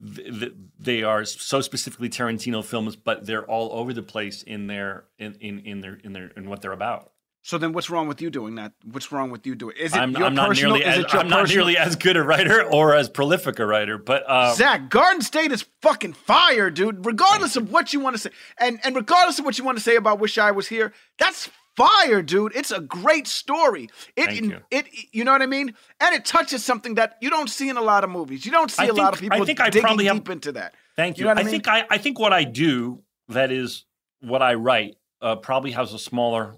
th- 0.04 0.40
th- 0.40 0.52
they 0.78 1.02
are 1.02 1.24
so 1.24 1.60
specifically 1.60 2.08
Tarantino 2.10 2.64
films, 2.64 2.96
but 2.96 3.24
they're 3.26 3.44
all 3.46 3.70
over 3.72 3.92
the 3.92 4.02
place 4.02 4.42
in 4.42 4.66
their 4.66 5.04
in 5.18 5.34
in, 5.40 5.60
in 5.60 5.80
their 5.80 5.94
in 5.94 6.12
their 6.12 6.26
in 6.36 6.48
what 6.48 6.60
they're 6.60 6.72
about. 6.72 7.12
So 7.46 7.58
then, 7.58 7.74
what's 7.74 7.90
wrong 7.90 8.08
with 8.08 8.22
you 8.22 8.30
doing 8.30 8.54
that? 8.54 8.72
What's 8.90 9.12
wrong 9.12 9.30
with 9.30 9.46
you 9.46 9.54
doing? 9.54 9.76
Is 9.78 9.92
it 9.94 9.98
I'm, 9.98 10.12
your 10.12 10.24
I'm 10.24 10.34
not 10.34 10.48
personal? 10.48 10.76
nearly 10.76 10.86
is 10.90 10.98
as 10.98 11.04
it 11.04 11.12
your 11.12 11.20
I'm 11.20 11.28
not 11.28 11.40
personal- 11.42 11.66
nearly 11.66 11.76
as 11.78 11.94
good 11.94 12.16
a 12.16 12.22
writer 12.22 12.62
or 12.64 12.94
as 12.94 13.10
prolific 13.10 13.58
a 13.58 13.66
writer, 13.66 13.98
but 13.98 14.24
uh, 14.26 14.54
Zach, 14.54 14.88
Garden 14.88 15.20
State 15.20 15.52
is 15.52 15.66
fucking 15.82 16.14
fire, 16.14 16.70
dude. 16.70 17.04
Regardless 17.04 17.56
of 17.56 17.70
what 17.70 17.92
you 17.92 18.00
want 18.00 18.16
to 18.16 18.18
say, 18.22 18.30
and 18.58 18.80
and 18.82 18.96
regardless 18.96 19.38
of 19.38 19.44
what 19.44 19.58
you 19.58 19.64
want 19.64 19.76
to 19.76 19.84
say 19.84 19.96
about 19.96 20.20
Wish 20.20 20.38
I 20.38 20.52
Was 20.52 20.68
Here, 20.68 20.94
that's 21.18 21.50
fire, 21.76 22.22
dude. 22.22 22.56
It's 22.56 22.70
a 22.70 22.80
great 22.80 23.26
story. 23.26 23.90
It 24.16 24.24
Thank 24.26 24.40
you. 24.44 24.60
it 24.70 24.86
you 25.12 25.22
know 25.24 25.32
what 25.32 25.42
I 25.42 25.46
mean, 25.46 25.74
and 26.00 26.14
it 26.14 26.24
touches 26.24 26.64
something 26.64 26.94
that 26.94 27.18
you 27.20 27.28
don't 27.28 27.50
see 27.50 27.68
in 27.68 27.76
a 27.76 27.82
lot 27.82 28.04
of 28.04 28.08
movies. 28.10 28.46
You 28.46 28.52
don't 28.52 28.70
see 28.70 28.84
I 28.84 28.86
a 28.86 28.94
lot 28.94 29.12
of 29.12 29.20
people 29.20 29.42
I 29.42 29.44
think 29.44 29.60
I 29.60 29.66
digging 29.68 29.82
probably 29.82 30.06
have- 30.06 30.16
deep 30.16 30.30
into 30.30 30.52
that. 30.52 30.72
Thank 30.96 31.18
you. 31.18 31.26
You 31.26 31.26
know 31.26 31.32
I, 31.36 31.40
I 31.40 31.44
mean? 31.44 31.50
think 31.50 31.68
I, 31.68 31.84
I 31.90 31.98
think 31.98 32.18
what 32.18 32.32
I 32.32 32.44
do 32.44 33.02
that 33.28 33.52
is 33.52 33.84
what 34.20 34.40
I 34.40 34.54
write 34.54 34.96
uh, 35.20 35.36
probably 35.36 35.72
has 35.72 35.92
a 35.92 35.98
smaller 35.98 36.56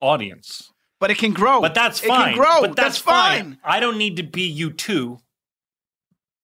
audience. 0.00 0.72
But 1.00 1.10
it 1.10 1.18
can 1.18 1.32
grow. 1.32 1.60
But 1.60 1.74
that's 1.74 2.02
It 2.02 2.08
fine. 2.08 2.34
can 2.34 2.38
grow. 2.38 2.60
But 2.60 2.76
that's, 2.76 2.96
That's 2.96 2.98
fine. 2.98 3.42
fine. 3.42 3.58
I 3.64 3.80
don't 3.80 3.98
need 3.98 4.16
to 4.16 4.22
be 4.24 4.42
you 4.42 4.72
two, 4.72 5.18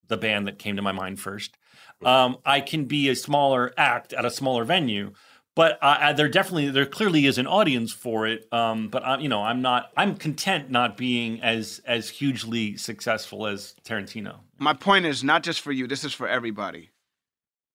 the 0.08 0.16
band 0.16 0.46
that 0.46 0.58
came 0.58 0.76
to 0.76 0.82
my 0.82 0.92
mind 0.92 1.18
first. 1.20 1.56
Um, 2.04 2.38
I 2.44 2.60
can 2.60 2.84
be 2.84 3.08
a 3.08 3.16
smaller 3.16 3.72
act 3.76 4.12
at 4.12 4.24
a 4.24 4.30
smaller 4.30 4.64
venue. 4.64 5.12
But 5.56 5.78
uh, 5.80 6.12
there 6.14 6.28
definitely, 6.28 6.70
there 6.70 6.84
clearly 6.84 7.26
is 7.26 7.38
an 7.38 7.46
audience 7.46 7.92
for 7.92 8.26
it. 8.26 8.52
Um, 8.52 8.88
but 8.88 9.04
I, 9.04 9.18
you 9.18 9.28
know, 9.28 9.40
I'm 9.40 9.62
not. 9.62 9.92
I'm 9.96 10.16
content 10.16 10.68
not 10.68 10.96
being 10.96 11.40
as 11.42 11.80
as 11.86 12.08
hugely 12.08 12.76
successful 12.76 13.46
as 13.46 13.74
Tarantino. 13.84 14.40
My 14.58 14.72
point 14.72 15.06
is 15.06 15.22
not 15.22 15.44
just 15.44 15.60
for 15.60 15.70
you. 15.70 15.86
This 15.86 16.02
is 16.02 16.12
for 16.12 16.26
everybody. 16.26 16.90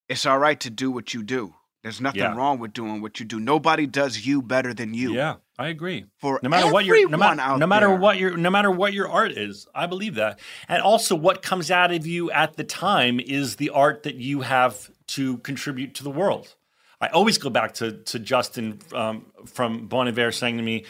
It's 0.09 0.25
all 0.25 0.39
right 0.39 0.59
to 0.59 0.69
do 0.69 0.91
what 0.91 1.13
you 1.13 1.23
do. 1.23 1.55
There's 1.83 2.01
nothing 2.01 2.21
Yeah. 2.21 2.35
wrong 2.35 2.59
with 2.59 2.73
doing 2.73 3.01
what 3.01 3.19
you 3.19 3.25
do. 3.25 3.39
Nobody 3.39 3.85
does 3.85 4.25
you 4.25 4.41
better 4.41 4.73
than 4.73 4.93
you. 4.93 5.13
Yeah, 5.13 5.35
I 5.57 5.67
agree. 5.67 6.05
For 6.17 6.39
no 6.43 6.49
matter 6.49 6.71
what 6.71 6.83
your 6.83 7.07
no, 7.09 7.17
no 7.57 7.67
matter 7.67 7.93
what 7.95 8.17
your 8.17 8.35
no 8.35 8.49
matter 8.49 8.69
what 8.69 8.91
your 8.93 9.09
art 9.09 9.31
is, 9.31 9.67
I 9.73 9.85
believe 9.85 10.15
that. 10.15 10.39
And 10.67 10.81
also 10.81 11.15
what 11.15 11.41
comes 11.41 11.71
out 11.71 11.91
of 11.91 12.05
you 12.05 12.31
at 12.31 12.57
the 12.57 12.65
time 12.65 13.19
is 13.19 13.55
the 13.55 13.69
art 13.69 14.03
that 14.03 14.15
you 14.15 14.41
have 14.41 14.89
to 15.07 15.37
contribute 15.37 15.93
to 15.95 16.03
the 16.03 16.11
world. 16.11 16.55
I 16.99 17.07
always 17.07 17.37
go 17.37 17.49
back 17.49 17.75
to 17.75 17.93
to 17.93 18.19
Justin 18.19 18.79
um, 18.93 19.27
from 19.45 19.87
Bon 19.87 20.07
Iver 20.07 20.33
saying 20.33 20.57
to 20.57 20.63
me 20.63 20.83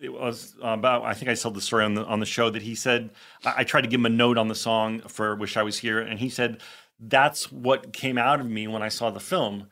it 0.00 0.12
was 0.12 0.54
about 0.60 1.04
I 1.04 1.14
think 1.14 1.30
I 1.30 1.34
told 1.34 1.54
the 1.54 1.62
story 1.62 1.84
on 1.84 1.94
the 1.94 2.04
on 2.04 2.20
the 2.20 2.26
show 2.26 2.50
that 2.50 2.62
he 2.62 2.74
said 2.74 3.10
I, 3.46 3.54
I 3.58 3.64
tried 3.64 3.82
to 3.82 3.88
give 3.88 4.00
him 4.00 4.06
a 4.06 4.10
note 4.10 4.36
on 4.36 4.48
the 4.48 4.54
song 4.54 5.00
for 5.00 5.34
Wish 5.36 5.56
I 5.56 5.62
Was 5.62 5.78
Here 5.78 6.00
and 6.00 6.18
he 6.18 6.28
said 6.28 6.60
that's 7.00 7.50
what 7.50 7.94
came 7.94 8.18
out 8.18 8.40
of 8.40 8.46
me 8.46 8.66
when 8.66 8.82
I 8.82 8.88
saw 8.88 9.10
the 9.10 9.20
film. 9.20 9.68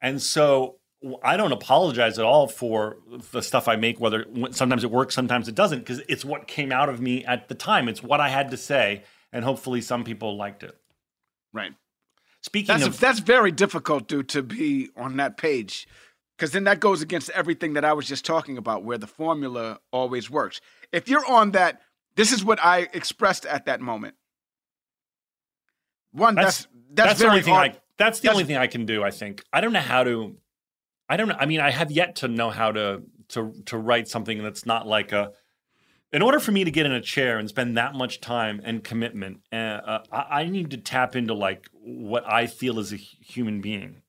And 0.00 0.22
so 0.22 0.76
I 1.22 1.36
don't 1.36 1.52
apologize 1.52 2.18
at 2.18 2.24
all 2.24 2.48
for 2.48 2.98
the 3.32 3.42
stuff 3.42 3.68
I 3.68 3.76
make, 3.76 4.00
whether 4.00 4.26
sometimes 4.50 4.84
it 4.84 4.90
works, 4.90 5.14
sometimes 5.14 5.48
it 5.48 5.54
doesn't, 5.54 5.80
because 5.80 6.00
it's 6.08 6.24
what 6.24 6.46
came 6.46 6.72
out 6.72 6.88
of 6.88 7.00
me 7.00 7.24
at 7.24 7.48
the 7.48 7.54
time. 7.54 7.88
It's 7.88 8.02
what 8.02 8.20
I 8.20 8.28
had 8.28 8.50
to 8.50 8.56
say 8.56 9.02
and 9.32 9.44
hopefully 9.44 9.80
some 9.80 10.04
people 10.04 10.36
liked 10.36 10.62
it. 10.62 10.76
Right. 11.52 11.72
Speaking 12.42 12.68
That's 12.68 12.86
of 12.86 13.00
that's 13.00 13.20
very 13.20 13.52
difficult, 13.52 14.08
dude, 14.08 14.28
to 14.30 14.42
be 14.42 14.90
on 14.96 15.16
that 15.16 15.36
page, 15.36 15.88
because 16.36 16.52
then 16.52 16.64
that 16.64 16.80
goes 16.80 17.02
against 17.02 17.30
everything 17.30 17.74
that 17.74 17.84
I 17.84 17.92
was 17.92 18.06
just 18.06 18.24
talking 18.24 18.56
about, 18.58 18.84
where 18.84 18.98
the 18.98 19.06
formula 19.06 19.80
always 19.92 20.30
works. 20.30 20.60
If 20.92 21.08
you're 21.08 21.26
on 21.26 21.50
that, 21.52 21.80
this 22.14 22.32
is 22.32 22.44
what 22.44 22.64
I 22.64 22.88
expressed 22.92 23.44
at 23.44 23.66
that 23.66 23.80
moment. 23.80 24.14
One, 26.12 26.36
that's 26.36 26.68
that's, 26.92 27.08
that's, 27.08 27.18
the 27.18 27.24
very 27.24 27.30
only 27.30 27.42
thing 27.42 27.54
hard- 27.54 27.72
I 27.72 27.78
that's 27.98 28.20
the 28.20 28.24
that's- 28.24 28.34
only 28.36 28.44
thing 28.44 28.56
I 28.56 28.66
can 28.66 28.86
do. 28.86 29.02
I 29.02 29.10
think 29.10 29.44
I 29.52 29.60
don't 29.60 29.72
know 29.72 29.80
how 29.80 30.04
to. 30.04 30.36
I 31.08 31.16
don't 31.16 31.28
know. 31.28 31.36
I 31.38 31.46
mean, 31.46 31.60
I 31.60 31.70
have 31.70 31.90
yet 31.90 32.16
to 32.16 32.28
know 32.28 32.50
how 32.50 32.72
to 32.72 33.02
to 33.30 33.52
to 33.66 33.78
write 33.78 34.08
something 34.08 34.42
that's 34.42 34.64
not 34.66 34.86
like 34.86 35.12
a. 35.12 35.32
In 36.10 36.22
order 36.22 36.40
for 36.40 36.52
me 36.52 36.64
to 36.64 36.70
get 36.70 36.86
in 36.86 36.92
a 36.92 37.02
chair 37.02 37.38
and 37.38 37.48
spend 37.50 37.76
that 37.76 37.94
much 37.94 38.22
time 38.22 38.62
and 38.64 38.82
commitment, 38.82 39.40
uh, 39.52 39.56
uh, 39.56 40.02
I, 40.10 40.40
I 40.40 40.44
need 40.46 40.70
to 40.70 40.78
tap 40.78 41.14
into 41.14 41.34
like 41.34 41.66
what 41.72 42.24
I 42.26 42.46
feel 42.46 42.78
as 42.78 42.92
a 42.92 42.96
human 42.96 43.60
being. 43.60 44.02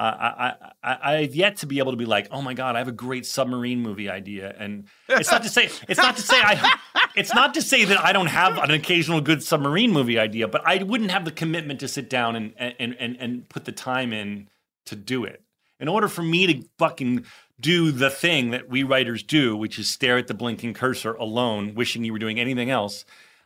Uh, 0.00 0.02
I, 0.02 0.46
I, 0.46 0.72
I, 0.82 1.14
I've 1.16 1.34
yet 1.34 1.58
to 1.58 1.66
be 1.66 1.78
able 1.78 1.92
to 1.92 1.96
be 1.98 2.06
like, 2.06 2.28
oh 2.30 2.40
my 2.40 2.54
god, 2.54 2.74
I 2.74 2.78
have 2.78 2.88
a 2.88 2.92
great 2.92 3.26
submarine 3.26 3.82
movie 3.82 4.08
idea, 4.08 4.56
and 4.58 4.86
it's 5.10 5.30
not 5.30 5.42
to 5.42 5.50
say 5.50 5.68
it's 5.90 6.00
not 6.00 6.16
to 6.16 6.22
say 6.22 6.36
I 6.38 6.78
it's 7.16 7.34
not 7.34 7.52
to 7.52 7.60
say 7.60 7.84
that 7.84 8.02
I 8.02 8.14
don't 8.14 8.28
have 8.28 8.56
an 8.56 8.70
occasional 8.70 9.20
good 9.20 9.42
submarine 9.42 9.92
movie 9.92 10.18
idea, 10.18 10.48
but 10.48 10.62
I 10.64 10.82
wouldn't 10.82 11.10
have 11.10 11.26
the 11.26 11.30
commitment 11.30 11.80
to 11.80 11.88
sit 11.88 12.08
down 12.08 12.34
and 12.34 12.54
and 12.56 12.96
and 12.98 13.14
and 13.20 13.46
put 13.50 13.66
the 13.66 13.72
time 13.72 14.14
in 14.14 14.48
to 14.86 14.96
do 14.96 15.24
it. 15.24 15.42
In 15.78 15.86
order 15.86 16.08
for 16.08 16.22
me 16.22 16.46
to 16.46 16.68
fucking 16.78 17.26
do 17.60 17.92
the 17.92 18.08
thing 18.08 18.52
that 18.52 18.70
we 18.70 18.82
writers 18.84 19.22
do, 19.22 19.54
which 19.54 19.78
is 19.78 19.90
stare 19.90 20.16
at 20.16 20.28
the 20.28 20.34
blinking 20.34 20.72
cursor 20.72 21.12
alone, 21.12 21.74
wishing 21.74 22.04
you 22.04 22.14
were 22.14 22.18
doing 22.18 22.40
anything 22.40 22.70
else, 22.70 23.04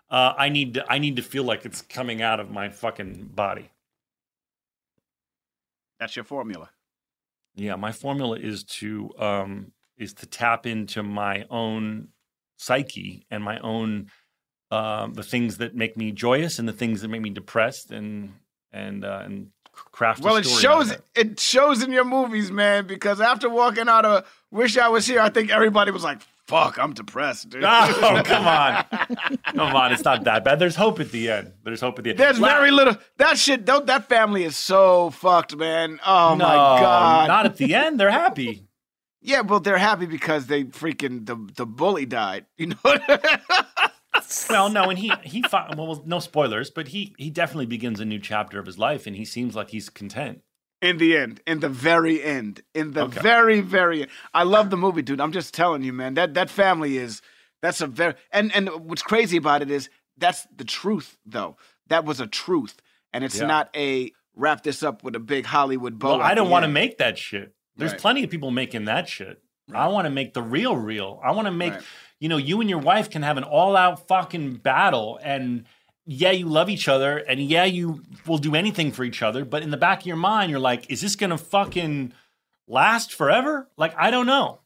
uh, 0.09 0.35
I 0.39 0.51
need 0.51 0.75
to 0.75 0.85
I 0.89 0.99
need 0.99 1.17
to 1.17 1.23
feel 1.23 1.43
like 1.43 1.65
it's 1.65 1.83
coming 1.83 2.23
out 2.23 2.39
of 2.39 2.49
my 2.49 2.69
fucking 2.69 3.33
body. 3.35 3.71
That's 6.05 6.17
your 6.17 6.27
formula. 6.27 6.69
Yeah, 7.55 7.77
my 7.77 7.91
formula 7.91 8.37
is 8.39 8.63
to 8.65 9.11
um 9.19 9.73
is 9.97 10.13
to 10.15 10.27
tap 10.27 10.67
into 10.67 11.03
my 11.03 11.47
own 11.49 12.09
psyche 12.59 13.25
and 13.31 13.43
my 13.43 13.59
own 13.61 14.11
um 14.71 15.15
the 15.15 15.23
things 15.23 15.57
that 15.57 15.75
make 15.75 15.97
me 15.97 16.13
joyous 16.13 16.59
and 16.59 16.69
the 16.69 16.75
things 16.75 17.01
that 17.01 17.09
make 17.09 17.23
me 17.23 17.31
depressed 17.31 17.91
and 17.91 18.35
and 18.71 19.03
uh, 19.03 19.23
and 19.25 19.49
craft. 19.73 20.21
Well, 20.21 20.37
it 20.37 20.45
story 20.45 20.67
out 20.75 20.83
of 20.83 20.89
shows 20.89 20.99
it 21.15 21.41
shows 21.41 21.83
in 21.83 21.91
your 21.91 22.05
movies, 22.05 22.51
man. 22.51 22.87
Because 22.87 23.19
after 23.23 23.49
walking 23.49 23.89
out 23.89 24.05
of 24.05 24.27
"Wish 24.51 24.77
I 24.77 24.89
Was 24.89 25.07
Here," 25.07 25.23
I 25.23 25.31
think 25.31 25.51
everybody 25.51 25.91
was 25.91 26.05
like, 26.05 26.21
"Fuck, 26.47 26.79
I'm 26.79 26.93
depressed, 26.93 27.49
dude." 27.51 27.63
Oh, 27.67 28.23
come 28.25 28.47
on. 28.47 28.85
Come 29.55 29.77
on, 29.77 29.93
it's 29.93 30.05
not 30.05 30.25
that 30.25 30.45
bad. 30.45 30.59
There's 30.59 30.77
hope 30.77 31.01
at 31.01 31.11
the 31.11 31.31
end. 31.31 31.53
There's 31.65 31.81
hope 31.81 31.99
at 31.99 32.05
the 32.05 32.11
end. 32.11 32.19
There's 32.19 32.39
La- 32.41 32.49
very 32.49 32.71
little. 32.71 32.97
That 33.19 33.39
shit. 33.39 33.67
That, 33.67 33.87
that 33.87 34.09
family 34.09 34.45
is 34.45 34.57
so 34.57 35.11
fucked, 35.11 35.57
man. 35.57 36.01
Oh 36.07 36.35
no, 36.39 36.45
my 36.47 36.55
god. 36.55 37.29
Not 37.29 37.47
at 37.47 37.57
the 37.57 37.75
end. 37.75 37.99
They're 38.01 38.11
happy. 38.11 38.67
yeah, 39.21 39.41
well, 39.41 39.61
they're 39.61 39.79
happy 39.79 40.07
because 40.07 40.47
they 40.47 40.65
freaking 40.65 41.27
the 41.27 41.37
the 41.57 41.67
bully 41.67 42.07
died. 42.07 42.47
You 42.57 42.69
know. 42.69 42.77
Well, 44.49 44.71
no, 44.71 44.85
and 44.85 44.99
he 44.99 45.13
he 45.25 45.43
fi- 45.43 45.75
well, 45.77 46.03
no 46.07 46.19
spoilers, 46.21 46.71
but 46.71 46.89
he 46.89 47.15
he 47.19 47.31
definitely 47.31 47.67
begins 47.67 47.99
a 48.01 48.05
new 48.05 48.21
chapter 48.21 48.59
of 48.61 48.65
his 48.67 48.79
life, 48.79 49.07
and 49.09 49.17
he 49.17 49.25
seems 49.25 49.55
like 49.57 49.71
he's 49.71 49.91
content. 49.91 50.41
In 50.85 50.99
the 50.99 51.17
end, 51.17 51.41
in 51.47 51.61
the 51.61 51.69
very 51.69 52.23
end, 52.23 52.61
in 52.75 52.93
the 52.93 53.05
Okay. 53.05 53.21
very 53.21 53.61
very 53.61 54.03
end. 54.03 54.11
I 54.35 54.43
love 54.43 54.69
the 54.71 54.77
movie, 54.77 55.03
dude. 55.03 55.21
I'm 55.21 55.33
just 55.33 55.55
telling 55.55 55.83
you, 55.83 55.93
man. 55.93 56.15
That 56.15 56.35
that 56.35 56.51
family 56.51 56.99
is 56.99 57.23
that's 57.63 57.81
a 57.81 57.87
very 57.87 58.15
and 58.31 58.55
and 58.55 58.69
what's 58.89 59.03
crazy 59.03 59.39
about 59.39 59.63
it 59.63 59.71
is 59.71 59.89
that's 60.19 60.47
the 60.55 60.65
truth, 60.65 61.17
though. 61.25 61.57
That 61.89 62.05
was 62.05 62.21
a 62.21 62.27
truth, 62.27 62.77
and 63.13 63.25
it's 63.25 63.41
Yeah. 63.41 63.47
not 63.47 63.71
a 63.75 64.13
wrap 64.37 64.63
this 64.63 64.83
up 64.83 65.03
with 65.03 65.15
a 65.17 65.21
big 65.21 65.47
Hollywood 65.47 65.99
bow. 65.99 66.19
Well, 66.19 66.23
I 66.23 66.35
don't 66.35 66.51
want 66.51 66.65
to 66.65 66.71
make 66.71 66.99
that 66.99 67.17
shit. 67.19 67.55
There's 67.77 67.93
Right. 67.93 68.01
plenty 68.01 68.25
of 68.25 68.31
people 68.31 68.51
making 68.51 68.85
that 68.85 69.09
shit. 69.09 69.41
I 69.73 69.89
want 69.89 70.05
to 70.05 70.11
make 70.11 70.35
the 70.35 70.43
real 70.43 70.77
real. 70.77 71.21
I 71.25 71.31
want 71.33 71.47
to 71.47 71.51
make, 71.53 71.73
Right. 71.73 71.83
you 72.21 72.29
know, 72.29 72.37
you 72.37 72.61
and 72.61 72.69
your 72.69 72.79
wife 72.81 73.09
can 73.11 73.23
have 73.23 73.39
an 73.39 73.45
all 73.45 73.75
out 73.77 74.07
fucking 74.07 74.57
battle 74.57 75.19
and 75.23 75.65
yeah, 76.07 76.31
you 76.31 76.47
love 76.47 76.69
each 76.69 76.89
other 76.89 77.19
and 77.19 77.41
yeah, 77.41 77.65
you 77.65 78.03
will 78.27 78.39
do 78.39 78.55
anything 78.55 78.93
for 78.93 79.05
each 79.05 79.23
other, 79.23 79.45
but 79.45 79.63
in 79.63 79.71
the 79.71 79.77
back 79.77 80.01
of 80.01 80.07
your 80.07 80.17
mind 80.17 80.51
you're 80.51 80.61
like, 80.61 80.91
is 80.91 81.01
this 81.01 81.17
going 81.17 81.31
to 81.31 81.39
fucking 81.39 82.13
last 82.67 83.13
forever? 83.13 83.69
Like 83.77 83.95
I 83.97 84.11
don't 84.11 84.27
know. 84.27 84.61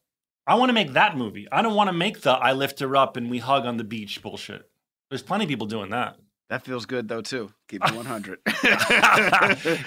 I 0.47 0.55
want 0.55 0.71
to 0.71 0.73
make 0.75 0.95
that 0.95 1.17
movie. 1.17 1.47
I 1.53 1.61
don't 1.63 1.75
want 1.75 1.89
to 1.89 1.93
make 1.93 2.23
the 2.23 2.31
I 2.33 2.53
lift 2.53 2.81
her 2.81 2.97
up 2.97 3.17
and 3.17 3.31
we 3.31 3.39
hug 3.39 3.67
on 3.67 3.77
the 3.77 3.85
beach 3.85 4.23
bullshit. 4.23 4.69
There's 5.11 5.23
plenty 5.23 5.45
of 5.45 5.49
people 5.49 5.67
doing 5.67 5.91
that. 5.91 6.17
That 6.51 6.65
feels 6.65 6.87
good 6.87 7.09
though 7.09 7.21
too. 7.21 7.53
Keep 7.69 7.85
it 7.85 7.95
100. 7.95 8.39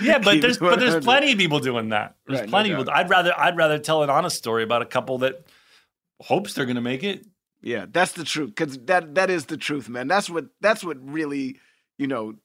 yeah, 0.01 0.19
but 0.19 0.33
Keep 0.33 0.41
there's 0.41 0.57
but 0.59 0.79
there's 0.79 1.03
plenty 1.03 1.31
of 1.31 1.37
people 1.39 1.59
doing 1.59 1.89
that. 1.89 2.15
There's 2.27 2.41
Right, 2.41 2.45
no 2.47 2.51
plenty 2.51 2.71
of 2.71 2.77
people. 2.77 2.93
I'd 2.93 3.09
rather 3.09 3.37
I'd 3.37 3.57
rather 3.57 3.79
tell 3.79 4.03
an 4.03 4.09
honest 4.09 4.37
story 4.37 4.63
about 4.63 4.81
a 4.81 4.85
couple 4.85 5.17
that 5.19 5.45
hopes 6.21 6.53
they're 6.53 6.65
gonna 6.67 6.81
make 6.81 7.03
it. 7.03 7.25
Yeah, 7.61 7.85
that's 7.91 8.13
the 8.13 8.23
truth. 8.23 8.55
Cause 8.55 8.77
that 8.85 9.15
that 9.15 9.29
is 9.29 9.45
the 9.45 9.57
truth, 9.57 9.87
man. 9.87 10.07
That's 10.07 10.29
what 10.29 10.45
that's 10.61 10.83
what 10.83 10.97
really, 11.01 11.59
you 11.97 12.07
know, 12.07 12.35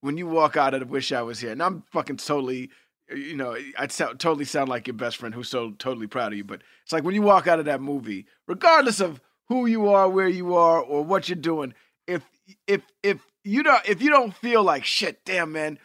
when 0.00 0.16
you 0.16 0.26
walk 0.26 0.56
out 0.56 0.74
of 0.74 0.90
Wish 0.90 1.12
I 1.12 1.22
Was 1.22 1.40
Here, 1.40 1.52
and 1.52 1.62
I'm 1.62 1.82
fucking 1.92 2.16
totally, 2.16 2.70
uh, 3.10 3.14
you 3.14 3.36
know, 3.36 3.56
I 3.78 3.86
sound, 3.88 4.20
totally 4.20 4.44
sound 4.46 4.68
like 4.68 4.86
your 4.86 4.94
best 4.94 5.18
friend 5.18 5.34
who's 5.34 5.48
so 5.48 5.72
totally 5.72 6.06
proud 6.06 6.32
of 6.32 6.38
you. 6.38 6.44
But 6.44 6.62
it's 6.82 6.92
like 6.92 7.04
when 7.04 7.14
you 7.14 7.22
walk 7.22 7.46
out 7.46 7.58
of 7.58 7.66
that 7.66 7.82
movie, 7.82 8.26
regardless 8.46 9.00
of 9.00 9.20
who 9.48 9.66
you 9.66 9.88
are, 9.88 10.08
where 10.08 10.28
you 10.28 10.54
are, 10.54 10.80
or 10.80 11.02
what 11.02 11.28
you're 11.28 11.36
doing, 11.36 11.74
if 12.06 12.22
if 12.66 12.82
if 13.02 13.20
you 13.44 13.62
don't 13.62 13.86
if 13.86 14.00
you 14.00 14.10
don't 14.10 14.34
feel 14.34 14.62
like 14.62 14.84
shit, 14.84 15.24
damn 15.24 15.52
man, 15.52 15.78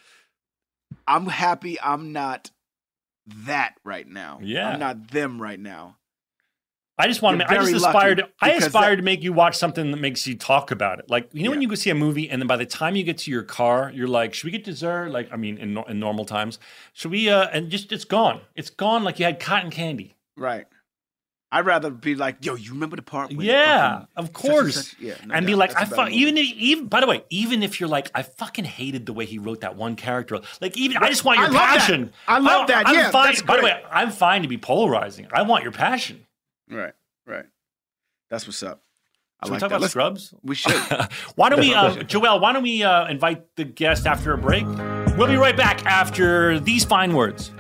I'm 1.06 1.26
happy 1.26 1.80
I'm 1.82 2.14
not 2.14 2.52
that 3.46 3.76
right 3.84 4.08
now. 4.08 4.40
Yeah. 4.42 4.70
I'm 4.70 4.80
not 4.80 5.12
them 5.12 5.42
right 5.42 5.60
now. 5.60 5.98
I 7.00 7.08
just 7.08 7.22
want 7.22 7.40
to. 7.40 7.46
You're 7.50 7.62
I 7.62 7.72
just 7.72 7.76
aspire 7.86 8.14
to. 8.16 8.30
I 8.42 8.52
aspire 8.52 8.90
that- 8.92 8.96
to 8.98 9.02
make 9.02 9.24
you 9.24 9.32
watch 9.34 9.56
something 9.58 9.90
that 9.92 9.98
makes 10.02 10.28
you 10.28 10.36
talk 10.36 10.70
about 10.72 11.00
it. 11.00 11.10
Like 11.10 11.30
you 11.32 11.44
know 11.44 11.50
when 11.52 11.62
you 11.62 11.68
go 11.70 11.76
see 11.76 11.90
a 11.90 11.96
movie 11.96 12.30
and 12.30 12.42
then 12.42 12.48
by 12.48 12.58
the 12.58 12.66
time 12.66 12.96
you 12.96 13.04
get 13.04 13.18
to 13.20 13.32
your 13.32 13.44
car, 13.44 13.92
you're 13.96 14.08
like, 14.08 14.34
"Should 14.34 14.46
we 14.46 14.52
get 14.52 14.64
dessert?" 14.66 15.10
Like 15.12 15.30
I 15.32 15.38
mean, 15.38 15.58
in, 15.58 15.78
in 15.78 16.00
normal 16.00 16.26
times, 16.26 16.60
should 16.94 17.12
we? 17.12 17.30
uh 17.30 17.48
And 17.54 17.70
just 17.72 17.92
it's 17.92 18.06
gone. 18.06 18.42
It's 18.56 18.70
gone. 18.70 19.04
Like 19.06 19.18
you 19.18 19.26
had 19.26 19.40
cotton 19.40 19.72
candy. 19.72 20.18
Right. 20.38 20.68
I'd 21.52 21.66
rather 21.66 21.90
be 21.90 22.14
like, 22.14 22.46
yo, 22.46 22.54
you 22.54 22.74
remember 22.74 22.96
the 22.96 23.02
part? 23.02 23.32
Yeah, 23.32 24.04
of 24.16 24.26
such 24.28 24.28
and 24.28 24.34
course. 24.36 24.76
such- 24.92 25.00
Yeah, 25.00 25.16
no 25.26 25.34
and 25.34 25.48
be 25.48 25.56
like, 25.56 25.72
That's 25.72 25.82
I 25.82 25.82
a 25.82 25.90
better 25.90 25.96
fuck, 25.96 26.06
movie. 26.10 26.18
even 26.22 26.38
if, 26.38 26.46
even 26.46 26.86
by 26.86 27.00
the 27.00 27.08
way, 27.08 27.24
even 27.32 27.64
if 27.64 27.80
you're 27.80 27.90
like, 27.90 28.12
I 28.14 28.22
fucking 28.22 28.66
hated 28.66 29.08
the 29.08 29.14
way 29.14 29.26
he 29.26 29.40
wrote 29.40 29.62
that 29.62 29.76
one 29.76 29.96
character. 29.96 30.42
Like, 30.62 30.78
even 30.78 30.98
I 30.98 31.10
just 31.10 31.26
want 31.26 31.40
I 31.40 31.46
your 31.46 31.54
that. 31.54 31.78
passion. 31.80 32.14
I 32.28 32.38
love 32.38 32.68
that. 32.68 32.86
I'm 32.88 32.94
Yeah, 32.94 33.10
fine. 33.10 33.34
by 33.48 33.58
the 33.58 33.64
way, 33.64 33.84
I'm 33.92 34.12
fine 34.12 34.44
to 34.44 34.48
be 34.48 34.60
polarizing. 34.60 35.26
I 35.34 35.42
want 35.42 35.64
your 35.64 35.72
passion. 35.72 36.24
Right, 36.70 36.94
right. 37.26 37.46
That's 38.30 38.46
what's 38.46 38.62
up. 38.64 38.82
I 39.42 39.46
Should 39.46 39.52
like 39.54 39.58
we 39.58 39.60
talk 39.62 39.70
that. 39.70 39.76
about 39.76 39.82
Let's- 39.82 39.92
Scrubs? 39.94 40.34
We 40.44 40.56
should. 40.56 40.74
why 41.36 41.50
don't 41.50 41.60
we, 41.62 41.74
uh, 41.74 41.96
Joelle? 42.04 42.42
Why 42.42 42.52
don't 42.54 42.64
we 42.64 42.84
uh, 42.84 43.08
invite 43.08 43.56
the 43.56 43.64
guest 43.64 44.06
after 44.06 44.34
a 44.34 44.38
break? 44.38 44.66
We'll 45.18 45.28
be 45.28 45.36
right 45.38 45.56
back 45.58 45.86
after 45.86 46.60
these 46.60 46.84
fine 46.86 47.14
words. 47.14 47.52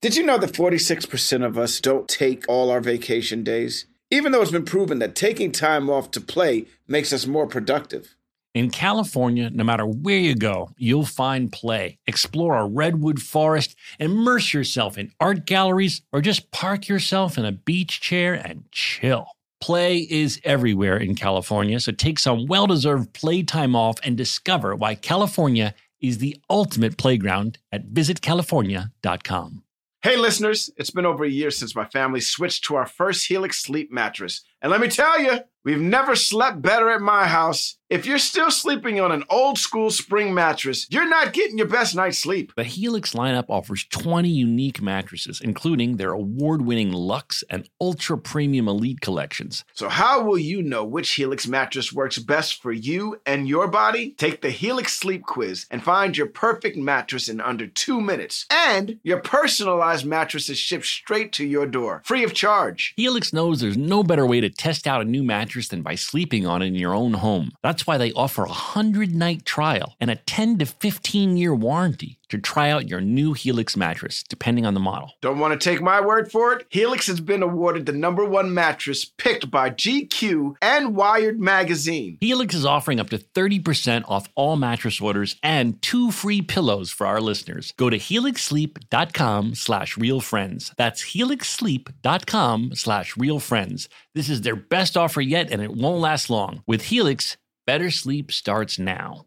Did 0.00 0.16
you 0.16 0.24
know 0.24 0.38
that 0.38 0.52
46% 0.52 1.44
of 1.44 1.56
us 1.58 1.80
don't 1.80 2.08
take 2.08 2.44
all 2.48 2.70
our 2.70 2.80
vacation 2.80 3.44
days? 3.44 3.86
Even 4.10 4.32
though 4.32 4.42
it's 4.42 4.50
been 4.50 4.64
proven 4.64 4.98
that 4.98 5.14
taking 5.14 5.52
time 5.52 5.88
off 5.88 6.10
to 6.12 6.20
play 6.20 6.66
makes 6.88 7.12
us 7.12 7.26
more 7.26 7.46
productive. 7.46 8.16
In 8.54 8.68
California, 8.68 9.48
no 9.48 9.64
matter 9.64 9.86
where 9.86 10.18
you 10.18 10.34
go, 10.34 10.70
you'll 10.76 11.06
find 11.06 11.50
play. 11.50 11.98
Explore 12.06 12.58
a 12.58 12.66
redwood 12.66 13.22
forest, 13.22 13.76
immerse 13.98 14.52
yourself 14.52 14.98
in 14.98 15.10
art 15.18 15.46
galleries, 15.46 16.02
or 16.12 16.20
just 16.20 16.50
park 16.50 16.86
yourself 16.86 17.38
in 17.38 17.46
a 17.46 17.52
beach 17.52 18.02
chair 18.02 18.34
and 18.34 18.64
chill. 18.70 19.26
Play 19.62 20.00
is 20.00 20.38
everywhere 20.44 20.98
in 20.98 21.14
California, 21.14 21.80
so 21.80 21.92
take 21.92 22.18
some 22.18 22.46
well 22.46 22.66
deserved 22.66 23.14
playtime 23.14 23.74
off 23.74 23.96
and 24.04 24.18
discover 24.18 24.76
why 24.76 24.96
California 24.96 25.74
is 26.02 26.18
the 26.18 26.36
ultimate 26.50 26.98
playground 26.98 27.56
at 27.70 27.88
visitcalifornia.com. 27.88 29.62
Hey, 30.02 30.16
listeners, 30.16 30.68
it's 30.76 30.90
been 30.90 31.06
over 31.06 31.22
a 31.22 31.30
year 31.30 31.52
since 31.52 31.76
my 31.76 31.84
family 31.84 32.20
switched 32.20 32.64
to 32.64 32.74
our 32.74 32.86
first 32.86 33.28
Helix 33.28 33.62
sleep 33.62 33.92
mattress. 33.92 34.42
And 34.60 34.72
let 34.72 34.80
me 34.80 34.88
tell 34.88 35.22
you, 35.22 35.38
we've 35.64 35.80
never 35.80 36.16
slept 36.16 36.60
better 36.60 36.90
at 36.90 37.00
my 37.00 37.28
house. 37.28 37.78
If 37.92 38.06
you're 38.06 38.16
still 38.16 38.50
sleeping 38.50 39.00
on 39.00 39.12
an 39.12 39.22
old 39.28 39.58
school 39.58 39.90
spring 39.90 40.32
mattress, 40.32 40.86
you're 40.88 41.06
not 41.06 41.34
getting 41.34 41.58
your 41.58 41.68
best 41.68 41.94
night's 41.94 42.18
sleep. 42.18 42.50
The 42.56 42.64
Helix 42.64 43.12
lineup 43.12 43.44
offers 43.50 43.84
20 43.90 44.30
unique 44.30 44.80
mattresses, 44.80 45.42
including 45.42 45.98
their 45.98 46.12
award 46.12 46.62
winning 46.62 46.90
Luxe 46.90 47.44
and 47.50 47.68
Ultra 47.82 48.16
Premium 48.16 48.66
Elite 48.66 49.02
collections. 49.02 49.66
So, 49.74 49.90
how 49.90 50.22
will 50.24 50.38
you 50.38 50.62
know 50.62 50.86
which 50.86 51.12
Helix 51.12 51.46
mattress 51.46 51.92
works 51.92 52.18
best 52.18 52.62
for 52.62 52.72
you 52.72 53.20
and 53.26 53.46
your 53.46 53.68
body? 53.68 54.14
Take 54.16 54.40
the 54.40 54.48
Helix 54.48 54.94
Sleep 54.94 55.24
Quiz 55.24 55.66
and 55.70 55.84
find 55.84 56.16
your 56.16 56.28
perfect 56.28 56.78
mattress 56.78 57.28
in 57.28 57.42
under 57.42 57.66
two 57.66 58.00
minutes. 58.00 58.46
And 58.48 59.00
your 59.02 59.20
personalized 59.20 60.06
mattress 60.06 60.48
is 60.48 60.56
shipped 60.56 60.86
straight 60.86 61.30
to 61.32 61.44
your 61.44 61.66
door, 61.66 62.00
free 62.06 62.24
of 62.24 62.32
charge. 62.32 62.94
Helix 62.96 63.34
knows 63.34 63.60
there's 63.60 63.76
no 63.76 64.02
better 64.02 64.26
way 64.26 64.40
to 64.40 64.48
test 64.48 64.86
out 64.86 65.02
a 65.02 65.04
new 65.04 65.22
mattress 65.22 65.68
than 65.68 65.82
by 65.82 65.94
sleeping 65.94 66.46
on 66.46 66.62
it 66.62 66.68
in 66.68 66.74
your 66.74 66.94
own 66.94 67.12
home. 67.12 67.50
That's 67.62 67.81
That's 67.82 67.88
why 67.88 67.98
they 67.98 68.12
offer 68.12 68.44
a 68.44 68.46
100 68.46 69.12
night 69.12 69.44
trial 69.44 69.96
and 70.00 70.08
a 70.08 70.14
10 70.14 70.58
to 70.58 70.66
15 70.66 71.36
year 71.36 71.52
warranty 71.52 72.20
to 72.28 72.38
try 72.38 72.70
out 72.70 72.88
your 72.88 73.00
new 73.02 73.34
Helix 73.34 73.76
mattress, 73.76 74.22
depending 74.26 74.64
on 74.64 74.72
the 74.72 74.80
model. 74.80 75.12
Don't 75.20 75.38
want 75.38 75.52
to 75.52 75.62
take 75.62 75.82
my 75.82 76.00
word 76.00 76.32
for 76.32 76.54
it? 76.54 76.66
Helix 76.70 77.06
has 77.08 77.20
been 77.20 77.42
awarded 77.42 77.84
the 77.84 77.92
number 77.92 78.24
one 78.24 78.54
mattress 78.54 79.04
picked 79.04 79.50
by 79.50 79.68
GQ 79.68 80.54
and 80.62 80.96
Wired 80.96 81.38
Magazine. 81.38 82.16
Helix 82.22 82.54
is 82.54 82.64
offering 82.64 82.98
up 82.98 83.10
to 83.10 83.18
30% 83.18 84.04
off 84.08 84.28
all 84.34 84.56
mattress 84.56 84.98
orders 84.98 85.36
and 85.42 85.82
two 85.82 86.10
free 86.10 86.40
pillows 86.40 86.90
for 86.90 87.06
our 87.06 87.20
listeners. 87.20 87.74
Go 87.76 87.90
to 87.90 87.98
helixsleep.com 87.98 89.54
slash 89.54 89.96
realfriends. 89.96 90.72
That's 90.76 91.14
helixsleep.com 91.14 92.74
slash 92.76 93.14
realfriends. 93.16 93.88
This 94.14 94.30
is 94.30 94.40
their 94.40 94.56
best 94.56 94.96
offer 94.96 95.20
yet, 95.20 95.50
and 95.50 95.60
it 95.60 95.74
won't 95.74 96.00
last 96.00 96.30
long. 96.30 96.62
With 96.66 96.84
Helix, 96.84 97.36
better 97.66 97.90
sleep 97.90 98.32
starts 98.32 98.78
now. 98.78 99.26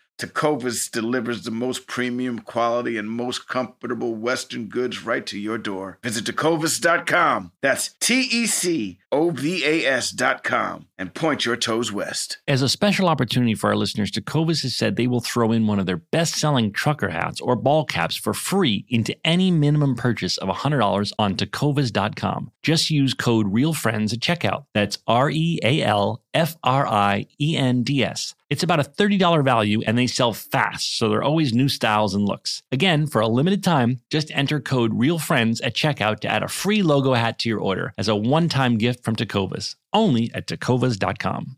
Tecovas 0.21 0.91
delivers 0.91 1.41
the 1.41 1.49
most 1.49 1.87
premium 1.87 2.37
quality 2.37 2.95
and 2.95 3.09
most 3.09 3.47
comfortable 3.47 4.13
Western 4.13 4.67
goods 4.67 5.03
right 5.03 5.25
to 5.25 5.39
your 5.39 5.57
door. 5.57 5.97
Visit 6.03 6.25
tecovas.com. 6.25 7.51
That's 7.61 7.95
T 7.99 8.21
E 8.31 8.45
C 8.45 8.99
O 9.11 9.31
V 9.31 9.65
A 9.65 9.87
S.com 9.87 10.85
and 10.99 11.15
point 11.15 11.43
your 11.45 11.55
toes 11.55 11.91
west. 11.91 12.37
As 12.47 12.61
a 12.61 12.69
special 12.69 13.07
opportunity 13.07 13.55
for 13.55 13.71
our 13.71 13.75
listeners, 13.75 14.11
Tecovas 14.11 14.61
has 14.61 14.75
said 14.75 14.95
they 14.95 15.07
will 15.07 15.21
throw 15.21 15.51
in 15.51 15.65
one 15.65 15.79
of 15.79 15.87
their 15.87 15.97
best 15.97 16.35
selling 16.35 16.71
trucker 16.71 17.09
hats 17.09 17.41
or 17.41 17.55
ball 17.55 17.83
caps 17.83 18.15
for 18.15 18.35
free 18.35 18.85
into 18.89 19.15
any 19.25 19.49
minimum 19.49 19.95
purchase 19.95 20.37
of 20.37 20.49
$100 20.49 21.13
on 21.17 21.35
tecovas.com. 21.35 22.51
Just 22.61 22.91
use 22.91 23.15
code 23.15 23.51
REALFRIENDS 23.51 24.13
at 24.13 24.19
checkout. 24.19 24.65
That's 24.75 24.99
R 25.07 25.31
E 25.31 25.59
A 25.63 25.81
L 25.81 26.21
F 26.35 26.57
R 26.63 26.85
I 26.85 27.25
E 27.39 27.57
N 27.57 27.81
D 27.81 28.03
S. 28.03 28.35
It's 28.51 28.63
about 28.63 28.81
a 28.81 28.83
$30 28.83 29.45
value 29.45 29.81
and 29.87 29.97
they 29.97 30.07
sell 30.07 30.33
fast, 30.33 30.97
so 30.97 31.07
there 31.07 31.19
are 31.19 31.23
always 31.23 31.53
new 31.53 31.69
styles 31.69 32.13
and 32.13 32.25
looks. 32.25 32.61
Again, 32.69 33.07
for 33.07 33.21
a 33.21 33.27
limited 33.29 33.63
time, 33.63 34.01
just 34.09 34.29
enter 34.31 34.59
code 34.59 34.91
REALFRIENDS 34.91 35.61
at 35.63 35.73
checkout 35.73 36.19
to 36.19 36.27
add 36.27 36.43
a 36.43 36.49
free 36.49 36.83
logo 36.83 37.13
hat 37.13 37.39
to 37.39 37.49
your 37.49 37.59
order 37.61 37.93
as 37.97 38.09
a 38.09 38.15
one 38.15 38.49
time 38.49 38.77
gift 38.77 39.05
from 39.05 39.15
Tecovas. 39.15 39.75
Only 39.93 40.31
at 40.33 40.47
tecovas.com. 40.47 41.55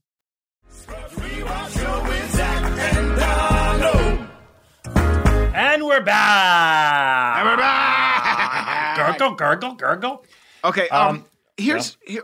And 5.55 5.83
we're 5.83 6.01
back. 6.01 7.37
And 7.39 7.47
we're 7.49 7.57
back. 7.57 8.97
Gurgle, 8.97 9.35
gurgle, 9.35 9.73
gurgle. 9.73 10.25
Okay, 10.63 10.87
um, 10.89 11.07
Um, 11.07 11.25
here's 11.57 11.97
here. 12.05 12.21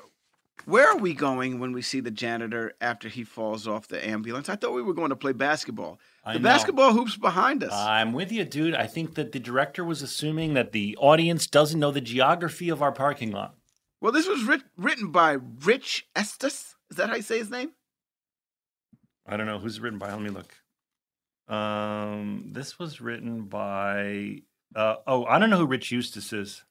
Where 0.70 0.88
are 0.92 0.98
we 0.98 1.14
going 1.16 1.60
when 1.60 1.72
we 1.72 1.82
see 1.82 2.00
the 2.00 2.12
janitor 2.12 2.74
after 2.80 3.10
he 3.10 3.24
falls 3.24 3.68
off 3.68 3.88
the 3.88 4.06
ambulance? 4.08 4.50
I 4.50 4.56
thought 4.56 4.74
we 4.74 4.84
were 4.84 4.94
going 4.94 5.10
to 5.10 5.16
play 5.16 5.32
basketball. 5.32 6.00
I 6.24 6.34
the 6.34 6.40
know. 6.40 6.44
basketball 6.44 6.94
hoop's 6.94 7.18
behind 7.18 7.64
us. 7.64 7.74
I'm 7.74 8.14
with 8.14 8.32
you, 8.32 8.46
dude. 8.46 8.76
I 8.76 8.86
think 8.86 9.16
that 9.16 9.32
the 9.32 9.40
director 9.40 9.84
was 9.84 10.04
assuming 10.04 10.54
that 10.54 10.72
the 10.72 10.96
audience 10.98 11.48
doesn't 11.48 11.80
know 11.80 11.90
the 11.90 12.02
geography 12.02 12.70
of 12.70 12.84
our 12.84 12.92
parking 12.92 13.32
lot. 13.32 13.56
well, 14.00 14.12
this 14.12 14.28
was 14.28 14.44
writ- 14.44 14.62
written 14.78 15.12
by 15.12 15.38
Rich 15.64 16.08
Estes. 16.16 16.76
Is 16.92 16.98
that 16.98 17.10
how 17.10 17.16
you 17.16 17.24
say 17.24 17.40
his 17.40 17.50
name? 17.50 17.72
I 19.26 19.38
don't 19.38 19.48
know 19.48 19.58
who's 19.58 19.80
written 19.80 19.98
by. 19.98 20.12
Let 20.12 20.22
me 20.22 20.30
look. 20.30 20.54
Um, 21.48 22.50
this 22.52 22.78
was 22.78 23.02
written 23.02 23.46
by. 23.46 24.44
Uh, 24.76 24.98
oh, 25.08 25.26
I 25.26 25.40
don't 25.40 25.50
know 25.50 25.58
who 25.58 25.66
Rich 25.66 25.92
Eustis 25.92 26.32
is. 26.32 26.64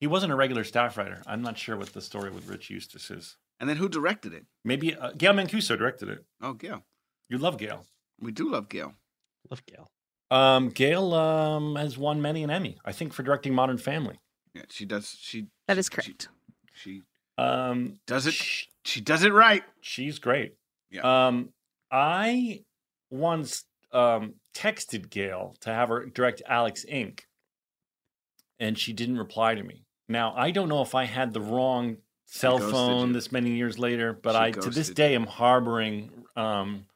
He 0.00 0.06
wasn't 0.06 0.32
a 0.32 0.36
regular 0.36 0.64
staff 0.64 0.96
writer. 0.96 1.22
I'm 1.26 1.42
not 1.42 1.58
sure 1.58 1.76
what 1.76 1.92
the 1.92 2.00
story 2.00 2.30
with 2.30 2.46
Rich 2.48 2.70
Eustis 2.70 3.10
is. 3.10 3.36
And 3.60 3.68
then 3.68 3.76
who 3.78 3.88
directed 3.88 4.32
it? 4.32 4.46
Maybe 4.64 4.94
uh, 4.94 5.10
Gail 5.18 5.32
Mancuso 5.34 5.76
directed 5.76 6.08
it. 6.08 6.24
Oh, 6.40 6.52
Gail. 6.52 6.84
You 7.28 7.38
love 7.38 7.58
Gail. 7.58 7.84
We 8.20 8.30
do 8.30 8.48
love 8.48 8.68
Gail. 8.68 8.94
Love 9.50 9.62
Gail. 9.66 9.90
Um, 10.30 10.68
Gail 10.68 11.14
um, 11.14 11.74
has 11.76 11.98
won 11.98 12.22
many 12.22 12.44
an 12.44 12.50
Emmy, 12.50 12.78
I 12.84 12.92
think, 12.92 13.12
for 13.12 13.22
directing 13.24 13.54
Modern 13.54 13.78
Family. 13.78 14.20
Yeah, 14.54 14.62
she 14.68 14.84
does. 14.84 15.16
She 15.18 15.48
That 15.66 15.74
she- 15.74 15.80
is 15.80 15.88
correct. 15.88 16.28
She, 16.74 16.90
she 16.92 17.02
Um, 17.36 17.98
does 18.06 18.26
it. 18.26 18.34
sh- 18.34 18.66
She 18.84 19.00
does 19.00 19.24
it 19.24 19.32
right. 19.32 19.64
she's 19.80 20.18
great. 20.18 20.54
Yeah. 20.90 21.26
Um, 21.26 21.48
I 21.90 22.62
once 23.10 23.64
um, 23.92 24.34
texted 24.54 25.10
Gail 25.10 25.56
to 25.60 25.70
have 25.74 25.88
her 25.88 26.06
direct 26.06 26.42
Alex 26.46 26.84
Inc., 26.90 27.20
and 28.60 28.78
she 28.78 28.92
didn't 28.92 29.18
reply 29.18 29.54
to 29.54 29.62
me. 29.62 29.84
Now 30.08 30.34
I 30.36 30.50
don't 30.50 30.68
know 30.68 30.82
if 30.82 30.94
I 30.94 31.04
had 31.04 31.32
the 31.32 31.40
wrong 31.40 31.98
cell 32.24 32.58
phone 32.58 33.08
you. 33.08 33.12
this 33.14 33.30
many 33.32 33.50
years 33.50 33.78
later, 33.78 34.12
but 34.12 34.32
She 34.32 34.38
I 34.38 34.50
to 34.52 34.70
this 34.70 34.90
day 34.90 35.14
am 35.14 35.26
harboring. 35.26 36.24
Um, 36.36 36.86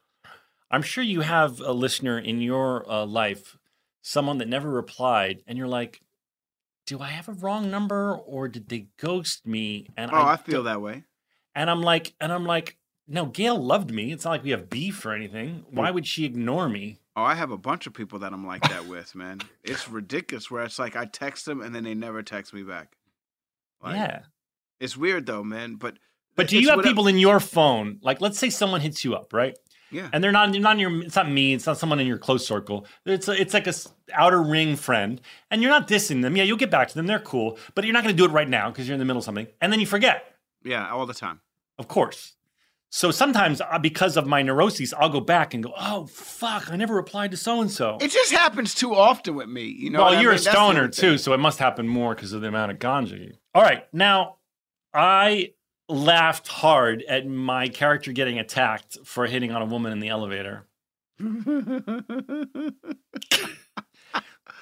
I'm 0.71 0.83
sure 0.83 1.05
you 1.05 1.21
have 1.21 1.61
a 1.61 1.73
listener 1.73 2.19
in 2.19 2.41
your 2.41 2.89
uh, 2.91 3.05
life, 3.05 3.59
someone 4.01 4.39
that 4.39 4.49
never 4.49 4.71
replied, 4.71 5.43
and 5.47 5.59
you're 5.59 5.69
like, 5.69 6.01
"Do 6.87 7.01
I 7.01 7.09
have 7.09 7.29
a 7.29 7.33
wrong 7.33 7.71
number, 7.71 8.15
or 8.15 8.49
did 8.49 8.69
they 8.69 8.87
ghost 8.99 9.47
me?" 9.47 9.89
And 9.97 10.11
Oh, 10.11 10.17
I, 10.17 10.37
don't- 10.37 10.47
feel 10.47 10.63
that 10.63 10.81
way. 10.81 11.05
and 11.55 11.69
I'm 11.69 11.83
like, 11.83 12.15
and 12.21 12.33
I'm 12.33 12.47
like, 12.47 12.79
no, 13.07 13.27
Gail 13.27 13.63
loved 13.63 13.93
me. 13.93 14.13
It's 14.13 14.25
not 14.25 14.31
like 14.31 14.45
we 14.45 14.51
have 14.51 14.71
beef 14.71 15.05
or 15.05 15.13
anything. 15.13 15.67
Why 15.71 15.91
would 15.91 16.07
she 16.07 16.25
ignore 16.25 16.69
me? 16.69 17.01
Oh, 17.15 17.23
I 17.25 17.35
have 17.35 17.51
a 17.51 17.59
bunch 17.59 17.87
of 17.87 17.93
people 17.93 18.19
that 18.21 18.33
I'm 18.33 18.47
like 18.47 18.63
that 18.71 18.87
with, 18.87 19.15
man. 19.15 19.41
It's 19.63 19.87
ridiculous. 19.89 20.51
Where 20.51 20.63
it's 20.65 20.79
like 20.79 20.97
I 20.97 21.05
text 21.05 21.45
them 21.45 21.61
and 21.61 21.75
then 21.75 21.85
they 21.85 21.95
never 21.95 22.23
text 22.23 22.55
me 22.55 22.63
back. 22.63 22.97
Like, 23.83 23.97
yeah. 23.97 24.21
It's 24.81 24.97
weird 24.97 25.27
though, 25.27 25.45
man. 25.45 25.77
But 25.77 25.99
But 26.37 26.49
do 26.49 26.59
you 26.59 26.71
have 26.71 26.83
people 26.83 27.07
in 27.07 27.19
your 27.19 27.41
phone? 27.41 27.99
Like, 28.03 28.21
let's 28.21 28.39
say 28.39 28.51
someone 28.51 28.81
hits 28.81 29.05
you 29.05 29.15
up, 29.15 29.33
right? 29.33 29.57
Yeah. 29.91 30.09
And 30.13 30.25
they're 30.25 30.33
not, 30.33 30.51
not 30.51 30.73
in 30.73 30.79
your, 30.79 31.03
it's 31.03 31.17
not 31.17 31.31
me, 31.31 31.53
it's 31.53 31.67
not 31.67 31.77
someone 31.77 32.01
in 32.01 32.07
your 32.07 32.17
close 32.17 32.47
circle. 32.47 32.87
It's 33.05 33.29
a, 33.29 33.33
it's 33.39 33.53
like 33.53 33.67
a 33.67 33.75
outer 34.15 34.43
ring 34.43 34.75
friend, 34.77 35.21
and 35.51 35.61
you're 35.61 35.71
not 35.71 35.87
dissing 35.87 36.23
them. 36.23 36.35
Yeah, 36.35 36.45
you'll 36.45 36.57
get 36.57 36.71
back 36.71 36.89
to 36.89 36.95
them. 36.95 37.07
They're 37.07 37.19
cool, 37.19 37.59
but 37.75 37.85
you're 37.85 37.93
not 37.93 38.03
going 38.03 38.17
to 38.17 38.19
do 38.21 38.25
it 38.25 38.33
right 38.33 38.49
now 38.49 38.71
because 38.71 38.89
you're 38.89 38.95
in 38.95 38.99
the 39.01 39.05
middle 39.05 39.19
of 39.19 39.25
something, 39.25 39.47
and 39.61 39.71
then 39.71 39.81
you 39.81 39.87
forget. 39.87 40.35
yeah, 40.65 40.91
all 40.91 41.05
the 41.05 41.13
time. 41.13 41.41
Of 41.79 41.89
course. 41.89 42.33
So 42.95 43.11
sometimes, 43.11 43.63
uh, 43.63 43.79
because 43.79 44.19
of 44.19 44.27
my 44.27 44.43
neuroses, 44.43 44.93
I'll 44.93 45.09
go 45.09 45.21
back 45.21 45.55
and 45.55 45.63
go, 45.63 45.73
"Oh 45.79 46.05
fuck, 46.07 46.71
I 46.71 46.77
never 46.77 46.95
replied 46.95 47.31
to 47.31 47.39
so 47.39 47.63
and 47.63 47.71
so." 47.71 47.97
It 48.03 48.11
just 48.11 48.33
happens 48.33 48.75
too 48.75 48.95
often 48.95 49.35
with 49.35 49.49
me. 49.49 49.65
You 49.65 49.89
know. 49.89 50.05
well, 50.05 50.21
you're 50.21 50.33
mean? 50.33 50.39
a 50.41 50.43
stoner 50.43 50.89
too, 50.89 51.17
so 51.17 51.33
it 51.33 51.39
must 51.41 51.59
happen 51.59 51.89
more 51.89 52.15
because 52.15 52.35
of 52.35 52.43
the 52.43 52.49
amount 52.49 52.71
of 52.71 52.79
ganja. 52.79 53.33
All 53.55 53.63
right, 53.63 53.85
now 53.95 54.37
I 54.93 55.55
laughed 55.89 56.49
hard 56.49 57.03
at 57.09 57.27
my 57.27 57.69
character 57.69 58.13
getting 58.13 58.39
attacked 58.39 58.99
for 59.05 59.27
hitting 59.27 59.53
on 59.53 59.63
a 59.63 59.67
woman 59.67 59.91
in 59.93 60.01
the 60.01 60.09
elevator. 60.09 60.67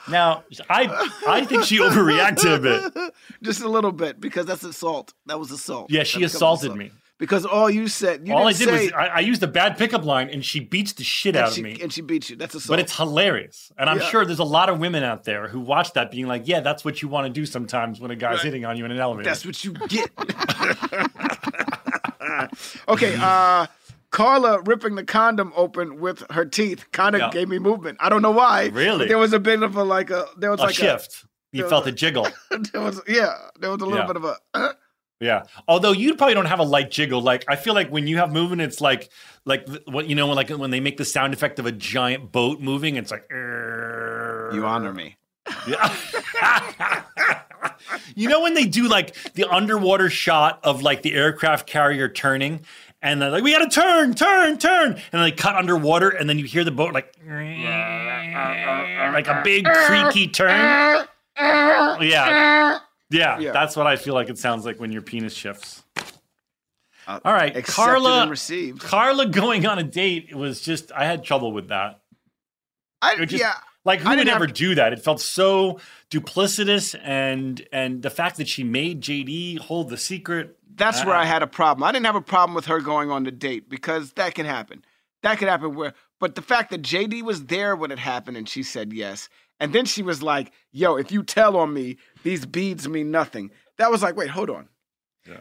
Now, 0.09 0.45
I 0.69 1.11
I 1.29 1.45
think 1.45 1.65
she 1.65 1.79
overreacted 1.79 2.57
a 2.57 2.59
bit. 2.59 3.15
Just 3.43 3.61
a 3.61 3.69
little 3.69 3.93
bit 3.93 4.19
because 4.21 4.47
that's 4.47 4.65
assault. 4.65 5.13
That 5.27 5.39
was 5.39 5.51
assault. 5.51 5.91
Yeah, 5.91 6.03
she 6.03 6.15
That 6.15 6.19
becomes 6.21 6.35
assaulted 6.35 6.65
assault. 6.67 6.79
me. 6.79 6.91
Because 7.21 7.47
all 7.47 7.71
you 7.71 7.87
said. 7.87 8.27
You 8.27 8.35
All 8.35 8.49
I 8.49 8.53
did 8.53 8.69
say, 8.69 8.85
was 8.87 8.93
I, 8.93 9.07
I 9.07 9.19
used 9.21 9.41
a 9.45 9.47
bad 9.47 9.79
pickup 9.79 10.05
line, 10.05 10.29
and 10.31 10.45
she 10.45 10.59
beats 10.59 10.95
the 10.95 11.05
shit 11.05 11.37
out 11.37 11.53
she, 11.53 11.61
of 11.61 11.65
me. 11.65 11.79
and 11.81 11.93
she 11.93 12.01
beats 12.01 12.29
you. 12.31 12.35
That's 12.37 12.57
assault. 12.57 12.71
But 12.73 12.81
it's 12.81 12.97
hilarious, 12.97 13.71
and 13.79 13.89
I'm 13.89 13.99
Yeah. 13.99 14.09
sure 14.09 14.25
there's 14.25 14.41
a 14.41 14.45
lot 14.45 14.69
of 14.69 14.81
women 14.81 15.05
out 15.05 15.23
there 15.23 15.47
who 15.47 15.61
watch 15.61 15.93
that, 15.93 16.11
being 16.11 16.27
like, 16.27 16.49
"Yeah, 16.49 16.59
that's 16.61 16.85
what 16.85 17.03
you 17.03 17.09
want 17.09 17.27
to 17.29 17.33
do 17.33 17.47
sometimes 17.47 18.01
when 18.01 18.11
a 18.11 18.17
guy's 18.17 18.39
Right. 18.39 18.47
hitting 18.47 18.65
on 18.65 18.77
you 18.77 18.85
in 18.87 18.91
an 18.91 18.99
elevator." 18.99 19.29
That's 19.29 19.47
what 19.47 19.63
you 19.63 19.75
get. 19.87 20.11
okay, 22.89 23.17
uh 23.21 23.67
Carla 24.11 24.61
ripping 24.63 24.97
the 24.97 25.05
condom 25.05 25.53
open 25.55 26.01
with 26.01 26.25
her 26.33 26.45
teeth 26.45 26.85
kind 26.91 27.15
of 27.15 27.21
Yeah. 27.21 27.31
gave 27.31 27.49
me 27.49 27.61
movement. 27.61 27.99
I 28.01 28.09
don't 28.09 28.23
know 28.23 28.33
why. 28.33 28.71
Really? 28.73 29.07
There 29.07 29.19
was 29.19 29.33
a 29.33 29.39
bit 29.39 29.63
of 29.63 29.77
a 29.77 29.85
like 29.85 30.11
a 30.11 30.27
there 30.37 30.51
was 30.51 30.59
like 30.59 30.77
a 30.81 30.85
like 30.85 31.01
shift. 31.01 31.25
you 31.53 31.69
felt 31.69 31.85
was 31.85 31.93
a 31.93 31.97
jiggle. 31.97 32.27
there 32.73 32.81
was 32.83 33.01
yeah, 33.07 33.35
there 33.61 33.71
was 33.71 33.81
a 33.83 33.85
little 33.85 34.01
Yeah. 34.01 34.07
bit 34.07 34.17
of 34.17 34.25
a 34.25 34.37
uh, 34.55 34.73
Yeah. 35.21 35.43
Although 35.69 35.93
you 35.93 36.15
probably 36.15 36.35
don't 36.35 36.47
have 36.47 36.61
a 36.61 36.65
light 36.65 36.91
jiggle. 36.91 37.21
Like 37.21 37.45
I 37.47 37.57
feel 37.57 37.75
like 37.75 37.91
when 37.91 38.07
you 38.07 38.17
have 38.17 38.33
movement, 38.33 38.63
it's 38.63 38.81
like 38.81 39.11
like 39.45 39.69
what 39.85 40.09
you 40.09 40.15
know 40.15 40.27
when 40.27 40.37
like 40.37 40.49
when 40.49 40.71
they 40.71 40.81
make 40.81 40.97
the 40.97 41.05
sound 41.05 41.35
effect 41.35 41.59
of 41.59 41.67
a 41.67 41.73
giant 41.73 42.33
boat 42.33 42.61
moving. 42.61 42.97
It's 42.97 43.11
like 43.11 43.27
you 43.31 44.65
honor 44.65 44.95
me. 44.95 45.17
Yeah. 45.69 45.95
you 48.15 48.29
know 48.29 48.41
when 48.41 48.55
they 48.55 48.65
do 48.65 48.89
like 48.89 49.15
the 49.35 49.45
underwater 49.45 50.09
shot 50.09 50.61
of 50.65 50.83
like 50.83 51.03
the 51.03 51.13
aircraft 51.13 51.67
carrier 51.67 52.09
turning, 52.09 52.65
and 53.03 53.21
they're 53.21 53.31
like, 53.31 53.43
"We 53.43 53.53
got 53.53 53.71
to 53.71 53.81
turn, 53.81 54.15
turn, 54.15 54.57
turn," 54.59 55.01
and 55.13 55.23
they 55.23 55.33
cut 55.33 55.55
underwater, 55.55 56.09
and 56.09 56.31
then 56.31 56.39
you 56.39 56.47
hear 56.47 56.65
the 56.65 56.71
boat 56.71 56.95
like 56.95 57.15
like 59.13 59.27
a 59.29 59.43
big 59.45 59.67
creaky 59.67 60.29
turn. 60.29 61.07
Yeah. 62.03 62.81
Yeah, 63.11 63.39
Yeah. 63.39 63.53
that's 63.53 63.77
what 63.77 63.87
I 63.87 63.97
feel 63.97 64.15
like 64.15 64.29
it 64.29 64.39
sounds 64.39 64.65
like 64.65 64.79
when 64.81 64.93
your 64.93 65.03
penis 65.03 65.35
shifts. 65.35 65.83
Uh, 67.07 67.19
All 67.25 67.33
right, 67.33 67.65
Carla. 67.65 68.33
Carla 68.79 69.27
going 69.27 69.67
on 69.67 69.79
a 69.79 69.83
date 69.83 70.29
it 70.31 70.37
was 70.37 70.61
just 70.61 70.93
I 70.93 71.05
had 71.07 71.25
trouble 71.25 71.53
with 71.53 71.69
that. 71.69 72.01
I, 73.03 73.25
just- 73.25 73.41
yeah. 73.41 73.55
Like 73.85 74.01
who 74.01 74.11
I 74.11 74.17
would 74.17 74.29
ever 74.29 74.47
to- 74.47 74.53
do 74.53 74.75
that? 74.75 74.93
It 74.93 75.03
felt 75.03 75.23
so 75.23 75.81
duplicitous, 76.11 76.95
and 77.03 77.67
and 77.73 78.03
the 78.03 78.11
fact 78.11 78.37
that 78.37 78.47
she 78.47 78.63
made 78.63 79.01
JD 79.01 79.59
hold 79.59 79.89
the 79.89 79.97
secret. 79.97 80.57
That's 80.75 81.03
where 81.05 81.15
Uh-uh. 81.15 81.23
I 81.23 81.25
had 81.25 81.43
a 81.43 81.47
problem. 81.47 81.83
I 81.85 81.91
didn't 81.93 82.05
have 82.07 82.15
a 82.15 82.21
problem 82.21 82.55
with 82.55 82.67
her 82.67 82.81
going 82.81 83.11
on 83.11 83.25
the 83.25 83.31
date 83.31 83.69
because 83.71 84.13
that 84.13 84.35
can 84.35 84.45
happen. 84.45 84.85
That 85.23 85.39
could 85.39 85.49
happen 85.49 85.75
where 85.75 85.95
but 86.19 86.35
the 86.35 86.43
fact 86.43 86.71
that 86.71 86.83
JD 86.83 87.23
was 87.23 87.47
there 87.47 87.75
when 87.75 87.91
it 87.91 87.99
happened 87.99 88.37
and 88.37 88.47
she 88.49 88.63
said 88.63 88.93
yes. 88.93 89.31
And 89.59 89.73
then 89.75 89.85
she 89.87 90.03
was 90.03 90.23
like, 90.23 90.53
yo, 90.73 90.97
if 90.97 91.11
you 91.13 91.23
tell 91.23 91.57
on 91.57 91.73
me, 91.75 91.97
these 92.23 92.47
beads 92.47 92.89
mean 92.89 93.11
nothing. 93.11 93.51
That 93.79 93.91
was 93.91 94.03
like, 94.03 94.17
wait, 94.17 94.31
hold 94.31 94.51
on. 94.51 94.69
Yeah. 95.27 95.41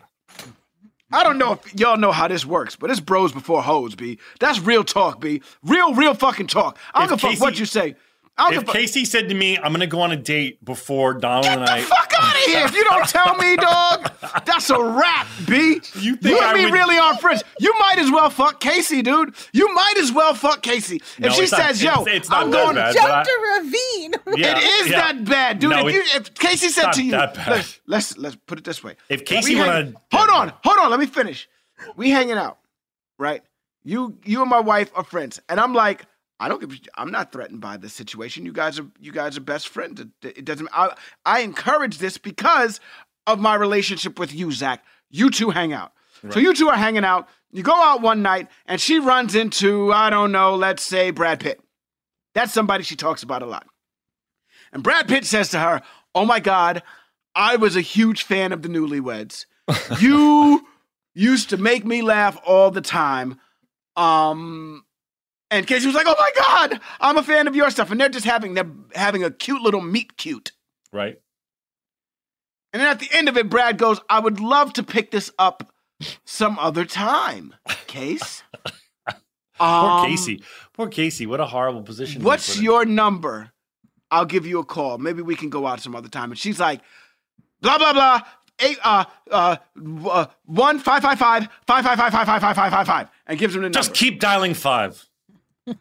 I 1.12 1.24
don't 1.24 1.38
know 1.38 1.54
if 1.54 1.80
y'all 1.80 1.98
know 1.98 2.12
how 2.12 2.28
this 2.28 2.46
works, 2.46 2.76
but 2.76 2.92
it's 2.92 3.00
bros 3.00 3.32
before 3.32 3.64
hoes, 3.64 3.96
B. 3.96 4.20
That's 4.40 4.60
real 4.60 4.84
talk, 4.84 5.20
B. 5.20 5.42
Real, 5.64 5.94
real 5.94 6.14
fucking 6.14 6.48
talk. 6.48 6.78
I 6.94 7.08
don't 7.08 7.20
give 7.20 7.32
a 7.32 7.34
fuck 7.34 7.42
what 7.42 7.60
you 7.60 7.66
say. 7.66 7.96
I 8.38 8.52
don't 8.52 8.60
If 8.70 8.74
give. 8.74 8.76
CaCee 8.84 9.06
said 9.08 9.28
to 9.30 9.36
me, 9.36 9.58
"I'm 9.58 9.72
gonna 9.74 9.86
go 9.88 10.02
on 10.02 10.12
a 10.12 10.16
date 10.16 10.64
before 10.64 11.14
Donald 11.16 11.44
Get 11.46 11.58
and 11.58 11.68
the 11.68 11.72
I," 11.72 11.82
fuck 11.82 12.14
out 12.18 12.36
of 12.36 12.42
here! 12.42 12.66
If 12.66 12.74
you 12.76 12.84
don't 12.86 13.08
tell 13.08 13.36
me, 13.36 13.56
dog, 13.58 14.12
that's 14.46 14.70
a 14.70 14.82
wrap, 14.82 15.28
B. 15.48 15.82
You 16.00 16.16
think 16.16 16.38
and 16.38 16.46
I 16.46 16.54
me 16.54 16.66
would- 16.66 16.74
really 16.74 16.98
aren't 16.98 17.20
friends? 17.20 17.44
You 17.60 17.74
might 17.80 17.98
as 18.00 18.10
well 18.12 18.30
fuck 18.30 18.62
CaCee, 18.62 19.04
dude. 19.04 19.36
You 19.52 19.74
might 19.74 19.96
as 19.98 20.12
well 20.12 20.34
fuck 20.34 20.62
CaCee. 20.64 20.96
If 21.02 21.20
No, 21.20 21.30
she 21.32 21.44
it's 21.44 21.52
not- 21.52 21.62
says, 21.62 21.84
"Yo, 21.84 21.92
it's- 22.02 22.08
it's 22.18 22.30
not 22.30 22.44
I'm 22.44 22.52
that 22.52 22.64
going," 22.64 22.76
bad. 22.76 22.94
to 22.94 23.00
but 23.02 23.12
I- 23.12 23.22
a 23.22 23.60
ravine. 23.64 24.14
Yeah, 24.40 24.58
it 24.58 24.64
is 24.86 24.90
yeah. 24.92 24.98
that 25.14 25.26
bad, 25.26 25.60
dude. 25.60 25.72
No, 25.72 25.88
if, 25.88 25.94
you, 25.96 26.02
if 26.16 26.34
CaCee 26.34 26.70
said 26.70 26.84
not 26.84 26.94
to 26.94 27.04
you, 27.04 27.12
that 27.12 27.34
bad. 27.34 27.48
Let's, 27.50 27.80
let's 27.88 28.18
let's 28.18 28.36
put 28.48 28.58
it 28.58 28.64
this 28.64 28.84
way. 28.84 28.96
If 29.10 29.26
CaCee 29.26 29.44
We 29.44 29.56
went 29.56 29.68
hang- 29.70 29.86
on- 29.88 29.96
hold 30.14 30.30
on, 30.30 30.54
hold 30.64 30.78
on. 30.80 30.92
Let 30.92 31.00
me 31.00 31.08
finish. 31.08 31.50
We 31.98 32.10
hanging 32.12 32.38
out, 32.38 32.58
right? 33.18 33.42
You 33.84 34.18
you 34.24 34.42
and 34.42 34.50
my 34.50 34.60
wife 34.60 34.92
are 34.96 35.04
friends, 35.04 35.42
and 35.50 35.60
I'm 35.60 35.74
like, 35.74 36.06
I 36.40 36.48
don't 36.48 36.60
give. 36.62 36.80
I'm 36.96 37.12
not 37.12 37.32
threatened 37.32 37.60
by 37.62 37.78
this 37.78 37.94
situation. 37.94 38.46
You 38.46 38.54
guys 38.54 38.80
are 38.80 38.88
you 39.00 39.12
guys 39.12 39.38
are 39.38 39.42
best 39.42 39.68
friends. 39.68 40.00
It, 40.00 40.08
it 40.24 40.46
doesn't. 40.46 40.70
I, 40.74 40.96
I 41.26 41.42
encourage 41.42 41.98
this 41.98 42.18
because 42.18 42.80
of 43.28 43.40
my 43.40 43.56
relationship 43.56 44.18
with 44.18 44.34
you, 44.34 44.52
Zach. 44.52 44.84
You 45.10 45.30
two 45.30 45.50
hang 45.50 45.74
out. 45.74 45.92
So 46.32 46.40
you 46.40 46.54
two 46.54 46.68
are 46.70 46.76
hanging 46.76 47.06
out. 47.06 47.30
You 47.52 47.64
go 47.64 47.74
out 47.74 48.02
one 48.02 48.22
night, 48.22 48.50
and 48.66 48.80
she 48.80 49.00
runs 49.00 49.36
into 49.36 49.92
I 49.92 50.10
don't 50.10 50.32
know. 50.32 50.56
Let's 50.56 50.84
say 50.84 51.12
Brad 51.12 51.40
Pitt. 51.40 51.62
That's 52.36 52.54
somebody 52.54 52.84
she 52.84 52.96
talks 52.96 53.24
about 53.24 53.42
a 53.42 53.46
lot. 53.46 53.68
And 54.72 54.84
Brad 54.84 55.08
Pitt 55.08 55.26
says 55.26 55.50
to 55.50 55.60
her, 55.60 55.82
"Oh 56.14 56.26
my 56.26 56.40
God, 56.40 56.84
I 57.36 57.56
was 57.56 57.76
a 57.76 57.82
huge 57.82 58.24
fan 58.24 58.52
of 58.52 58.62
the 58.62 58.70
Newlyweds. 58.70 59.46
You 60.00 60.66
used 61.14 61.50
to 61.50 61.58
make 61.58 61.86
me 61.86 62.02
laugh 62.02 62.38
all 62.46 62.72
the 62.72 62.82
time." 62.82 63.40
Um, 63.96 64.86
and 65.52 65.66
CaCee 65.68 65.86
was 65.86 65.96
like, 65.96 66.08
"Oh 66.08 66.16
my 66.20 66.32
God, 66.36 66.80
I'm 67.00 67.18
a 67.18 67.24
fan 67.24 67.48
of 67.48 67.56
your 67.56 67.70
stuff." 67.70 67.92
And 67.92 68.00
they're 68.00 68.10
just 68.10 68.26
having 68.26 68.54
they're 68.54 68.72
having 68.94 69.24
a 69.24 69.32
cute 69.32 69.62
little 69.62 69.82
meet 69.82 70.18
cute. 70.18 70.52
right? 70.94 71.20
And 72.72 72.82
then 72.82 72.88
at 72.90 73.00
the 73.00 73.10
end 73.12 73.28
of 73.30 73.38
it, 73.38 73.50
Brad 73.50 73.78
goes, 73.78 74.00
"I 74.10 74.20
would 74.20 74.40
love 74.40 74.74
to 74.74 74.84
pick 74.84 75.12
this 75.12 75.32
up 75.40 75.74
some 76.26 76.60
other 76.60 76.86
time." 76.86 77.56
Case. 77.88 78.44
Poor 79.08 79.68
Um, 79.68 80.06
CaCee. 80.06 80.42
Poor 80.74 80.88
CaCee. 80.88 81.28
What 81.28 81.40
a 81.42 81.46
horrible 81.46 81.82
position. 81.82 82.24
What's 82.24 82.48
put 82.50 82.58
in. 82.60 82.64
your 82.64 82.86
number? 82.86 83.52
I'll 84.12 84.26
give 84.26 84.46
you 84.46 84.60
a 84.60 84.66
call. 84.66 84.98
Maybe 85.00 85.22
we 85.22 85.36
can 85.36 85.50
go 85.50 85.68
out 85.68 85.82
some 85.82 85.96
other 85.96 86.08
time. 86.10 86.32
And 86.32 86.40
she's 86.40 86.60
like, 86.60 86.82
blah 87.62 87.78
blah 87.78 87.94
blah. 87.94 88.22
Eight 88.62 88.78
uh 88.84 89.06
uh, 89.32 89.56
uh 89.82 90.26
one 90.46 90.80
five 90.80 91.02
five 91.02 91.18
five 91.20 91.48
five 91.68 91.84
five 91.84 91.98
five 91.98 92.12
five 92.14 92.26
five 92.28 92.42
five 92.42 92.56
five 92.56 92.72
five 92.72 92.88
five 92.88 93.10
and 93.28 93.40
gives 93.40 93.56
him 93.56 93.62
the 93.62 93.66
number. 93.66 93.74
Just 93.78 93.94
keep 93.94 94.20
dialing 94.20 94.54
five. 94.54 95.09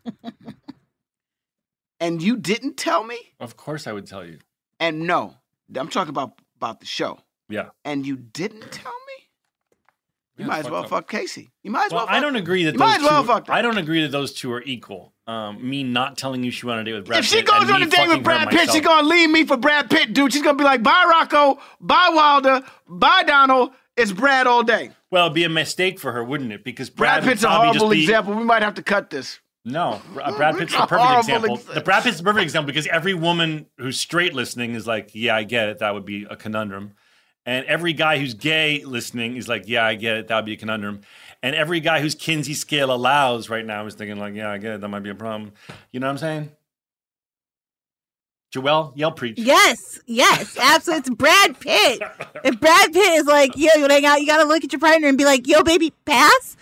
and 2.00 2.22
you 2.22 2.36
didn't 2.36 2.76
tell 2.76 3.04
me? 3.04 3.18
Of 3.40 3.56
course, 3.56 3.86
I 3.86 3.92
would 3.92 4.06
tell 4.06 4.24
you. 4.24 4.38
And 4.80 5.00
no, 5.06 5.34
I'm 5.74 5.88
talking 5.88 6.10
about 6.10 6.40
about 6.56 6.80
the 6.80 6.86
show. 6.86 7.20
Yeah. 7.48 7.70
And 7.84 8.06
you 8.06 8.16
didn't 8.16 8.70
tell 8.72 8.92
me? 8.92 8.98
You 10.36 10.44
Yeah, 10.44 10.46
might 10.46 10.58
as 10.60 10.70
well 10.70 10.82
up. 10.84 10.90
fuck 10.90 11.10
CaCee. 11.10 11.48
You 11.62 11.70
might 11.70 11.86
as 11.86 11.92
Well, 11.92 12.06
well. 12.06 12.14
I 12.14 12.20
don't 12.20 12.36
agree 12.36 12.64
that 12.64 12.72
You 12.74 12.78
those 12.78 12.86
might 12.88 12.96
as 13.00 13.02
well 13.02 13.22
two. 13.22 13.28
fuck. 13.28 13.50
I 13.50 13.62
don't 13.62 13.78
agree 13.78 14.02
that 14.02 14.10
those 14.12 14.32
two 14.34 14.52
are 14.52 14.62
equal. 14.62 15.12
Um, 15.26 15.68
me 15.68 15.82
not 15.82 16.16
telling 16.16 16.42
you 16.44 16.50
she 16.50 16.64
wanted 16.66 16.84
to 16.84 16.90
date 16.92 16.96
with 16.98 17.06
Brad 17.06 17.18
if 17.20 17.26
she 17.26 17.36
Pitt 17.36 17.46
goes 17.46 17.70
on 17.70 17.82
a 17.82 17.86
date 17.86 18.08
with 18.08 18.22
Brad 18.24 18.48
Pitt, 18.50 18.70
she's 18.70 18.80
gonna 18.80 19.06
leave 19.06 19.30
me 19.30 19.44
for 19.44 19.56
Brad 19.56 19.90
Pitt, 19.90 20.12
dude. 20.14 20.32
She's 20.32 20.42
gonna 20.42 20.56
be 20.56 20.64
like, 20.64 20.82
bye 20.82 21.06
Rocco, 21.08 21.58
bye 21.80 22.10
Wilder, 22.14 22.62
bye 22.88 23.24
Donald. 23.24 23.72
It's 23.96 24.12
Brad 24.12 24.46
all 24.46 24.62
day. 24.62 24.90
Well, 25.10 25.26
it'd 25.26 25.34
be 25.34 25.42
a 25.44 25.48
mistake 25.48 25.98
for 25.98 26.12
her, 26.12 26.22
wouldn't 26.22 26.52
it? 26.52 26.62
Because 26.64 26.88
Brad, 26.88 27.22
Brad, 27.22 27.30
Pitt's 27.32 27.42
a 27.44 27.48
would 27.48 27.50
probably 27.54 27.68
just 27.72 27.78
horrible 27.80 27.94
be- 27.96 28.02
example. 28.02 28.34
We 28.34 28.44
might 28.44 28.62
have 28.62 28.74
to 28.74 28.82
cut 28.82 29.10
this. 29.10 29.40
No, 29.70 30.00
Bra- 30.14 30.24
uh, 30.24 30.36
Brad 30.36 30.56
Pitt's 30.56 30.72
the 30.72 30.82
A 30.82 30.86
perfect 30.86 31.18
example. 31.18 31.56
exa- 31.58 31.74
The 31.74 31.80
Brad 31.80 32.02
Pitt's 32.02 32.18
the 32.18 32.24
perfect 32.24 32.42
example 32.42 32.66
because 32.66 32.86
every 32.88 33.14
woman 33.14 33.66
who's 33.76 33.98
straight 34.00 34.34
listening 34.34 34.74
is 34.74 34.86
like, 34.86 35.10
"Yeah, 35.12 35.36
I 35.36 35.44
get 35.44 35.68
it. 35.68 35.78
That 35.78 35.94
would 35.94 36.04
be 36.04 36.24
a 36.28 36.36
conundrum." 36.36 36.94
And 37.46 37.64
every 37.66 37.92
guy 37.94 38.18
who's 38.18 38.34
gay 38.34 38.84
listening 38.84 39.36
is 39.36 39.48
like, 39.48 39.64
"Yeah, 39.66 39.84
I 39.84 39.94
get 39.94 40.16
it. 40.16 40.28
That 40.28 40.36
would 40.36 40.44
be 40.44 40.52
a 40.54 40.56
conundrum." 40.56 41.00
And 41.42 41.54
every 41.54 41.80
guy 41.80 42.00
whose 42.00 42.14
Kinsey 42.14 42.54
scale 42.54 42.92
allows 42.92 43.48
right 43.48 43.64
now 43.64 43.86
is 43.86 43.94
thinking 43.94 44.18
like, 44.18 44.34
"Yeah, 44.34 44.50
I 44.50 44.58
get 44.58 44.72
it. 44.74 44.80
That 44.80 44.88
might 44.88 45.02
be 45.02 45.10
a 45.10 45.14
problem." 45.14 45.52
You 45.92 46.00
know 46.00 46.06
what 46.06 46.12
I'm 46.12 46.18
saying? 46.18 46.50
Joelle, 48.54 48.92
yell 48.96 49.12
preach. 49.12 49.38
Yes, 49.38 50.00
yes, 50.06 50.56
absolutely. 50.58 51.00
It's 51.00 51.10
Brad 51.16 51.60
Pitt. 51.60 52.02
If 52.44 52.58
Brad 52.58 52.92
Pitt 52.94 53.12
is 53.20 53.26
like, 53.26 53.54
yo, 53.56 53.68
you 53.74 53.82
wanna 53.82 53.92
hang 53.94 54.06
out, 54.06 54.20
you 54.20 54.26
gotta 54.26 54.44
look 54.48 54.64
at 54.64 54.72
your 54.72 54.80
partner 54.80 55.06
and 55.06 55.18
be 55.18 55.26
like, 55.26 55.46
yo, 55.46 55.62
baby, 55.62 55.92
pass. 56.06 56.56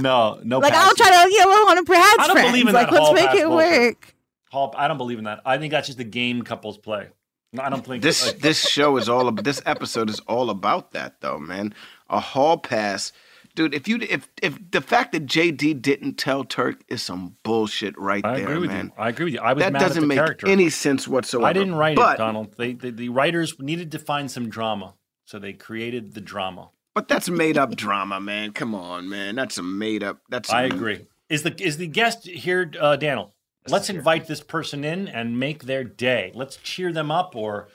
No, 0.00 0.40
no. 0.42 0.58
like 0.58 0.72
I'll 0.74 0.94
try 0.94 1.24
to, 1.24 1.30
you 1.32 1.38
know, 1.46 1.64
one 1.64 1.78
of 1.78 1.84
Brad's 1.84 2.06
I 2.18 2.26
don't 2.26 2.36
friends. 2.36 2.50
believe 2.50 2.68
in 2.68 2.74
like, 2.74 2.86
that 2.88 2.92
let's 2.92 3.04
hall 3.06 3.14
make 3.14 3.26
pass 3.26 3.36
it 3.38 3.46
bullshit. 3.46 3.80
work. 3.82 4.14
Hall- 4.50 4.74
I 4.76 4.88
don't 4.88 4.98
believe 4.98 5.18
in 5.18 5.24
that. 5.24 5.40
I 5.44 5.58
think 5.58 5.70
that's 5.72 5.86
just 5.86 5.98
the 5.98 6.04
game 6.04 6.42
couples 6.42 6.78
play. 6.78 7.08
No, 7.52 7.62
I 7.62 7.68
don't 7.70 7.84
think 7.84 8.02
This 8.02 8.26
like, 8.26 8.38
this 8.38 8.66
show 8.66 8.96
is 8.96 9.08
all 9.08 9.28
about 9.28 9.44
this 9.44 9.60
episode 9.66 10.08
is 10.08 10.20
all 10.20 10.48
about 10.50 10.92
that 10.92 11.20
though, 11.20 11.38
man. 11.38 11.74
A 12.08 12.18
hall 12.20 12.56
pass. 12.58 13.12
Dude, 13.54 13.74
if 13.74 13.86
you 13.86 13.98
if 14.00 14.26
if 14.42 14.58
the 14.70 14.80
fact 14.80 15.12
that 15.12 15.26
JD 15.26 15.82
didn't 15.82 16.14
tell 16.14 16.44
Turk 16.44 16.82
is 16.88 17.02
some 17.02 17.36
bullshit 17.42 17.98
right 17.98 18.24
I 18.24 18.36
there, 18.36 18.44
agree 18.44 18.58
with 18.58 18.70
man. 18.70 18.86
you. 18.86 18.92
I 18.96 19.10
agree 19.10 19.24
with 19.26 19.34
you. 19.34 19.40
I 19.40 19.52
was 19.52 19.62
That 19.62 19.74
mad 19.74 19.82
at 19.82 19.88
doesn't 19.88 20.00
the 20.00 20.06
make 20.06 20.16
character. 20.16 20.48
any 20.48 20.70
sense 20.70 21.06
whatsoever. 21.06 21.46
I 21.48 21.52
didn't 21.52 21.74
write 21.74 21.96
but, 21.96 22.14
it, 22.14 22.18
Donald. 22.18 22.54
They, 22.56 22.72
the 22.72 22.90
the 22.90 23.08
writers 23.10 23.54
needed 23.58 23.92
to 23.92 23.98
find 23.98 24.30
some 24.30 24.48
drama, 24.48 24.94
so 25.26 25.38
they 25.38 25.52
created 25.52 26.14
the 26.14 26.22
drama. 26.22 26.70
But 26.94 27.08
that's 27.08 27.28
made 27.30 27.56
up 27.56 27.74
drama, 27.74 28.20
man. 28.20 28.52
Come 28.52 28.74
on, 28.74 29.08
man. 29.08 29.34
That's 29.34 29.56
a 29.58 29.62
made 29.62 30.02
up. 30.02 30.18
That's 30.28 30.50
I 30.50 30.64
a- 30.64 30.66
agree. 30.66 31.06
Is 31.30 31.42
the 31.42 31.54
is 31.62 31.78
the 31.78 31.86
guest 31.86 32.26
here, 32.26 32.70
uh, 32.78 32.96
Daniel? 32.96 33.32
Let's 33.68 33.88
invite 33.88 34.26
this 34.26 34.40
person 34.42 34.84
in 34.84 35.06
and 35.08 35.38
make 35.38 35.62
their 35.64 35.84
day. 35.84 36.32
Let's 36.34 36.56
cheer 36.56 36.92
them 36.92 37.10
up 37.10 37.34
or 37.36 37.68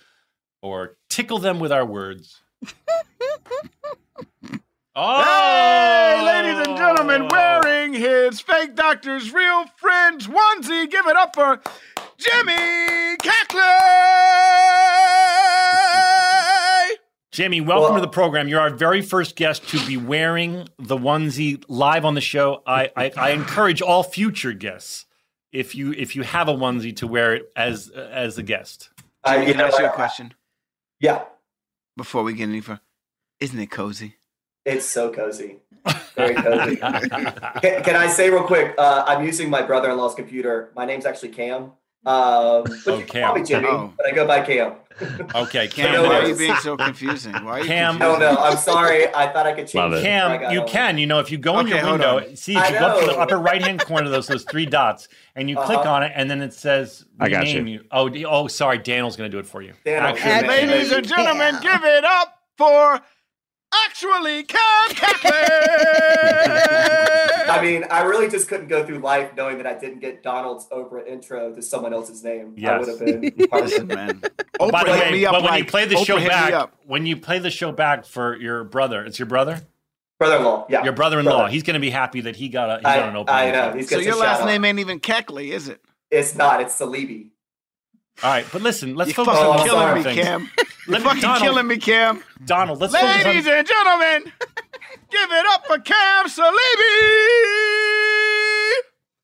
or 0.62 0.98
tickle 1.10 1.40
them 1.40 1.60
with 1.60 1.72
our 1.72 1.86
words. 1.86 2.42
oh, 4.96 5.24
Hey, 5.24 6.24
ladies 6.26 6.68
and 6.68 6.78
gentlemen, 6.78 7.28
wearing 7.30 7.94
his 7.94 8.42
fake 8.42 8.76
doctor's 8.76 9.32
real 9.34 9.66
friends 9.78 10.28
onesie. 10.28 10.90
Give 10.92 11.08
it 11.08 11.16
up 11.16 11.34
for 11.34 11.62
Jimmy 12.18 13.18
Cackley. 13.18 13.62
Jimmy, 17.38 17.62
welcome 17.62 17.94
Well- 17.94 18.02
to 18.02 18.02
the 18.02 18.12
program. 18.12 18.48
You're 18.48 18.60
our 18.60 18.72
very 18.72 19.04
first 19.04 19.36
guest 19.36 19.70
to 19.70 19.86
be 19.86 19.96
wearing 19.96 20.68
the 20.80 20.98
onesie 20.98 21.64
live 21.68 22.04
on 22.04 22.16
the 22.16 22.22
show. 22.22 22.64
I, 22.66 22.90
I, 22.98 23.12
I 23.16 23.30
encourage 23.30 23.80
all 23.80 24.02
future 24.02 24.54
guests, 24.54 25.06
if 25.52 25.76
you 25.76 25.92
if 25.92 26.16
you 26.16 26.24
have 26.24 26.48
a 26.48 26.54
onesie, 26.56 26.96
to 26.96 27.06
wear 27.06 27.36
it 27.36 27.52
as 27.56 27.90
as 27.90 28.40
a 28.40 28.42
guest. 28.42 28.90
I, 29.24 29.46
you 29.46 29.54
can 29.54 29.62
I 29.62 29.68
ask 29.68 29.78
you 29.78 29.86
a 29.86 29.92
question 29.92 30.34
Yeah, 31.00 31.26
before 31.96 32.24
we 32.24 32.34
get 32.34 32.50
any 32.50 32.60
further? 32.60 32.82
Isn't 33.40 33.60
it 33.60 33.70
cozy? 33.70 34.16
it's 34.66 34.88
so 34.88 35.12
cozy. 35.12 35.58
Very 36.16 36.34
cozy. 36.34 36.76
can, 37.62 37.84
can 37.84 37.96
I 37.96 38.08
say 38.08 38.32
real 38.32 38.46
quick? 38.46 38.74
Uh, 38.80 39.04
I'm 39.06 39.24
using 39.24 39.52
my 39.52 39.62
brother-in-law's 39.62 40.16
computer. 40.16 40.72
My 40.76 40.86
name's 40.86 41.06
actually 41.06 41.30
Cam. 41.30 41.74
Um, 42.08 42.64
but 42.86 42.88
Oh, 42.88 42.98
you 43.00 43.06
can 43.06 43.24
call 43.24 43.36
me 43.36 43.42
Cam. 43.42 43.46
Jimmy, 43.46 43.68
Oh. 43.70 43.94
but 43.98 44.06
I 44.08 44.12
go 44.12 44.26
by 44.26 44.42
Cam. 44.42 44.74
Okay, 45.36 45.68
Cam, 45.68 45.86
Cam. 45.88 45.94
know 45.94 46.04
why 46.10 46.20
are 46.22 46.28
you 46.28 46.36
being 46.36 46.56
so 46.56 46.76
confusing? 46.78 47.34
Why 47.34 47.52
are 47.52 47.60
you 47.60 47.66
Cam- 47.66 47.98
I 47.98 48.00
don't 48.00 48.20
know. 48.20 48.36
I'm 48.38 48.58
sorry. 48.58 49.14
I 49.14 49.28
thought 49.32 49.46
I 49.46 49.52
could 49.52 49.68
change 49.68 49.76
Love 49.76 49.94
it. 49.94 49.98
it. 49.98 50.04
before 50.04 50.12
I 50.32 50.38
Cam, 50.40 50.52
you 50.54 50.60
home. 50.62 50.70
can. 50.70 50.98
You 50.98 51.06
know, 51.06 51.20
if 51.20 51.32
you 51.32 51.38
go 51.38 51.60
in 51.60 51.68
your 51.68 51.84
window, 51.86 52.18
on. 52.20 52.36
see 52.36 52.56
if 52.58 52.70
you 52.72 52.80
go 52.80 52.86
up 52.88 53.00
to 53.02 53.06
the 53.08 53.18
upper 53.20 53.38
right 53.38 53.62
hand 53.62 53.82
corner 53.84 54.06
of 54.06 54.12
those 54.12 54.26
those 54.28 54.44
three 54.46 54.66
dots, 54.66 55.08
and 55.36 55.50
you 55.50 55.56
click 55.58 55.80
Uh-huh. 55.80 55.92
on 55.92 56.04
it, 56.04 56.14
and 56.16 56.32
then 56.32 56.42
it 56.42 56.54
says 56.54 57.06
I 57.20 57.30
got 57.30 57.42
rename 57.44 57.68
you. 57.68 57.84
Oh, 57.92 58.10
oh, 58.26 58.48
sorry, 58.48 58.78
Daniel's 58.80 59.16
going 59.18 59.30
to 59.30 59.36
do 59.36 59.40
it 59.40 59.46
for 59.46 59.62
you. 59.62 59.74
Daniel, 59.86 60.08
Actually, 60.08 60.22
Cam. 60.22 60.44
Cam. 60.46 60.70
Ladies 60.70 60.92
and 60.92 61.08
gentlemen, 61.08 61.56
Yeah. 61.62 61.78
give 61.78 61.84
it 61.84 62.04
up 62.06 62.40
for 62.58 63.00
actually 63.86 64.44
Cam 64.44 64.60
Cackley. 64.90 65.32
I 67.50 67.60
mean, 67.62 67.86
I 67.90 68.02
really 68.04 68.30
just 68.30 68.48
couldn't 68.48 68.68
go 68.68 68.86
through 68.86 69.00
life 69.00 69.32
knowing 69.36 69.58
that 69.58 69.66
I 69.68 69.74
didn't 69.78 70.00
get 70.00 70.22
Donald's 70.24 70.68
Oprah 70.70 71.08
intro 71.08 71.54
to 71.54 71.62
someone 71.62 71.94
else's 71.94 72.24
name. 72.24 72.56
I 72.66 72.78
would 72.78 72.88
have 72.88 73.00
been 73.00 73.22
Listen, 73.38 73.50
heartbroken. 73.50 73.88
man. 73.88 74.22
Oh, 74.60 74.70
by 74.72 74.84
the 74.84 74.92
way, 74.92 75.26
but 75.26 75.44
when 75.44 75.54
you 75.58 75.66
play 75.66 75.86
the 75.86 75.96
Oprah 75.96 76.06
show 76.06 76.18
back, 76.18 76.70
when 76.86 77.06
you 77.06 77.18
play 77.18 77.40
the 77.40 77.50
show 77.50 77.72
back 77.72 78.06
for 78.06 78.36
your 78.38 78.64
brother, 78.64 79.04
it's 79.06 79.18
your 79.20 79.28
brother, 79.28 79.62
brother-in-law. 80.20 80.68
Yeah, 80.70 80.84
your 80.84 80.94
brother-in-law. 80.94 81.32
Brother. 81.38 81.52
He's 81.52 81.64
going 81.64 81.76
to 81.76 81.80
be 81.80 81.90
happy 81.90 82.22
that 82.22 82.36
he 82.36 82.50
got 82.50 82.70
a 82.70 82.80
he 82.80 82.86
I, 82.86 83.00
got 83.00 83.10
an 83.10 83.16
open. 83.16 83.34
I 83.34 83.52
know. 83.52 83.66
intro. 83.68 83.78
He 83.80 83.84
So 83.84 83.98
your 84.00 84.16
last 84.16 84.40
shout-out. 84.40 84.48
name 84.52 84.66
ain't 84.66 84.80
even 84.80 85.00
Keckley, 85.00 85.50
is 85.52 85.68
it? 85.68 85.82
It's 86.12 86.36
not. 86.36 86.62
It's 86.62 86.78
Salibi. 86.80 87.30
All 88.24 88.32
right, 88.32 88.46
but 88.52 88.64
listen, 88.64 88.96
let's 88.96 89.10
You 89.10 89.14
focus 89.14 89.34
fucking 89.36 89.48
on 89.52 89.60
I'm 89.60 89.68
killing 89.68 89.96
me, 89.96 90.04
things. 90.04 90.26
Cam. 90.26 90.50
You're 90.88 90.98
me- 90.98 91.04
fucking 91.04 91.22
Donald, 91.22 91.42
killing 91.44 91.68
me, 91.68 91.78
Cam. 91.78 92.24
Donald, 92.46 92.82
let's 92.82 92.94
focus 92.96 93.10
on. 93.10 93.24
Ladies 93.26 93.46
and 93.48 93.68
gentlemen, 93.68 94.24
give 95.12 95.32
it 95.32 95.46
up 95.52 95.68
for 95.68 95.78
Cam 95.80 96.26
Salibi. 96.28 96.54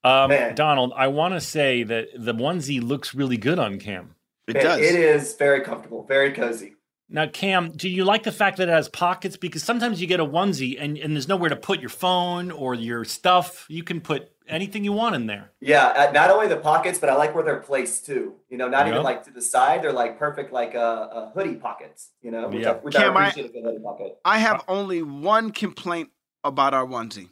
Um, 0.05 0.29
Man. 0.29 0.53
Donald, 0.55 0.93
I 0.95 1.07
want 1.07 1.33
to 1.33 1.41
say 1.41 1.83
that 1.83 2.09
the 2.15 2.33
onesie 2.33 2.83
looks 2.83 3.15
really 3.15 3.37
good 3.37 3.57
on 3.57 3.79
Cam. 3.79 4.15
It 4.47 4.53
does. 4.53 4.79
It 4.79 4.95
is 4.95 5.35
very 5.35 5.61
comfortable, 5.61 6.03
very 6.03 6.33
cozy. 6.33 6.75
Now, 7.09 7.27
Cam, 7.27 7.71
do 7.71 7.87
you 7.87 8.03
like 8.03 8.23
the 8.23 8.31
fact 8.31 8.57
that 8.57 8.67
it 8.67 8.71
has 8.71 8.89
pockets? 8.89 9.37
Because 9.37 9.63
sometimes 9.63 10.01
you 10.01 10.07
get 10.07 10.19
a 10.19 10.25
onesie 10.25 10.77
and, 10.79 10.97
and 10.97 11.15
there's 11.15 11.27
nowhere 11.27 11.49
to 11.49 11.55
put 11.55 11.79
your 11.79 11.89
phone 11.89 12.51
or 12.51 12.73
your 12.73 13.05
stuff. 13.05 13.65
You 13.69 13.83
can 13.83 14.01
put 14.01 14.31
anything 14.47 14.83
you 14.83 14.93
want 14.93 15.15
in 15.15 15.25
there. 15.27 15.51
Yeah, 15.59 15.87
uh, 15.87 16.11
not 16.11 16.29
only 16.29 16.47
the 16.47 16.57
pockets, 16.57 16.99
but 16.99 17.09
I 17.09 17.15
like 17.15 17.33
where 17.35 17.43
they're 17.43 17.59
placed 17.59 18.05
too. 18.05 18.35
You 18.49 18.57
know, 18.57 18.67
not 18.67 18.85
Yeah. 18.85 18.93
even 18.93 19.03
like 19.03 19.23
to 19.25 19.31
the 19.31 19.41
side. 19.41 19.81
They're 19.83 19.91
like 19.93 20.17
perfect, 20.19 20.51
like 20.53 20.75
uh, 20.75 20.79
uh 20.79 21.31
hoodie 21.31 21.55
pockets. 21.55 22.09
You 22.21 22.31
know, 22.31 22.47
which, 22.49 22.61
Yeah. 22.63 22.71
I, 22.71 22.73
which 22.75 22.95
Cam, 22.95 23.15
I 23.17 23.21
I- 23.25 23.27
appreciate 23.29 23.49
a 23.49 23.53
good 23.53 23.63
hoodie 23.63 23.83
pocket. 23.83 24.17
I 24.25 24.37
have 24.39 24.63
only 24.67 25.01
one 25.03 25.51
complaint 25.51 26.09
about 26.43 26.73
our 26.73 26.85
onesie. 26.85 27.29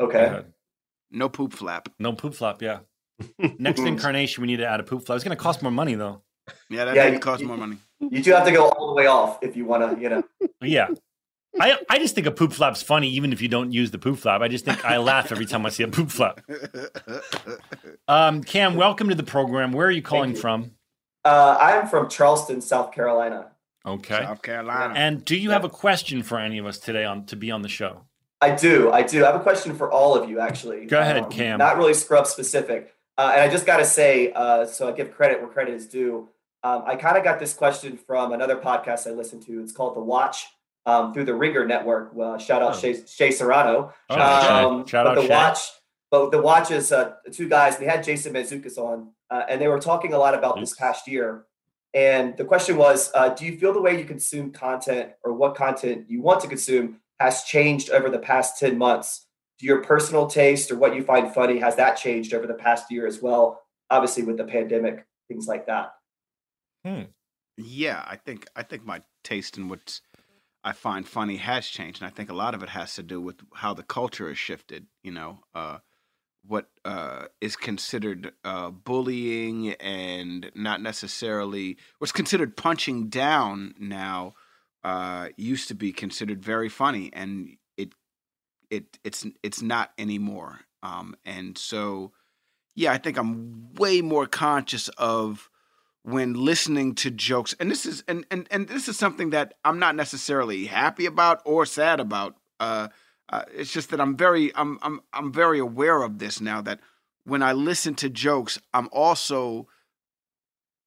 Okay. 0.00 0.42
No 1.10 1.28
poop 1.28 1.52
flap. 1.52 1.88
No 1.98 2.12
poop 2.12 2.34
flap, 2.34 2.60
yeah. 2.62 2.80
Next 3.58 3.80
incarnation, 3.80 4.40
we 4.42 4.48
need 4.48 4.56
to 4.56 4.66
add 4.66 4.80
a 4.80 4.82
poop 4.82 5.06
flap. 5.06 5.16
It's 5.16 5.24
going 5.24 5.36
to 5.36 5.42
cost 5.42 5.62
more 5.62 5.70
money, 5.70 5.94
though. 5.94 6.22
Yeah, 6.68 6.84
that 6.86 6.96
Yeah, 6.96 7.06
yeah, 7.06 7.12
you- 7.12 7.18
cost 7.20 7.40
you- 7.42 7.46
more 7.48 7.56
money. 7.56 7.76
You 8.00 8.22
do 8.22 8.32
have 8.32 8.44
to 8.44 8.52
go 8.52 8.68
all 8.68 8.88
the 8.88 8.94
way 8.94 9.06
off 9.06 9.38
if 9.42 9.56
you 9.56 9.64
want 9.64 9.94
to. 9.96 10.00
You 10.02 10.08
know. 10.08 10.22
Yeah. 10.60 10.88
I, 11.60 11.78
I 11.88 11.98
just 11.98 12.14
think 12.14 12.26
a 12.26 12.30
poop 12.30 12.52
flap's 12.52 12.82
funny, 12.82 13.08
even 13.10 13.32
if 13.32 13.40
you 13.40 13.48
don't 13.48 13.72
use 13.72 13.90
the 13.90 13.98
poop 13.98 14.18
flap. 14.18 14.40
I 14.40 14.48
just 14.48 14.64
think 14.64 14.84
I 14.84 14.98
laugh 14.98 15.30
every 15.30 15.46
time 15.46 15.64
I 15.64 15.68
see 15.68 15.82
a 15.82 15.88
poop 15.88 16.10
flap. 16.10 16.40
Um, 18.08 18.42
Cam, 18.42 18.74
welcome 18.74 19.08
to 19.08 19.14
the 19.14 19.22
program. 19.22 19.72
Where 19.72 19.86
are 19.86 19.90
you 19.90 20.02
calling 20.02 20.30
you. 20.32 20.36
from? 20.36 20.72
Uh, 21.24 21.56
I'm 21.58 21.86
from 21.86 22.08
Charleston, 22.10 22.60
South 22.60 22.92
Carolina. 22.92 23.52
Okay. 23.86 24.20
South 24.20 24.42
Carolina. 24.42 24.94
And 24.94 25.24
do 25.24 25.36
you 25.36 25.50
have 25.50 25.64
a 25.64 25.68
question 25.68 26.22
for 26.22 26.38
any 26.38 26.58
of 26.58 26.66
us 26.66 26.78
today 26.78 27.04
on 27.04 27.26
to 27.26 27.36
be 27.36 27.50
on 27.50 27.62
the 27.62 27.68
show? 27.68 28.02
I 28.40 28.54
do. 28.54 28.92
I 28.92 29.02
do. 29.02 29.24
I 29.24 29.30
have 29.30 29.40
a 29.40 29.42
question 29.42 29.74
for 29.74 29.90
all 29.90 30.14
of 30.14 30.28
you, 30.28 30.40
actually. 30.40 30.82
Um, 30.82 30.86
Go 30.88 31.00
ahead, 31.00 31.30
Cam. 31.30 31.58
Not 31.58 31.78
really 31.78 31.94
scrub 31.94 32.26
specific. 32.26 32.94
Uh, 33.16 33.30
and 33.32 33.40
I 33.42 33.48
just 33.48 33.64
got 33.64 33.78
to 33.78 33.84
say, 33.84 34.32
uh, 34.32 34.66
so 34.66 34.88
I 34.88 34.92
give 34.92 35.14
credit 35.14 35.40
where 35.40 35.48
credit 35.48 35.74
is 35.74 35.86
due. 35.86 36.28
Um, 36.62 36.82
I 36.86 36.96
kind 36.96 37.16
of 37.16 37.24
got 37.24 37.38
this 37.38 37.54
question 37.54 37.96
from 37.96 38.32
another 38.32 38.56
podcast 38.56 39.06
I 39.06 39.10
listened 39.10 39.42
to. 39.46 39.62
It's 39.62 39.72
called 39.72 39.96
The 39.96 40.00
Watch 40.00 40.46
um, 40.86 41.12
through 41.14 41.24
the 41.24 41.34
Ringer 41.34 41.66
Network. 41.66 42.10
Well, 42.14 42.38
shout 42.38 42.62
out 42.62 42.74
Oh. 42.74 42.78
Shea, 42.78 43.04
Shea 43.06 43.30
Serrano. 43.30 43.92
Oh, 44.10 44.14
Um, 44.20 44.84
Shea. 44.86 44.90
Shout 44.90 45.04
but 45.06 45.10
out 45.10 45.14
the 45.16 45.22
Shea. 45.22 45.28
watch, 45.28 45.58
but 46.10 46.30
the 46.30 46.40
watch 46.42 46.70
is 46.70 46.92
uh, 46.92 47.14
two 47.32 47.48
guys. 47.48 47.78
They 47.78 47.86
had 47.86 48.02
Jason 48.04 48.32
Mantzoukas 48.34 48.78
on, 48.78 49.12
uh, 49.30 49.42
and 49.48 49.60
they 49.60 49.68
were 49.68 49.80
talking 49.80 50.12
a 50.12 50.18
lot 50.18 50.34
about 50.34 50.58
this 50.60 50.74
past 50.74 51.08
year. 51.08 51.46
And 51.94 52.36
the 52.36 52.44
question 52.44 52.76
was, 52.76 53.10
uh, 53.14 53.28
do 53.30 53.46
you 53.46 53.56
feel 53.56 53.72
the 53.72 53.80
way 53.80 53.98
you 53.98 54.04
consume 54.04 54.50
content 54.50 55.12
or 55.24 55.32
what 55.32 55.54
content 55.54 56.06
you 56.10 56.20
want 56.20 56.40
to 56.40 56.48
consume 56.48 57.00
has 57.20 57.44
changed 57.44 57.90
over 57.90 58.10
the 58.10 58.18
past 58.18 58.58
ten 58.58 58.76
months? 58.76 59.26
Do 59.60 59.66
your 59.66 59.82
personal 59.84 60.26
taste 60.26 60.72
or 60.72 60.76
what 60.76 60.96
you 60.96 61.04
find 61.04 61.32
funny 61.32 61.60
has 61.60 61.76
that 61.76 61.96
changed 61.96 62.34
over 62.34 62.46
the 62.48 62.54
past 62.54 62.90
year 62.90 63.06
as 63.06 63.22
well? 63.22 63.60
Obviously, 63.90 64.24
with 64.24 64.36
the 64.36 64.44
pandemic, 64.44 65.06
things 65.28 65.46
like 65.46 65.66
that. 65.66 65.92
Hmm. 66.84 67.02
Yeah, 67.56 68.02
I 68.04 68.16
think 68.16 68.46
I 68.56 68.64
think 68.64 68.84
my 68.84 69.00
taste 69.22 69.56
in 69.56 69.68
what 69.68 70.00
I 70.64 70.72
find 70.72 71.06
funny 71.06 71.36
has 71.36 71.66
changed, 71.66 72.00
and 72.00 72.10
I 72.10 72.10
think 72.10 72.30
a 72.30 72.34
lot 72.34 72.54
of 72.54 72.62
it 72.62 72.70
has 72.70 72.94
to 72.94 73.02
do 73.02 73.20
with 73.20 73.36
how 73.54 73.74
the 73.74 73.82
culture 73.82 74.28
has 74.28 74.38
shifted. 74.38 74.86
You 75.02 75.12
know, 75.12 75.40
uh, 75.54 75.78
what 76.46 76.70
uh, 76.84 77.26
is 77.40 77.54
considered 77.54 78.32
uh, 78.44 78.70
bullying 78.70 79.72
and 79.74 80.50
not 80.54 80.80
necessarily 80.80 81.76
what's 81.98 82.12
considered 82.12 82.56
punching 82.56 83.08
down 83.08 83.74
now 83.78 84.34
uh, 84.82 85.28
used 85.36 85.68
to 85.68 85.74
be 85.74 85.92
considered 85.92 86.42
very 86.42 86.68
funny, 86.68 87.10
and 87.12 87.56
it 87.76 87.92
it 88.70 88.98
it's 89.04 89.26
it's 89.42 89.62
not 89.62 89.92
anymore. 89.98 90.60
Um, 90.82 91.14
and 91.24 91.56
so, 91.56 92.12
yeah, 92.74 92.92
I 92.92 92.98
think 92.98 93.18
I'm 93.18 93.74
way 93.74 94.00
more 94.02 94.26
conscious 94.26 94.88
of 94.88 95.48
when 96.04 96.34
listening 96.34 96.94
to 96.94 97.10
jokes 97.10 97.54
and 97.58 97.70
this 97.70 97.86
is 97.86 98.04
and 98.06 98.26
and, 98.30 98.46
and 98.50 98.68
this 98.68 98.88
is 98.88 98.98
something 98.98 99.30
that 99.30 99.54
i'm 99.64 99.78
not 99.78 99.96
necessarily 99.96 100.66
happy 100.66 101.06
about 101.06 101.40
or 101.46 101.64
sad 101.64 101.98
about 101.98 102.36
uh, 102.60 102.88
uh 103.30 103.42
it's 103.54 103.72
just 103.72 103.90
that 103.90 104.00
i'm 104.00 104.14
very 104.16 104.54
i'm 104.54 104.78
i'm 104.82 105.00
i'm 105.14 105.32
very 105.32 105.58
aware 105.58 106.02
of 106.02 106.18
this 106.18 106.42
now 106.42 106.60
that 106.60 106.78
when 107.24 107.42
i 107.42 107.52
listen 107.52 107.94
to 107.94 108.10
jokes 108.10 108.60
i'm 108.74 108.88
also 108.92 109.66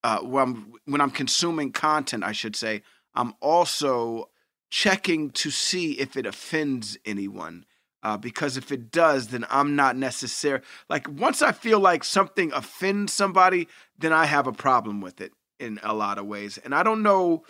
uh 0.04 0.20
when 0.20 0.44
i'm 0.44 0.74
when 0.86 1.02
i'm 1.02 1.12
consuming 1.12 1.72
content 1.72 2.24
i 2.24 2.32
should 2.32 2.56
say 2.56 2.84
i'm 3.16 3.34
also 3.42 4.30
checking 4.70 5.32
to 5.32 5.50
see 5.50 5.94
if 5.94 6.16
it 6.16 6.28
offends 6.28 6.96
anyone 7.06 7.66
uh, 8.08 8.16
because 8.16 8.56
if 8.56 8.72
it 8.72 8.90
does, 8.90 9.28
then 9.28 9.46
I'm 9.50 9.76
not 9.76 9.98
necessary. 9.98 10.62
Like 10.90 11.10
once 11.10 11.42
I 11.42 11.52
feel 11.52 11.78
like 11.78 12.06
something 12.06 12.54
offends 12.54 13.12
somebody, 13.12 13.68
then 14.00 14.14
I 14.14 14.28
have 14.28 14.48
a 14.48 14.54
problem 14.54 15.02
with 15.02 15.20
it 15.20 15.34
in 15.60 15.78
a 15.84 15.94
lot 15.94 16.18
of 16.18 16.26
ways. 16.26 16.58
And 16.58 16.74
I 16.74 16.84
don't 16.84 17.04
know. 17.04 17.44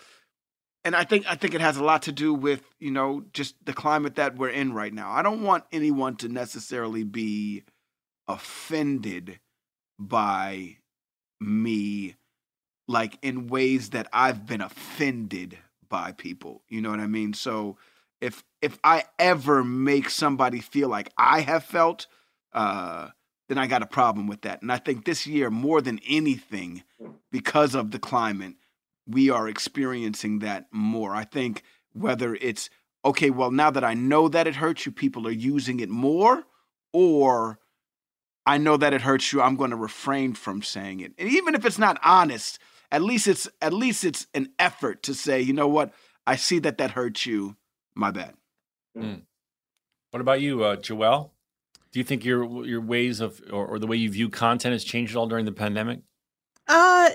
And 0.84 0.96
I 0.96 1.04
think 1.04 1.30
I 1.30 1.36
think 1.36 1.54
it 1.54 1.60
has 1.60 1.76
a 1.76 1.84
lot 1.84 2.02
to 2.02 2.12
do 2.12 2.34
with 2.34 2.62
you 2.80 2.90
know 2.90 3.22
just 3.32 3.54
the 3.66 3.72
climate 3.72 4.16
that 4.16 4.36
we're 4.36 4.48
in 4.48 4.72
right 4.72 4.92
now. 4.92 5.12
I 5.12 5.22
don't 5.22 5.44
want 5.44 5.62
anyone 5.70 6.16
to 6.16 6.28
necessarily 6.28 7.04
be 7.04 7.62
offended 8.26 9.38
by 9.96 10.78
me, 11.40 12.16
like 12.88 13.16
in 13.22 13.46
ways 13.46 13.90
that 13.90 14.08
I've 14.12 14.44
been 14.44 14.60
offended 14.60 15.56
by 15.88 16.10
people. 16.10 16.62
You 16.68 16.80
know 16.80 16.90
what 16.90 16.98
I 16.98 17.06
mean? 17.06 17.32
So 17.32 17.76
if 18.20 18.44
if 18.60 18.78
I 18.82 19.04
ever 19.18 19.62
make 19.62 20.10
somebody 20.10 20.60
feel 20.60 20.88
like 20.88 21.12
I 21.16 21.40
have 21.40 21.64
felt, 21.64 22.06
uh, 22.52 23.08
then 23.48 23.58
I 23.58 23.66
got 23.66 23.82
a 23.82 23.86
problem 23.86 24.26
with 24.26 24.42
that. 24.42 24.62
And 24.62 24.72
I 24.72 24.78
think 24.78 25.04
this 25.04 25.26
year, 25.26 25.50
more 25.50 25.80
than 25.80 26.00
anything, 26.08 26.82
because 27.30 27.74
of 27.74 27.90
the 27.90 27.98
climate, 27.98 28.54
we 29.06 29.30
are 29.30 29.48
experiencing 29.48 30.40
that 30.40 30.66
more. 30.70 31.14
I 31.14 31.24
think 31.24 31.62
whether 31.92 32.34
it's 32.34 32.68
okay, 33.04 33.30
well, 33.30 33.50
now 33.50 33.70
that 33.70 33.84
I 33.84 33.94
know 33.94 34.28
that 34.28 34.46
it 34.46 34.56
hurts 34.56 34.84
you, 34.84 34.92
people 34.92 35.26
are 35.26 35.32
using 35.32 35.80
it 35.80 35.88
more, 35.88 36.44
or 36.92 37.58
I 38.44 38.58
know 38.58 38.76
that 38.76 38.92
it 38.92 39.02
hurts 39.02 39.32
you, 39.32 39.40
I'm 39.40 39.56
going 39.56 39.70
to 39.70 39.76
refrain 39.76 40.34
from 40.34 40.62
saying 40.62 41.00
it. 41.00 41.12
And 41.18 41.28
even 41.28 41.54
if 41.54 41.64
it's 41.64 41.78
not 41.78 42.00
honest, 42.02 42.58
at 42.90 43.02
least 43.02 43.28
it's 43.28 43.48
at 43.60 43.72
least 43.72 44.04
it's 44.04 44.26
an 44.34 44.50
effort 44.58 45.02
to 45.04 45.14
say, 45.14 45.40
you 45.40 45.52
know 45.52 45.68
what, 45.68 45.92
I 46.26 46.36
see 46.36 46.58
that 46.60 46.78
that 46.78 46.92
hurts 46.92 47.26
you. 47.26 47.56
My 47.98 48.12
bad. 48.12 48.34
What 50.12 50.20
about 50.20 50.40
you, 50.40 50.62
uh, 50.62 50.76
Joelle? 50.76 51.30
Do 51.90 51.98
you 51.98 52.04
think 52.04 52.24
your 52.24 52.64
your 52.64 52.80
ways 52.80 53.20
of 53.20 53.42
or, 53.50 53.66
or 53.66 53.78
the 53.80 53.88
way 53.88 53.96
you 53.96 54.08
view 54.10 54.28
content 54.28 54.72
has 54.72 54.84
changed 54.84 55.16
at 55.16 55.18
all 55.18 55.26
during 55.26 55.44
the 55.44 55.52
pandemic? 55.52 56.00
Uh, 56.68 57.10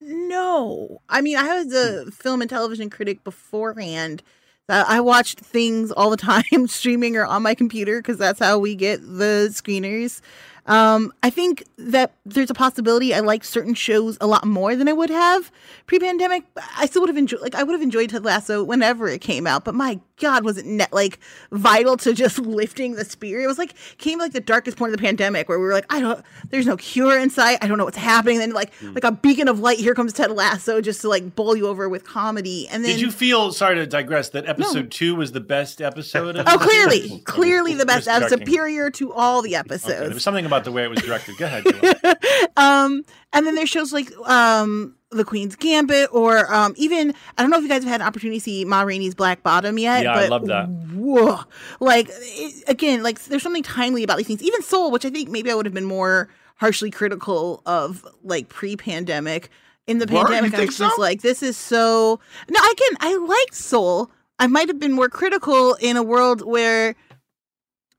no. 0.00 1.00
I 1.08 1.22
mean, 1.22 1.38
I 1.38 1.62
was 1.62 1.72
a 1.72 2.10
film 2.10 2.42
and 2.42 2.50
television 2.50 2.90
critic 2.90 3.24
beforehand. 3.24 4.22
I 4.68 5.00
watched 5.00 5.40
things 5.40 5.90
all 5.92 6.10
the 6.10 6.16
time, 6.18 6.66
streaming 6.66 7.16
or 7.16 7.24
on 7.24 7.42
my 7.42 7.54
computer, 7.54 8.00
because 8.00 8.18
that's 8.18 8.38
how 8.38 8.58
we 8.58 8.74
get 8.74 9.00
the 9.00 9.48
screeners. 9.50 10.20
Um, 10.66 11.12
I 11.22 11.30
think 11.30 11.64
that 11.78 12.14
there's 12.24 12.50
a 12.50 12.54
possibility 12.54 13.14
I 13.14 13.20
like 13.20 13.44
certain 13.44 13.74
shows 13.74 14.18
a 14.20 14.26
lot 14.26 14.44
more 14.44 14.74
than 14.74 14.88
I 14.88 14.92
would 14.92 15.10
have 15.10 15.50
pre-pandemic. 15.86 16.44
I 16.76 16.86
still 16.86 17.02
would 17.02 17.08
have 17.08 17.16
enjoyed, 17.16 17.40
like, 17.40 17.54
I 17.54 17.62
would 17.62 17.72
have 17.72 17.82
enjoyed 17.82 18.10
Ted 18.10 18.24
Lasso 18.24 18.64
whenever 18.64 19.08
it 19.08 19.20
came 19.20 19.46
out. 19.46 19.64
But 19.64 19.74
my 19.74 20.00
God, 20.18 20.44
was 20.44 20.56
it 20.58 20.66
net, 20.66 20.92
like 20.92 21.18
vital 21.52 21.96
to 21.98 22.12
just 22.14 22.38
lifting 22.40 22.94
the 22.94 23.04
spirit? 23.04 23.44
It 23.44 23.46
was 23.46 23.58
like 23.58 23.74
came 23.98 24.18
like 24.18 24.32
the 24.32 24.40
darkest 24.40 24.76
point 24.76 24.92
of 24.92 24.98
the 24.98 25.02
pandemic 25.02 25.48
where 25.48 25.58
we 25.58 25.66
were 25.66 25.72
like, 25.72 25.86
I 25.92 26.00
don't, 26.00 26.24
there's 26.50 26.66
no 26.66 26.76
cure 26.76 27.18
in 27.18 27.30
sight. 27.30 27.58
I 27.62 27.68
don't 27.68 27.78
know 27.78 27.84
what's 27.84 27.96
happening. 27.96 28.38
Then 28.38 28.52
like 28.52 28.72
like 28.82 29.04
a 29.04 29.12
beacon 29.12 29.48
of 29.48 29.60
light, 29.60 29.78
here 29.78 29.94
comes 29.94 30.12
Ted 30.12 30.30
Lasso 30.30 30.80
just 30.80 31.02
to 31.02 31.08
like 31.08 31.36
bowl 31.36 31.54
you 31.54 31.68
over 31.68 31.88
with 31.88 32.04
comedy. 32.04 32.66
And 32.68 32.84
then 32.84 32.92
Did 32.92 33.00
you 33.00 33.10
feel 33.10 33.52
sorry 33.52 33.76
to 33.76 33.86
digress 33.86 34.30
that 34.30 34.46
episode 34.46 34.90
two 34.90 35.14
was 35.14 35.32
the 35.32 35.40
best 35.40 35.80
episode 35.80 36.36
of 36.36 36.46
Oh, 36.48 36.58
clearly, 36.58 37.20
clearly 37.24 37.74
the 37.74 37.86
best, 37.86 38.08
uh, 38.08 38.28
superior 38.28 38.90
to 38.92 39.12
all 39.12 39.42
the 39.42 39.56
Okay, 39.56 39.62
there 39.68 39.76
episodes. 39.76 40.14
was 40.14 40.22
something 40.22 40.46
about 40.46 40.55
the 40.64 40.72
way 40.72 40.84
it 40.84 40.90
was 40.90 41.00
directed. 41.00 41.36
Go 41.36 41.46
ahead. 41.46 41.64
Um, 42.58 43.04
and 43.32 43.46
then 43.46 43.54
there's 43.54 43.68
shows 43.68 43.92
like 43.92 44.10
um, 44.26 44.96
The 45.10 45.24
Queen's 45.24 45.56
Gambit, 45.56 46.08
or 46.10 46.52
um, 46.52 46.74
even 46.76 47.14
I 47.36 47.42
don't 47.42 47.50
know 47.50 47.58
if 47.58 47.62
you 47.62 47.68
guys 47.68 47.82
have 47.82 47.90
had 47.90 48.00
an 48.00 48.06
opportunity 48.06 48.38
to 48.38 48.44
see 48.44 48.64
Ma 48.64 48.82
Rainey's 48.82 49.14
Black 49.14 49.42
Bottom 49.42 49.78
yet. 49.78 50.04
Yeah, 50.04 50.14
I 50.14 50.28
love 50.28 50.46
that. 50.46 50.68
Whoa, 50.68 51.40
like 51.80 52.08
it, 52.10 52.64
again, 52.66 53.02
like 53.02 53.22
there's 53.24 53.42
something 53.42 53.62
timely 53.62 54.02
about 54.02 54.16
these 54.16 54.26
things. 54.26 54.42
Even 54.42 54.62
Soul, 54.62 54.90
which 54.90 55.04
I 55.04 55.10
think 55.10 55.28
maybe 55.28 55.50
I 55.50 55.54
would 55.54 55.66
have 55.66 55.74
been 55.74 55.84
more 55.84 56.30
harshly 56.56 56.90
critical 56.90 57.62
of, 57.66 58.06
like 58.22 58.48
pre-pandemic. 58.48 59.50
In 59.86 59.98
the 59.98 60.06
Word? 60.06 60.26
Pandemic, 60.26 60.54
I 60.54 60.56
think 60.56 60.70
was 60.70 60.78
just 60.78 60.96
so? 60.96 61.00
like, 61.02 61.22
this 61.22 61.42
is 61.42 61.56
so. 61.56 62.18
No, 62.48 62.60
again, 62.60 62.96
I 63.00 63.16
liked 63.16 63.54
Soul. 63.54 64.10
I 64.38 64.48
might 64.48 64.68
have 64.68 64.80
been 64.80 64.92
more 64.92 65.08
critical 65.08 65.74
in 65.74 65.96
a 65.96 66.02
world 66.02 66.44
where 66.44 66.96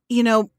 you 0.09 0.23
know, 0.23 0.49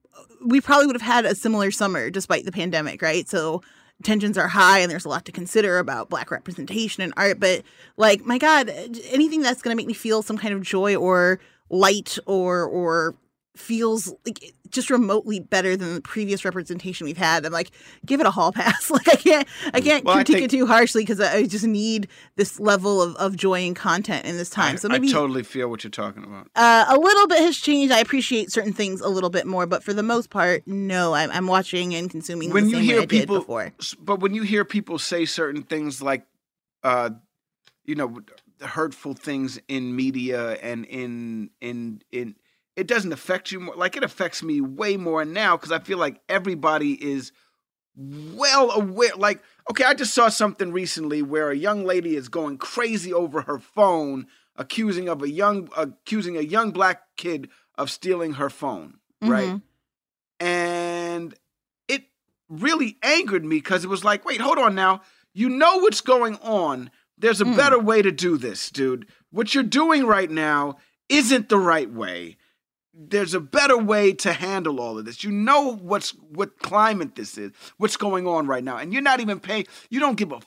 we 0.45 0.61
probably 0.61 0.87
would 0.87 0.97
have 0.97 1.03
had 1.03 1.25
a 1.25 1.35
similar 1.35 1.71
summer 1.71 2.11
despite 2.11 2.45
the 2.45 2.53
pandemic, 2.53 3.03
right? 3.03 3.29
So 3.29 3.63
tensions 4.03 4.39
are 4.39 4.49
high 4.49 4.79
and 4.79 4.91
there's 4.91 5.05
a 5.05 5.09
lot 5.09 5.25
to 5.25 5.33
consider 5.33 5.79
about 5.79 6.09
black 6.09 6.31
representation 6.31 7.03
in 7.03 7.13
art. 7.17 7.41
But 7.41 7.63
like, 7.97 8.25
my 8.25 8.39
God, 8.39 8.71
anything 9.11 9.43
that's 9.43 9.63
going 9.63 9.75
to 9.75 9.77
make 9.77 9.87
me 9.87 9.95
feel 9.95 10.23
some 10.23 10.39
kind 10.39 10.55
of 10.55 10.63
joy 10.63 10.95
or 10.97 11.41
light 11.71 12.19
or, 12.27 12.65
or 12.65 13.15
feels 13.59 14.15
like 14.25 14.55
just 14.71 14.91
remotely 14.91 15.41
better 15.41 15.77
than 15.77 15.95
the 15.95 16.01
previous 16.01 16.45
representation 16.45 17.07
we've 17.07 17.17
had. 17.17 17.45
I'm 17.47 17.53
like, 17.53 17.71
give 18.05 18.21
it 18.21 18.27
a 18.27 18.31
hall 18.31 18.53
pass. 18.53 18.91
like 18.91 19.09
I 19.09 19.15
can't, 19.17 19.49
I 19.75 19.81
can't 19.81 20.05
Well, 20.05 20.15
I 20.15 20.19
critique 20.19 20.37
think- 20.37 20.53
it 20.53 20.57
too 20.57 20.67
harshly 20.67 21.03
because 21.03 21.21
I 21.21 21.45
just 21.45 21.67
need 21.67 22.09
this 22.37 22.61
level 22.61 23.01
of, 23.03 23.17
of 23.17 23.37
joy 23.37 23.61
and 23.67 23.75
content 23.75 24.27
in 24.27 24.37
this 24.37 24.51
time. 24.51 24.75
I, 24.75 24.77
so 24.77 24.89
maybe 24.89 25.09
I 25.09 25.13
totally 25.13 25.43
feel 25.43 25.69
what 25.69 25.85
you're 25.85 25.91
talking 25.91 26.25
about. 26.25 26.49
uh, 26.55 26.85
a 26.89 26.97
little 26.99 27.27
bit 27.27 27.39
has 27.41 27.57
changed. 27.57 27.93
I 27.93 28.01
appreciate 28.01 28.53
certain 28.53 28.73
things 28.73 29.01
a 29.01 29.09
little 29.09 29.31
bit 29.31 29.47
more, 29.47 29.67
but 29.67 29.83
for 29.83 29.93
the 29.95 30.03
most 30.03 30.31
part, 30.31 30.63
no. 30.67 31.15
I'm, 31.15 31.31
I'm 31.31 31.47
watching 31.47 31.95
and 31.95 32.11
consuming 32.11 32.51
when 32.53 32.65
the 32.65 32.71
you 32.71 32.77
same 32.77 32.81
way 32.87 32.93
hear 32.93 32.97
I 33.03 33.07
did 33.07 33.21
people 33.21 33.39
before. 33.41 33.73
but 34.01 34.21
when 34.21 34.35
you 34.35 34.43
hear 34.43 34.65
people 34.65 34.99
say 34.99 35.25
certain 35.25 35.63
things 35.63 36.01
like 36.03 36.25
uh 36.85 37.11
you 37.85 37.95
know 37.95 38.21
the 38.59 38.67
hurtful 38.67 39.15
things 39.15 39.59
in 39.69 39.95
media 39.97 40.53
and 40.63 40.85
in 40.87 41.51
in 41.61 42.03
in 42.13 42.35
it 42.79 42.87
doesn't 42.87 43.13
affect 43.13 43.51
you 43.53 43.61
more 43.61 43.75
like 43.77 43.97
it 43.97 44.05
affects 44.05 44.43
me 44.43 44.61
way 44.61 44.97
more 44.97 45.25
now 45.25 45.57
because 45.57 45.73
i 45.73 45.79
feel 45.79 45.99
like 45.99 46.21
everybody 46.29 46.93
is 47.05 47.33
well 47.97 48.71
aware 48.71 49.11
like 49.17 49.43
okay 49.71 49.85
i 49.85 49.93
just 49.95 50.15
saw 50.15 50.29
something 50.29 50.71
recently 50.73 51.21
where 51.21 51.51
a 51.51 51.57
young 51.57 51.85
lady 51.85 52.15
is 52.17 52.29
going 52.29 52.57
crazy 52.57 53.13
over 53.13 53.43
her 53.43 53.59
phone 53.59 54.27
accusing 54.57 55.09
of 55.09 55.23
a 55.23 55.29
young 55.31 55.69
accusing 55.77 56.37
a 56.37 56.41
young 56.43 56.71
black 56.71 57.03
kid 57.17 57.49
of 57.77 57.91
stealing 57.91 58.35
her 58.35 58.49
phone 58.51 58.99
right 59.23 59.49
Mhm. 59.49 59.63
and 60.41 61.35
it 61.89 62.05
really 62.49 62.97
angered 63.03 63.45
me 63.45 63.57
because 63.57 63.85
it 63.85 63.89
was 63.89 64.05
like, 64.05 64.25
wait, 64.25 64.41
hold 64.41 64.59
on 64.59 64.75
now. 64.75 65.03
You 65.35 65.49
know 65.49 65.79
what's 65.79 66.01
going 66.01 66.37
on. 66.37 66.91
There's 67.17 67.41
a 67.41 67.45
Mm. 67.45 67.57
better 67.57 67.79
way 67.79 68.03
to 68.03 68.13
do 68.13 68.37
this, 68.37 68.71
dude. 68.71 69.07
What 69.31 69.55
you're 69.55 69.65
doing 69.65 70.07
right 70.07 70.31
now 70.31 70.79
isn't 71.09 71.49
the 71.49 71.59
right 71.59 71.91
way. 71.91 72.37
There's 72.95 73.35
a 73.35 73.41
better 73.41 73.79
way 73.79 74.13
to 74.15 74.33
handle 74.33 74.81
all 74.81 74.99
of 74.99 75.05
this. 75.05 75.23
You 75.23 75.31
know 75.31 75.77
what's 75.77 76.11
what 76.11 76.59
climate 76.59 77.15
this 77.15 77.39
is, 77.39 77.53
what's 77.77 77.97
going 77.97 78.27
on 78.27 78.47
right 78.47 78.65
now, 78.65 78.77
and 78.79 78.93
you're 78.93 79.03
not 79.03 79.21
even 79.21 79.39
paying. 79.41 79.67
You 79.91 80.01
don't 80.01 80.17
give 80.17 80.33
a 80.33 80.41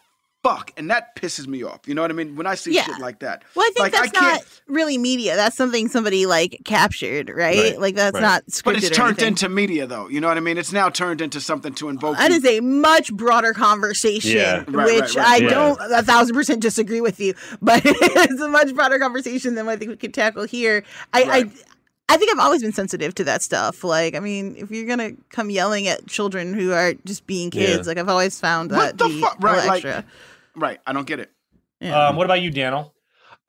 fuck, 0.44 0.72
and 0.76 0.90
that 0.90 1.16
pisses 1.16 1.46
me 1.48 1.62
off. 1.64 1.82
You 1.88 1.94
know 1.94 2.02
what 2.02 2.10
I 2.10 2.16
mean? 2.16 2.36
When 2.36 2.48
I 2.48 2.56
see 2.56 2.74
Yeah. 2.74 2.84
shit 2.84 2.98
like 3.00 3.20
that. 3.20 3.44
Well, 3.56 3.64
I 3.64 3.68
think 3.76 3.80
Like, 3.80 3.96
I 3.96 4.08
that's 4.08 4.20
can't- 4.20 4.62
really 4.68 4.98
media. 4.98 5.36
That's 5.36 5.56
something 5.56 5.88
somebody 5.88 6.26
like 6.26 6.62
captured, 6.66 7.30
right? 7.30 7.58
Right, 7.58 7.80
Like 7.80 7.96
that's 7.96 8.16
right. 8.16 8.22
not 8.22 8.46
scripted. 8.48 8.64
But 8.64 8.76
it's 8.78 8.90
turned 8.90 9.10
anything. 9.20 9.28
into 9.28 9.48
media, 9.50 9.86
though. 9.86 10.10
You 10.10 10.20
know 10.20 10.28
what 10.28 10.38
I 10.38 10.40
mean? 10.40 10.58
It's 10.58 10.72
now 10.74 10.90
turned 10.90 11.22
into 11.22 11.40
something 11.40 11.74
to 11.76 11.90
invoke. 11.90 12.18
That 12.18 12.32
you- 12.32 12.38
is 12.38 12.46
a 12.46 12.60
much 12.60 13.14
broader 13.14 13.54
conversation, 13.54 14.32
Yeah. 14.38 14.64
Right, 14.68 14.86
which 15.02 15.16
right, 15.16 15.16
right. 15.16 15.28
I 15.28 15.38
Yeah. 15.46 15.50
don't 15.52 15.80
a 15.80 16.02
thousand 16.04 16.36
percent 16.36 16.60
disagree 16.62 17.02
with 17.02 17.20
you, 17.20 17.36
but 17.62 17.84
it's 17.86 18.42
a 18.42 18.50
much 18.50 18.74
broader 18.74 18.98
conversation 18.98 19.54
than 19.54 19.68
what 19.68 19.74
I 19.74 19.76
think 19.76 19.92
we 19.92 19.96
could 19.98 20.14
tackle 20.14 20.44
here. 20.46 20.84
I, 21.14 21.22
I 21.24 21.52
I 22.12 22.18
think 22.18 22.32
I've 22.32 22.40
always 22.40 22.62
been 22.62 22.74
sensitive 22.74 23.16
to 23.16 23.24
that 23.24 23.42
stuff. 23.42 23.84
Like, 23.84 24.16
I 24.16 24.20
mean, 24.20 24.56
if 24.58 24.70
you're 24.72 24.86
gonna 24.88 25.12
come 25.30 25.50
yelling 25.50 25.88
at 25.88 26.08
children 26.08 26.54
who 26.54 26.72
are 26.74 26.94
just 27.06 27.26
being 27.26 27.50
kids, 27.52 27.86
Yeah. 27.86 27.90
like 27.90 27.98
I've 27.98 28.10
always 28.10 28.40
found 28.40 28.72
that 28.72 28.78
What 28.78 28.98
the 28.98 29.06
to 29.06 29.10
be 29.10 29.22
fuck? 29.22 29.38
Right, 29.40 29.66
like, 29.68 29.86
extra. 29.86 30.06
right. 30.56 30.80
I 30.86 30.94
don't 30.94 31.08
get 31.08 31.20
it. 31.20 31.32
Um, 31.92 32.16
what 32.18 32.26
about 32.26 32.42
you, 32.42 32.52
Daniel? 32.52 32.94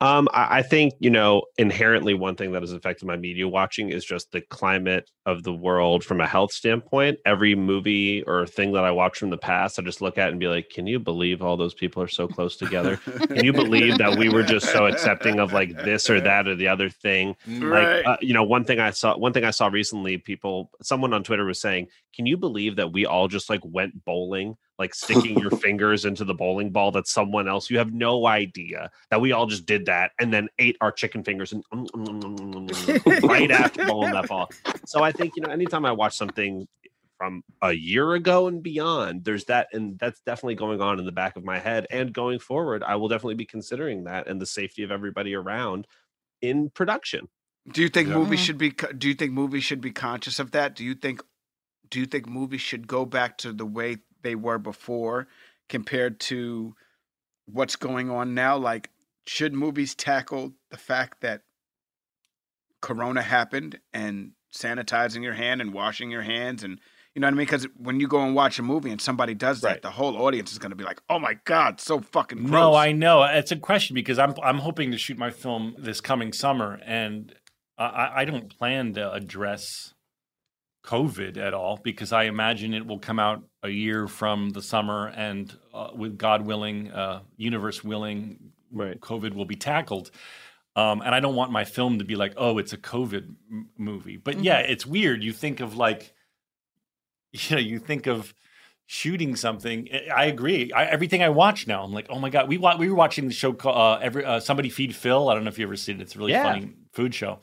Um, 0.03 0.27
I, 0.33 0.57
I 0.57 0.61
think 0.63 0.95
you 0.99 1.09
know 1.09 1.43
inherently 1.57 2.13
one 2.13 2.35
thing 2.35 2.51
that 2.51 2.61
has 2.61 2.73
affected 2.73 3.05
my 3.05 3.15
media 3.15 3.47
watching 3.47 3.87
is 3.87 4.03
just 4.03 4.33
the 4.33 4.41
climate 4.41 5.09
of 5.25 5.43
the 5.43 5.53
world 5.53 6.03
from 6.03 6.19
a 6.19 6.27
health 6.27 6.51
standpoint. 6.51 7.19
Every 7.25 7.55
movie 7.55 8.21
or 8.23 8.45
thing 8.45 8.73
that 8.73 8.83
I 8.83 8.91
watch 8.91 9.17
from 9.17 9.29
the 9.29 9.37
past, 9.37 9.79
I 9.79 9.81
just 9.83 10.01
look 10.01 10.17
at 10.17 10.29
and 10.29 10.41
be 10.41 10.49
like, 10.49 10.69
"Can 10.69 10.87
you 10.87 10.99
believe 10.99 11.41
all 11.41 11.55
those 11.55 11.73
people 11.73 12.03
are 12.03 12.09
so 12.09 12.27
close 12.27 12.57
together? 12.57 12.97
Can 12.97 13.45
you 13.45 13.53
believe 13.53 13.97
that 13.99 14.17
we 14.17 14.27
were 14.27 14.43
just 14.43 14.69
so 14.73 14.87
accepting 14.87 15.39
of 15.39 15.53
like 15.53 15.73
this 15.85 16.09
or 16.09 16.19
that 16.19 16.49
or 16.49 16.55
the 16.55 16.67
other 16.67 16.89
thing?" 16.89 17.37
Right. 17.47 17.95
Like, 17.95 18.05
uh, 18.05 18.17
you 18.19 18.33
know, 18.33 18.43
one 18.43 18.65
thing 18.65 18.81
I 18.81 18.91
saw, 18.91 19.15
one 19.15 19.31
thing 19.31 19.45
I 19.45 19.51
saw 19.51 19.67
recently, 19.67 20.17
people, 20.17 20.69
someone 20.81 21.13
on 21.13 21.23
Twitter 21.23 21.45
was 21.45 21.61
saying, 21.61 21.87
"Can 22.13 22.25
you 22.25 22.35
believe 22.35 22.75
that 22.75 22.91
we 22.91 23.05
all 23.05 23.29
just 23.29 23.49
like 23.49 23.61
went 23.63 24.03
bowling?" 24.03 24.57
Like 24.79 24.95
sticking 24.95 25.37
your 25.37 25.51
fingers 25.65 26.03
into 26.05 26.25
the 26.25 26.33
bowling 26.33 26.71
ball 26.71 26.91
that 26.91 27.07
someone 27.07 27.47
else 27.47 27.69
you 27.69 27.77
have 27.77 27.93
no 27.93 28.25
idea 28.25 28.89
that 29.11 29.21
we 29.21 29.31
all 29.31 29.45
just 29.45 29.65
did 29.65 29.85
that 29.85 30.11
and 30.19 30.33
then 30.33 30.47
ate 30.57 30.77
our 30.81 30.91
chicken 30.91 31.23
fingers 31.23 31.53
and 31.53 31.63
right 33.23 33.51
after 33.51 33.85
bowling 33.85 34.13
that 34.13 34.27
ball. 34.27 34.49
So 34.85 35.03
I 35.03 35.11
think 35.11 35.35
you 35.35 35.43
know 35.43 35.49
anytime 35.49 35.85
I 35.85 35.91
watch 35.91 36.17
something 36.17 36.67
from 37.17 37.43
a 37.61 37.71
year 37.71 38.13
ago 38.13 38.47
and 38.47 38.61
beyond, 38.63 39.23
there's 39.23 39.45
that, 39.45 39.67
and 39.71 39.97
that's 39.99 40.19
definitely 40.21 40.55
going 40.55 40.81
on 40.81 40.99
in 40.99 41.05
the 41.05 41.11
back 41.11 41.37
of 41.37 41.45
my 41.45 41.59
head. 41.59 41.85
And 41.91 42.11
going 42.11 42.39
forward, 42.39 42.83
I 42.83 42.95
will 42.95 43.07
definitely 43.07 43.35
be 43.35 43.45
considering 43.45 44.05
that 44.05 44.27
and 44.27 44.41
the 44.41 44.45
safety 44.45 44.83
of 44.83 44.91
everybody 44.91 45.35
around 45.35 45.87
in 46.41 46.69
production. 46.71 47.29
Do 47.71 47.81
you 47.81 47.89
think 47.89 48.09
Yeah. 48.09 48.15
movies 48.15 48.39
should 48.41 48.57
be? 48.57 48.71
Do 48.71 49.07
you 49.07 49.13
think 49.13 49.31
movies 49.31 49.63
should 49.63 49.79
be 49.81 49.91
conscious 49.91 50.39
of 50.39 50.51
that? 50.51 50.75
Do 50.75 50.83
you 50.83 50.95
think? 50.95 51.21
Do 51.89 51.99
you 51.99 52.05
think 52.07 52.27
movies 52.27 52.61
should 52.61 52.87
go 52.87 53.05
back 53.05 53.37
to 53.37 53.53
the 53.53 53.65
way 53.65 53.97
they 54.23 54.35
were 54.35 54.57
before, 54.57 55.27
compared 55.69 56.19
to 56.21 56.73
what's 57.45 57.75
going 57.75 58.09
on 58.09 58.33
now? 58.33 58.57
Like, 58.57 58.89
should 59.27 59.53
movies 59.53 59.93
tackle 59.95 60.53
the 60.71 60.77
fact 60.77 61.21
that 61.21 61.41
Corona 62.81 63.21
happened 63.21 63.79
and 63.93 64.31
sanitizing 64.53 65.23
your 65.23 65.33
hand 65.33 65.61
and 65.61 65.73
washing 65.73 66.11
your 66.11 66.21
hands 66.21 66.63
and 66.63 66.79
you 67.15 67.19
know 67.19 67.27
what 67.27 67.33
I 67.33 67.37
mean? 67.37 67.45
Because 67.45 67.67
when 67.77 67.99
you 67.99 68.07
go 68.07 68.21
and 68.25 68.33
watch 68.33 68.57
a 68.57 68.63
movie 68.63 68.89
and 68.89 68.99
somebody 68.99 69.35
does 69.35 69.61
that, 69.61 69.67
Right. 69.67 69.81
the 69.83 69.91
whole 69.91 70.17
audience 70.17 70.51
is 70.51 70.57
going 70.57 70.71
to 70.71 70.75
be 70.75 70.83
like, 70.83 70.99
"Oh 71.11 71.19
my 71.19 71.35
god, 71.45 71.79
so 71.79 71.99
fucking 71.99 72.39
gross." 72.39 72.51
No, 72.51 72.73
I 72.73 72.91
know 72.91 73.21
it's 73.23 73.51
a 73.51 73.55
question 73.55 73.93
because 73.93 74.17
I'm 74.17 74.33
I'm 74.41 74.57
hoping 74.57 74.89
to 74.89 74.97
shoot 74.97 75.19
my 75.19 75.29
film 75.29 75.75
this 75.77 76.01
coming 76.01 76.33
summer, 76.33 76.79
and 76.83 77.35
I- 77.77 77.85
I, 77.85 78.21
I 78.21 78.25
don't 78.25 78.49
plan 78.57 78.95
to 78.95 79.13
address 79.13 79.93
COVID 80.85 81.37
at 81.37 81.53
all 81.53 81.77
because 81.83 82.11
I 82.11 82.23
imagine 82.23 82.73
it 82.73 82.87
will 82.87 82.97
come 82.97 83.19
out 83.19 83.43
a 83.63 83.69
year 83.69 84.07
from 84.07 84.49
the 84.51 84.61
summer, 84.61 85.07
and 85.15 85.51
uh, 85.73 85.89
with 85.95 86.17
God 86.17 86.45
willing, 86.45 86.91
uh, 86.91 87.21
universe 87.37 87.83
willing, 87.83 88.51
Right. 88.71 88.99
COVID 88.99 89.33
will 89.35 89.45
be 89.45 89.55
tackled. 89.55 90.09
Um, 90.75 91.01
and 91.01 91.13
I 91.13 91.19
don't 91.19 91.35
want 91.35 91.51
my 91.51 91.63
film 91.63 91.99
to 91.99 92.03
be 92.05 92.15
like, 92.15 92.33
oh, 92.37 92.57
it's 92.57 92.73
a 92.73 92.77
COVID 92.77 93.35
m- 93.51 93.69
movie. 93.77 94.17
But 94.17 94.43
yeah, 94.43 94.57
it's 94.59 94.83
weird. 94.85 95.23
You 95.23 95.31
think 95.31 95.59
of 95.59 95.77
like, 95.77 96.13
you 97.31 97.55
know, 97.55 97.61
you 97.61 97.77
think 97.79 98.07
of 98.07 98.33
shooting 98.87 99.35
something. 99.35 99.87
I- 99.93 100.23
I 100.23 100.25
agree. 100.25 100.71
I, 100.71 100.85
everything 100.85 101.21
I 101.21 101.29
watch 101.29 101.67
now, 101.67 101.83
I'm 101.83 101.93
like, 101.93 102.07
oh 102.09 102.17
my 102.19 102.29
god. 102.31 102.47
We 102.47 102.57
wa- 102.57 102.75
we 102.77 102.89
were 102.89 102.95
watching 102.95 103.27
the 103.27 103.33
show 103.33 103.53
called 103.53 103.77
uh, 103.77 103.99
every 104.03 104.25
uh, 104.25 104.39
somebody 104.39 104.69
feed 104.69 104.95
Phil. 104.95 105.29
I 105.29 105.35
don't 105.35 105.43
know 105.43 105.49
if 105.49 105.59
you 105.59 105.65
ever 105.65 105.75
seen 105.75 105.99
it. 105.99 106.01
It's 106.03 106.15
a 106.15 106.17
really 106.19 106.31
Yeah. 106.31 106.43
funny 106.43 106.71
food 106.91 107.13
show. 107.13 107.39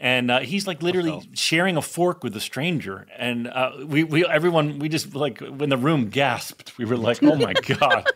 And 0.00 0.30
uh, 0.30 0.40
he's 0.40 0.66
like 0.66 0.82
literally 0.82 1.20
sharing 1.34 1.76
a 1.76 1.82
fork 1.82 2.24
with 2.24 2.34
a 2.34 2.40
stranger, 2.40 3.06
and 3.18 3.46
uh, 3.46 3.72
we 3.84 4.02
we 4.02 4.26
everyone 4.26 4.78
we 4.78 4.88
just 4.88 5.14
like 5.14 5.40
when 5.40 5.68
the 5.68 5.76
room 5.76 6.08
gasped. 6.08 6.78
We 6.78 6.86
were 6.86 6.96
like, 6.96 7.22
oh 7.22 7.36
my 7.36 7.52
god. 7.66 8.08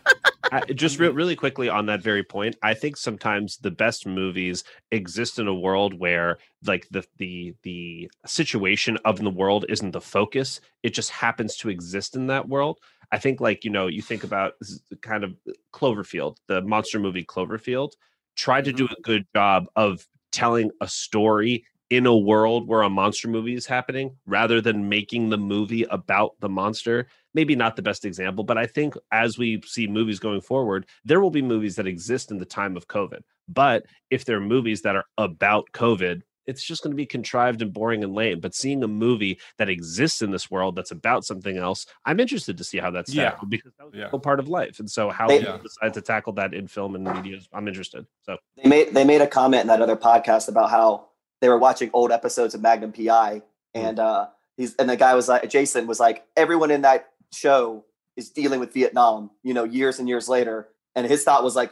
I, 0.51 0.61
just 0.73 0.99
re- 0.99 1.09
really 1.09 1.35
quickly 1.35 1.69
on 1.69 1.87
that 1.87 2.03
very 2.03 2.23
point, 2.23 2.55
I 2.61 2.75
think 2.75 2.97
sometimes 2.97 3.57
the 3.57 3.71
best 3.71 4.05
movies 4.05 4.63
exist 4.91 5.39
in 5.39 5.47
a 5.47 5.53
world 5.53 5.99
where 5.99 6.37
like 6.65 6.87
the 6.89 7.03
the 7.17 7.53
the 7.63 8.09
situation 8.25 8.97
of 9.05 9.19
the 9.19 9.29
world 9.29 9.65
isn't 9.69 9.91
the 9.91 10.01
focus; 10.01 10.61
it 10.81 10.93
just 10.93 11.11
happens 11.11 11.55
to 11.57 11.69
exist 11.69 12.15
in 12.15 12.27
that 12.27 12.49
world. 12.49 12.79
I 13.11 13.19
think 13.19 13.39
like 13.39 13.63
you 13.63 13.69
know 13.69 13.85
you 13.85 14.01
think 14.01 14.23
about 14.23 14.53
kind 15.01 15.23
of 15.23 15.35
Cloverfield, 15.71 16.37
the 16.47 16.61
monster 16.61 16.99
movie 16.99 17.25
Cloverfield, 17.25 17.91
tried 18.35 18.65
to 18.65 18.73
do 18.73 18.85
a 18.85 19.01
good 19.01 19.25
job 19.35 19.65
of 19.75 20.07
telling 20.31 20.71
a 20.81 20.87
story 20.87 21.65
in 21.89 22.05
a 22.05 22.17
world 22.17 22.67
where 22.67 22.81
a 22.81 22.89
monster 22.89 23.27
movie 23.27 23.53
is 23.53 23.65
happening 23.65 24.15
rather 24.25 24.59
than 24.59 24.89
making 24.89 25.29
the 25.29 25.37
movie 25.37 25.83
about 25.91 26.31
the 26.39 26.49
monster. 26.49 27.07
Maybe 27.33 27.55
not 27.55 27.75
the 27.75 27.81
best 27.81 28.05
example, 28.05 28.43
but 28.43 28.57
I 28.57 28.65
think 28.65 28.95
as 29.11 29.37
we 29.37 29.61
see 29.65 29.87
movies 29.87 30.19
going 30.19 30.41
forward, 30.41 30.87
there 31.03 31.19
will 31.21 31.29
be 31.31 31.41
movies 31.41 31.75
that 31.75 31.87
exist 31.87 32.31
in 32.31 32.37
the 32.37 32.45
time 32.45 32.75
of 32.75 32.87
COVID. 32.87 33.21
But 33.47 33.85
if 34.09 34.25
there 34.25 34.37
are 34.37 34.41
movies 34.41 34.81
that 34.81 34.95
are 34.95 35.05
about 35.17 35.67
COVID, 35.73 36.21
it's 36.47 36.63
just 36.63 36.83
going 36.83 36.91
to 36.91 36.95
be 36.97 37.05
contrived 37.07 37.61
and 37.61 37.73
boring 37.73 38.03
and 38.03 38.13
lame. 38.13 38.39
But 38.39 38.53
seeing 38.55 38.83
a 38.83 38.87
movie 38.87 39.39
that 39.57 39.69
exists 39.69 40.21
in 40.21 40.31
this 40.31 40.49
world 40.49 40.75
that's 40.75 40.91
about 40.91 41.25
something 41.25 41.57
else, 41.57 41.85
I'm 42.05 42.19
interested 42.19 42.57
to 42.57 42.63
see 42.63 42.77
how 42.77 42.91
that's 42.91 43.13
Yeah. 43.13 43.31
tackled 43.31 43.49
because 43.49 43.73
that 43.77 43.85
was 43.85 43.95
Yeah. 43.95 44.09
a 44.13 44.19
part 44.19 44.39
of 44.39 44.47
life. 44.47 44.79
And 44.79 44.89
so 44.89 45.09
how 45.09 45.27
They- 45.27 45.39
people 45.39 45.57
decide 45.59 45.93
to 45.95 46.01
tackle 46.01 46.33
that 46.33 46.53
in 46.53 46.67
film 46.67 46.95
and 46.95 47.03
media, 47.03 47.39
I'm 47.53 47.67
interested. 47.67 48.05
So 48.23 48.37
They 48.61 48.69
made 48.69 48.93
they 48.93 49.03
made 49.03 49.21
a 49.21 49.27
comment 49.27 49.61
in 49.61 49.67
that 49.67 49.81
other 49.81 49.95
podcast 49.97 50.47
about 50.47 50.69
how 50.69 51.07
they 51.45 51.49
were 51.49 51.59
watching 51.59 51.91
old 51.93 52.11
episodes 52.11 52.55
of 52.55 52.61
Magnum 52.63 52.91
PI, 52.91 53.43
and 53.75 53.99
uh, 53.99 54.25
he's 54.57 54.73
and 54.77 54.89
the 54.89 54.97
guy 54.97 55.13
was 55.13 55.27
like, 55.27 55.47
Jason 55.47 55.85
was 55.85 55.99
like, 55.99 56.25
everyone 56.35 56.71
in 56.71 56.81
that 56.81 57.09
show 57.31 57.85
is 58.17 58.31
dealing 58.31 58.59
with 58.59 58.73
Vietnam, 58.73 59.29
you 59.43 59.53
know, 59.53 59.63
years 59.63 59.99
and 59.99 60.09
years 60.09 60.27
later, 60.27 60.69
and 60.95 61.05
his 61.05 61.23
thought 61.23 61.43
was 61.43 61.55
like, 61.55 61.71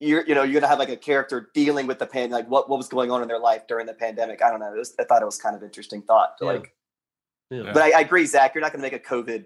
you're 0.00 0.24
you 0.26 0.34
know 0.34 0.42
you're 0.42 0.58
gonna 0.58 0.70
have 0.70 0.78
like 0.78 0.88
a 0.88 0.96
character 0.96 1.50
dealing 1.52 1.86
with 1.86 1.98
the 1.98 2.06
pan 2.06 2.30
like 2.30 2.48
what 2.48 2.70
what 2.70 2.78
was 2.78 2.88
going 2.88 3.10
on 3.10 3.20
in 3.20 3.28
their 3.28 3.38
life 3.38 3.66
during 3.66 3.84
the 3.84 3.92
pandemic. 3.92 4.40
I 4.42 4.48
don't 4.48 4.60
know. 4.60 4.72
It 4.72 4.78
was, 4.78 4.94
I 4.98 5.04
thought 5.04 5.20
it 5.20 5.26
was 5.26 5.36
kind 5.36 5.54
of 5.54 5.62
interesting 5.62 6.00
thought 6.00 6.38
to 6.38 6.46
Yeah. 6.46 6.50
like, 6.52 6.74
Yeah. 7.50 7.70
but 7.74 7.82
I, 7.82 7.90
I 7.98 8.00
agree, 8.00 8.24
Zach. 8.24 8.54
You're 8.54 8.62
not 8.62 8.72
gonna 8.72 8.80
make 8.80 8.94
a 8.94 8.98
COVID 8.98 9.44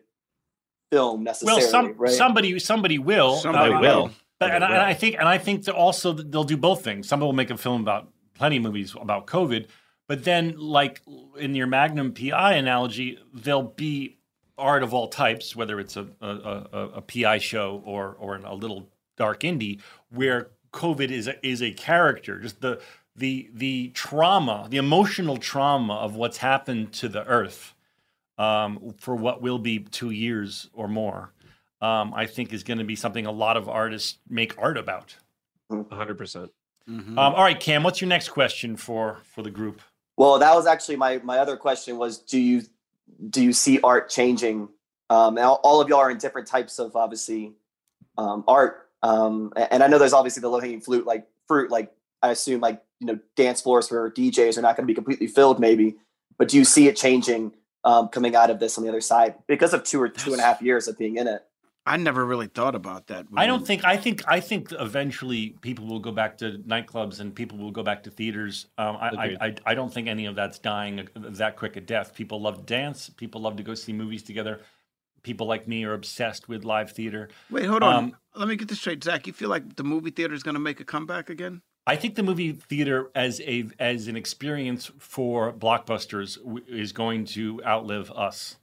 film 0.92 1.08
Well, 1.10 1.16
necessarily, 1.24 1.62
some 1.62 1.94
right? 1.96 2.12
somebody 2.12 2.56
somebody 2.60 2.98
will. 3.00 3.34
Somebody 3.38 3.72
Uh, 3.74 3.80
will. 3.80 4.10
But 4.38 4.50
and, 4.52 4.62
I- 4.62 4.68
and 4.70 4.76
I 4.80 4.94
think 4.94 5.16
and 5.18 5.26
I 5.28 5.38
think 5.38 5.64
that 5.64 5.74
also 5.74 6.12
they'll 6.12 6.44
do 6.44 6.56
both 6.56 6.84
things. 6.84 7.08
Some 7.08 7.18
will 7.18 7.32
make 7.32 7.50
a 7.50 7.56
film 7.56 7.80
about 7.82 8.12
plenty 8.34 8.56
of 8.56 8.62
movies 8.62 8.94
about 9.00 9.26
COVID, 9.26 9.66
but 10.06 10.24
then 10.24 10.58
like 10.58 11.02
in 11.38 11.54
your 11.54 11.66
Magnum 11.66 12.12
PI 12.12 12.54
analogy, 12.54 13.18
there'll 13.32 13.62
be 13.62 14.18
art 14.58 14.82
of 14.82 14.94
all 14.94 15.08
types, 15.08 15.56
whether 15.56 15.80
it's 15.80 15.96
a 15.96 16.06
a, 16.20 16.28
a, 16.28 16.90
a 16.96 17.00
PI 17.00 17.38
show 17.38 17.82
or 17.84 18.16
or 18.18 18.36
a 18.36 18.54
little 18.54 18.88
dark 19.16 19.40
indie, 19.40 19.80
where 20.10 20.50
COVID 20.72 21.10
is 21.10 21.28
a, 21.28 21.46
is 21.46 21.62
a 21.62 21.70
character. 21.72 22.38
Just 22.38 22.60
the 22.60 22.80
the 23.16 23.50
the 23.52 23.88
trauma, 23.94 24.66
the 24.68 24.76
emotional 24.76 25.36
trauma 25.36 25.94
of 25.94 26.16
what's 26.16 26.38
happened 26.38 26.92
to 26.94 27.08
the 27.08 27.24
Earth 27.26 27.74
um, 28.38 28.94
for 28.98 29.14
what 29.14 29.40
will 29.40 29.58
be 29.58 29.78
two 29.78 30.10
years 30.10 30.68
or 30.72 30.88
more. 30.88 31.32
Um, 31.80 32.14
I 32.14 32.26
think 32.26 32.52
is 32.52 32.62
going 32.62 32.78
to 32.78 32.84
be 32.84 32.96
something 32.96 33.26
a 33.26 33.32
lot 33.32 33.56
of 33.56 33.68
artists 33.68 34.18
make 34.28 34.56
art 34.58 34.78
about. 34.78 35.16
100%. 35.70 36.48
Mhm. 36.88 37.10
Um, 37.10 37.18
all 37.18 37.42
right, 37.42 37.58
Cam, 37.58 37.82
what's 37.82 38.00
your 38.00 38.08
next 38.08 38.28
question 38.28 38.76
for 38.76 39.18
for 39.24 39.42
the 39.42 39.50
group? 39.50 39.80
Well, 40.16 40.38
that 40.38 40.54
was 40.54 40.66
actually 40.66 40.96
my 40.96 41.18
my 41.18 41.38
other 41.38 41.56
question 41.56 41.98
was 41.98 42.18
do 42.18 42.38
you 42.38 42.62
do 43.30 43.42
you 43.42 43.52
see 43.52 43.80
art 43.80 44.10
changing? 44.10 44.68
Um, 45.10 45.38
all, 45.38 45.60
all 45.62 45.80
of 45.80 45.88
y'all 45.88 46.00
are 46.00 46.10
in 46.10 46.18
different 46.18 46.46
types 46.46 46.78
of 46.78 46.96
obviously 46.96 47.52
um, 48.18 48.44
art, 48.48 48.88
um, 49.02 49.52
and 49.56 49.82
I 49.82 49.86
know 49.86 49.98
there's 49.98 50.12
obviously 50.12 50.40
the 50.40 50.48
low 50.48 50.60
hanging 50.60 50.80
fruit, 50.80 51.06
like 51.06 51.26
fruit, 51.46 51.70
like 51.70 51.92
I 52.22 52.30
assume 52.30 52.60
like 52.60 52.82
you 53.00 53.06
know 53.06 53.18
dance 53.36 53.60
floors 53.60 53.88
for 53.88 54.10
DJs 54.10 54.58
are 54.58 54.62
not 54.62 54.76
going 54.76 54.84
to 54.84 54.90
be 54.90 54.94
completely 54.94 55.26
filled, 55.26 55.60
maybe, 55.60 55.96
but 56.38 56.48
do 56.48 56.56
you 56.58 56.64
see 56.64 56.88
it 56.88 56.96
changing 56.96 57.52
um, 57.84 58.08
coming 58.08 58.34
out 58.36 58.50
of 58.50 58.60
this 58.60 58.76
on 58.76 58.84
the 58.84 58.90
other 58.90 59.00
side 59.00 59.34
because 59.46 59.72
of 59.74 59.84
two 59.84 60.00
or 60.00 60.08
two 60.08 60.32
and 60.32 60.40
a 60.40 60.44
half 60.44 60.60
years 60.60 60.88
of 60.88 60.98
being 60.98 61.16
in 61.16 61.26
it? 61.28 61.44
I 61.86 61.98
never 61.98 62.24
really 62.24 62.46
thought 62.46 62.74
about 62.74 63.08
that. 63.08 63.26
I 63.36 63.46
don't 63.46 63.66
think 63.66 63.84
I 63.84 63.96
think 63.98 64.22
I 64.26 64.40
think 64.40 64.72
eventually 64.72 65.50
people 65.60 65.86
will 65.86 66.00
go 66.00 66.12
back 66.12 66.38
to 66.38 66.58
nightclubs 66.66 67.20
and 67.20 67.34
people 67.34 67.58
will 67.58 67.70
go 67.70 67.82
back 67.82 68.04
to 68.04 68.10
theaters. 68.10 68.66
Um, 68.78 68.96
I, 68.96 69.08
I, 69.08 69.36
I 69.46 69.54
I 69.66 69.74
don't 69.74 69.92
think 69.92 70.08
any 70.08 70.24
of 70.24 70.34
that's 70.34 70.58
dying 70.58 71.08
that 71.14 71.56
quick 71.56 71.76
a 71.76 71.82
death. 71.82 72.14
People 72.14 72.40
love 72.40 72.58
to 72.58 72.62
dance. 72.62 73.10
People 73.10 73.42
love 73.42 73.56
to 73.56 73.62
go 73.62 73.74
see 73.74 73.92
movies 73.92 74.22
together. 74.22 74.60
People 75.22 75.46
like 75.46 75.68
me 75.68 75.84
are 75.84 75.94
obsessed 75.94 76.48
with 76.48 76.64
live 76.64 76.92
theater. 76.92 77.28
Wait, 77.50 77.64
hold 77.64 77.82
on. 77.82 77.94
Um, 77.94 78.16
Let 78.34 78.48
me 78.48 78.56
get 78.56 78.68
this 78.68 78.78
straight, 78.78 79.02
Zach. 79.02 79.26
You 79.26 79.32
feel 79.32 79.48
like 79.48 79.76
the 79.76 79.84
movie 79.84 80.10
theater 80.10 80.34
is 80.34 80.42
going 80.42 80.54
to 80.54 80.60
make 80.60 80.80
a 80.80 80.84
comeback 80.84 81.30
again? 81.30 81.62
I 81.86 81.96
think 81.96 82.14
the 82.14 82.22
movie 82.22 82.52
theater 82.52 83.10
as 83.14 83.40
a 83.42 83.68
as 83.78 84.08
an 84.08 84.16
experience 84.16 84.90
for 84.98 85.52
blockbusters 85.52 86.38
w- 86.38 86.64
is 86.66 86.92
going 86.92 87.26
to 87.26 87.62
outlive 87.64 88.10
us. 88.10 88.56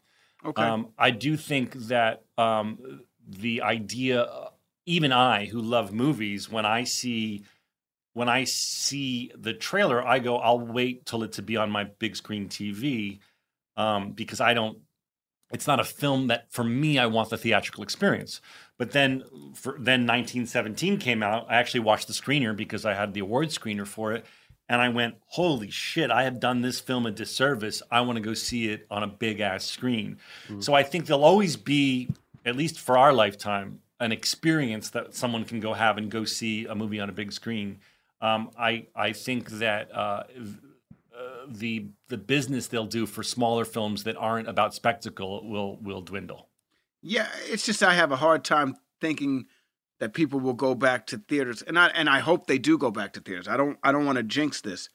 Okay. 0.43 0.63
Um, 0.63 0.89
I 0.97 1.11
do 1.11 1.37
think 1.37 1.73
that 1.73 2.23
um, 2.37 3.01
the 3.31 3.61
idea, 3.61 4.27
even 4.85 5.11
I 5.11 5.45
who 5.45 5.61
love 5.61 5.93
movies, 5.93 6.49
when 6.49 6.65
I 6.65 6.83
see 6.83 7.43
when 8.13 8.27
I 8.27 8.43
see 8.43 9.31
the 9.37 9.53
trailer, 9.53 10.05
I 10.05 10.19
go, 10.19 10.37
I'll 10.37 10.59
wait 10.59 11.05
till 11.05 11.23
it 11.23 11.33
to 11.33 11.41
be 11.41 11.55
on 11.55 11.71
my 11.71 11.85
big 11.85 12.15
screen 12.15 12.49
TV 12.49 13.19
um, 13.77 14.11
because 14.11 14.41
I 14.41 14.53
don't. 14.53 14.79
It's 15.53 15.67
not 15.67 15.81
a 15.81 15.83
film 15.83 16.27
that 16.27 16.51
for 16.51 16.63
me. 16.63 16.97
I 16.97 17.07
want 17.07 17.29
the 17.29 17.37
theatrical 17.37 17.83
experience. 17.83 18.39
But 18.77 18.91
then, 18.91 19.23
for, 19.53 19.73
then 19.73 20.07
1917 20.07 20.97
came 20.97 21.21
out. 21.21 21.45
I 21.49 21.55
actually 21.55 21.81
watched 21.81 22.07
the 22.07 22.13
screener 22.13 22.55
because 22.55 22.85
I 22.85 22.93
had 22.93 23.13
the 23.13 23.19
award 23.19 23.49
screener 23.49 23.85
for 23.85 24.13
it, 24.13 24.25
and 24.69 24.81
I 24.81 24.89
went, 24.89 25.15
"Holy 25.27 25.69
shit! 25.69 26.09
I 26.09 26.23
have 26.23 26.39
done 26.39 26.61
this 26.61 26.79
film 26.79 27.05
a 27.05 27.11
disservice. 27.11 27.81
I 27.91 28.01
want 28.01 28.15
to 28.15 28.21
go 28.21 28.33
see 28.33 28.69
it 28.69 28.87
on 28.89 29.03
a 29.03 29.07
big 29.07 29.41
ass 29.41 29.65
screen." 29.65 30.17
So 30.61 30.73
I 30.73 30.83
think 30.83 31.05
there'll 31.05 31.25
always 31.25 31.57
be, 31.57 32.09
at 32.45 32.55
least 32.55 32.79
for 32.79 32.97
our 32.97 33.13
lifetime, 33.13 33.79
an 33.99 34.11
experience 34.11 34.89
that 34.89 35.13
someone 35.13 35.45
can 35.45 35.59
go 35.59 35.73
have 35.73 35.97
and 35.97 36.09
go 36.09 36.25
see 36.25 36.65
a 36.65 36.75
movie 36.75 36.99
on 36.99 37.09
a 37.09 37.13
big 37.13 37.31
screen. 37.31 37.79
Um, 38.19 38.51
I 38.57 38.87
I 38.95 39.13
think 39.13 39.49
that 39.51 39.91
uh, 39.95 40.23
uh, 41.15 41.45
the 41.47 41.87
the 42.07 42.17
business 42.17 42.67
they'll 42.67 42.85
do 42.85 43.05
for 43.05 43.23
smaller 43.23 43.65
films 43.65 44.03
that 44.03 44.15
aren't 44.17 44.47
about 44.47 44.73
spectacle 44.73 45.47
will 45.47 45.77
will 45.77 46.01
dwindle. 46.01 46.47
Yeah, 47.01 47.27
it's 47.45 47.65
just 47.65 47.83
I 47.83 47.93
have 47.93 48.11
a 48.11 48.15
hard 48.15 48.43
time 48.43 48.75
thinking 48.99 49.45
that 49.99 50.13
people 50.13 50.39
will 50.39 50.53
go 50.53 50.73
back 50.73 51.05
to 51.07 51.17
theaters, 51.17 51.61
and 51.61 51.77
I 51.77 51.87
and 51.89 52.09
I 52.09 52.19
hope 52.19 52.47
they 52.47 52.57
do 52.57 52.77
go 52.77 52.91
back 52.91 53.13
to 53.13 53.19
theaters. 53.19 53.47
I 53.47 53.57
don't 53.57 53.77
I 53.83 53.91
don't 53.91 54.05
want 54.05 54.17
to 54.17 54.23
jinx 54.23 54.61
this, 54.61 54.89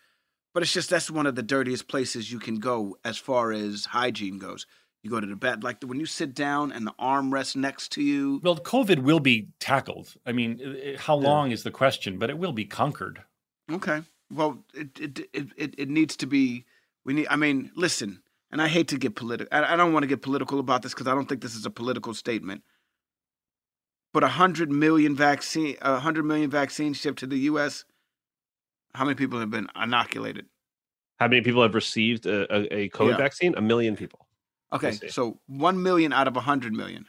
but 0.53 0.63
it's 0.63 0.73
just 0.73 0.91
that's 0.91 1.11
one 1.11 1.27
of 1.27 1.35
the 1.35 1.43
dirtiest 1.43 1.87
places 1.87 2.33
you 2.33 2.39
can 2.39 2.57
go 2.57 2.97
as 3.05 3.19
far 3.19 3.53
as 3.53 3.87
hygiene 3.87 4.39
goes. 4.39 4.67
You 5.07 5.11
go 5.11 5.21
to 5.21 5.27
the 5.27 5.37
bed, 5.37 5.63
like 5.63 5.81
when 5.85 6.01
you 6.01 6.07
sit 6.07 6.35
down 6.35 6.73
and 6.73 6.85
the 6.85 6.93
arm 6.99 7.33
rests 7.33 7.55
next 7.55 7.93
to 7.93 8.03
you. 8.03 8.41
Well, 8.43 8.57
COVID 8.57 9.05
will 9.05 9.21
be 9.21 9.47
tackled. 9.61 10.15
I 10.27 10.33
mean, 10.33 10.61
i- 10.61 10.95
i- 10.95 10.97
how 10.97 11.17
Yeah. 11.21 11.29
long 11.29 11.53
is 11.53 11.63
the 11.63 11.71
question? 11.71 12.19
But 12.19 12.29
it 12.29 12.39
will 12.39 12.53
be 12.53 12.65
conquered. 12.65 13.23
Okay. 13.71 14.03
Well, 14.33 14.65
it 14.75 14.99
it 14.99 15.19
it 15.33 15.47
it, 15.57 15.75
it 15.79 15.89
needs 15.89 16.17
to 16.17 16.27
be. 16.27 16.65
We 17.05 17.15
need. 17.15 17.29
I 17.31 17.37
mean, 17.37 17.71
listen. 17.77 18.21
And 18.51 18.61
I 18.61 18.67
hate 18.67 18.89
to 18.89 18.99
get 18.99 19.15
political. 19.15 19.47
I, 19.57 19.75
I 19.75 19.77
don't 19.77 19.93
want 19.93 20.03
to 20.03 20.09
get 20.09 20.23
political 20.23 20.59
about 20.59 20.83
this 20.83 20.93
because 20.93 21.07
I 21.07 21.15
don't 21.15 21.29
think 21.29 21.41
this 21.41 21.55
is 21.55 21.65
a 21.67 21.71
political 21.71 22.13
statement. 22.13 22.65
But 24.13 24.25
a 24.25 24.29
hundred 24.29 24.73
million 24.73 25.15
vaccine, 25.15 25.77
a 25.83 26.01
hundred 26.01 26.25
million 26.25 26.51
vaccines 26.51 26.97
shipped 26.97 27.21
to 27.21 27.29
the 27.29 27.39
U.S. 27.51 27.85
How 28.95 29.05
many 29.05 29.15
people 29.15 29.39
have 29.39 29.51
been 29.51 29.69
inoculated? 29.81 30.47
How 31.21 31.29
many 31.29 31.43
people 31.43 31.63
have 31.63 31.75
received 31.77 32.27
a, 32.27 32.53
a, 32.53 32.61
a 32.81 32.89
COVID 32.89 33.11
Yeah. 33.13 33.17
vaccine? 33.19 33.55
A 33.57 33.61
million 33.63 33.95
people. 33.97 34.26
Okay, 34.77 35.09
so 35.09 35.39
one 35.47 35.83
million 35.83 36.13
out 36.13 36.29
of 36.29 36.37
a 36.37 36.41
hundred 36.41 36.73
million. 36.73 37.07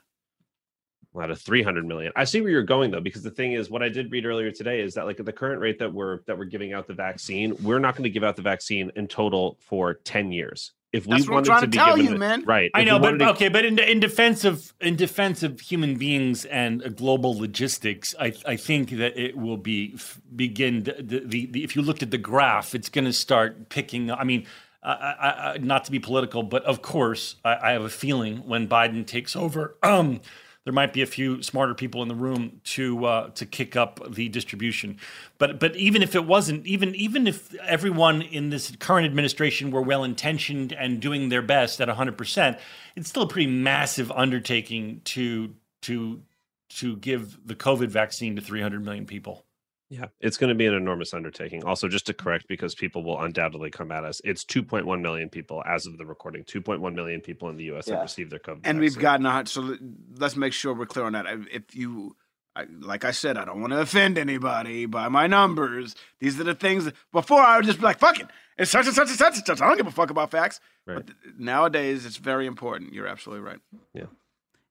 out 1.19 1.31
of 1.31 1.41
300 1.41 1.83
million. 1.85 2.11
I 2.15 2.25
see 2.25 2.41
where 2.41 2.51
you're 2.51 2.61
going 2.63 2.91
though, 2.91 3.01
because 3.01 3.23
the 3.23 3.31
thing 3.31 3.53
is, 3.53 3.69
what 3.71 3.81
I 3.81 3.89
did 3.89 4.11
read 4.11 4.25
earlier 4.25 4.51
today 4.51 4.81
is 4.81 4.93
that 4.95 5.05
like 5.05 5.19
at 5.19 5.25
the 5.25 5.33
current 5.33 5.59
rate 5.61 5.79
that 5.79 5.91
we're 5.93 6.19
that 6.27 6.37
we're 6.37 6.45
giving 6.45 6.73
out 6.73 6.85
the 6.87 6.93
vaccine, 6.93 7.55
we're 7.63 7.79
not 7.79 7.95
going 7.95 8.03
to 8.03 8.09
give 8.11 8.23
out 8.23 8.35
the 8.35 8.43
vaccine 8.43 8.91
in 8.95 9.07
total 9.07 9.57
for 9.61 9.95
10 9.95 10.31
years. 10.31 10.73
If 10.93 11.05
we 11.05 11.15
That's 11.17 11.23
what 11.23 11.29
I'm 11.29 11.33
wanted 11.35 11.45
trying 11.47 11.59
to 11.61 11.65
to 11.65 11.71
be 11.71 11.77
tell 11.77 11.95
given 11.97 12.05
you, 12.05 12.15
it- 12.15 12.19
man. 12.19 12.43
right? 12.45 12.71
I 12.73 12.83
know, 12.85 12.97
but 12.99 13.17
to- 13.17 13.29
okay, 13.31 13.49
but 13.49 13.65
in 13.65 13.77
in 13.79 13.99
defense 13.99 14.45
of 14.45 14.73
in 14.79 14.95
defense 14.95 15.43
of 15.43 15.59
human 15.59 15.95
beings 15.97 16.45
and 16.45 16.81
uh, 16.83 16.89
global 16.89 17.37
logistics, 17.37 18.15
I 18.19 18.33
I 18.45 18.55
think 18.55 18.91
that 18.91 19.17
it 19.19 19.35
will 19.35 19.57
be 19.57 19.97
begin 20.35 20.83
the, 20.83 20.93
the, 21.01 21.19
the, 21.25 21.45
the 21.47 21.63
if 21.63 21.75
you 21.75 21.81
looked 21.81 22.03
at 22.03 22.11
the 22.11 22.17
graph, 22.17 22.73
it's 22.73 22.89
going 22.89 23.05
to 23.05 23.13
start 23.13 23.69
picking. 23.69 24.11
I 24.11 24.23
mean. 24.23 24.45
I, 24.91 25.53
I, 25.53 25.57
not 25.57 25.85
to 25.85 25.91
be 25.91 25.99
political, 25.99 26.43
but 26.43 26.63
of 26.63 26.81
course, 26.81 27.35
I, 27.43 27.57
I 27.61 27.71
have 27.71 27.83
a 27.83 27.89
feeling 27.89 28.47
when 28.47 28.67
Biden 28.67 29.05
takes 29.05 29.35
over, 29.35 29.75
um, 29.83 30.21
there 30.63 30.73
might 30.73 30.91
be 30.91 31.01
a 31.01 31.05
few 31.05 31.41
smarter 31.41 31.73
people 31.73 32.01
in 32.01 32.09
the 32.09 32.15
room 32.15 32.59
to 32.65 33.05
uh, 33.05 33.29
to 33.29 33.45
kick 33.45 33.77
up 33.77 34.01
the 34.13 34.27
distribution. 34.27 34.97
But 35.37 35.61
but 35.61 35.75
even 35.77 36.01
if 36.01 36.13
it 36.13 36.25
wasn't, 36.25 36.65
even 36.67 36.93
even 36.95 37.25
if 37.25 37.55
everyone 37.55 38.21
in 38.21 38.49
this 38.49 38.75
current 38.77 39.05
administration 39.05 39.71
were 39.71 39.81
well 39.81 40.03
intentioned 40.03 40.73
and 40.73 40.99
doing 40.99 41.29
their 41.29 41.41
best 41.41 41.79
at 41.79 41.87
100 41.87 42.17
percent, 42.17 42.57
it's 42.97 43.07
still 43.07 43.23
a 43.23 43.27
pretty 43.27 43.49
massive 43.49 44.11
undertaking 44.11 44.99
to 45.05 45.55
to 45.83 46.21
to 46.69 46.97
give 46.97 47.47
the 47.47 47.55
COVID 47.55 47.87
vaccine 47.87 48.35
to 48.35 48.41
300 48.41 48.83
million 48.83 49.05
people. 49.05 49.46
Yeah, 49.89 50.07
it's 50.19 50.35
going 50.35 50.49
to 50.49 50.55
be 50.55 50.65
an 50.65 50.73
enormous 50.73 51.13
undertaking. 51.13 51.63
Also, 51.63 51.87
just 51.87 52.07
to 52.07 52.13
correct, 52.13 52.47
because 52.49 52.75
people 52.75 53.03
will 53.05 53.21
undoubtedly 53.21 53.69
come 53.71 53.89
at 53.91 54.03
us, 54.03 54.19
it's 54.25 54.43
2.1 54.43 55.01
million 55.01 55.29
people 55.29 55.63
as 55.65 55.85
of 55.85 55.97
the 55.97 56.05
recording. 56.05 56.43
2.1 56.43 56.93
million 56.93 57.21
people 57.21 57.47
in 57.49 57.55
the 57.55 57.63
U.S. 57.65 57.87
Yeah. 57.87 57.95
have 57.95 58.03
received 58.03 58.31
their 58.31 58.39
COVID. 58.39 58.61
and 58.65 58.79
we've 58.79 58.91
vaccine. 58.95 59.01
gotten 59.01 59.25
a 59.25 59.45
so 59.45 59.61
let- 59.61 59.79
let's 60.17 60.35
make 60.35 60.51
sure 60.51 60.73
we're 60.73 60.87
clear 60.87 61.05
on 61.05 61.13
that. 61.13 61.25
If 61.51 61.73
you, 61.73 62.17
I, 62.53 62.65
like 62.81 63.05
I 63.05 63.11
said, 63.11 63.37
I 63.37 63.45
don't 63.45 63.61
want 63.61 63.71
to 63.71 63.79
offend 63.79 64.17
anybody 64.17 64.87
by 64.87 65.07
my 65.07 65.25
numbers. 65.27 65.95
These 66.19 66.37
are 66.39 66.43
the 66.43 66.53
things. 66.55 66.91
Before 67.13 67.39
I 67.39 67.55
would 67.55 67.65
just 67.65 67.77
be 67.79 67.85
like, 67.85 67.99
"Fuck 67.99 68.19
it, 68.19 68.27
it's 68.57 68.71
such 68.71 68.87
and 68.87 68.95
such 68.95 69.07
and 69.09 69.17
such 69.17 69.35
and 69.37 69.45
such." 69.45 69.61
I 69.61 69.67
don't 69.69 69.77
give 69.77 69.87
a 69.87 69.91
fuck 69.91 70.09
about 70.09 70.31
facts. 70.31 70.59
Right. 70.85 70.95
But 70.97 71.07
th- 71.07 71.35
nowadays, 71.37 72.05
it's 72.05 72.17
very 72.17 72.45
important. 72.45 72.93
You're 72.93 73.07
absolutely 73.07 73.45
right. 73.45 73.59
Yeah. 73.93 74.05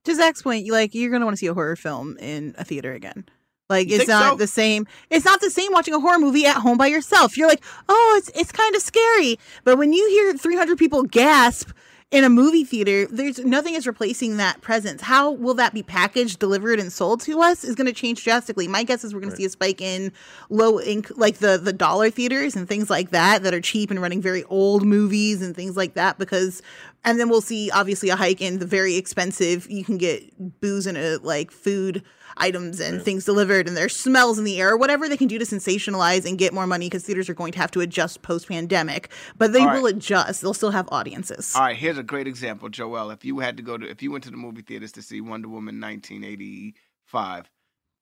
to 0.04 0.14
Zach's 0.14 0.42
point, 0.42 0.66
you 0.66 0.72
like 0.72 0.94
you're 0.94 1.10
gonna 1.10 1.24
want 1.24 1.36
to 1.36 1.38
see 1.38 1.46
a 1.46 1.54
horror 1.54 1.76
film 1.76 2.18
in 2.18 2.54
a 2.58 2.64
theater 2.64 2.92
again. 2.92 3.24
Like 3.68 3.88
You 3.90 3.96
it's 3.96 4.08
not 4.08 4.32
so? 4.32 4.36
the 4.36 4.46
same. 4.46 4.86
It's 5.10 5.24
not 5.24 5.40
the 5.40 5.50
same 5.50 5.72
watching 5.72 5.94
a 5.94 6.00
horror 6.00 6.18
movie 6.18 6.46
at 6.46 6.56
home 6.56 6.78
by 6.78 6.86
yourself. 6.86 7.36
You're 7.36 7.48
like, 7.48 7.64
oh, 7.88 8.14
it's 8.18 8.28
it's 8.38 8.52
kind 8.52 8.74
of 8.76 8.82
scary. 8.82 9.38
But 9.64 9.76
when 9.78 9.92
you 9.92 10.08
hear 10.08 10.36
300 10.36 10.78
people 10.78 11.02
gasp 11.02 11.70
in 12.12 12.22
a 12.22 12.28
movie 12.28 12.62
theater, 12.62 13.06
there's 13.10 13.40
nothing 13.40 13.74
is 13.74 13.84
replacing 13.84 14.36
that 14.36 14.60
presence. 14.60 15.02
How 15.02 15.32
will 15.32 15.54
that 15.54 15.74
be 15.74 15.82
packaged, 15.82 16.38
delivered, 16.38 16.78
and 16.78 16.92
sold 16.92 17.20
to 17.22 17.40
us 17.42 17.64
is 17.64 17.74
going 17.74 17.88
to 17.88 17.92
change 17.92 18.22
drastically. 18.22 18.68
My 18.68 18.84
guess 18.84 19.02
is 19.02 19.12
we're 19.12 19.18
going 19.18 19.32
to 19.32 19.36
see 19.36 19.44
a 19.44 19.50
spike 19.50 19.80
in 19.80 20.12
low 20.48 20.80
ink, 20.80 21.10
like 21.16 21.38
the 21.38 21.58
the 21.58 21.72
dollar 21.72 22.08
theaters 22.10 22.54
and 22.54 22.68
things 22.68 22.88
like 22.88 23.10
that 23.10 23.42
that 23.42 23.52
are 23.52 23.60
cheap 23.60 23.90
and 23.90 24.00
running 24.00 24.22
very 24.22 24.44
old 24.44 24.84
movies 24.86 25.42
and 25.42 25.56
things 25.56 25.76
like 25.76 25.94
that 25.94 26.18
because. 26.18 26.62
And 27.04 27.20
then 27.20 27.28
we'll 27.28 27.40
see 27.40 27.70
obviously 27.70 28.08
a 28.08 28.16
hike 28.16 28.40
in 28.40 28.58
the 28.58 28.66
very 28.66 28.96
expensive. 28.96 29.70
You 29.70 29.84
can 29.84 29.96
get 29.96 30.60
booze 30.60 30.88
and 30.88 30.98
a 30.98 31.18
like 31.18 31.52
food 31.52 32.02
items 32.36 32.80
and 32.80 33.02
things 33.02 33.24
delivered, 33.24 33.68
and 33.68 33.76
there's 33.76 33.96
smells 33.96 34.38
in 34.38 34.44
the 34.44 34.60
air, 34.60 34.70
or 34.70 34.76
whatever 34.76 35.08
they 35.08 35.16
can 35.16 35.28
do 35.28 35.38
to 35.38 35.44
sensationalize 35.44 36.24
and 36.26 36.38
get 36.38 36.52
more 36.52 36.66
money 36.66 36.86
because 36.86 37.04
theaters 37.04 37.28
are 37.28 37.34
going 37.34 37.52
to 37.52 37.58
have 37.58 37.70
to 37.72 37.80
adjust 37.80 38.22
post 38.22 38.48
pandemic. 38.48 39.10
But 39.36 39.52
they 39.52 39.60
All 39.60 39.66
right. 39.66 39.82
will 39.82 39.86
adjust. 39.86 40.42
They'll 40.42 40.54
still 40.54 40.70
have 40.70 40.88
audiences. 40.90 41.54
All 41.54 41.62
right, 41.62 41.76
here's 41.76 41.98
a 41.98 42.02
great 42.02 42.26
example, 42.26 42.68
Joelle. 42.68 43.12
If 43.12 43.24
you 43.24 43.38
had 43.38 43.56
to 43.56 43.62
go 43.62 43.78
to, 43.78 43.88
if 43.88 44.02
you 44.02 44.10
went 44.10 44.24
to 44.24 44.30
the 44.30 44.36
movie 44.36 44.62
theaters 44.62 44.92
to 44.92 45.02
see 45.02 45.20
Wonder 45.20 45.48
Woman 45.48 45.80
1985, 45.80 47.50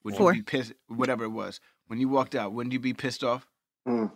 would 0.05 0.17
Four. 0.17 0.35
you 0.35 0.41
be 0.41 0.45
pissed? 0.45 0.73
Whatever 0.89 1.25
it 1.25 1.31
was, 1.31 1.61
when 1.87 1.99
you 1.99 2.09
walked 2.09 2.35
out, 2.35 2.53
wouldn't 2.53 2.73
you 2.73 2.81
be 2.81 2.95
pissed 2.95 3.25
off? 3.25 3.47
Mm. 3.87 4.11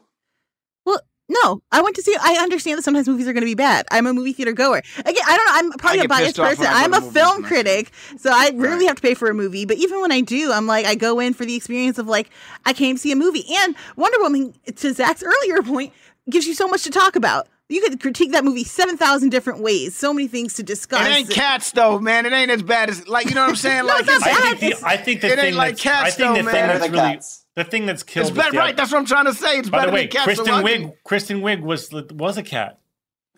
Well, 1.28 1.38
no, 1.44 1.62
I 1.70 1.82
went 1.82 1.94
to 1.96 2.02
see. 2.02 2.16
I 2.20 2.34
understand 2.42 2.78
that 2.78 2.82
sometimes 2.82 3.06
movies 3.08 3.28
are 3.28 3.32
going 3.32 3.42
to 3.42 3.46
be 3.46 3.54
bad. 3.54 3.86
I'm 3.90 4.06
a 4.06 4.14
movie 4.14 4.32
theater 4.32 4.52
goer. 4.52 4.78
Again, 4.98 5.22
I 5.26 5.36
don't 5.36 5.46
know. 5.46 5.52
I'm 5.72 5.78
probably 5.78 6.00
a 6.00 6.08
biased 6.08 6.36
person. 6.36 6.64
I 6.66 6.86
go 6.88 6.94
I'm 6.96 7.02
a 7.02 7.10
film 7.12 7.36
and 7.36 7.44
critic, 7.44 7.90
so 8.16 8.30
I 8.32 8.50
rarely 8.54 8.78
Right. 8.84 8.88
have 8.88 8.96
to 8.96 9.02
pay 9.02 9.14
for 9.14 9.28
a 9.28 9.34
movie. 9.34 9.64
But 9.66 9.76
even 9.76 10.00
when 10.00 10.10
I 10.12 10.20
do, 10.22 10.52
I'm 10.52 10.66
like, 10.66 10.86
I 10.86 10.94
go 10.94 11.20
in 11.20 11.34
for 11.34 11.44
the 11.44 11.54
experience 11.54 11.98
of 11.98 12.06
like, 12.06 12.30
I 12.64 12.72
came 12.72 12.96
to 12.96 13.00
see 13.00 13.12
a 13.12 13.16
movie. 13.16 13.44
And 13.50 13.74
Wonder 13.96 14.18
Woman, 14.20 14.54
to 14.76 14.94
Zach's 14.94 15.22
earlier 15.22 15.62
point, 15.62 15.92
gives 16.30 16.46
you 16.46 16.54
so 16.54 16.66
much 16.66 16.82
to 16.84 16.90
talk 16.90 17.14
about. 17.16 17.46
You 17.70 17.82
could 17.82 18.00
critique 18.00 18.32
that 18.32 18.44
movie 18.46 18.64
seven 18.64 18.96
thousand 18.96 19.28
different 19.28 19.60
ways. 19.60 19.94
So 19.94 20.14
many 20.14 20.26
things 20.26 20.54
to 20.54 20.62
discuss. 20.62 21.06
It 21.06 21.10
ain't 21.10 21.28
cats 21.30 21.70
though, 21.72 21.98
man. 21.98 22.24
It 22.24 22.32
ain't 22.32 22.50
as 22.50 22.62
bad 22.62 22.88
as 22.88 23.06
like 23.06 23.28
you 23.28 23.34
know 23.34 23.42
what 23.42 23.50
I'm 23.50 23.56
saying. 23.56 23.80
No, 23.86 23.88
like 23.88 24.06
it's 24.08 24.08
not 24.08 24.26
it's- 24.26 24.40
bad. 24.40 24.54
I 24.54 24.56
think 24.56 24.78
the, 24.80 24.86
I 24.86 24.96
think 24.96 25.20
the 25.20 25.26
It 25.26 25.30
ain't 25.32 25.40
thing 25.40 25.54
like 25.56 25.70
that's, 25.72 25.82
cats, 25.82 26.00
I 26.06 26.10
think 26.10 26.16
though, 26.28 26.34
the 26.36 26.42
man. 26.44 26.44
thing 26.44 26.52
Better 26.62 26.66
that's 26.78 26.84
than 26.86 26.92
really 26.92 27.12
cats. 27.14 27.44
The 27.58 27.64
thing 27.64 27.86
that's 27.86 28.04
killed 28.04 28.28
It's 28.28 28.30
is 28.30 28.36
better, 28.36 28.56
right? 28.56 28.76
That's 28.76 28.92
what 28.92 28.98
I'm 28.98 29.04
trying 29.04 29.24
to 29.26 29.34
say. 29.34 29.58
It's 29.58 29.68
By 29.68 29.78
better 29.78 29.90
the 29.90 29.94
way, 29.94 30.02
than 30.02 30.10
cats. 30.12 30.24
Kristen 30.24 30.46
so 30.46 30.62
Wiig 30.62 30.92
Kristen 31.04 31.40
Wiig 31.40 31.60
was 31.60 31.92
was 32.12 32.38
a 32.38 32.42
cat. 32.42 32.78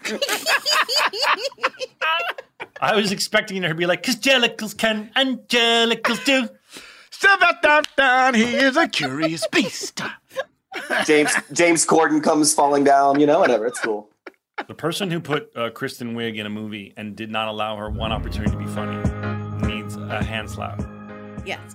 I 2.83 2.97
was 2.97 3.13
expecting 3.13 3.63
her 3.63 3.71
to 3.71 3.75
be 3.75 3.87
like, 3.87 4.03
"Cause 4.03 4.17
jellicles 4.17 4.77
can, 4.77 5.11
and 5.17 5.39
jellicles 5.49 6.25
do." 6.25 6.49
Step 7.11 7.43
out, 7.43 7.63
down, 7.63 7.83
down. 7.97 8.35
He 8.35 8.45
is 8.45 8.77
a 8.77 8.89
curious 8.89 9.47
beast. 9.49 10.01
James 11.05 11.33
James 11.53 11.87
Corden 11.87 12.23
comes 12.23 12.55
falling 12.55 12.85
down. 12.85 13.21
You 13.21 13.27
know, 13.27 13.41
whatever. 13.41 13.67
It's 13.67 13.81
cool. 13.81 14.09
The 14.69 14.75
person 14.75 15.11
who 15.11 15.21
put 15.21 15.51
uh, 15.57 15.71
Kristen 15.71 16.15
Wiig 16.15 16.37
in 16.37 16.45
a 16.47 16.51
movie 16.51 16.93
and 16.97 17.17
did 17.17 17.31
not 17.31 17.49
allow 17.49 17.77
her 17.77 17.89
one 17.89 18.13
opportunity 18.13 18.51
to 18.53 18.59
be 18.59 18.67
funny 18.67 18.97
needs 19.67 19.97
a 19.97 20.23
hand 20.23 20.51
slap. 20.51 20.83
yes. 21.47 21.75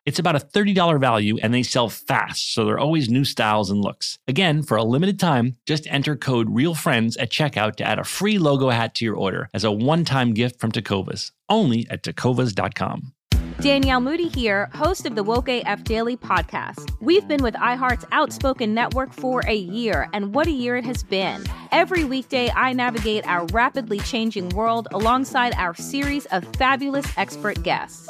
It's 0.05 0.17
about 0.17 0.35
a 0.35 0.39
$30 0.39 0.99
value 0.99 1.37
and 1.43 1.53
they 1.53 1.61
sell 1.61 1.87
fast, 1.87 2.53
so 2.53 2.65
there 2.65 2.75
are 2.75 2.79
always 2.79 3.09
new 3.09 3.23
styles 3.23 3.69
and 3.69 3.79
looks. 3.81 4.17
Again, 4.27 4.63
for 4.63 4.77
a 4.77 4.83
limited 4.83 5.19
time, 5.19 5.57
just 5.67 5.85
enter 5.87 6.15
code 6.15 6.49
REALFRIENDS 6.49 7.17
at 7.19 7.29
checkout 7.29 7.75
to 7.75 7.83
add 7.83 7.99
a 7.99 8.03
free 8.03 8.39
logo 8.39 8.69
hat 8.69 8.95
to 8.95 9.05
your 9.05 9.15
order 9.15 9.49
as 9.53 9.63
a 9.63 9.71
one 9.71 10.03
time 10.03 10.33
gift 10.33 10.59
from 10.59 10.71
Tecovas, 10.71 11.31
only 11.49 11.87
at 11.89 12.01
tecovas.com. 12.03 13.13
Danielle 13.59 13.99
Moody 13.99 14.27
here, 14.27 14.71
host 14.73 15.05
of 15.05 15.13
the 15.13 15.21
Woke 15.21 15.47
AF 15.47 15.83
Daily 15.83 16.17
podcast. 16.17 16.91
We've 16.99 17.27
been 17.27 17.43
with 17.43 17.53
iHeart's 17.53 18.05
Outspoken 18.11 18.73
Network 18.73 19.13
for 19.13 19.43
a 19.45 19.53
year, 19.53 20.09
and 20.13 20.33
what 20.33 20.47
a 20.47 20.51
year 20.51 20.77
it 20.77 20.85
has 20.85 21.03
been. 21.03 21.43
Every 21.71 22.05
weekday, 22.05 22.49
I 22.49 22.73
navigate 22.73 23.27
our 23.27 23.45
rapidly 23.53 23.99
changing 23.99 24.49
world 24.49 24.87
alongside 24.93 25.53
our 25.57 25.75
series 25.75 26.25
of 26.27 26.43
fabulous 26.55 27.05
expert 27.17 27.61
guests. 27.61 28.09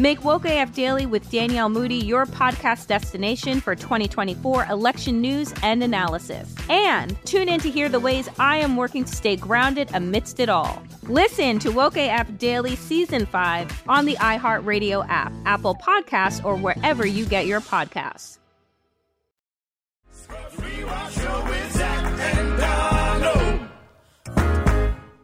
Make 0.00 0.24
Woke 0.24 0.46
AF 0.46 0.72
Daily 0.72 1.04
with 1.04 1.30
Danielle 1.30 1.68
Moody 1.68 1.96
your 1.96 2.24
podcast 2.24 2.86
destination 2.86 3.60
for 3.60 3.76
2024 3.76 4.64
election 4.64 5.20
news 5.20 5.52
and 5.62 5.82
analysis. 5.82 6.54
And 6.70 7.22
tune 7.26 7.50
in 7.50 7.60
to 7.60 7.70
hear 7.70 7.90
the 7.90 8.00
ways 8.00 8.26
I 8.38 8.56
am 8.56 8.78
working 8.78 9.04
to 9.04 9.14
stay 9.14 9.36
grounded 9.36 9.90
amidst 9.92 10.40
it 10.40 10.48
all. 10.48 10.82
Listen 11.02 11.58
to 11.58 11.70
Woke 11.70 11.98
AF 11.98 12.38
Daily 12.38 12.76
Season 12.76 13.26
5 13.26 13.82
on 13.88 14.06
the 14.06 14.14
iHeartRadio 14.14 15.06
app, 15.06 15.34
Apple 15.44 15.74
Podcasts, 15.74 16.42
or 16.42 16.56
wherever 16.56 17.06
you 17.06 17.26
get 17.26 17.44
your 17.44 17.60
podcasts. 17.60 18.38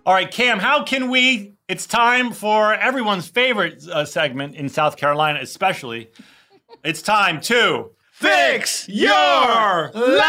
All 0.05 0.12
right, 0.12 0.31
Cam, 0.31 0.59
how 0.59 0.85
can 0.85 1.09
we? 1.09 1.56
It's 1.68 1.86
time 1.86 2.30
for 2.32 2.74
everyone's 2.74 3.26
favorite 3.26 3.82
uh, 3.88 4.05
segment 4.05 4.55
in 4.55 4.68
South 4.68 4.97
Carolina, 4.97 5.40
especially. 5.43 6.10
It's 6.84 7.02
time 7.02 7.40
to 7.43 7.90
Fix 8.12 8.88
your 8.88 9.90
life! 9.93 10.22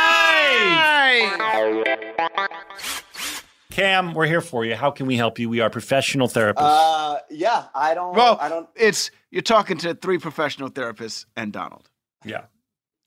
Cam, 3.69 4.13
we're 4.13 4.25
here 4.25 4.41
for 4.41 4.65
you. 4.65 4.75
How 4.75 4.89
can 4.89 5.05
we 5.05 5.15
help 5.15 5.37
you? 5.37 5.47
We 5.47 5.61
are 5.61 5.69
professional 5.69 6.27
therapists. 6.27 6.55
Uh, 6.57 7.19
yeah, 7.29 7.67
I 7.75 7.93
don't. 7.93 8.15
Well, 8.15 8.39
I 8.41 8.49
don't. 8.49 8.67
it's 8.75 9.11
you're 9.29 9.43
talking 9.43 9.77
to 9.77 9.93
three 9.93 10.17
professional 10.17 10.71
therapists 10.71 11.27
and 11.35 11.53
Donald. 11.53 11.89
yeah. 12.25 12.45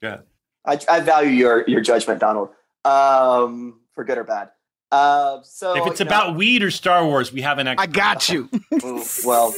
yeah. 0.02 0.18
I, 0.64 0.78
I 0.88 1.00
value 1.00 1.30
your 1.30 1.68
your 1.68 1.80
judgment, 1.80 2.20
Donald. 2.20 2.50
Um, 2.84 3.80
for 3.92 4.04
good 4.04 4.18
or 4.18 4.24
bad. 4.24 4.50
Uh, 4.92 5.40
so 5.42 5.74
if 5.76 5.86
it's 5.86 6.00
you 6.00 6.04
know, 6.06 6.08
about 6.08 6.36
weed 6.36 6.62
or 6.62 6.70
Star 6.70 7.04
Wars, 7.04 7.32
we 7.32 7.42
have 7.42 7.58
an 7.58 7.68
expert. 7.68 7.82
I 7.82 7.86
got 7.92 8.28
you. 8.28 8.48
well, 9.24 9.54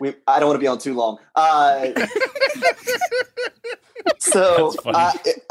we, 0.00 0.14
I 0.26 0.40
don't 0.40 0.48
want 0.48 0.56
to 0.56 0.60
be 0.60 0.66
on 0.66 0.78
too 0.78 0.94
long. 0.94 1.18
Uh, 1.34 1.86
so 4.18 4.70
That's 4.70 4.82
funny. 4.82 4.98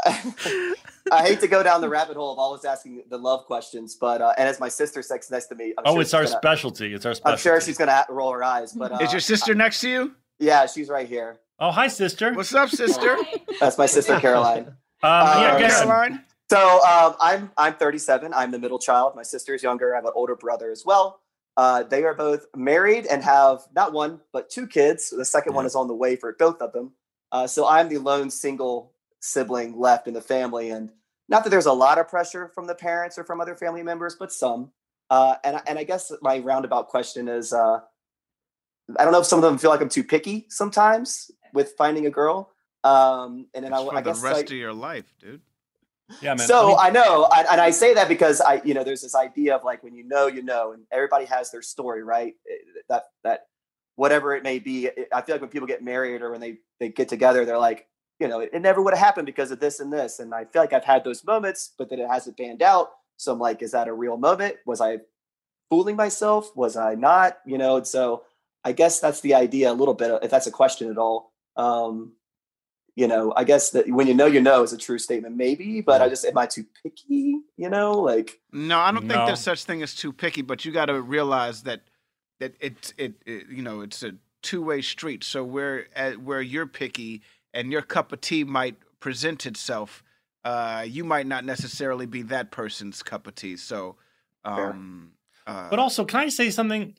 I, 0.04 0.74
I 1.12 1.22
hate 1.22 1.40
to 1.40 1.48
go 1.48 1.62
down 1.62 1.80
the 1.80 1.88
rabbit 1.88 2.16
hole 2.16 2.32
of 2.32 2.38
always 2.38 2.64
asking 2.64 3.04
the 3.08 3.18
love 3.18 3.44
questions, 3.46 3.94
but 3.94 4.20
uh, 4.20 4.32
and 4.36 4.48
as 4.48 4.58
my 4.58 4.68
sister 4.68 5.02
sits 5.02 5.30
next 5.30 5.46
to 5.46 5.54
me, 5.54 5.72
I'm 5.78 5.84
oh, 5.86 5.92
sure 5.94 6.00
it's 6.02 6.14
our 6.14 6.24
gonna- 6.24 6.36
specialty. 6.36 6.92
It's 6.92 7.06
our 7.06 7.14
specialty. 7.14 7.32
I'm 7.32 7.38
sure 7.38 7.60
she's 7.60 7.78
gonna 7.78 8.04
roll 8.08 8.32
her 8.32 8.42
eyes, 8.42 8.72
but 8.72 8.92
uh, 8.92 8.98
Is 9.00 9.12
your 9.12 9.20
sister 9.20 9.54
next 9.54 9.80
to 9.80 9.88
you? 9.88 10.14
yeah, 10.38 10.66
she's 10.66 10.88
right 10.88 11.08
here. 11.08 11.38
Oh, 11.58 11.70
hi, 11.70 11.88
sister. 11.88 12.34
What's 12.34 12.54
up, 12.54 12.68
sister? 12.68 13.16
That's 13.60 13.78
my 13.78 13.86
sister 13.86 14.20
Caroline. 14.20 14.66
Um, 14.66 14.74
Uh, 15.02 15.38
yeah, 15.40 15.58
go 15.58 15.64
ahead. 15.64 15.70
Caroline? 15.70 16.24
So 16.50 16.80
um, 16.84 17.16
I'm 17.20 17.50
I'm 17.56 17.74
37. 17.74 18.32
I'm 18.32 18.50
the 18.50 18.58
middle 18.58 18.78
child. 18.78 19.14
My 19.16 19.22
sister 19.22 19.54
is 19.54 19.62
younger. 19.62 19.94
I 19.94 19.96
have 19.96 20.04
an 20.04 20.12
older 20.14 20.36
brother 20.36 20.70
as 20.70 20.84
well. 20.84 21.20
Uh, 21.56 21.82
they 21.82 22.04
are 22.04 22.14
both 22.14 22.46
married 22.54 23.06
and 23.06 23.22
have 23.22 23.62
not 23.74 23.92
one 23.92 24.20
but 24.32 24.50
two 24.50 24.66
kids. 24.66 25.10
The 25.10 25.24
second 25.24 25.54
one 25.54 25.66
is 25.66 25.74
on 25.74 25.88
the 25.88 25.94
way 25.94 26.14
for 26.14 26.34
both 26.38 26.60
of 26.60 26.72
them. 26.72 26.92
Uh, 27.32 27.46
so 27.46 27.66
I'm 27.66 27.88
the 27.88 27.98
lone 27.98 28.30
single 28.30 28.92
sibling 29.20 29.78
left 29.78 30.06
in 30.06 30.14
the 30.14 30.20
family, 30.20 30.70
and 30.70 30.90
not 31.28 31.42
that 31.42 31.50
there's 31.50 31.66
a 31.66 31.72
lot 31.72 31.98
of 31.98 32.08
pressure 32.08 32.52
from 32.54 32.66
the 32.66 32.74
parents 32.74 33.18
or 33.18 33.24
from 33.24 33.40
other 33.40 33.56
family 33.56 33.82
members, 33.82 34.16
but 34.18 34.32
some. 34.32 34.70
Uh, 35.10 35.36
and 35.42 35.60
and 35.66 35.78
I 35.78 35.84
guess 35.84 36.12
my 36.22 36.38
roundabout 36.38 36.88
question 36.88 37.26
is, 37.26 37.52
uh, 37.52 37.80
I 38.96 39.02
don't 39.02 39.12
know 39.12 39.20
if 39.20 39.26
some 39.26 39.38
of 39.38 39.42
them 39.42 39.58
feel 39.58 39.70
like 39.70 39.80
I'm 39.80 39.88
too 39.88 40.04
picky 40.04 40.46
sometimes 40.48 41.30
with 41.52 41.74
finding 41.76 42.06
a 42.06 42.10
girl. 42.10 42.52
Um, 42.84 43.48
and 43.52 43.64
then 43.64 43.72
I, 43.72 43.78
I 43.78 44.00
the 44.00 44.12
guess 44.12 44.22
rest 44.22 44.36
like, 44.36 44.46
of 44.46 44.52
your 44.52 44.72
life, 44.72 45.12
dude. 45.18 45.40
Yeah, 46.22 46.34
man. 46.34 46.46
so 46.46 46.68
Let 46.68 46.68
me- 46.68 46.76
I 46.78 46.90
know, 46.90 47.24
I, 47.32 47.44
and 47.50 47.60
I 47.60 47.70
say 47.70 47.94
that 47.94 48.08
because 48.08 48.40
I, 48.40 48.60
you 48.64 48.74
know, 48.74 48.84
there's 48.84 49.02
this 49.02 49.14
idea 49.14 49.56
of 49.56 49.64
like 49.64 49.82
when 49.82 49.94
you 49.94 50.04
know, 50.06 50.26
you 50.28 50.42
know, 50.42 50.72
and 50.72 50.84
everybody 50.92 51.24
has 51.26 51.50
their 51.50 51.62
story, 51.62 52.02
right? 52.02 52.34
Eh, 52.50 52.54
That 52.88 53.04
that 53.24 53.46
whatever 53.96 54.34
it 54.34 54.42
may 54.42 54.58
be. 54.58 54.88
I 55.12 55.22
feel 55.22 55.34
like 55.34 55.40
when 55.40 55.50
people 55.50 55.66
get 55.66 55.82
married 55.82 56.22
or 56.22 56.30
when 56.30 56.40
they 56.40 56.58
they 56.80 56.88
get 56.90 57.08
together, 57.08 57.44
they're 57.44 57.58
like, 57.58 57.86
you 58.20 58.28
know, 58.28 58.40
it, 58.40 58.50
it 58.52 58.60
never 58.60 58.80
would 58.82 58.94
have 58.94 59.04
happened 59.04 59.26
because 59.26 59.50
of 59.50 59.58
this 59.60 59.80
and 59.80 59.92
this. 59.92 60.18
And 60.20 60.32
I 60.34 60.44
feel 60.44 60.62
like 60.62 60.72
I've 60.72 60.84
had 60.84 61.02
those 61.04 61.24
moments, 61.24 61.72
but 61.76 61.88
then 61.90 61.98
it 61.98 62.08
hasn't 62.08 62.36
panned 62.36 62.62
out. 62.62 62.90
So 63.16 63.32
I'm 63.32 63.38
like, 63.38 63.62
is 63.62 63.72
that 63.72 63.88
a 63.88 63.92
real 63.92 64.16
moment? 64.16 64.56
Was 64.66 64.80
I 64.80 64.98
fooling 65.70 65.96
myself? 65.96 66.54
Was 66.54 66.76
I 66.76 66.94
not? 66.94 67.38
You 67.46 67.58
know, 67.58 67.76
and 67.78 67.86
so 67.86 68.22
I 68.64 68.72
guess 68.72 69.00
that's 69.00 69.20
the 69.22 69.34
idea 69.34 69.72
a 69.72 69.74
little 69.74 69.94
bit, 69.94 70.10
if 70.22 70.30
that's 70.30 70.46
a 70.46 70.50
question 70.52 70.90
at 70.90 70.98
all. 70.98 71.32
Um, 71.56 72.12
you 72.96 73.06
know, 73.06 73.32
I 73.36 73.44
guess 73.44 73.70
that 73.70 73.88
when 73.88 74.06
you 74.06 74.14
know, 74.14 74.26
you 74.26 74.40
know 74.40 74.62
is 74.62 74.72
a 74.72 74.78
true 74.78 74.98
statement, 74.98 75.36
maybe, 75.36 75.82
but 75.82 76.00
I 76.00 76.08
just, 76.08 76.24
am 76.24 76.36
I 76.38 76.46
too 76.46 76.64
picky? 76.82 77.36
You 77.56 77.68
know, 77.68 77.92
like, 77.92 78.40
No, 78.52 78.78
I 78.78 78.90
don't 78.90 79.06
think 79.06 79.26
there's 79.26 79.40
such 79.40 79.64
thing 79.64 79.82
as 79.82 79.94
too 79.94 80.12
picky, 80.12 80.42
but 80.42 80.64
you 80.64 80.72
got 80.72 80.86
to 80.86 81.00
realize 81.00 81.62
that 81.64 81.82
that 82.40 82.54
it, 82.60 82.92
it 82.98 83.14
it 83.24 83.46
you 83.48 83.62
know 83.62 83.80
it's 83.82 84.02
a 84.02 84.12
two 84.42 84.62
way 84.62 84.80
street. 84.80 85.24
So 85.24 85.44
where 85.44 85.86
at, 85.94 86.18
where 86.20 86.40
you're 86.40 86.66
picky 86.66 87.22
and 87.54 87.70
your 87.70 87.82
cup 87.82 88.12
of 88.12 88.20
tea 88.20 88.44
might 88.44 88.76
present 89.00 89.46
itself, 89.46 90.02
uh, 90.44 90.84
you 90.86 91.04
might 91.04 91.26
not 91.26 91.44
necessarily 91.44 92.06
be 92.06 92.22
that 92.22 92.50
person's 92.50 93.02
cup 93.02 93.26
of 93.26 93.34
tea. 93.34 93.56
So, 93.56 93.96
um, 94.44 95.12
uh, 95.46 95.68
But 95.70 95.78
also, 95.78 96.04
can 96.04 96.20
I 96.20 96.28
say 96.28 96.50
something? 96.50 96.94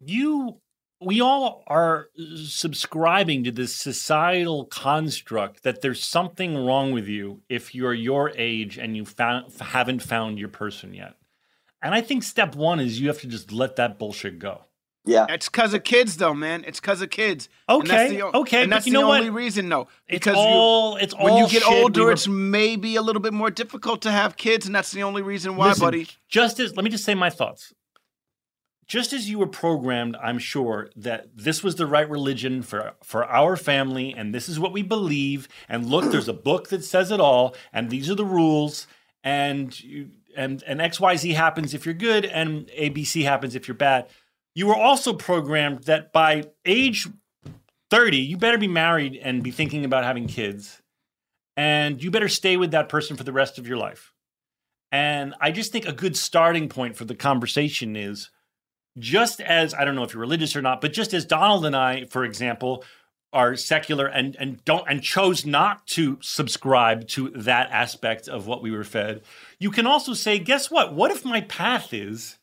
You, 0.00 0.60
we 1.00 1.20
all 1.20 1.62
are 1.66 2.08
subscribing 2.46 3.44
to 3.44 3.50
this 3.50 3.74
societal 3.74 4.66
construct 4.66 5.62
that 5.62 5.80
there's 5.80 6.04
something 6.04 6.56
wrong 6.56 6.92
with 6.92 7.08
you 7.08 7.40
if 7.48 7.74
you're 7.74 7.94
your 7.94 8.30
age 8.36 8.76
and 8.78 8.96
you 8.96 9.04
found, 9.04 9.52
haven't 9.60 10.02
found 10.02 10.38
your 10.38 10.48
person 10.50 10.92
yet. 10.94 11.14
And 11.82 11.94
I 11.94 12.02
think 12.02 12.22
step 12.22 12.54
one 12.54 12.80
is 12.80 13.00
you 13.00 13.08
have 13.08 13.20
to 13.22 13.26
just 13.26 13.50
let 13.50 13.76
that 13.76 13.98
bullshit 13.98 14.38
go. 14.38 14.66
yeah, 15.06 15.24
it's 15.30 15.48
because 15.48 15.72
of 15.72 15.82
kids, 15.82 16.18
though, 16.18 16.34
man. 16.34 16.62
It's 16.66 16.78
because 16.78 17.00
of 17.00 17.08
kids. 17.08 17.48
And 17.66 17.80
that's 17.88 18.10
Okay, 18.10 18.16
the 18.18 18.36
okay, 18.36 18.62
and 18.64 18.70
that's 18.70 18.86
you 18.86 18.92
the 18.92 18.98
know 19.00 19.08
what? 19.08 19.20
only 19.20 19.30
reason, 19.30 19.70
though. 19.70 19.88
It's 20.06 20.18
Because 20.26 20.36
all 20.36 20.96
it's 20.96 21.14
all 21.14 21.24
when 21.24 21.36
you 21.38 21.48
get 21.48 21.62
shit 21.62 21.70
we 21.72 21.80
older, 21.82 22.04
were- 22.04 22.12
it's 22.12 22.28
maybe 22.28 22.96
a 22.96 23.02
little 23.02 23.22
bit 23.22 23.32
more 23.32 23.50
difficult 23.50 24.02
to 24.02 24.10
have 24.10 24.36
kids, 24.36 24.66
and 24.66 24.74
that's 24.74 24.92
the 24.92 25.02
only 25.04 25.22
reason 25.22 25.56
why, 25.56 25.68
Listen, 25.68 25.86
buddy. 25.86 26.06
Just 26.28 26.60
as 26.60 26.76
let 26.76 26.84
me 26.84 26.90
just 26.90 27.04
say 27.04 27.14
my 27.14 27.30
thoughts. 27.30 27.72
Just 28.90 29.12
as 29.12 29.30
you 29.30 29.38
were 29.38 29.46
programmed, 29.46 30.16
I'm 30.28 30.40
sure 30.40 30.90
that 30.96 31.20
this 31.36 31.62
was 31.62 31.76
the 31.76 31.86
right 31.86 32.10
religion 32.10 32.62
for 32.62 32.80
for 33.04 33.24
our 33.24 33.56
family, 33.56 34.08
and 34.18 34.34
this 34.34 34.48
is 34.48 34.58
what 34.58 34.72
we 34.72 34.82
believe. 34.82 35.48
And 35.68 35.86
look, 35.86 36.10
there's 36.10 36.28
a 36.28 36.32
book 36.50 36.70
that 36.70 36.84
says 36.84 37.12
it 37.12 37.20
all, 37.20 37.54
and 37.72 37.88
these 37.90 38.10
are 38.10 38.16
the 38.16 38.32
rules. 38.40 38.88
And 39.22 39.68
you, 39.80 40.10
and 40.36 40.64
and 40.66 40.80
X 40.82 40.98
Y 41.00 41.14
Z 41.16 41.34
happens 41.34 41.72
if 41.74 41.86
you're 41.86 41.94
good, 42.10 42.24
and 42.24 42.68
A 42.74 42.88
B 42.88 43.04
C 43.04 43.22
happens 43.22 43.54
if 43.54 43.68
you're 43.68 43.76
bad. 43.90 44.08
You 44.56 44.66
were 44.66 44.76
also 44.88 45.12
programmed 45.12 45.84
that 45.84 46.12
by 46.12 46.44
age 46.64 47.08
30, 47.90 48.18
you 48.18 48.36
better 48.36 48.58
be 48.58 48.68
married 48.68 49.14
and 49.22 49.42
be 49.42 49.52
thinking 49.52 49.84
about 49.84 50.04
having 50.04 50.26
kids. 50.26 50.82
and 51.56 52.02
you 52.02 52.10
better 52.10 52.28
stay 52.28 52.56
with 52.56 52.70
that 52.72 52.88
person 52.88 53.16
for 53.16 53.24
the 53.24 53.32
rest 53.32 53.58
of 53.58 53.66
your 53.68 53.76
life. 53.76 54.12
And 54.92 55.34
I 55.40 55.52
just 55.52 55.72
think 55.72 55.86
a 55.86 55.92
good 55.92 56.16
starting 56.16 56.68
point 56.68 56.96
for 56.96 57.04
the 57.04 57.14
conversation 57.14 57.96
is 57.96 58.30
just 58.98 59.40
as 59.40 59.74
I 59.74 59.84
don't 59.84 59.94
know 59.94 60.04
if 60.04 60.14
you're 60.14 60.20
religious 60.20 60.56
or 60.56 60.62
not, 60.62 60.80
but 60.80 60.92
just 60.92 61.14
as 61.14 61.24
Donald 61.24 61.64
and 61.64 61.76
I, 61.76 62.04
for 62.06 62.24
example, 62.24 62.84
are 63.32 63.54
secular 63.54 64.06
and 64.06 64.36
and 64.36 64.64
don't 64.64 64.84
and 64.88 65.02
chose 65.02 65.46
not 65.46 65.86
to 65.86 66.18
subscribe 66.20 67.06
to 67.08 67.30
that 67.30 67.70
aspect 67.70 68.28
of 68.28 68.46
what 68.46 68.62
we 68.62 68.70
were 68.70 68.84
fed, 68.84 69.22
you 69.58 69.70
can 69.70 69.86
also 69.86 70.14
say, 70.14 70.38
guess 70.38 70.70
what? 70.70 70.94
What 70.94 71.10
if 71.10 71.24
my 71.24 71.42
path 71.42 71.94
is 71.94 72.38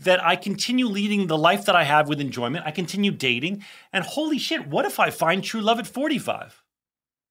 that 0.00 0.24
I 0.24 0.36
continue 0.36 0.86
leading 0.86 1.26
the 1.26 1.38
life 1.38 1.64
that 1.66 1.76
I 1.76 1.84
have 1.84 2.08
with 2.08 2.20
enjoyment, 2.20 2.66
I 2.66 2.70
continue 2.70 3.10
dating, 3.10 3.64
and 3.92 4.04
holy 4.04 4.38
shit, 4.38 4.66
what 4.68 4.84
if 4.84 5.00
I 5.00 5.10
find 5.10 5.42
true 5.42 5.60
love 5.60 5.78
at 5.78 5.86
45? 5.86 6.62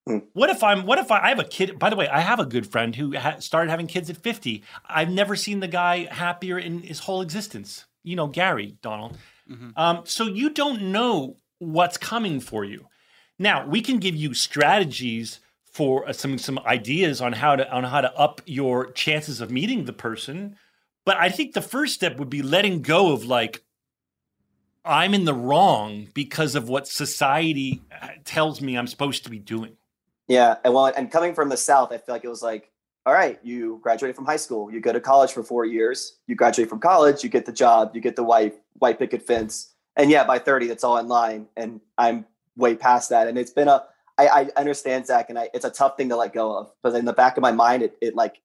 Hmm. 0.08 0.18
What 0.32 0.50
if 0.50 0.64
I'm? 0.64 0.86
What 0.86 1.00
if 1.00 1.12
I, 1.12 1.20
I 1.20 1.30
have 1.30 1.40
a 1.40 1.44
kid? 1.44 1.78
By 1.78 1.90
the 1.90 1.98
way, 1.98 2.08
I 2.08 2.22
have 2.22 2.40
a 2.40 2.46
good 2.46 2.66
friend 2.66 2.96
who 2.96 3.18
ha- 3.18 3.40
started 3.40 3.70
having 3.70 3.88
kids 3.88 4.10
at 4.10 4.16
50. 4.16 4.64
I've 4.88 5.10
never 5.10 5.36
seen 5.36 5.60
the 5.60 5.68
guy 5.68 6.06
happier 6.06 6.58
in 6.58 6.84
his 6.84 7.00
whole 7.00 7.22
existence. 7.22 7.86
You 8.04 8.16
know, 8.16 8.28
Gary 8.28 8.78
Donald. 8.82 9.18
Um, 9.76 10.02
so 10.06 10.26
you 10.26 10.50
don't 10.50 10.92
know 10.92 11.38
what's 11.60 11.98
coming 11.98 12.40
for 12.40 12.66
you. 12.66 12.88
Now 13.40 13.66
we 13.68 13.82
can 13.82 13.98
give 13.98 14.16
you 14.16 14.34
strategies 14.34 15.40
for 15.64 16.08
uh, 16.08 16.14
some 16.14 16.38
some 16.38 16.60
ideas 16.60 17.22
on 17.22 17.34
how 17.34 17.56
to 17.56 17.72
on 17.72 17.84
how 17.84 18.02
to 18.02 18.14
up 18.18 18.42
your 18.46 18.92
chances 18.92 19.42
of 19.42 19.52
meeting 19.52 19.86
the 19.86 19.94
person. 19.94 20.58
But 21.06 21.18
I 21.18 21.30
think 21.30 21.54
the 21.54 21.62
first 21.62 21.94
step 21.94 22.18
would 22.18 22.30
be 22.30 22.42
letting 22.42 22.82
go 22.82 23.14
of 23.14 23.26
like 23.26 23.64
I'm 24.84 25.14
in 25.14 25.26
the 25.26 25.34
wrong 25.34 26.08
because 26.14 26.56
of 26.56 26.70
what 26.70 26.88
society 26.88 27.82
uh, 28.02 28.10
tells 28.24 28.62
me 28.62 28.78
I'm 28.78 28.88
supposed 28.88 29.24
to 29.26 29.30
be 29.30 29.40
doing. 29.40 29.78
Yeah, 30.28 30.56
and 30.64 30.74
well, 30.74 30.86
and 30.86 31.12
coming 31.12 31.34
from 31.34 31.50
the 31.50 31.58
South, 31.58 31.92
I 31.92 31.98
feel 31.98 32.16
like 32.16 32.24
it 32.24 32.30
was 32.30 32.42
like, 32.42 32.72
all 33.08 33.14
right, 33.14 33.40
you 33.42 33.80
graduate 33.82 34.18
from 34.18 34.26
high 34.26 34.36
school, 34.36 34.70
you 34.70 34.82
go 34.82 34.92
to 34.92 35.00
college 35.00 35.32
for 35.32 35.42
four 35.42 35.64
years, 35.64 36.18
you 36.28 36.36
graduate 36.36 36.68
from 36.68 36.80
college, 36.80 37.24
you 37.24 37.30
get 37.30 37.46
the 37.46 37.54
job, 37.54 37.92
you 37.94 38.02
get 38.02 38.18
the 38.18 38.24
white 38.24 38.56
white 38.74 39.00
picket 39.00 39.26
fence, 39.26 39.74
and 39.96 40.12
yeah, 40.12 40.26
by 40.26 40.38
thirty, 40.38 40.68
that's 40.68 40.84
all 40.84 40.98
in 40.98 41.08
line, 41.08 41.48
and 41.56 41.80
I'm 41.98 42.26
way 42.58 42.76
past 42.76 43.10
that, 43.12 43.30
and 43.30 43.38
it's 43.38 43.52
been 43.52 43.70
a, 43.70 43.82
I, 44.18 44.28
I 44.28 44.60
understand 44.60 45.08
Zach, 45.08 45.30
and 45.30 45.40
I, 45.40 45.50
it's 45.54 45.64
a 45.64 45.70
tough 45.70 45.96
thing 45.96 46.10
to 46.10 46.18
let 46.18 46.34
go 46.34 46.58
of, 46.58 46.70
but 46.84 46.94
in 46.96 47.06
the 47.06 47.14
back 47.14 47.38
of 47.38 47.42
my 47.42 47.54
mind, 47.54 47.82
it, 47.82 47.98
it 48.02 48.14
like, 48.14 48.42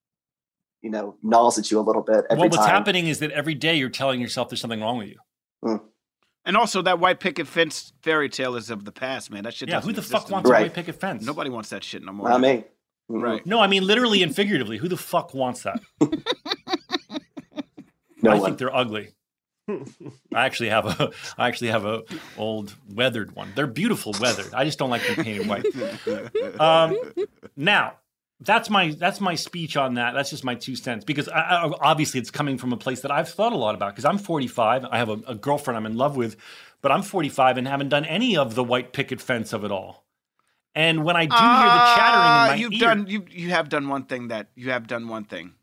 you 0.81 0.91
know, 0.91 1.17
gnaws 1.25 1.59
at 1.59 1.69
you 1.73 1.81
a 1.81 1.83
little 1.83 2.03
bit 2.03 2.25
every 2.31 2.43
well, 2.43 2.49
what's 2.49 2.59
time. 2.59 2.69
happening 2.69 3.09
is 3.09 3.19
that 3.19 3.33
every 3.33 3.55
day 3.55 3.75
you're 3.75 3.89
telling 3.89 4.21
yourself 4.21 4.49
there's 4.49 4.61
something 4.61 4.81
wrong 4.81 4.99
with 4.99 5.09
you. 5.09 5.19
Hmm. 5.65 5.77
And 6.45 6.57
also, 6.57 6.83
that 6.83 7.01
white 7.01 7.19
picket 7.19 7.49
fence 7.49 7.93
fairy 8.03 8.29
tale 8.29 8.55
is 8.55 8.71
of 8.71 8.85
the 8.85 8.93
past, 8.93 9.31
man. 9.31 9.45
That 9.45 9.55
shit. 9.55 9.69
Yeah, 9.69 9.77
doesn't 9.77 9.91
who 9.91 9.95
the 9.95 10.01
exist 10.01 10.13
fuck 10.13 10.23
anymore. 10.25 10.37
wants 10.39 10.51
a 10.51 10.53
white 10.53 10.75
picket 10.75 11.01
fence? 11.01 11.25
Nobody 11.25 11.51
wants 11.51 11.71
that 11.71 11.85
shit 11.85 12.03
no 12.03 12.13
more. 12.13 12.29
Not 12.29 12.41
me. 12.41 12.65
Right. 13.21 13.45
No, 13.45 13.61
I 13.61 13.67
mean 13.67 13.87
literally 13.87 14.23
and 14.23 14.35
figuratively. 14.35 14.79
Who 14.79 14.89
the 14.89 14.97
fuck 14.97 15.35
wants 15.35 15.65
that? 15.65 15.81
No 18.25 18.31
I 18.31 18.35
one. 18.35 18.45
think 18.45 18.59
they're 18.59 18.75
ugly. 18.75 19.09
I 19.69 20.45
actually 20.47 20.69
have 20.69 20.87
a 20.87 21.11
I 21.37 21.49
actually 21.49 21.69
have 21.69 21.85
a 21.85 22.03
old 22.37 22.75
weathered 22.95 23.35
one. 23.35 23.53
They're 23.57 23.67
beautiful 23.67 24.15
weathered. 24.21 24.55
I 24.55 24.65
just 24.65 24.79
don't 24.79 24.91
like 24.91 25.05
them 25.07 25.25
painted 25.25 25.49
white. 25.49 25.67
Um, 26.61 26.97
now 27.57 27.95
that's 28.41 28.71
my 28.71 28.91
that's 28.93 29.21
my 29.21 29.35
speech 29.35 29.77
on 29.77 29.95
that. 29.95 30.15
That's 30.15 30.31
just 30.31 30.45
my 30.45 30.55
two 30.55 30.77
cents 30.77 31.05
because 31.05 31.29
I, 31.29 31.41
I, 31.41 31.73
obviously 31.81 32.21
it's 32.21 32.31
coming 32.31 32.59
from 32.59 32.73
a 32.73 32.77
place 32.77 33.01
that 33.01 33.11
I've 33.11 33.29
thought 33.29 33.53
a 33.53 33.57
lot 33.57 33.75
about. 33.75 33.93
Because 33.93 34.05
I'm 34.05 34.19
45, 34.19 34.85
I 34.85 34.99
have 34.99 35.09
a, 35.09 35.21
a 35.27 35.35
girlfriend 35.35 35.77
I'm 35.77 35.87
in 35.87 35.97
love 35.97 36.17
with, 36.17 36.37
but 36.81 36.93
I'm 36.93 37.03
45 37.03 37.59
and 37.59 37.67
haven't 37.67 37.89
done 37.89 38.05
any 38.05 38.37
of 38.37 38.55
the 38.55 38.65
white 38.65 38.93
picket 38.93 39.21
fence 39.21 39.53
of 39.53 39.65
it 39.65 39.73
all. 39.73 40.05
And 40.75 41.05
when 41.05 41.17
I 41.17 41.27
do 41.27 41.35
hear 41.35 41.43
the 41.43 41.95
chattering 41.97 42.23
in 42.23 42.29
Ah, 42.31 42.47
my 42.51 42.55
you've 42.55 42.73
ear, 42.73 42.81
done 42.81 43.07
you 43.07 43.25
you 43.31 43.51
have 43.51 43.69
done 43.69 43.89
one 43.89 44.05
thing 44.05 44.29
that 44.29 44.49
you 44.55 44.71
have 44.71 44.87
done 44.87 45.09
one 45.09 45.25
thing 45.25 45.55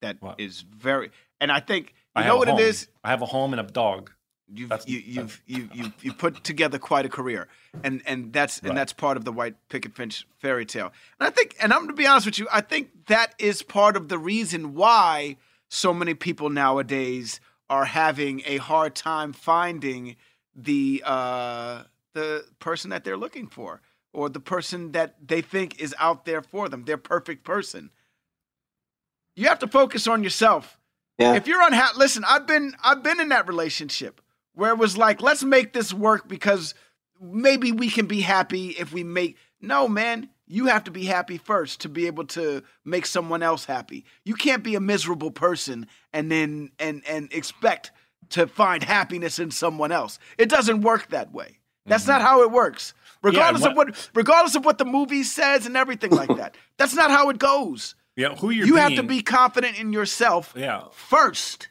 that 0.00 0.16
is 0.38 0.62
very 0.62 1.10
and 1.40 1.52
I 1.52 1.60
think 1.60 1.88
you 2.16 2.22
I 2.22 2.26
know 2.26 2.36
what 2.36 2.48
home. 2.48 2.58
it 2.58 2.62
is. 2.62 2.88
I 3.02 3.10
have 3.10 3.22
a 3.22 3.26
home 3.26 3.52
and 3.52 3.60
a 3.60 3.70
dog. 3.70 4.10
You've 4.52 4.68
That's- 4.68 4.86
you, 4.88 4.98
you've 5.04 5.42
you've 5.46 5.74
you 5.74 5.92
you 6.00 6.12
put 6.12 6.44
together 6.44 6.78
quite 6.78 7.04
a 7.06 7.08
career, 7.08 7.48
and 7.82 8.02
and 8.06 8.32
that's 8.32 8.62
Right. 8.62 8.68
and 8.68 8.78
that's 8.78 8.92
part 8.92 9.16
of 9.16 9.24
the 9.24 9.32
white 9.32 9.56
picket 9.68 9.94
fence 9.96 10.24
fairy 10.38 10.64
tale. 10.66 10.92
And 11.18 11.26
I 11.26 11.30
think, 11.30 11.56
and 11.60 11.72
I'm 11.72 11.80
going 11.80 11.88
to 11.88 11.94
be 11.94 12.06
honest 12.06 12.26
with 12.26 12.38
you, 12.38 12.46
I 12.52 12.60
think 12.60 13.06
that 13.06 13.34
is 13.38 13.62
part 13.62 13.96
of 13.96 14.08
the 14.08 14.18
reason 14.18 14.74
why 14.74 15.36
so 15.68 15.92
many 15.94 16.14
people 16.14 16.50
nowadays 16.50 17.40
are 17.70 17.86
having 17.86 18.42
a 18.46 18.58
hard 18.58 18.94
time 18.94 19.32
finding 19.32 20.16
the 20.54 21.02
uh, 21.04 21.84
the 22.12 22.44
person 22.60 22.90
that 22.90 23.02
they're 23.04 23.16
looking 23.16 23.46
for, 23.48 23.80
or 24.14 24.28
the 24.28 24.40
person 24.40 24.92
that 24.92 25.16
they 25.26 25.42
think 25.42 25.80
is 25.80 25.94
out 25.98 26.24
there 26.24 26.40
for 26.40 26.68
them, 26.68 26.84
their 26.84 26.96
perfect 26.96 27.44
person. 27.44 27.90
You 29.36 29.48
have 29.48 29.58
to 29.58 29.68
focus 29.68 30.06
on 30.06 30.22
yourself. 30.22 30.78
Yeah. 31.18 31.34
If 31.34 31.46
you're 31.46 31.62
unhappy, 31.62 31.98
listen, 31.98 32.24
I've 32.26 32.46
been 32.46 32.74
I've 32.82 33.02
been 33.02 33.20
in 33.20 33.28
that 33.28 33.48
relationship 33.48 34.20
where 34.54 34.70
it 34.70 34.78
was 34.78 34.96
like, 34.96 35.20
let's 35.20 35.44
make 35.44 35.72
this 35.72 35.92
work 35.92 36.28
because 36.28 36.74
maybe 37.20 37.72
we 37.72 37.90
can 37.90 38.06
be 38.06 38.20
happy 38.20 38.70
if 38.70 38.92
we 38.92 39.04
make 39.04 39.36
no 39.60 39.88
man, 39.88 40.28
you 40.46 40.66
have 40.66 40.84
to 40.84 40.90
be 40.90 41.04
happy 41.04 41.38
first 41.38 41.80
to 41.80 41.88
be 41.88 42.06
able 42.06 42.26
to 42.26 42.62
make 42.84 43.06
someone 43.06 43.42
else 43.42 43.64
happy. 43.64 44.04
You 44.24 44.34
can't 44.34 44.62
be 44.62 44.74
a 44.74 44.80
miserable 44.80 45.30
person 45.30 45.86
and 46.12 46.30
then 46.30 46.70
and 46.78 47.02
and 47.06 47.32
expect 47.32 47.90
to 48.30 48.46
find 48.46 48.82
happiness 48.82 49.38
in 49.38 49.50
someone 49.50 49.92
else. 49.92 50.18
It 50.38 50.48
doesn't 50.48 50.82
work 50.82 51.10
that 51.10 51.32
way. 51.32 51.58
That's 51.86 52.04
mm-hmm. 52.04 52.12
not 52.12 52.22
how 52.22 52.42
it 52.42 52.50
works. 52.50 52.94
Regardless 53.22 53.64
of 53.64 53.74
what 53.76 54.10
regardless 54.14 54.54
of 54.54 54.64
what 54.64 54.78
the 54.78 54.84
movie 54.84 55.22
says 55.22 55.66
and 55.66 55.76
everything 55.76 56.10
like 56.10 56.28
that. 56.36 56.56
That's 56.76 56.94
not 56.94 57.10
how 57.10 57.30
it 57.30 57.38
goes. 57.38 57.94
Yeah, 58.16 58.36
who 58.36 58.50
you're 58.50 58.66
you 58.66 58.76
have 58.76 58.94
to 58.94 59.02
be 59.02 59.22
confident 59.22 59.78
in 59.78 59.92
yourself 59.92 60.52
Yeah. 60.56 60.84
first. 60.92 61.68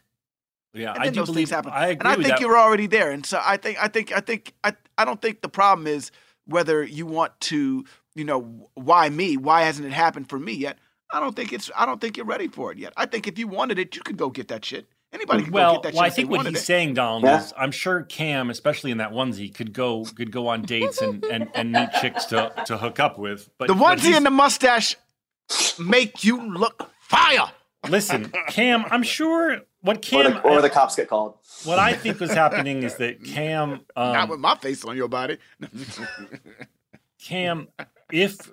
Yeah, 0.73 0.93
and 0.93 1.03
I 1.03 1.09
do 1.09 1.19
those 1.19 1.27
believe 1.27 1.49
things 1.49 1.55
happen. 1.55 1.71
I 1.71 1.89
agree 1.89 1.99
and 1.99 2.07
I 2.07 2.15
think 2.15 2.27
that. 2.27 2.39
you're 2.41 2.57
already 2.57 2.87
there. 2.87 3.11
And 3.11 3.25
so 3.25 3.39
I 3.41 3.57
think 3.57 3.81
I 3.81 3.87
think 3.87 4.11
I 4.11 4.19
think 4.19 4.53
I 4.63 4.73
I 4.97 5.05
don't 5.05 5.21
think 5.21 5.41
the 5.41 5.49
problem 5.49 5.87
is 5.87 6.11
whether 6.45 6.83
you 6.83 7.05
want 7.05 7.39
to, 7.41 7.85
you 8.15 8.25
know, 8.25 8.69
why 8.73 9.09
me? 9.09 9.37
Why 9.37 9.61
hasn't 9.63 9.87
it 9.87 9.93
happened 9.93 10.29
for 10.29 10.39
me 10.39 10.53
yet? 10.53 10.79
I 11.11 11.19
don't 11.19 11.35
think 11.35 11.53
it's 11.53 11.69
I 11.77 11.85
don't 11.85 12.01
think 12.01 12.17
you're 12.17 12.25
ready 12.25 12.47
for 12.47 12.71
it 12.71 12.79
yet. 12.79 12.93
I 12.97 13.05
think 13.05 13.27
if 13.27 13.37
you 13.37 13.47
wanted 13.47 13.77
it, 13.77 13.95
you 13.95 14.01
could 14.01 14.17
go 14.17 14.29
get 14.29 14.47
that 14.47 14.65
shit. 14.65 14.87
Anybody 15.13 15.43
can 15.43 15.51
go 15.51 15.55
well, 15.55 15.73
get 15.75 15.83
that 15.83 15.93
well, 15.93 16.03
I 16.03 16.07
shit. 16.07 16.11
if 16.11 16.15
they 16.15 16.21
think 16.23 16.31
what 16.31 16.47
he's 16.47 16.57
it. 16.57 16.65
saying, 16.65 16.93
Donald, 16.95 17.23
Yeah. 17.23 17.39
is 17.41 17.53
I'm 17.57 17.71
sure 17.71 18.01
Cam, 18.03 18.49
especially 18.49 18.91
in 18.91 18.97
that 18.97 19.11
onesie, 19.11 19.53
could 19.53 19.71
go 19.73 20.05
could 20.05 20.31
go 20.31 20.47
on 20.47 20.63
dates 20.63 21.01
and 21.01 21.23
and, 21.25 21.49
and 21.53 21.71
meet 21.71 21.89
chicks 22.01 22.25
to 22.25 22.51
to 22.65 22.77
hook 22.77 22.99
up 22.99 23.17
with. 23.19 23.49
But 23.57 23.67
the 23.67 23.75
onesie 23.75 23.99
he's- 24.01 24.17
and 24.17 24.25
the 24.25 24.31
mustache 24.31 24.95
make 25.79 26.23
you 26.23 26.41
look 26.51 26.89
fire. 26.99 27.51
listen, 27.89 28.31
Cam, 28.49 28.85
I'm 28.89 29.03
sure 29.03 29.59
what 29.81 29.97
Or 29.97 29.99
Cam 29.99 30.33
the, 30.33 30.41
or 30.41 30.61
the 30.61 30.69
cops 30.69 30.95
get 30.95 31.09
called. 31.09 31.35
what 31.65 31.77
I 31.79 31.93
think 31.93 32.19
was 32.19 32.31
happening 32.31 32.81
is 32.83 32.95
that 32.95 33.23
Cam 33.23 33.81
Not 33.95 34.15
um, 34.23 34.29
with 34.29 34.39
my 34.39 34.55
face 34.55 34.83
on 34.85 34.95
your 34.97 35.09
body. 35.09 35.37
Cam, 37.21 37.67
if 38.11 38.51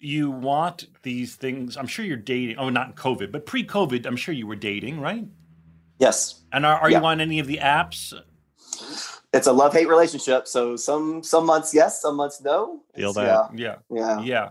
you 0.00 0.30
want 0.30 0.86
these 1.02 1.34
things, 1.36 1.76
I'm 1.76 1.86
sure 1.86 2.04
you're 2.04 2.16
dating. 2.16 2.56
Oh, 2.58 2.68
not 2.68 2.94
COVID, 2.94 3.32
but 3.32 3.46
pre-COVID, 3.46 4.06
I'm 4.06 4.16
sure 4.16 4.34
you 4.34 4.46
were 4.46 4.56
dating, 4.56 5.00
right? 5.00 5.26
Yes. 5.98 6.42
And 6.52 6.64
are, 6.64 6.78
are 6.78 6.90
Yeah. 6.90 7.00
you 7.00 7.04
on 7.04 7.20
any 7.20 7.38
of 7.38 7.46
the 7.46 7.58
apps? 7.58 8.12
It's 9.32 9.46
a 9.46 9.52
love 9.52 9.72
hate 9.72 9.88
relationship. 9.88 10.46
So 10.48 10.76
some 10.76 11.22
some 11.22 11.44
months 11.44 11.74
yes, 11.74 12.00
some 12.00 12.16
months 12.16 12.40
no. 12.40 12.80
Feel 12.94 13.12
that. 13.14 13.50
Yeah. 13.58 13.76
Yeah. 13.90 14.20
Yeah. 14.20 14.50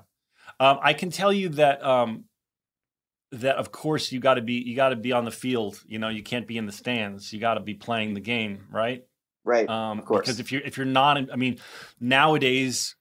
Um, 0.59 0.79
I 0.81 0.93
can 0.93 1.09
tell 1.09 1.31
you 1.33 1.49
that 1.49 1.83
um, 1.83 2.25
that 3.31 3.55
of 3.55 3.71
course 3.71 4.11
you 4.11 4.19
got 4.19 4.35
to 4.35 4.41
be 4.41 4.53
you 4.53 4.75
got 4.75 4.89
to 4.89 4.95
be 4.95 5.11
on 5.13 5.25
the 5.25 5.31
field. 5.31 5.81
You 5.87 5.99
know, 5.99 6.09
you 6.09 6.21
can't 6.23 6.47
be 6.47 6.57
in 6.57 6.65
the 6.65 6.71
stands. 6.71 7.31
You 7.33 7.39
got 7.39 7.55
to 7.55 7.59
be 7.59 7.73
playing 7.73 8.13
the 8.13 8.19
game, 8.19 8.67
right? 8.71 9.03
Right. 9.43 9.67
Um, 9.69 9.99
of 9.99 10.05
course. 10.05 10.25
Because 10.25 10.39
if 10.39 10.51
you're 10.51 10.61
if 10.61 10.77
you're 10.77 10.85
not, 10.85 11.17
I 11.31 11.37
mean, 11.37 11.57
nowadays, 11.99 12.96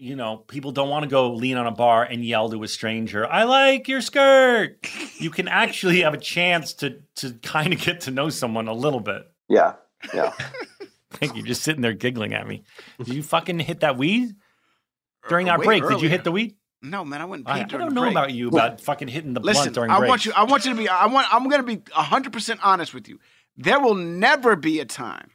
you 0.00 0.16
know, 0.16 0.38
people 0.38 0.72
don't 0.72 0.88
want 0.88 1.02
to 1.02 1.10
go 1.10 1.34
lean 1.34 1.58
on 1.58 1.66
a 1.66 1.70
bar 1.70 2.02
and 2.02 2.24
yell 2.24 2.48
to 2.50 2.62
a 2.62 2.68
stranger, 2.68 3.26
"I 3.26 3.44
like 3.44 3.86
your 3.86 4.00
skirt." 4.00 4.78
You 5.18 5.30
can 5.30 5.46
actually 5.46 6.00
have 6.00 6.14
a 6.14 6.18
chance 6.18 6.72
to 6.74 7.00
to 7.16 7.34
kind 7.42 7.74
of 7.74 7.80
get 7.80 8.00
to 8.02 8.10
know 8.10 8.30
someone 8.30 8.66
a 8.66 8.72
little 8.72 9.00
bit. 9.00 9.22
Yeah. 9.48 9.74
Yeah. 10.14 10.32
Thank 11.10 11.36
you. 11.36 11.42
Just 11.42 11.62
sitting 11.62 11.82
there 11.82 11.92
giggling 11.92 12.32
at 12.32 12.46
me. 12.46 12.64
Did 12.98 13.14
you 13.14 13.22
fucking 13.22 13.58
hit 13.58 13.80
that 13.80 13.98
weed 13.98 14.36
during 15.28 15.50
uh, 15.50 15.52
our 15.52 15.58
way 15.58 15.80
break? 15.80 15.86
Did 15.90 16.00
you 16.00 16.08
hit 16.08 16.24
the 16.24 16.32
weed? 16.32 16.56
No, 16.82 17.04
man, 17.04 17.20
I 17.20 17.26
wouldn't 17.26 17.46
pee 17.46 17.52
I, 17.52 17.60
I 17.60 17.64
don't 17.64 17.92
know 17.92 18.00
break. 18.02 18.12
about 18.12 18.32
you 18.32 18.48
about 18.48 18.80
fucking 18.80 19.08
hitting 19.08 19.34
the 19.34 19.40
Listen, 19.40 19.64
blunt 19.64 19.74
during 19.74 19.90
I 19.90 19.98
breaks. 19.98 20.08
want 20.08 20.24
you. 20.26 20.32
I 20.34 20.44
want 20.44 20.64
you 20.64 20.70
to 20.70 20.76
be. 20.78 20.88
I 20.88 21.06
want. 21.08 21.26
I'm 21.32 21.46
going 21.50 21.60
to 21.60 21.76
be 21.76 21.82
hundred 21.92 22.32
percent 22.32 22.60
honest 22.62 22.94
with 22.94 23.06
you. 23.06 23.18
There 23.56 23.78
will 23.78 23.96
never 23.96 24.56
be 24.56 24.80
a 24.80 24.86
time, 24.86 25.30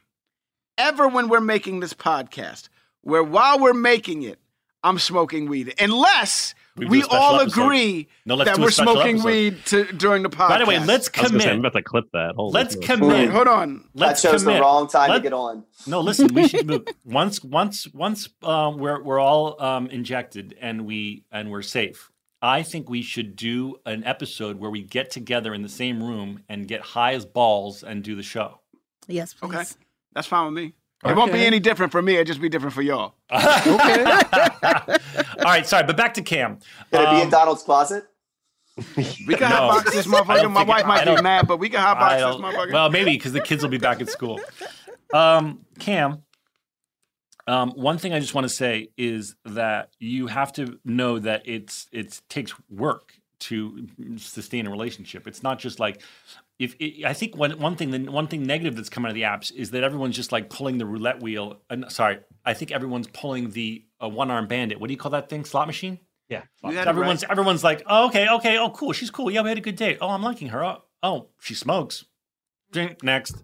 ever, 0.75 1.07
when 1.07 1.29
we're 1.29 1.41
making 1.41 1.81
this 1.81 1.93
podcast, 1.93 2.69
where 3.01 3.21
while 3.21 3.59
we're 3.59 3.73
making 3.73 4.23
it, 4.23 4.39
I'm 4.85 4.99
smoking 4.99 5.49
weed, 5.49 5.73
unless 5.79 6.53
We 6.77 6.85
we 6.85 7.03
all 7.03 7.39
episode. 7.41 7.61
agree 7.63 8.07
No, 8.25 8.35
that 8.43 8.57
we're 8.59 8.69
smoking 8.69 9.15
episode. 9.15 9.25
weed 9.25 9.65
to, 9.65 9.85
during 9.93 10.21
the 10.23 10.29
podcast. 10.29 10.49
By 10.49 10.57
the 10.59 10.65
way, 10.65 10.79
let's 10.79 11.09
I 11.17 11.21
was 11.23 11.43
say, 11.43 11.49
I'm 11.49 11.59
about 11.59 11.73
to 11.73 11.81
clip 11.81 12.05
that. 12.13 12.35
Holy 12.35 12.51
Let's 12.53 12.75
shit. 12.75 12.83
commit. 12.83 13.29
Hold 13.31 13.47
on. 13.47 13.89
Let's 13.93 14.21
that 14.21 14.31
shows 14.31 14.43
commit. 14.43 14.57
the 14.57 14.61
wrong 14.61 14.87
time 14.87 15.09
Let- 15.09 15.17
to 15.17 15.23
get 15.23 15.33
on. 15.33 15.63
No, 15.87 16.01
listen. 16.01 16.33
We 16.33 16.47
should 16.47 16.67
move 16.67 16.85
once, 17.03 17.43
once, 17.43 17.87
once. 17.93 18.29
Um, 18.43 18.77
we're 18.77 19.01
we're 19.01 19.19
all 19.19 19.61
um, 19.61 19.87
injected 19.87 20.55
and 20.61 20.85
we 20.85 21.23
and 21.31 21.49
we're 21.49 21.61
safe. 21.63 22.11
I 22.41 22.61
think 22.61 22.89
we 22.89 23.01
should 23.01 23.35
do 23.35 23.77
an 23.87 24.03
episode 24.03 24.59
where 24.59 24.69
we 24.69 24.83
get 24.83 25.09
together 25.09 25.53
in 25.55 25.63
the 25.63 25.69
same 25.69 26.03
room 26.03 26.43
and 26.47 26.67
get 26.67 26.81
high 26.81 27.13
as 27.13 27.25
balls 27.25 27.81
and 27.83 28.03
do 28.03 28.15
the 28.15 28.21
show. 28.23 28.59
Yes, 29.07 29.33
please. 29.33 29.47
Okay. 29.55 29.63
That's 30.13 30.27
fine 30.27 30.45
with 30.53 30.63
me. 30.63 30.73
It 31.05 31.15
won't 31.15 31.31
be 31.31 31.45
any 31.45 31.59
different 31.59 31.91
for 31.91 32.01
me. 32.01 32.13
It'll 32.13 32.25
just 32.25 32.41
be 32.41 32.49
different 32.49 32.73
for 32.73 32.81
y'all. 32.81 33.15
okay. 33.31 34.03
All 34.05 35.43
right, 35.45 35.65
sorry, 35.65 35.83
but 35.85 35.95
back 35.97 36.13
to 36.15 36.21
Cam. 36.21 36.57
Could 36.91 37.01
it 37.01 37.09
be 37.11 37.15
in 37.17 37.21
Um, 37.23 37.29
Donald's 37.29 37.63
closet? 37.63 38.05
We 38.97 39.35
can 39.35 39.39
No. 39.49 39.69
hotbox 39.69 39.91
this 39.93 40.07
motherfucker. 40.07 40.51
My 40.51 40.63
wife 40.63 40.85
I 40.85 40.87
might 40.87 41.05
be 41.15 41.21
mad, 41.21 41.47
but 41.47 41.57
we 41.57 41.69
can 41.69 41.79
I 41.79 41.93
hotbox 41.93 42.31
this 42.33 42.41
motherfucker. 42.41 42.73
Well, 42.73 42.89
maybe 42.89 43.11
because 43.11 43.31
the 43.33 43.41
kids 43.41 43.63
will 43.63 43.69
be 43.69 43.77
back 43.77 44.01
at 44.01 44.09
school. 44.09 44.39
Um, 45.13 45.65
Cam, 45.79 46.23
um, 47.47 47.71
one 47.71 47.97
thing 47.97 48.13
I 48.13 48.19
just 48.19 48.33
want 48.33 48.45
to 48.45 48.53
say 48.53 48.89
is 48.97 49.35
that 49.45 49.91
you 49.99 50.27
have 50.27 50.51
to 50.53 50.79
know 50.83 51.19
that 51.19 51.43
it's 51.45 51.87
it 51.91 52.19
takes 52.27 52.53
work 52.69 53.13
to 53.37 53.87
sustain 54.17 54.65
a 54.65 54.71
relationship. 54.71 55.27
It's 55.27 55.43
not 55.43 55.59
just 55.59 55.79
like 55.79 56.01
if 56.57 56.75
it, 56.79 57.05
I 57.05 57.13
think 57.13 57.35
one 57.35 57.59
one 57.59 57.75
thing 57.75 57.91
the 57.91 58.11
one 58.11 58.27
thing 58.27 58.43
negative 58.43 58.75
that's 58.75 58.89
come 58.89 59.05
out 59.05 59.09
of 59.09 59.15
the 59.15 59.23
apps 59.23 59.53
is 59.53 59.71
that 59.71 59.83
everyone's 59.83 60.15
just 60.15 60.31
like 60.31 60.49
pulling 60.49 60.77
the 60.77 60.85
roulette 60.85 61.21
wheel. 61.21 61.61
And 61.69 61.85
sorry, 61.91 62.19
I 62.45 62.53
think 62.53 62.71
everyone's 62.71 63.07
pulling 63.07 63.51
the 63.51 63.85
uh, 64.01 64.07
one 64.07 64.31
arm 64.31 64.47
bandit. 64.47 64.79
What 64.79 64.87
do 64.87 64.93
you 64.93 64.97
call 64.97 65.11
that 65.11 65.29
thing? 65.29 65.43
Slot 65.45 65.67
machine. 65.67 65.99
Yeah. 66.29 66.43
You 66.63 66.73
So 66.73 66.79
everyone's 66.79 67.23
right. 67.23 67.31
everyone's 67.31 67.63
like, 67.63 67.83
oh, 67.87 68.07
okay, 68.07 68.27
okay, 68.27 68.57
oh, 68.57 68.69
cool, 68.71 68.93
she's 68.93 69.11
cool. 69.11 69.29
Yeah, 69.29 69.41
we 69.41 69.49
had 69.49 69.57
a 69.57 69.61
good 69.61 69.75
date. 69.75 69.97
Oh, 70.01 70.09
I'm 70.09 70.23
liking 70.23 70.47
her. 70.49 70.63
Oh, 70.63 70.83
oh 71.03 71.29
she 71.39 71.53
smokes. 71.53 72.05
Drink 72.71 73.03
next. 73.03 73.43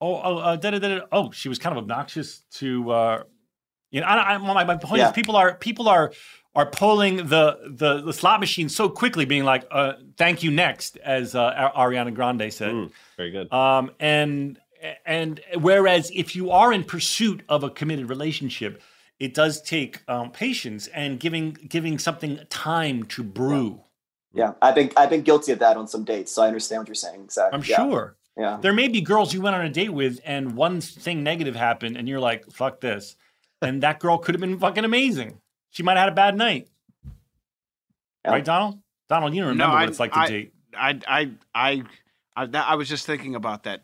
Oh, 0.00 0.20
oh, 0.22 0.38
uh, 0.38 0.56
da, 0.56 0.70
da, 0.70 0.78
da, 0.78 0.98
da. 0.98 1.06
oh, 1.12 1.30
she 1.32 1.48
was 1.48 1.58
kind 1.58 1.76
of 1.76 1.82
obnoxious 1.82 2.44
to. 2.54 2.90
Uh, 2.90 3.22
you 3.90 4.00
know, 4.00 4.06
I, 4.06 4.34
I, 4.34 4.38
my, 4.38 4.64
my 4.64 4.76
point 4.76 5.00
Yeah. 5.00 5.08
is, 5.08 5.12
people 5.12 5.36
are 5.36 5.54
people 5.56 5.88
are 5.88 6.12
are 6.56 6.66
pulling 6.66 7.18
the 7.28 7.58
the, 7.66 8.00
the 8.00 8.12
slot 8.12 8.40
machine 8.40 8.68
so 8.68 8.88
quickly, 8.88 9.26
being 9.26 9.44
like, 9.44 9.64
uh, 9.70 9.92
"Thank 10.16 10.42
you, 10.42 10.50
next," 10.50 10.96
as 10.96 11.34
uh, 11.34 11.70
Ariana 11.76 12.12
Grande 12.12 12.52
said. 12.52 12.72
Mm, 12.72 12.90
very 13.16 13.30
good. 13.30 13.52
Um, 13.52 13.92
and 14.00 14.58
and 15.04 15.40
whereas 15.60 16.10
if 16.14 16.34
you 16.34 16.50
are 16.50 16.72
in 16.72 16.82
pursuit 16.82 17.42
of 17.48 17.62
a 17.62 17.70
committed 17.70 18.08
relationship, 18.08 18.82
it 19.20 19.34
does 19.34 19.60
take 19.62 20.02
um, 20.08 20.32
patience 20.32 20.88
and 20.88 21.20
giving 21.20 21.52
giving 21.68 21.98
something 21.98 22.40
time 22.48 23.04
to 23.04 23.22
brew. 23.22 23.80
Yeah, 24.32 24.52
I've 24.62 24.74
been 24.74 24.90
I've 24.96 25.10
been 25.10 25.22
guilty 25.22 25.52
of 25.52 25.58
that 25.60 25.76
on 25.76 25.86
some 25.86 26.04
dates, 26.04 26.32
so 26.32 26.42
I 26.42 26.46
understand 26.48 26.80
what 26.80 26.88
you're 26.88 26.94
saying. 26.94 27.22
Exactly. 27.24 27.56
I'm 27.58 27.64
Yeah. 27.64 27.76
sure. 27.76 28.16
Yeah. 28.38 28.58
There 28.60 28.72
may 28.74 28.88
be 28.88 29.00
girls 29.00 29.32
you 29.32 29.40
went 29.40 29.56
on 29.56 29.64
a 29.64 29.70
date 29.70 29.92
with, 29.94 30.20
and 30.24 30.56
one 30.56 30.80
thing 30.82 31.22
negative 31.22 31.56
happened, 31.56 31.96
and 31.96 32.06
you're 32.08 32.20
like, 32.20 32.50
"Fuck 32.50 32.80
this," 32.80 33.16
and 33.62 33.82
that 33.82 33.98
girl 34.00 34.18
could 34.18 34.34
have 34.34 34.40
been 34.40 34.58
fucking 34.58 34.84
amazing. 34.84 35.38
She 35.76 35.82
might 35.82 35.98
have 35.98 36.04
had 36.04 36.08
a 36.08 36.14
bad 36.14 36.36
night, 36.38 36.68
Yeah. 38.24 38.30
right, 38.30 38.42
Donald? 38.42 38.78
Donald, 39.10 39.34
you 39.34 39.42
don't 39.42 39.50
remember 39.50 39.72
no, 39.72 39.74
what 39.74 39.82
I, 39.82 39.86
it's 39.86 40.00
like 40.00 40.12
to 40.14 40.18
I, 40.20 40.26
date. 40.26 40.54
I, 40.74 41.00
I, 41.06 41.30
I, 41.54 41.82
I, 42.34 42.46
that, 42.46 42.66
I 42.66 42.76
was 42.76 42.88
just 42.88 43.04
thinking 43.04 43.34
about 43.34 43.64
that. 43.64 43.82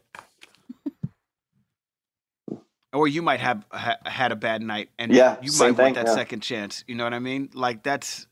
or 2.94 3.09
you 3.09 3.20
might 3.20 3.40
have 3.40 3.66
ha, 3.70 3.98
had 4.06 4.32
a 4.32 4.36
bad 4.36 4.62
night, 4.62 4.89
and 4.98 5.12
Yeah, 5.12 5.36
you 5.43 5.52
might 5.59 5.77
thing, 5.77 5.85
want 5.85 5.94
that 5.97 6.06
yeah. 6.06 6.14
second 6.14 6.40
chance. 6.40 6.82
You 6.86 6.94
know 6.94 7.05
what 7.05 7.12
I 7.12 7.19
mean? 7.19 7.51
Like 7.52 7.82
that's 7.82 8.27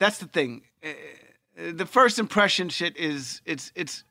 that's 0.00 0.18
the 0.18 0.26
thing. 0.26 0.62
Uh, 0.84 0.88
The 1.76 1.86
first 1.86 2.18
impression 2.18 2.68
shit 2.68 2.96
is 2.96 3.42
it's 3.44 3.70
it's. 3.76 4.02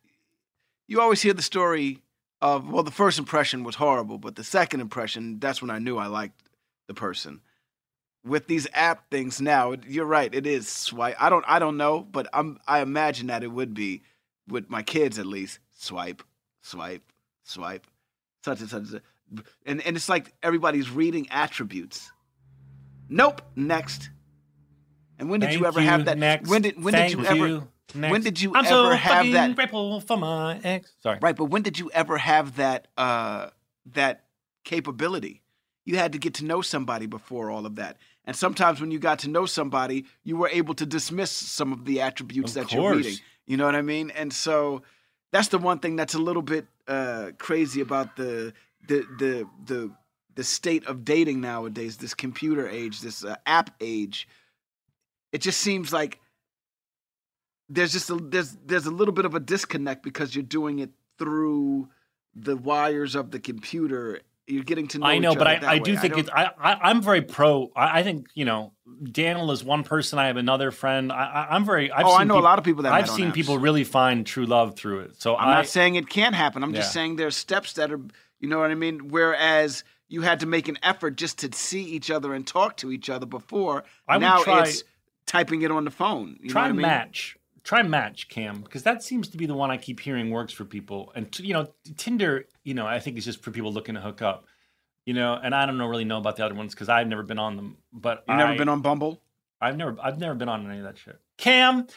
You 0.87 1.01
always 1.01 1.21
hear 1.21 1.33
the 1.33 1.41
story 1.41 1.99
of 2.41 2.69
well, 2.69 2.83
the 2.83 2.91
first 2.91 3.19
impression 3.19 3.65
was 3.65 3.75
horrible, 3.75 4.17
but 4.17 4.37
the 4.37 4.45
second 4.45 4.79
impression, 4.79 5.39
that's 5.39 5.61
when 5.61 5.71
I 5.71 5.79
knew 5.79 5.97
I 5.97 6.07
liked 6.07 6.41
the 6.87 6.93
person 6.93 7.41
with 8.25 8.47
these 8.47 8.67
app 8.73 9.09
things 9.09 9.41
now 9.41 9.75
you're 9.87 10.05
right 10.05 10.33
it 10.33 10.47
is 10.47 10.67
swipe 10.67 11.15
i 11.19 11.29
don't 11.29 11.45
i 11.47 11.59
don't 11.59 11.77
know 11.77 11.99
but 11.99 12.27
i'm 12.33 12.57
i 12.67 12.79
imagine 12.79 13.27
that 13.27 13.43
it 13.43 13.49
would 13.51 13.73
be 13.73 14.01
with 14.47 14.69
my 14.69 14.81
kids 14.81 15.19
at 15.19 15.25
least 15.25 15.59
swipe 15.77 16.23
swipe 16.61 17.03
swipe 17.43 17.85
such 18.43 18.61
and 18.61 18.69
such 18.69 19.01
and 19.65 19.81
and 19.81 19.95
it's 19.97 20.07
like 20.09 20.33
everybody's 20.41 20.89
reading 20.89 21.27
attributes 21.31 22.11
nope 23.09 23.41
next 23.55 24.09
and 25.19 25.29
when 25.29 25.39
did 25.39 25.47
Thank 25.47 25.59
you 25.59 25.65
ever 25.67 25.81
have 25.81 26.05
that 26.05 26.17
Next. 26.17 26.49
when 26.49 26.61
did 26.61 26.81
when 26.83 26.93
Thank 26.93 27.11
did 27.11 27.19
you 27.19 27.25
ever 27.25 27.47
you, 27.47 27.67
when 27.93 28.21
did 28.21 28.41
you 28.41 28.51
I'm 28.55 28.65
ever 28.65 28.67
so 28.67 28.89
have 28.91 29.31
that 29.31 29.55
grateful 29.55 29.99
for 30.01 30.17
my 30.17 30.59
ex. 30.63 30.93
Sorry. 31.01 31.19
Right, 31.21 31.35
but 31.35 31.45
when 31.45 31.61
did 31.61 31.77
you 31.77 31.91
ever 31.91 32.17
have 32.17 32.55
that 32.57 32.87
uh 32.97 33.49
that 33.93 34.25
capability? 34.63 35.41
You 35.85 35.97
had 35.97 36.13
to 36.13 36.17
get 36.17 36.35
to 36.35 36.45
know 36.45 36.61
somebody 36.61 37.05
before 37.05 37.51
all 37.51 37.65
of 37.65 37.75
that. 37.75 37.97
And 38.25 38.35
sometimes 38.35 38.79
when 38.79 38.91
you 38.91 38.99
got 38.99 39.19
to 39.19 39.29
know 39.29 39.45
somebody, 39.45 40.05
you 40.23 40.37
were 40.37 40.49
able 40.49 40.73
to 40.75 40.85
dismiss 40.85 41.31
some 41.31 41.73
of 41.73 41.85
the 41.85 42.01
attributes 42.01 42.55
Of 42.55 42.69
that 42.69 42.73
you're 42.73 42.95
reading. 42.95 43.17
You 43.45 43.57
know 43.57 43.65
what 43.65 43.75
I 43.75 43.81
mean? 43.81 44.11
And 44.11 44.31
so 44.31 44.83
that's 45.31 45.49
the 45.49 45.57
one 45.57 45.79
thing 45.79 45.95
that's 45.95 46.13
a 46.13 46.19
little 46.19 46.41
bit 46.41 46.67
uh 46.87 47.31
crazy 47.37 47.81
about 47.81 48.15
the 48.15 48.53
the 48.87 49.05
the 49.17 49.47
the 49.65 49.91
the 50.35 50.43
state 50.43 50.85
of 50.85 51.05
dating 51.05 51.41
nowadays, 51.41 51.97
this 51.97 52.13
computer 52.13 52.67
age, 52.67 53.01
this 53.01 53.23
uh, 53.23 53.35
app 53.45 53.69
age. 53.81 54.27
It 55.31 55.41
just 55.41 55.59
seems 55.59 55.93
like 55.93 56.19
there's 57.69 57.91
just 57.91 58.09
a 58.09 58.15
there's 58.15 58.57
there's 58.65 58.85
a 58.85 58.91
little 58.91 59.13
bit 59.13 59.25
of 59.25 59.35
a 59.35 59.39
disconnect 59.39 60.03
because 60.03 60.35
you're 60.35 60.43
doing 60.43 60.79
it 60.79 60.91
through 61.17 61.89
the 62.35 62.55
wires 62.55 63.15
of 63.15 63.31
the 63.31 63.39
computer. 63.39 64.21
You're 64.45 64.63
getting 64.63 64.87
to 64.89 64.99
know. 64.99 65.05
I 65.05 65.19
know, 65.19 65.31
each 65.31 65.37
but 65.37 65.47
other 65.47 65.65
I, 65.67 65.71
I 65.71 65.73
way. 65.75 65.79
do 65.79 65.97
think 65.97 66.13
don't- 66.15 66.19
it's. 66.21 66.29
I, 66.29 66.51
I 66.59 66.73
I'm 66.89 67.01
very 67.01 67.21
pro. 67.21 67.71
I, 67.75 67.99
I 67.99 68.03
think 68.03 68.27
you 68.33 68.43
know, 68.43 68.73
Daniel 69.09 69.51
is 69.51 69.63
one 69.63 69.83
person. 69.83 70.19
I 70.19 70.27
have 70.27 70.35
another 70.37 70.69
friend. 70.71 71.11
I, 71.13 71.23
I 71.25 71.55
I'm 71.55 71.63
very. 71.65 71.91
I've 71.91 72.05
Oh, 72.05 72.11
I 72.11 72.19
seen 72.19 72.27
know 72.27 72.39
a 72.39 72.41
lot 72.41 72.59
of 72.59 72.65
people 72.65 72.83
that 72.83 72.91
I've 72.93 73.09
seen 73.09 73.29
apps. 73.31 73.33
people 73.35 73.57
really 73.57 73.83
find 73.85 74.25
true 74.25 74.45
love 74.45 74.75
through 74.75 74.99
it. 75.01 75.21
So 75.21 75.35
I'm 75.37 75.47
I, 75.47 75.53
not 75.55 75.67
saying 75.67 75.95
it 75.95 76.09
can't 76.09 76.35
happen. 76.35 76.61
I'm 76.63 76.73
just 76.73 76.89
Yeah. 76.89 76.93
saying 77.01 77.15
there's 77.15 77.37
steps 77.37 77.73
that 77.73 77.91
are, 77.93 78.01
you 78.41 78.49
know 78.49 78.59
what 78.59 78.69
I 78.71 78.75
mean. 78.75 79.09
Whereas 79.09 79.83
you 80.09 80.21
had 80.21 80.41
to 80.41 80.45
make 80.45 80.67
an 80.67 80.77
effort 80.83 81.15
just 81.15 81.39
to 81.39 81.49
see 81.53 81.81
each 81.83 82.11
other 82.11 82.33
and 82.33 82.45
talk 82.45 82.77
to 82.77 82.91
each 82.91 83.09
other 83.09 83.25
before. 83.25 83.85
I 84.07 84.17
would 84.17 84.21
now 84.21 84.43
try- 84.43 84.63
it's 84.63 84.83
typing 85.25 85.61
it 85.61 85.71
on 85.71 85.85
the 85.85 85.91
phone. 85.91 86.37
You 86.41 86.49
try 86.49 86.63
know 86.63 86.65
what 86.65 86.69
I 86.69 86.71
mean? 86.73 86.81
match. 86.81 87.37
Try 87.63 87.81
match, 87.81 88.27
Cam, 88.27 88.61
because 88.61 88.83
that 88.83 89.03
seems 89.03 89.29
to 89.29 89.37
be 89.37 89.45
the 89.45 89.53
one 89.53 89.71
I 89.71 89.77
keep 89.77 90.01
hearing 90.01 90.31
works 90.31 90.51
for 90.51 90.65
people. 90.65 91.11
And 91.15 91.31
t- 91.31 91.45
you 91.45 91.53
know, 91.53 91.69
Tinder, 91.95 92.45
you 92.63 92.73
know, 92.73 92.85
I 92.85 92.99
think 92.99 93.17
is 93.17 93.23
just 93.25 93.41
for 93.41 93.51
people 93.51 93.71
looking 93.71 93.95
to 93.95 94.01
hook 94.01 94.21
up. 94.21 94.45
You 95.05 95.13
know, 95.13 95.39
and 95.41 95.53
I 95.53 95.65
don't 95.65 95.77
know 95.77 95.87
really 95.87 96.05
know 96.05 96.17
about 96.17 96.37
the 96.37 96.45
other 96.45 96.55
ones 96.55 96.73
because 96.73 96.87
I've 96.89 97.07
never 97.07 97.23
been 97.23 97.39
on 97.39 97.55
them. 97.57 97.77
But 97.91 98.23
You've 98.27 98.37
never 98.37 98.55
been 98.55 98.69
on 98.69 98.81
Bumble. 98.81 99.21
I've 99.59 99.77
never 99.77 99.95
I've 100.01 100.17
never 100.17 100.35
been 100.35 100.49
on 100.49 100.69
any 100.69 100.79
of 100.79 100.83
that 100.83 100.97
shit. 100.97 101.19
Cam, 101.37 101.87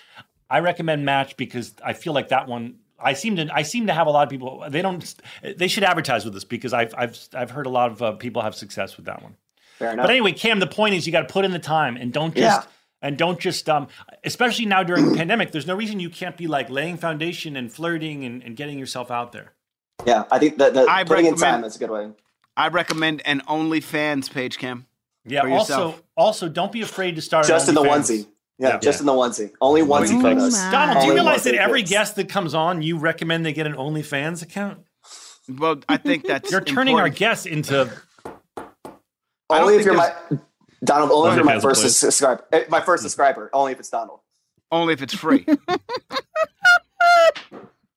I 0.49 0.61
recommend 0.61 1.05
Match 1.05 1.37
because 1.37 1.75
I 1.85 1.93
feel 1.93 2.13
like 2.13 2.29
that 2.29 2.47
one 2.49 2.77
I 2.99 3.13
seem 3.13 3.37
to 3.37 3.49
I 3.53 3.63
seem 3.63 3.89
to 3.89 3.93
have 3.93 4.07
a 4.07 4.11
lot 4.11 4.23
of 4.23 4.31
people 4.31 4.65
they 4.69 4.83
don't 4.83 5.15
they 5.57 5.69
should 5.69 5.85
advertise 5.85 6.25
with 6.25 6.35
us 6.37 6.45
because 6.45 6.73
I've 6.73 6.95
I've 6.97 7.19
I've 7.35 7.51
heard 7.51 7.67
a 7.67 7.71
lot 7.71 7.91
of 7.91 8.03
uh, 8.03 8.13
people 8.13 8.43
have 8.43 8.55
success 8.55 8.97
with 8.97 9.07
that 9.07 9.23
one. 9.23 9.37
Fair 9.79 9.93
enough. 9.93 10.05
But 10.05 10.11
anyway, 10.11 10.33
Cam, 10.33 10.61
the 10.61 10.67
point 10.67 10.95
is 10.95 11.07
you 11.07 11.13
got 11.13 11.27
to 11.27 11.33
put 11.33 11.45
in 11.45 11.51
the 11.51 11.59
time 11.59 11.97
and 11.97 12.13
don't 12.13 12.35
just 12.35 12.63
Yeah. 12.67 12.71
And 13.03 13.17
don't 13.19 13.39
just 13.39 13.69
um 13.69 13.89
especially 14.25 14.67
now 14.67 14.83
during 14.83 15.11
the 15.11 15.17
pandemic, 15.23 15.53
there's 15.53 15.67
no 15.67 15.75
reason 15.75 16.01
you 16.01 16.11
can't 16.11 16.37
be 16.37 16.47
like 16.47 16.71
laying 16.71 16.97
foundation 16.97 17.57
and 17.57 17.73
flirting 17.73 18.25
and, 18.25 18.43
and 18.43 18.57
getting 18.57 18.79
yourself 18.79 19.11
out 19.11 19.33
there. 19.33 19.53
yeah, 20.07 20.25
I 20.31 20.39
think 20.39 20.59
that 20.59 20.75
the 20.75 20.87
I 20.89 21.05
putting 21.05 21.27
in 21.27 21.37
time 21.37 21.65
is 21.65 21.77
a 21.77 21.79
good 21.79 21.91
way. 21.91 22.11
I 22.57 22.69
recommend 22.69 23.23
an 23.27 23.43
OnlyFans 23.49 24.31
page, 24.33 24.59
Cam. 24.59 24.87
Yeah. 25.27 25.43
For 25.43 25.51
Also, 25.51 25.95
also 26.17 26.49
don't 26.49 26.73
be 26.73 26.81
afraid 26.83 27.17
to 27.17 27.23
start 27.23 27.45
an 27.45 27.49
Just 27.49 27.69
in 27.69 27.75
the 27.75 27.83
onesie. 27.83 28.27
Yeah, 28.59 28.69
Yeah. 28.69 28.79
just 28.79 29.01
in 29.01 29.07
the 29.07 29.13
onesie. 29.13 29.51
Only 29.61 29.83
onesie 29.83 30.17
Oh 30.19 30.23
photos. 30.23 30.53
my. 30.55 30.71
Donald, 30.71 31.01
do 31.03 31.07
you 31.09 31.15
realize 31.15 31.43
that 31.45 31.55
every 31.55 31.81
pics. 31.83 31.91
guest 31.91 32.17
that 32.17 32.29
comes 32.31 32.55
on, 32.55 32.81
you 32.81 32.97
recommend 32.97 33.45
they 33.45 33.53
get 33.53 33.67
an 33.67 33.75
OnlyFans 33.75 34.43
account? 34.43 34.79
Well, 35.49 35.81
I 35.89 35.99
think 35.99 36.25
that's 36.27 36.51
You're 36.51 36.61
turning 36.63 36.99
our 36.99 37.09
guests 37.11 37.45
into 37.45 37.91
I 38.27 38.63
don't 39.59 39.63
Only 39.63 39.75
if 39.77 39.85
think 39.85 39.87
you're 39.87 39.95
my 39.95 40.13
Donald. 40.85 41.11
Only 41.13 41.39
if 41.41 41.45
my 41.45 41.59
first 41.61 41.99
subscriber. 41.99 42.45
eh, 42.53 42.65
My 42.69 42.81
first 42.81 43.03
subscriber. 43.03 43.51
Only 43.53 43.73
if 43.73 43.79
it's 43.81 43.89
Donald. 43.91 44.21
only 44.71 44.93
if 44.95 45.03
it's 45.03 45.15
free. 45.15 45.47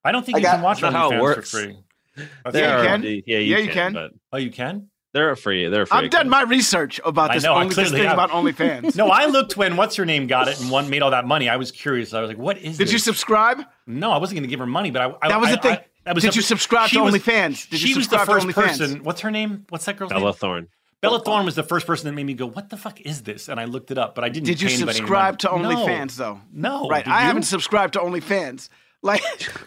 I 0.04 0.12
don't 0.12 0.26
think 0.26 0.38
I 0.38 0.40
you 0.40 0.44
got- 0.46 0.56
can 0.56 0.62
watch 0.62 0.82
That's 0.82 0.94
how 0.96 1.10
it 1.12 1.14
OnlyFans 1.14 1.18
for 1.18 1.22
works. 1.24 1.52
free. 1.52 1.78
Yeah, 2.18 2.24
you 2.46 2.52
They're- 2.52 2.86
can. 2.86 3.04
Yeah, 3.04 3.10
you 3.12 3.22
Yeah, 3.38 3.58
you 3.58 3.68
can. 3.68 3.74
can. 3.74 3.94
But 3.94 4.12
Oh, 4.34 4.38
you 4.38 4.52
can? 4.52 4.90
they're 5.14 5.36
free. 5.36 5.68
They're 5.68 5.86
free. 5.86 5.98
I've 5.98 6.10
done 6.10 6.30
my 6.30 6.44
research 6.44 7.00
about 7.04 7.32
I 7.32 7.36
this. 7.36 7.44
know, 7.44 7.54
I 7.54 7.58
only 7.64 7.68
this 7.70 7.76
clearly 7.76 7.98
thing 8.00 8.04
have. 8.08 8.14
about 8.14 8.30
OnlyFans. 8.32 8.96
No, 8.98 9.10
I 9.10 9.26
looked 9.26 9.58
when 9.58 9.76
what's 9.76 9.96
her 9.96 10.06
name 10.06 10.28
got 10.28 10.48
it 10.48 10.60
and 10.62 10.70
one 10.72 10.90
made 10.90 11.02
all 11.02 11.12
that 11.12 11.26
money. 11.26 11.50
I 11.50 11.58
was 11.58 11.72
curious. 11.72 12.14
I 12.14 12.22
was 12.22 12.30
like, 12.30 12.38
"What 12.38 12.58
is 12.60 12.78
Did 12.78 12.88
this?" 12.88 12.94
you 12.94 13.00
subscribe? 13.00 13.62
No, 13.88 14.12
I 14.12 14.18
wasn't 14.18 14.38
going 14.38 14.44
to 14.44 14.50
give 14.50 14.60
her 14.60 14.66
money, 14.66 14.92
but 14.92 15.02
I. 15.02 15.14
I 15.22 15.30
That 15.30 15.42
was 15.42 15.50
I- 15.50 15.56
the 15.56 15.62
thing. 15.62 15.72
I- 15.74 15.86
that 16.06 16.16
was 16.16 16.24
Did 16.24 16.32
the- 16.32 16.36
you 16.38 16.42
subscribe 16.42 16.90
to 16.92 17.00
OnlyFans? 17.00 17.70
Did 17.70 17.82
you 17.82 17.88
she 17.90 17.96
was 17.96 18.08
the 18.08 18.20
first 18.20 18.48
person. 18.50 19.04
What's 19.04 19.22
her 19.22 19.30
name? 19.32 19.66
What's 19.70 19.86
that 19.86 19.98
girl's 19.98 20.12
Bella 20.12 20.24
name? 20.26 20.34
Thorne. 20.34 20.68
Bella 21.02 21.22
Thorne 21.24 21.46
was 21.46 21.56
the 21.56 21.64
first 21.64 21.88
person 21.88 22.08
that 22.08 22.14
made 22.14 22.26
me 22.26 22.34
go, 22.34 22.46
"What 22.46 22.70
the 22.70 22.78
fuck 22.78 23.00
is 23.02 23.24
this?" 23.24 23.48
And 23.48 23.60
I 23.60 23.66
looked 23.66 23.90
it 23.92 23.98
up, 23.98 24.16
but 24.16 24.24
I 24.24 24.30
didn't. 24.30 24.48
Did 24.48 24.62
you 24.62 24.68
pay 24.68 24.74
anybody 24.76 24.98
any 24.98 25.08
subscribe 25.08 25.44
money. 25.44 25.58
to 25.58 25.70
No. 25.76 25.86
OnlyFans 25.86 26.16
though? 26.18 26.42
No, 26.52 26.88
Right. 26.90 27.06
did 27.06 27.12
I 27.14 27.22
you? 27.22 27.28
haven't 27.28 27.44
subscribed 27.44 27.94
to 27.94 28.00
OnlyFans. 28.00 28.70
Like, 29.02 29.22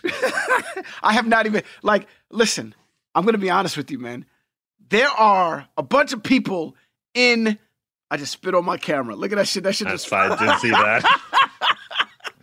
I 1.03 1.15
have 1.15 1.27
not 1.27 1.47
even 1.47 1.63
like. 1.83 2.07
Listen, 2.31 2.75
I'm 3.15 3.25
gonna 3.25 3.39
be 3.39 3.49
honest 3.51 3.77
with 3.79 3.91
you, 3.91 3.99
man. 3.99 4.27
There 4.91 5.09
are 5.09 5.67
a 5.79 5.83
bunch 5.83 6.13
of 6.13 6.23
people 6.23 6.77
in 7.15 7.59
I 8.11 8.19
just 8.19 8.33
spit 8.33 8.55
on 8.55 8.67
my 8.67 8.77
camera. 8.77 9.17
Look 9.17 9.33
at 9.33 9.37
that 9.37 9.49
shit. 9.49 9.63
That 9.65 9.75
shit 9.75 9.89
That's 9.89 10.03
just. 10.03 10.09
fine. 10.11 10.37
Didn't 10.39 10.59
see 10.61 10.71
that. 10.71 11.03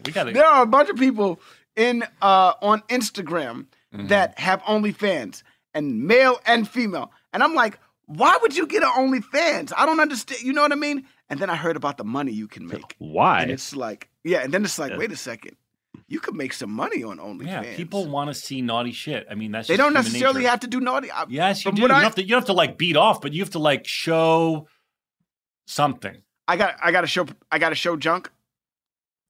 We 0.05 0.13
got 0.13 0.33
There 0.33 0.45
are 0.45 0.63
a 0.63 0.65
bunch 0.65 0.89
of 0.89 0.95
people 0.95 1.39
in 1.75 2.03
uh 2.21 2.53
on 2.61 2.81
Instagram 2.89 3.67
Mm-hmm. 3.93 4.07
that 4.07 4.37
have 4.37 4.61
OnlyFans 4.63 5.41
and 5.73 6.03
male 6.03 6.39
and 6.45 6.69
female, 6.69 7.11
and 7.33 7.41
I'm 7.41 7.55
like, 7.55 7.79
why 8.09 8.37
would 8.41 8.55
you 8.57 8.65
get 8.67 8.81
an 8.83 8.89
OnlyFans? 8.89 9.71
I 9.77 9.85
don't 9.85 9.99
understand. 9.99 10.41
You 10.41 10.51
know 10.53 10.63
what 10.63 10.71
I 10.71 10.75
mean? 10.75 11.05
And 11.29 11.39
then 11.39 11.49
I 11.49 11.55
heard 11.55 11.75
about 11.75 11.97
the 11.97 12.03
money 12.03 12.31
you 12.31 12.47
can 12.47 12.65
make. 12.67 12.95
Why? 12.97 13.43
And 13.43 13.51
it's 13.51 13.75
like, 13.75 14.09
yeah, 14.23 14.39
and 14.39 14.51
then 14.53 14.63
it's 14.65 14.79
like, 14.79 14.91
Yeah. 14.91 14.97
wait 14.97 15.11
a 15.11 15.15
second, 15.15 15.55
you 16.07 16.19
could 16.19 16.33
make 16.35 16.53
some 16.53 16.71
money 16.71 17.03
on 17.03 17.19
OnlyFans. 17.19 17.45
Yeah, 17.47 17.75
people 17.75 18.07
want 18.07 18.29
to 18.29 18.33
see 18.33 18.61
naughty 18.61 18.91
shit. 18.93 19.27
I 19.29 19.35
mean, 19.35 19.51
that's 19.51 19.67
They 19.67 19.75
just 19.75 19.79
don't 19.83 19.91
human 19.91 20.03
necessarily 20.05 20.39
nature. 20.39 20.49
have 20.49 20.59
to 20.61 20.67
do 20.67 20.79
naughty. 20.79 21.11
I- 21.11 21.25
Yes, 21.29 21.63
you 21.65 21.71
do. 21.71 21.83
what 21.83 21.91
You 21.91 21.97
I- 21.97 22.01
have 22.03 22.15
to. 22.15 22.21
You 22.23 22.29
don't 22.29 22.39
have 22.41 22.47
to 22.47 22.53
like 22.53 22.77
beat 22.79 22.97
off, 22.97 23.21
but 23.21 23.31
you 23.33 23.41
have 23.43 23.51
to 23.51 23.59
like 23.59 23.85
show 23.87 24.67
something. 25.67 26.21
I 26.47 26.57
got, 26.57 26.75
I 26.81 26.91
got 26.91 27.01
to 27.01 27.07
show, 27.07 27.27
I 27.51 27.59
got 27.59 27.69
to 27.69 27.75
show 27.75 27.95
junk. 27.95 28.31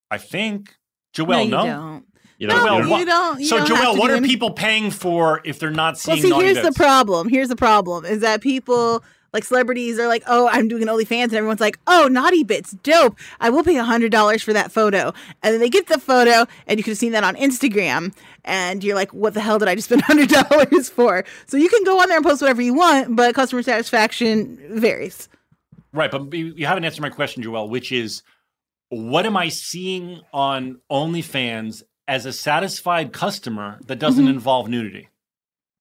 I 0.10 0.18
think. 0.18 0.76
Joel, 1.12 1.48
no, 1.48 1.58
Joelle, 1.66 2.04
you 2.40 2.48
no. 2.48 2.56
You 2.78 2.84
know, 2.84 2.98
you 2.98 3.06
don't. 3.06 3.40
You 3.40 3.46
so, 3.46 3.58
don't 3.58 3.68
Joelle, 3.68 4.00
what 4.00 4.10
are 4.10 4.16
any- 4.16 4.28
people 4.28 4.52
paying 4.52 4.92
for 4.92 5.42
if 5.44 5.60
they're 5.60 5.72
not 5.72 5.98
seeing? 5.98 6.24
Well, 6.24 6.40
see, 6.40 6.46
here's 6.46 6.64
the 6.64 6.72
problem. 6.72 7.28
Here's 7.30 7.50
the 7.50 7.56
problem 7.56 8.06
is 8.06 8.22
that 8.22 8.42
people 8.42 9.04
like 9.34 9.44
celebrities 9.44 10.00
are 10.00 10.08
like, 10.08 10.24
oh, 10.26 10.48
I'm 10.52 10.68
doing 10.68 10.82
an 10.82 10.88
OnlyFans, 10.88 11.26
and 11.26 11.34
everyone's 11.34 11.60
like, 11.60 11.78
oh, 11.86 12.08
naughty 12.10 12.44
bits, 12.44 12.72
dope. 12.82 13.18
I 13.40 13.50
will 13.50 13.64
pay 13.64 13.76
hundred 13.76 14.12
dollars 14.12 14.42
for 14.42 14.54
that 14.54 14.72
photo, 14.72 15.14
and 15.44 15.54
then 15.54 15.60
they 15.60 15.70
get 15.70 15.88
the 15.88 16.00
photo, 16.00 16.46
and 16.66 16.80
you 16.80 16.84
could 16.84 16.92
have 16.92 16.98
seen 16.98 17.12
that 17.12 17.24
on 17.26 17.36
Instagram, 17.36 18.16
and 18.46 18.84
you're 18.84 18.96
like, 18.96 19.14
what 19.14 19.34
the 19.34 19.42
hell 19.42 19.60
did 19.60 19.68
I 19.68 19.76
just 19.76 19.90
spend 19.90 20.02
hundred 20.02 20.30
dollars 20.50 20.90
for? 20.90 21.26
So 21.46 21.58
you 21.58 21.70
can 21.70 21.84
go 21.84 22.00
on 22.00 22.08
there 22.08 22.18
and 22.18 22.26
post 22.26 22.42
whatever 22.42 22.62
you 22.62 22.74
want, 22.74 23.16
but 23.16 23.36
customer 23.36 23.62
satisfaction 23.64 24.58
varies. 24.80 25.28
Right, 25.92 26.10
but 26.10 26.34
you 26.34 26.54
you 26.56 26.66
haven't 26.66 26.86
answered 26.86 27.02
my 27.02 27.10
question, 27.10 27.44
Joelle, 27.44 27.70
which 27.70 27.92
is 27.92 28.24
what 28.90 29.26
am 29.26 29.38
I 29.38 29.50
seeing 29.50 30.22
on 30.34 30.80
OnlyFans 30.92 31.84
as 32.10 32.26
a 32.26 32.34
satisfied 32.34 33.14
customer 33.14 33.80
that 33.88 34.00
doesn't 34.00 34.26
Mm-hmm. 34.26 34.34
involve 34.34 34.68
nudity? 34.68 35.08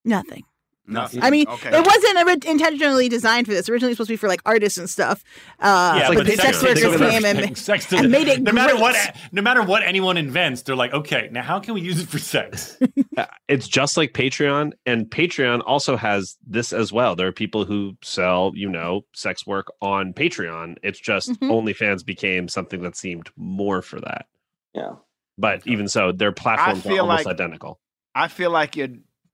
Nothing. 0.04 0.44
Nothing. 0.90 1.22
I 1.22 1.28
mean, 1.30 1.46
Okay. 1.46 1.68
it 1.70 1.84
wasn't 1.86 2.16
ori- 2.16 2.50
intentionally 2.50 3.10
designed 3.10 3.46
for 3.46 3.52
this. 3.52 3.68
Originally, 3.68 3.92
supposed 3.92 4.08
to 4.08 4.12
be 4.14 4.16
for 4.16 4.26
like 4.26 4.40
artists 4.46 4.78
and 4.78 4.88
stuff. 4.88 5.22
Uh, 5.60 5.96
yeah, 6.00 6.08
but 6.08 6.16
but 6.18 6.26
the 6.26 6.32
sex 6.36 6.60
sex, 6.60 6.82
workers 6.82 6.98
came 7.10 7.24
and, 7.26 7.58
sex 7.70 7.92
and 7.92 8.10
made 8.10 8.26
it 8.26 8.40
no 8.40 8.52
matter 8.52 8.74
what 8.74 8.96
no 9.30 9.42
matter 9.42 9.62
what 9.62 9.82
anyone 9.82 10.16
invents, 10.16 10.62
they're 10.62 10.74
like, 10.76 10.94
okay, 10.94 11.28
now 11.30 11.42
how 11.42 11.60
can 11.60 11.74
we 11.74 11.82
use 11.82 12.00
it 12.00 12.08
for 12.08 12.18
sex? 12.18 12.78
Uh, 13.18 13.26
it's 13.48 13.66
just 13.66 13.96
like 13.96 14.12
Patreon, 14.12 14.70
and 14.86 15.06
Patreon 15.10 15.60
also 15.66 15.96
has 15.96 16.36
this 16.46 16.72
as 16.72 16.92
well. 16.92 17.16
There 17.16 17.26
are 17.26 17.32
people 17.32 17.64
who 17.64 17.96
sell, 18.00 18.52
you 18.54 18.68
know, 18.68 19.00
sex 19.12 19.44
work 19.44 19.66
on 19.82 20.12
Patreon. 20.12 20.76
It's 20.84 21.00
just 21.00 21.30
Mhm. 21.30 21.50
OnlyFans 21.50 22.06
became 22.06 22.46
something 22.46 22.80
that 22.82 22.94
seemed 22.96 23.28
more 23.36 23.82
for 23.82 23.98
that. 24.00 24.26
Yeah. 24.72 24.92
But 25.38 25.66
even 25.66 25.88
so, 25.88 26.12
their 26.12 26.32
platforms 26.32 26.84
are 26.84 27.00
almost 27.00 27.24
like- 27.24 27.34
identical. 27.34 27.78
I 28.14 28.26
feel 28.28 28.50
like 28.50 28.74
you're, 28.76 28.88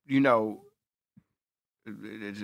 you 0.07 0.21
know, 0.21 0.63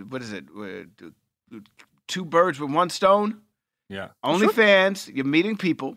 what 0.09 0.23
is 0.23 0.32
it? 0.32 0.45
Uh, 0.57 1.59
Two 2.07 2.24
birds 2.24 2.59
with 2.59 2.70
one 2.70 2.91
stone. 2.91 3.41
yeah. 3.89 4.09
OnlyFans, 4.24 5.15
you're 5.15 5.24
meeting 5.24 5.57
people, 5.57 5.97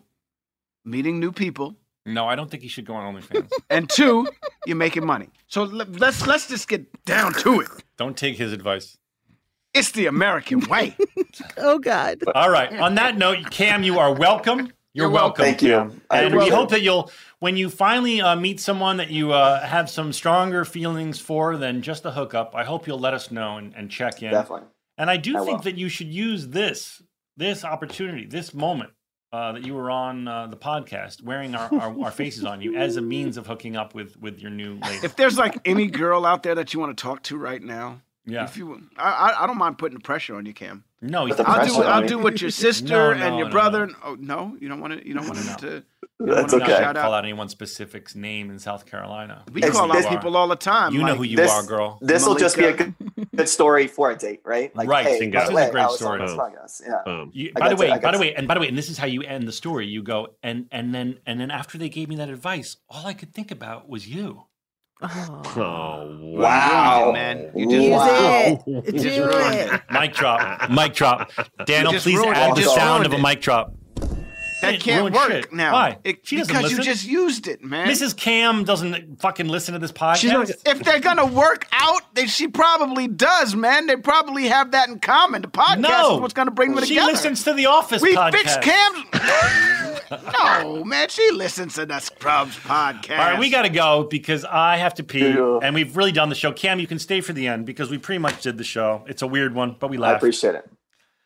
meeting 0.84 1.18
new 1.18 1.32
people, 1.32 1.74
No, 2.06 2.26
I 2.28 2.36
don't 2.36 2.50
think 2.50 2.62
you 2.62 2.68
should 2.68 2.84
go 2.84 2.94
on 2.94 3.14
OnlyFans. 3.14 3.50
and 3.70 3.88
two, 3.88 4.28
you're 4.66 4.76
making 4.76 5.06
money. 5.06 5.30
So 5.48 5.62
let's 5.64 6.26
let's 6.26 6.46
just 6.48 6.68
get 6.68 7.04
down 7.04 7.32
to 7.34 7.60
it. 7.60 7.68
don't 7.96 8.16
take 8.16 8.36
his 8.36 8.52
advice. 8.52 8.98
It's 9.72 9.90
the 9.90 10.06
American 10.06 10.60
way. 10.68 10.96
oh 11.56 11.78
God. 11.80 12.18
All 12.34 12.50
right. 12.50 12.72
On 12.78 12.94
that 12.96 13.16
note, 13.18 13.50
Cam, 13.50 13.82
you 13.82 13.98
are 13.98 14.12
welcome. 14.14 14.70
You're, 14.94 15.06
You're 15.06 15.12
welcome. 15.12 15.44
Thank 15.44 15.60
you. 15.62 15.76
I 16.08 16.22
And 16.22 16.32
we 16.32 16.38
appreciate 16.38 16.54
hope 16.56 16.70
that 16.70 16.82
you'll, 16.82 17.10
when 17.40 17.56
you 17.56 17.68
finally 17.68 18.20
uh, 18.20 18.36
meet 18.36 18.60
someone 18.60 18.98
that 18.98 19.10
you 19.10 19.32
uh, 19.32 19.60
have 19.66 19.90
some 19.90 20.12
stronger 20.12 20.64
feelings 20.64 21.18
for 21.18 21.56
than 21.56 21.82
just 21.82 22.04
a 22.04 22.12
hookup, 22.12 22.54
I 22.54 22.62
hope 22.64 22.86
you'll 22.86 23.00
let 23.00 23.12
us 23.12 23.30
know 23.32 23.56
and, 23.56 23.74
and 23.74 23.90
check 23.90 24.22
in. 24.22 24.30
Definitely. 24.30 24.68
And 24.96 25.10
I 25.10 25.16
do 25.16 25.36
I 25.36 25.44
think 25.44 25.58
will. 25.58 25.62
that 25.64 25.76
you 25.76 25.88
should 25.88 26.06
use 26.08 26.48
this 26.48 27.02
this 27.36 27.64
opportunity, 27.64 28.26
this 28.26 28.54
moment 28.54 28.90
uh, 29.32 29.50
that 29.50 29.66
you 29.66 29.74
were 29.74 29.90
on 29.90 30.28
uh, 30.28 30.46
the 30.46 30.56
podcast, 30.56 31.20
wearing 31.24 31.56
our, 31.56 31.68
our, 31.74 32.04
our 32.04 32.10
faces 32.12 32.44
on 32.44 32.60
you 32.60 32.76
as 32.76 32.96
a 32.96 33.02
means 33.02 33.36
of 33.36 33.48
hooking 33.48 33.74
up 33.74 33.92
with 33.96 34.16
with 34.20 34.38
your 34.38 34.52
new 34.52 34.74
lady. 34.78 35.00
if 35.04 35.16
there's 35.16 35.36
like 35.36 35.58
any 35.64 35.88
girl 35.88 36.24
out 36.24 36.44
there 36.44 36.54
that 36.54 36.72
you 36.72 36.78
want 36.78 36.96
to 36.96 37.02
talk 37.02 37.24
to 37.24 37.36
right 37.36 37.60
now, 37.60 38.00
Yeah. 38.24 38.44
if 38.44 38.56
you, 38.56 38.80
I, 38.96 39.10
I, 39.32 39.42
I 39.42 39.46
don't 39.48 39.58
mind 39.58 39.76
putting 39.78 39.98
the 39.98 40.04
pressure 40.04 40.36
on 40.36 40.46
you, 40.46 40.54
Cam. 40.54 40.84
No, 41.04 41.26
Put 41.26 41.40
I'll 41.40 41.64
do 41.66 41.72
pressure 41.74 41.84
I'll 41.88 42.06
do 42.06 42.18
what 42.18 42.40
your 42.40 42.50
sister 42.50 43.14
No, 43.14 43.26
and 43.26 43.36
your 43.36 43.46
no, 43.46 43.52
brother. 43.52 43.86
no. 43.88 43.94
Oh 44.04 44.16
no, 44.18 44.56
you 44.60 44.68
don't 44.68 44.80
want 44.80 44.94
to. 44.98 45.06
You 45.06 45.14
don't 45.14 45.26
want 45.28 45.44
No. 45.46 45.56
to. 45.56 45.82
That's 46.20 46.54
okay. 46.54 46.66
shout 46.66 46.94
call 46.94 47.06
out. 47.12 47.18
out 47.18 47.24
anyone's 47.24 47.50
specific 47.52 48.14
name 48.14 48.48
in 48.50 48.58
South 48.58 48.86
Carolina. 48.86 49.42
We 49.52 49.60
It's- 49.62 49.76
call 49.76 49.90
out 49.90 49.96
this- 49.96 50.06
people 50.06 50.36
all 50.36 50.48
the 50.48 50.54
time. 50.56 50.94
You 50.94 51.02
know 51.02 51.14
who 51.16 51.24
you 51.24 51.36
this- 51.36 51.50
are, 51.50 51.64
girl. 51.64 51.98
This 52.00 52.24
will 52.26 52.36
just 52.36 52.56
be 52.56 52.64
a 52.64 52.72
good, 52.72 52.94
good 53.36 53.48
story 53.48 53.86
for 53.88 54.10
a 54.12 54.16
date, 54.16 54.40
right? 54.44 54.70
Right, 54.74 55.04
Hey, 55.04 55.18
bingo. 55.18 55.38
by 55.40 55.44
This 55.46 55.50
is 55.50 55.68
a 55.68 55.70
great 55.72 55.82
I 55.84 55.88
story. 55.94 56.20
on 56.20 56.26
this 56.26 56.36
podcast. 56.36 56.82
Yeah. 56.86 57.02
Boom. 57.04 57.30
You, 57.34 57.52
by 57.52 57.68
the 57.68 57.74
got 57.74 57.80
to- 57.80 57.84
way, 57.86 57.90
I 57.90 57.98
by 57.98 58.12
the 58.12 58.18
way, 58.18 58.34
and 58.34 58.46
by 58.48 58.54
the 58.54 58.60
way, 58.60 58.68
and 58.68 58.78
this 58.78 58.88
is 58.88 58.96
how 58.96 59.06
you 59.06 59.22
end 59.22 59.46
the 59.48 59.52
story. 59.52 59.86
You 59.86 60.02
go 60.02 60.28
and 60.42 60.66
and 60.70 60.94
then 60.94 61.18
and 61.26 61.40
then 61.40 61.50
after 61.50 61.76
they 61.78 61.88
gave 61.88 62.08
me 62.08 62.16
that 62.16 62.28
advice, 62.30 62.76
all 62.88 63.06
I 63.06 63.12
could 63.12 63.34
think 63.34 63.50
about 63.50 63.88
was 63.88 64.08
you. 64.08 64.44
Oh. 65.02 65.42
Oh 65.56 66.18
Wow. 66.36 67.10
man. 67.12 67.50
You 67.54 67.68
just 67.68 67.90
Wow. 67.90 68.64
it. 68.66 68.92
You 68.94 69.00
just 69.00 69.18
ruined 69.18 69.54
it. 69.54 69.72
it. 69.74 69.80
Mic 69.90 70.14
drop. 70.14 70.70
Mic 70.70 70.94
drop. 70.94 71.30
Daniel, 71.66 71.92
please 72.00 72.20
add 72.20 72.56
the 72.56 72.62
just 72.62 72.74
sound 72.74 73.04
of 73.06 73.12
a 73.12 73.18
mic 73.18 73.40
drop. 73.40 73.72
That 74.62 74.80
can't 74.80 75.12
work 75.12 75.30
shit. 75.30 75.52
now. 75.52 75.72
Why? 75.74 75.98
It- 76.04 76.20
She 76.26 76.36
doesn't 76.36 76.48
because 76.48 76.70
listen. 76.70 76.78
you 76.78 76.84
just 76.84 77.06
used 77.06 77.48
it, 77.48 77.62
man. 77.62 77.86
Mrs. 77.86 78.16
Cam 78.16 78.64
doesn't 78.64 79.20
fucking 79.20 79.46
listen 79.46 79.74
to 79.74 79.78
this 79.78 79.92
podcast. 79.92 80.16
She's 80.16 80.56
if 80.64 80.78
they're 80.80 81.00
gonna 81.00 81.26
work 81.26 81.66
out, 81.72 82.00
they, 82.14 82.26
she 82.26 82.48
probably 82.48 83.06
does, 83.06 83.54
man. 83.54 83.86
They 83.86 83.96
probably 83.96 84.48
have 84.48 84.70
that 84.70 84.88
in 84.88 85.00
common. 85.00 85.42
The 85.42 85.48
podcast 85.48 85.80
no, 85.80 86.14
is 86.14 86.20
what's 86.22 86.32
gonna 86.34 86.50
bring 86.50 86.74
them 86.74 86.82
she 86.84 86.94
together. 86.94 87.08
She 87.08 87.12
listens 87.12 87.44
to 87.44 87.52
the 87.52 87.66
Office 87.66 88.00
we 88.00 88.14
podcast. 88.16 88.32
fixed 88.32 88.62
Cam's. 88.62 89.90
no, 90.62 90.84
man, 90.84 91.08
she 91.08 91.30
listens 91.32 91.74
to 91.74 91.86
the 91.86 92.00
Scrubs 92.00 92.56
podcast. 92.58 93.10
All 93.18 93.30
right, 93.32 93.38
we 93.38 93.50
got 93.50 93.62
to 93.62 93.68
go 93.68 94.04
because 94.04 94.44
I 94.44 94.76
have 94.76 94.94
to 94.94 95.04
pee, 95.04 95.28
Yeah. 95.28 95.58
and 95.62 95.74
we've 95.74 95.96
really 95.96 96.12
done 96.12 96.28
the 96.28 96.34
show. 96.34 96.52
Cam, 96.52 96.80
you 96.80 96.86
can 96.86 96.98
stay 96.98 97.20
for 97.20 97.32
the 97.32 97.46
end 97.48 97.66
because 97.66 97.90
we 97.90 97.98
pretty 97.98 98.18
much 98.18 98.42
did 98.42 98.58
the 98.58 98.64
show. 98.64 99.04
It's 99.06 99.22
a 99.22 99.26
weird 99.26 99.54
one, 99.54 99.76
but 99.78 99.90
we 99.90 99.96
laughed. 99.98 100.14
I 100.14 100.16
appreciate 100.18 100.54
it. 100.54 100.70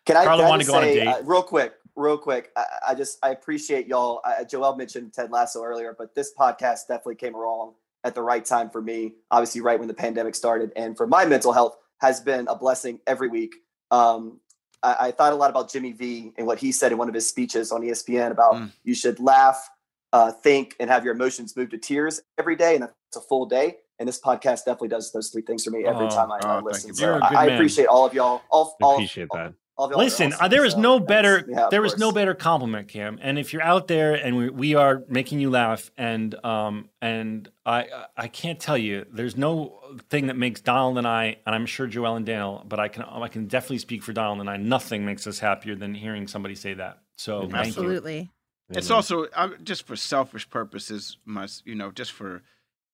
Can 0.07 0.17
I, 0.17 0.25
Carla 0.25 0.43
can 0.43 0.47
I 0.47 0.49
wanted 0.51 0.65
to 0.65 0.71
go 0.71 0.77
on 0.79 0.85
a 0.85 0.95
date. 0.95 1.07
uh, 1.07 1.21
real 1.25 1.43
quick, 1.43 1.75
real 1.97 2.17
quick? 2.19 2.51
I, 2.57 2.65
I 2.89 2.95
just 2.95 3.19
I 3.23 3.31
appreciate 3.31 3.87
y'all. 3.87 4.21
I, 4.25 4.45
Joelle 4.45 4.77
mentioned 4.79 5.13
Ted 5.13 5.31
Lasso 5.31 5.63
earlier, 5.63 5.95
but 5.99 6.15
this 6.15 6.33
podcast 6.39 6.87
definitely 6.89 7.17
came 7.17 7.35
along 7.35 7.75
at 8.05 8.15
the 8.15 8.23
right 8.23 8.45
time 8.45 8.71
for 8.71 8.81
me. 8.81 9.15
Obviously, 9.31 9.61
right 9.61 9.79
when 9.79 9.89
the 9.89 9.95
pandemic 9.95 10.35
started, 10.35 10.73
and 10.77 10.97
for 10.97 11.07
my 11.07 11.25
mental 11.27 11.53
health 11.53 11.77
has 12.01 12.21
been 12.21 12.47
a 12.49 12.55
blessing 12.55 13.01
every 13.07 13.29
week. 13.29 13.57
Um, 13.91 14.41
I, 14.83 14.97
I 15.01 15.11
thought 15.11 15.33
a 15.33 15.37
lot 15.37 15.51
about 15.51 15.71
Jimmy 15.71 15.93
V 15.93 16.33
and 16.39 16.47
what 16.47 16.59
he 16.59 16.71
said 16.73 16.93
in 16.93 16.99
one 16.99 17.09
of 17.09 17.15
his 17.15 17.29
speeches 17.29 17.73
on 17.73 17.83
ESPN 17.83 18.31
about 18.31 18.55
Mm. 18.55 18.73
you 18.85 18.95
should 18.95 19.19
laugh, 19.21 19.69
uh, 20.13 20.31
think, 20.33 20.75
and 20.81 20.89
have 20.91 21.05
your 21.05 21.15
emotions 21.15 21.57
move 21.57 21.71
to 21.71 21.79
tears 21.79 22.21
every 22.39 22.57
day, 22.57 22.75
and 22.75 22.83
that's 22.83 23.17
a 23.17 23.21
full 23.21 23.47
day. 23.47 23.77
And 23.99 24.09
this 24.09 24.21
podcast 24.21 24.59
definitely 24.65 24.89
does 24.89 25.11
those 25.13 25.29
three 25.31 25.43
things 25.43 25.65
for 25.65 25.71
me 25.71 25.85
every 25.85 26.07
Oh, 26.07 26.11
time 26.11 26.31
I, 26.31 26.39
oh, 26.45 26.49
I 26.49 26.61
listen. 26.61 26.95
So 26.95 27.19
I, 27.21 27.35
I 27.35 27.45
appreciate 27.47 27.87
all 27.89 28.07
of 28.07 28.15
y'all. 28.15 28.43
All, 28.51 28.77
I 28.81 28.85
all, 28.85 28.95
appreciate 28.95 29.29
that. 29.33 29.39
all 29.39 29.45
are 29.47 29.55
Listen, 29.79 30.33
awesome, 30.33 30.45
uh, 30.45 30.49
there 30.49 30.65
is 30.65 30.73
so 30.73 30.81
no 30.81 30.99
better 30.99 31.45
Yeah, 31.49 31.67
of 31.67 31.71
there 31.71 31.85
is 31.85 31.97
no 31.99 32.11
better 32.11 32.35
compliment, 32.35 32.89
Cam. 32.89 33.19
And 33.23 33.39
if 33.39 33.53
you're 33.53 33.63
out 33.63 33.87
there 33.87 34.15
and 34.15 34.37
we, 34.37 34.51
we 34.51 34.75
are 34.75 35.05
making 35.09 35.39
you 35.39 35.51
laugh, 35.51 35.91
and 35.97 36.35
um 36.45 36.89
and 37.01 37.49
I 37.65 37.87
I 38.17 38.27
can't 38.29 38.59
tell 38.59 38.77
you, 38.77 39.07
there's 39.13 39.37
no 39.37 39.79
thing 40.11 40.27
that 40.27 40.37
makes 40.37 40.61
Donald 40.61 40.99
and 40.99 41.07
I, 41.07 41.37
and 41.47 41.55
I'm 41.55 41.67
sure 41.67 41.87
Joelle 41.87 42.17
and 42.17 42.27
Daniel, 42.27 42.65
but 42.69 42.81
I 42.81 42.89
can 42.89 43.05
I 43.05 43.29
can 43.29 43.47
definitely 43.47 43.79
speak 43.79 44.03
for 44.03 44.13
Donald 44.13 44.41
and 44.41 44.51
I. 44.51 44.57
Nothing 44.57 45.07
makes 45.07 45.27
us 45.29 45.39
happier 45.39 45.77
than 45.77 45.95
hearing 45.95 46.27
somebody 46.27 46.57
say 46.57 46.75
that. 46.75 46.99
So 47.17 47.43
thank 47.43 47.53
you. 47.53 47.59
Absolutely. 47.59 48.31
It's 48.71 48.91
also 48.91 49.27
uh, 49.35 49.51
just 49.63 49.87
for 49.87 49.95
selfish 49.97 50.51
purposes, 50.51 51.19
my 51.25 51.47
you 51.65 51.77
know, 51.77 51.93
just 51.93 52.13
for 52.13 52.43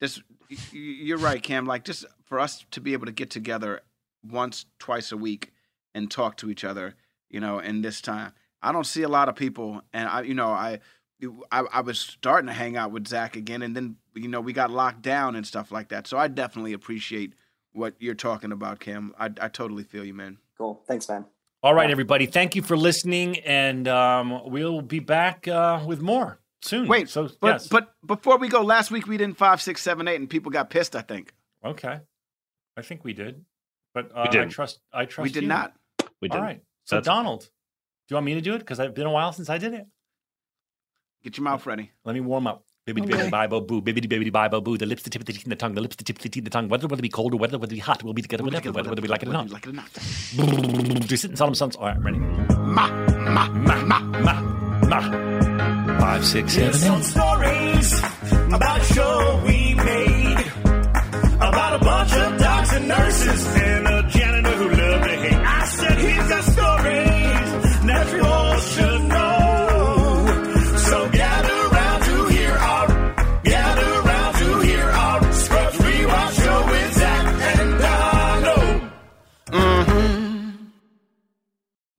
this. 0.01 0.21
y- 0.51 0.57
y- 0.73 0.79
You're 0.79 1.19
right, 1.19 1.43
Cam. 1.43 1.65
Like 1.67 1.85
just 1.85 2.05
for 2.25 2.39
us 2.39 2.65
to 2.73 2.81
be 2.81 2.93
able 2.93 3.07
to 3.07 3.13
get 3.13 3.31
together 3.31 3.81
once, 4.23 4.67
twice 4.79 5.11
a 5.11 5.17
week 5.17 5.53
and 5.95 6.11
talk 6.11 6.37
to 6.39 6.51
each 6.51 6.65
other, 6.65 6.95
you 7.31 7.41
know, 7.41 7.59
in 7.59 7.83
this 7.83 8.01
time. 8.01 8.33
I 8.63 8.73
don't 8.73 8.87
see 8.87 9.03
a 9.03 9.09
lot 9.09 9.29
of 9.29 9.37
people, 9.37 9.83
and 9.93 10.09
I, 10.09 10.23
you 10.23 10.35
know, 10.35 10.49
I, 10.49 10.81
I, 11.53 11.61
I 11.61 11.81
was 11.83 11.99
starting 11.99 12.49
to 12.49 12.53
hang 12.53 12.77
out 12.77 12.91
with 12.93 13.07
Zach 13.07 13.37
again, 13.37 13.63
and 13.63 13.77
then 13.77 13.97
you 14.15 14.29
know 14.29 14.41
we 14.41 14.53
got 14.53 14.71
locked 14.71 15.03
down 15.03 15.37
and 15.37 15.47
stuff 15.47 15.71
like 15.71 15.89
that. 15.89 16.07
So 16.07 16.17
I 16.17 16.29
definitely 16.29 16.73
appreciate 16.73 17.35
what 17.73 17.95
you're 17.99 18.15
talking 18.15 18.53
about, 18.53 18.81
Cam. 18.81 19.15
I, 19.19 19.31
I 19.41 19.49
totally 19.49 19.85
feel 19.85 20.05
you, 20.05 20.15
man. 20.15 20.39
Cool. 20.57 20.83
Thanks, 20.87 21.09
man. 21.09 21.27
All 21.63 21.75
right, 21.75 21.91
everybody. 21.91 22.27
Thank 22.27 22.55
you 22.55 22.63
for 22.63 22.77
listening, 22.77 23.39
and 23.39 23.89
um, 23.89 24.51
we'll 24.51 24.83
be 24.83 24.99
back 24.99 25.49
uh, 25.49 25.83
with 25.87 26.01
more 26.01 26.39
soon. 26.63 26.89
Wait, 26.89 27.09
so 27.09 27.31
but 27.41 27.53
yes, 27.53 27.69
but 27.69 27.95
before 28.07 28.39
we 28.39 28.49
go, 28.49 28.63
last 28.63 28.91
week 28.91 29.07
we 29.07 29.17
did 29.17 29.37
five, 29.37 29.63
six, 29.63 29.81
seven, 29.81 30.07
eight, 30.07 30.17
and 30.17 30.29
people 30.29 30.51
got 30.51 30.69
pissed. 30.69 30.95
I 30.95 31.01
think 31.01 31.33
okay, 31.65 32.01
I 32.77 32.83
think 32.83 33.03
we 33.05 33.13
did, 33.15 33.45
but 33.95 34.11
uh, 34.15 34.21
I 34.21 34.29
didn't. 34.29 34.51
trust. 34.51 34.81
I 34.93 35.07
trust 35.07 35.25
we 35.25 35.31
did 35.31 35.45
you. 35.45 35.49
not. 35.49 35.75
We 36.21 36.29
did. 36.29 36.37
All 36.37 36.43
right. 36.43 36.61
So 36.85 36.97
That's- 36.97 37.07
Donald, 37.07 37.41
do 37.41 37.47
you 38.11 38.17
want 38.17 38.27
me 38.27 38.35
to 38.35 38.41
do 38.41 38.55
it? 38.55 38.59
Because 38.59 38.79
it's 38.79 38.95
been 38.95 39.07
a 39.07 39.11
while 39.11 39.33
since 39.33 39.49
I 39.51 39.59
did 39.59 39.75
it. 39.75 39.87
Get 41.23 41.37
your 41.39 41.45
mouth 41.45 41.65
ready. 41.67 41.91
Let 42.05 42.15
me 42.15 42.21
warm 42.21 42.47
up. 42.47 42.65
Bibbidi 42.87 43.07
bibbidi 43.09 43.31
bibo 43.31 43.61
boo, 43.63 43.81
bibbidi 43.81 44.07
bibbidi 44.07 44.31
bibo 44.31 44.61
boo. 44.61 44.77
The 44.77 44.85
lips, 44.85 45.03
the 45.05 45.11
tip 45.11 45.23
of 45.23 45.27
the 45.27 45.33
teeth, 45.33 45.45
and 45.45 45.53
the 45.53 45.57
tongue. 45.57 45.73
The 45.75 45.81
lips, 45.81 45.97
the 45.97 46.05
tip 46.05 46.17
of 46.17 46.23
the 46.23 46.29
teeth, 46.29 46.43
and 46.43 46.47
the 46.47 46.51
tongue. 46.51 46.69
Whether 46.69 46.87
whether 46.87 47.01
it 47.01 47.03
be 47.03 47.09
cold 47.09 47.33
or 47.33 47.39
whether 47.39 47.57
whether 47.59 47.73
it 47.73 47.77
be 47.77 47.81
hot, 47.81 48.03
we'll 48.03 48.13
be 48.13 48.21
together 48.21 48.45
whether 48.45 48.61
whether 48.73 48.91
whether 48.91 49.01
we 49.01 49.09
like 49.09 49.23
it 49.23 49.29
or 49.31 49.33
not. 49.33 49.49
Like 49.49 49.65
it 49.67 49.71
or 49.71 49.73
not. 49.73 49.89
Do 51.09 51.17
sit 51.17 51.31
in 51.31 51.37
solemn 51.39 51.55
sons. 51.55 51.77
All 51.77 51.87
right, 51.87 51.97
I'm 51.97 52.03
ready. 52.05 52.19
Ma, 52.19 52.89
ma, 52.91 53.49
ma, 53.49 53.79
ma, 53.85 54.01
Ma, 54.21 55.01
ma. 55.01 55.99
Five, 55.99 56.25
six, 56.27 56.55
Here's 56.55 56.79
seven, 56.79 57.03
some 57.03 57.23
stories 57.25 57.99
about 58.53 58.81
a 58.83 58.85
show 58.85 59.43
we 59.47 59.75
made 59.75 60.45
about 61.37 61.81
a 61.81 61.85
bunch 61.85 62.13
of 62.13 62.39
docs 62.39 62.73
and 62.75 62.87
nurses 62.89 63.47
and 63.57 63.87
a 63.89 63.94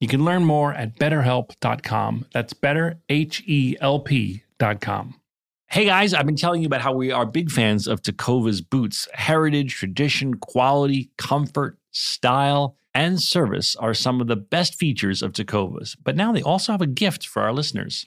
You 0.00 0.08
can 0.08 0.24
learn 0.24 0.44
more 0.44 0.74
at 0.74 0.98
betterhelp.com. 0.98 2.26
That's 2.32 2.52
better, 2.52 3.00
H 3.08 3.42
E 3.46 3.76
L 3.80 4.00
P.com. 4.00 5.20
Hey 5.68 5.84
guys, 5.86 6.14
I've 6.14 6.26
been 6.26 6.36
telling 6.36 6.62
you 6.62 6.66
about 6.66 6.82
how 6.82 6.92
we 6.92 7.10
are 7.10 7.26
big 7.26 7.50
fans 7.50 7.88
of 7.88 8.02
Tecovas 8.02 8.62
boots. 8.68 9.08
Heritage, 9.14 9.74
tradition, 9.74 10.34
quality, 10.34 11.10
comfort, 11.18 11.78
style, 11.90 12.76
and 12.94 13.20
service 13.20 13.74
are 13.76 13.94
some 13.94 14.20
of 14.20 14.26
the 14.26 14.36
best 14.36 14.76
features 14.76 15.22
of 15.22 15.32
Tecovas. 15.32 15.96
But 16.02 16.14
now 16.14 16.30
they 16.30 16.42
also 16.42 16.72
have 16.72 16.82
a 16.82 16.86
gift 16.86 17.26
for 17.26 17.42
our 17.42 17.52
listeners. 17.52 18.06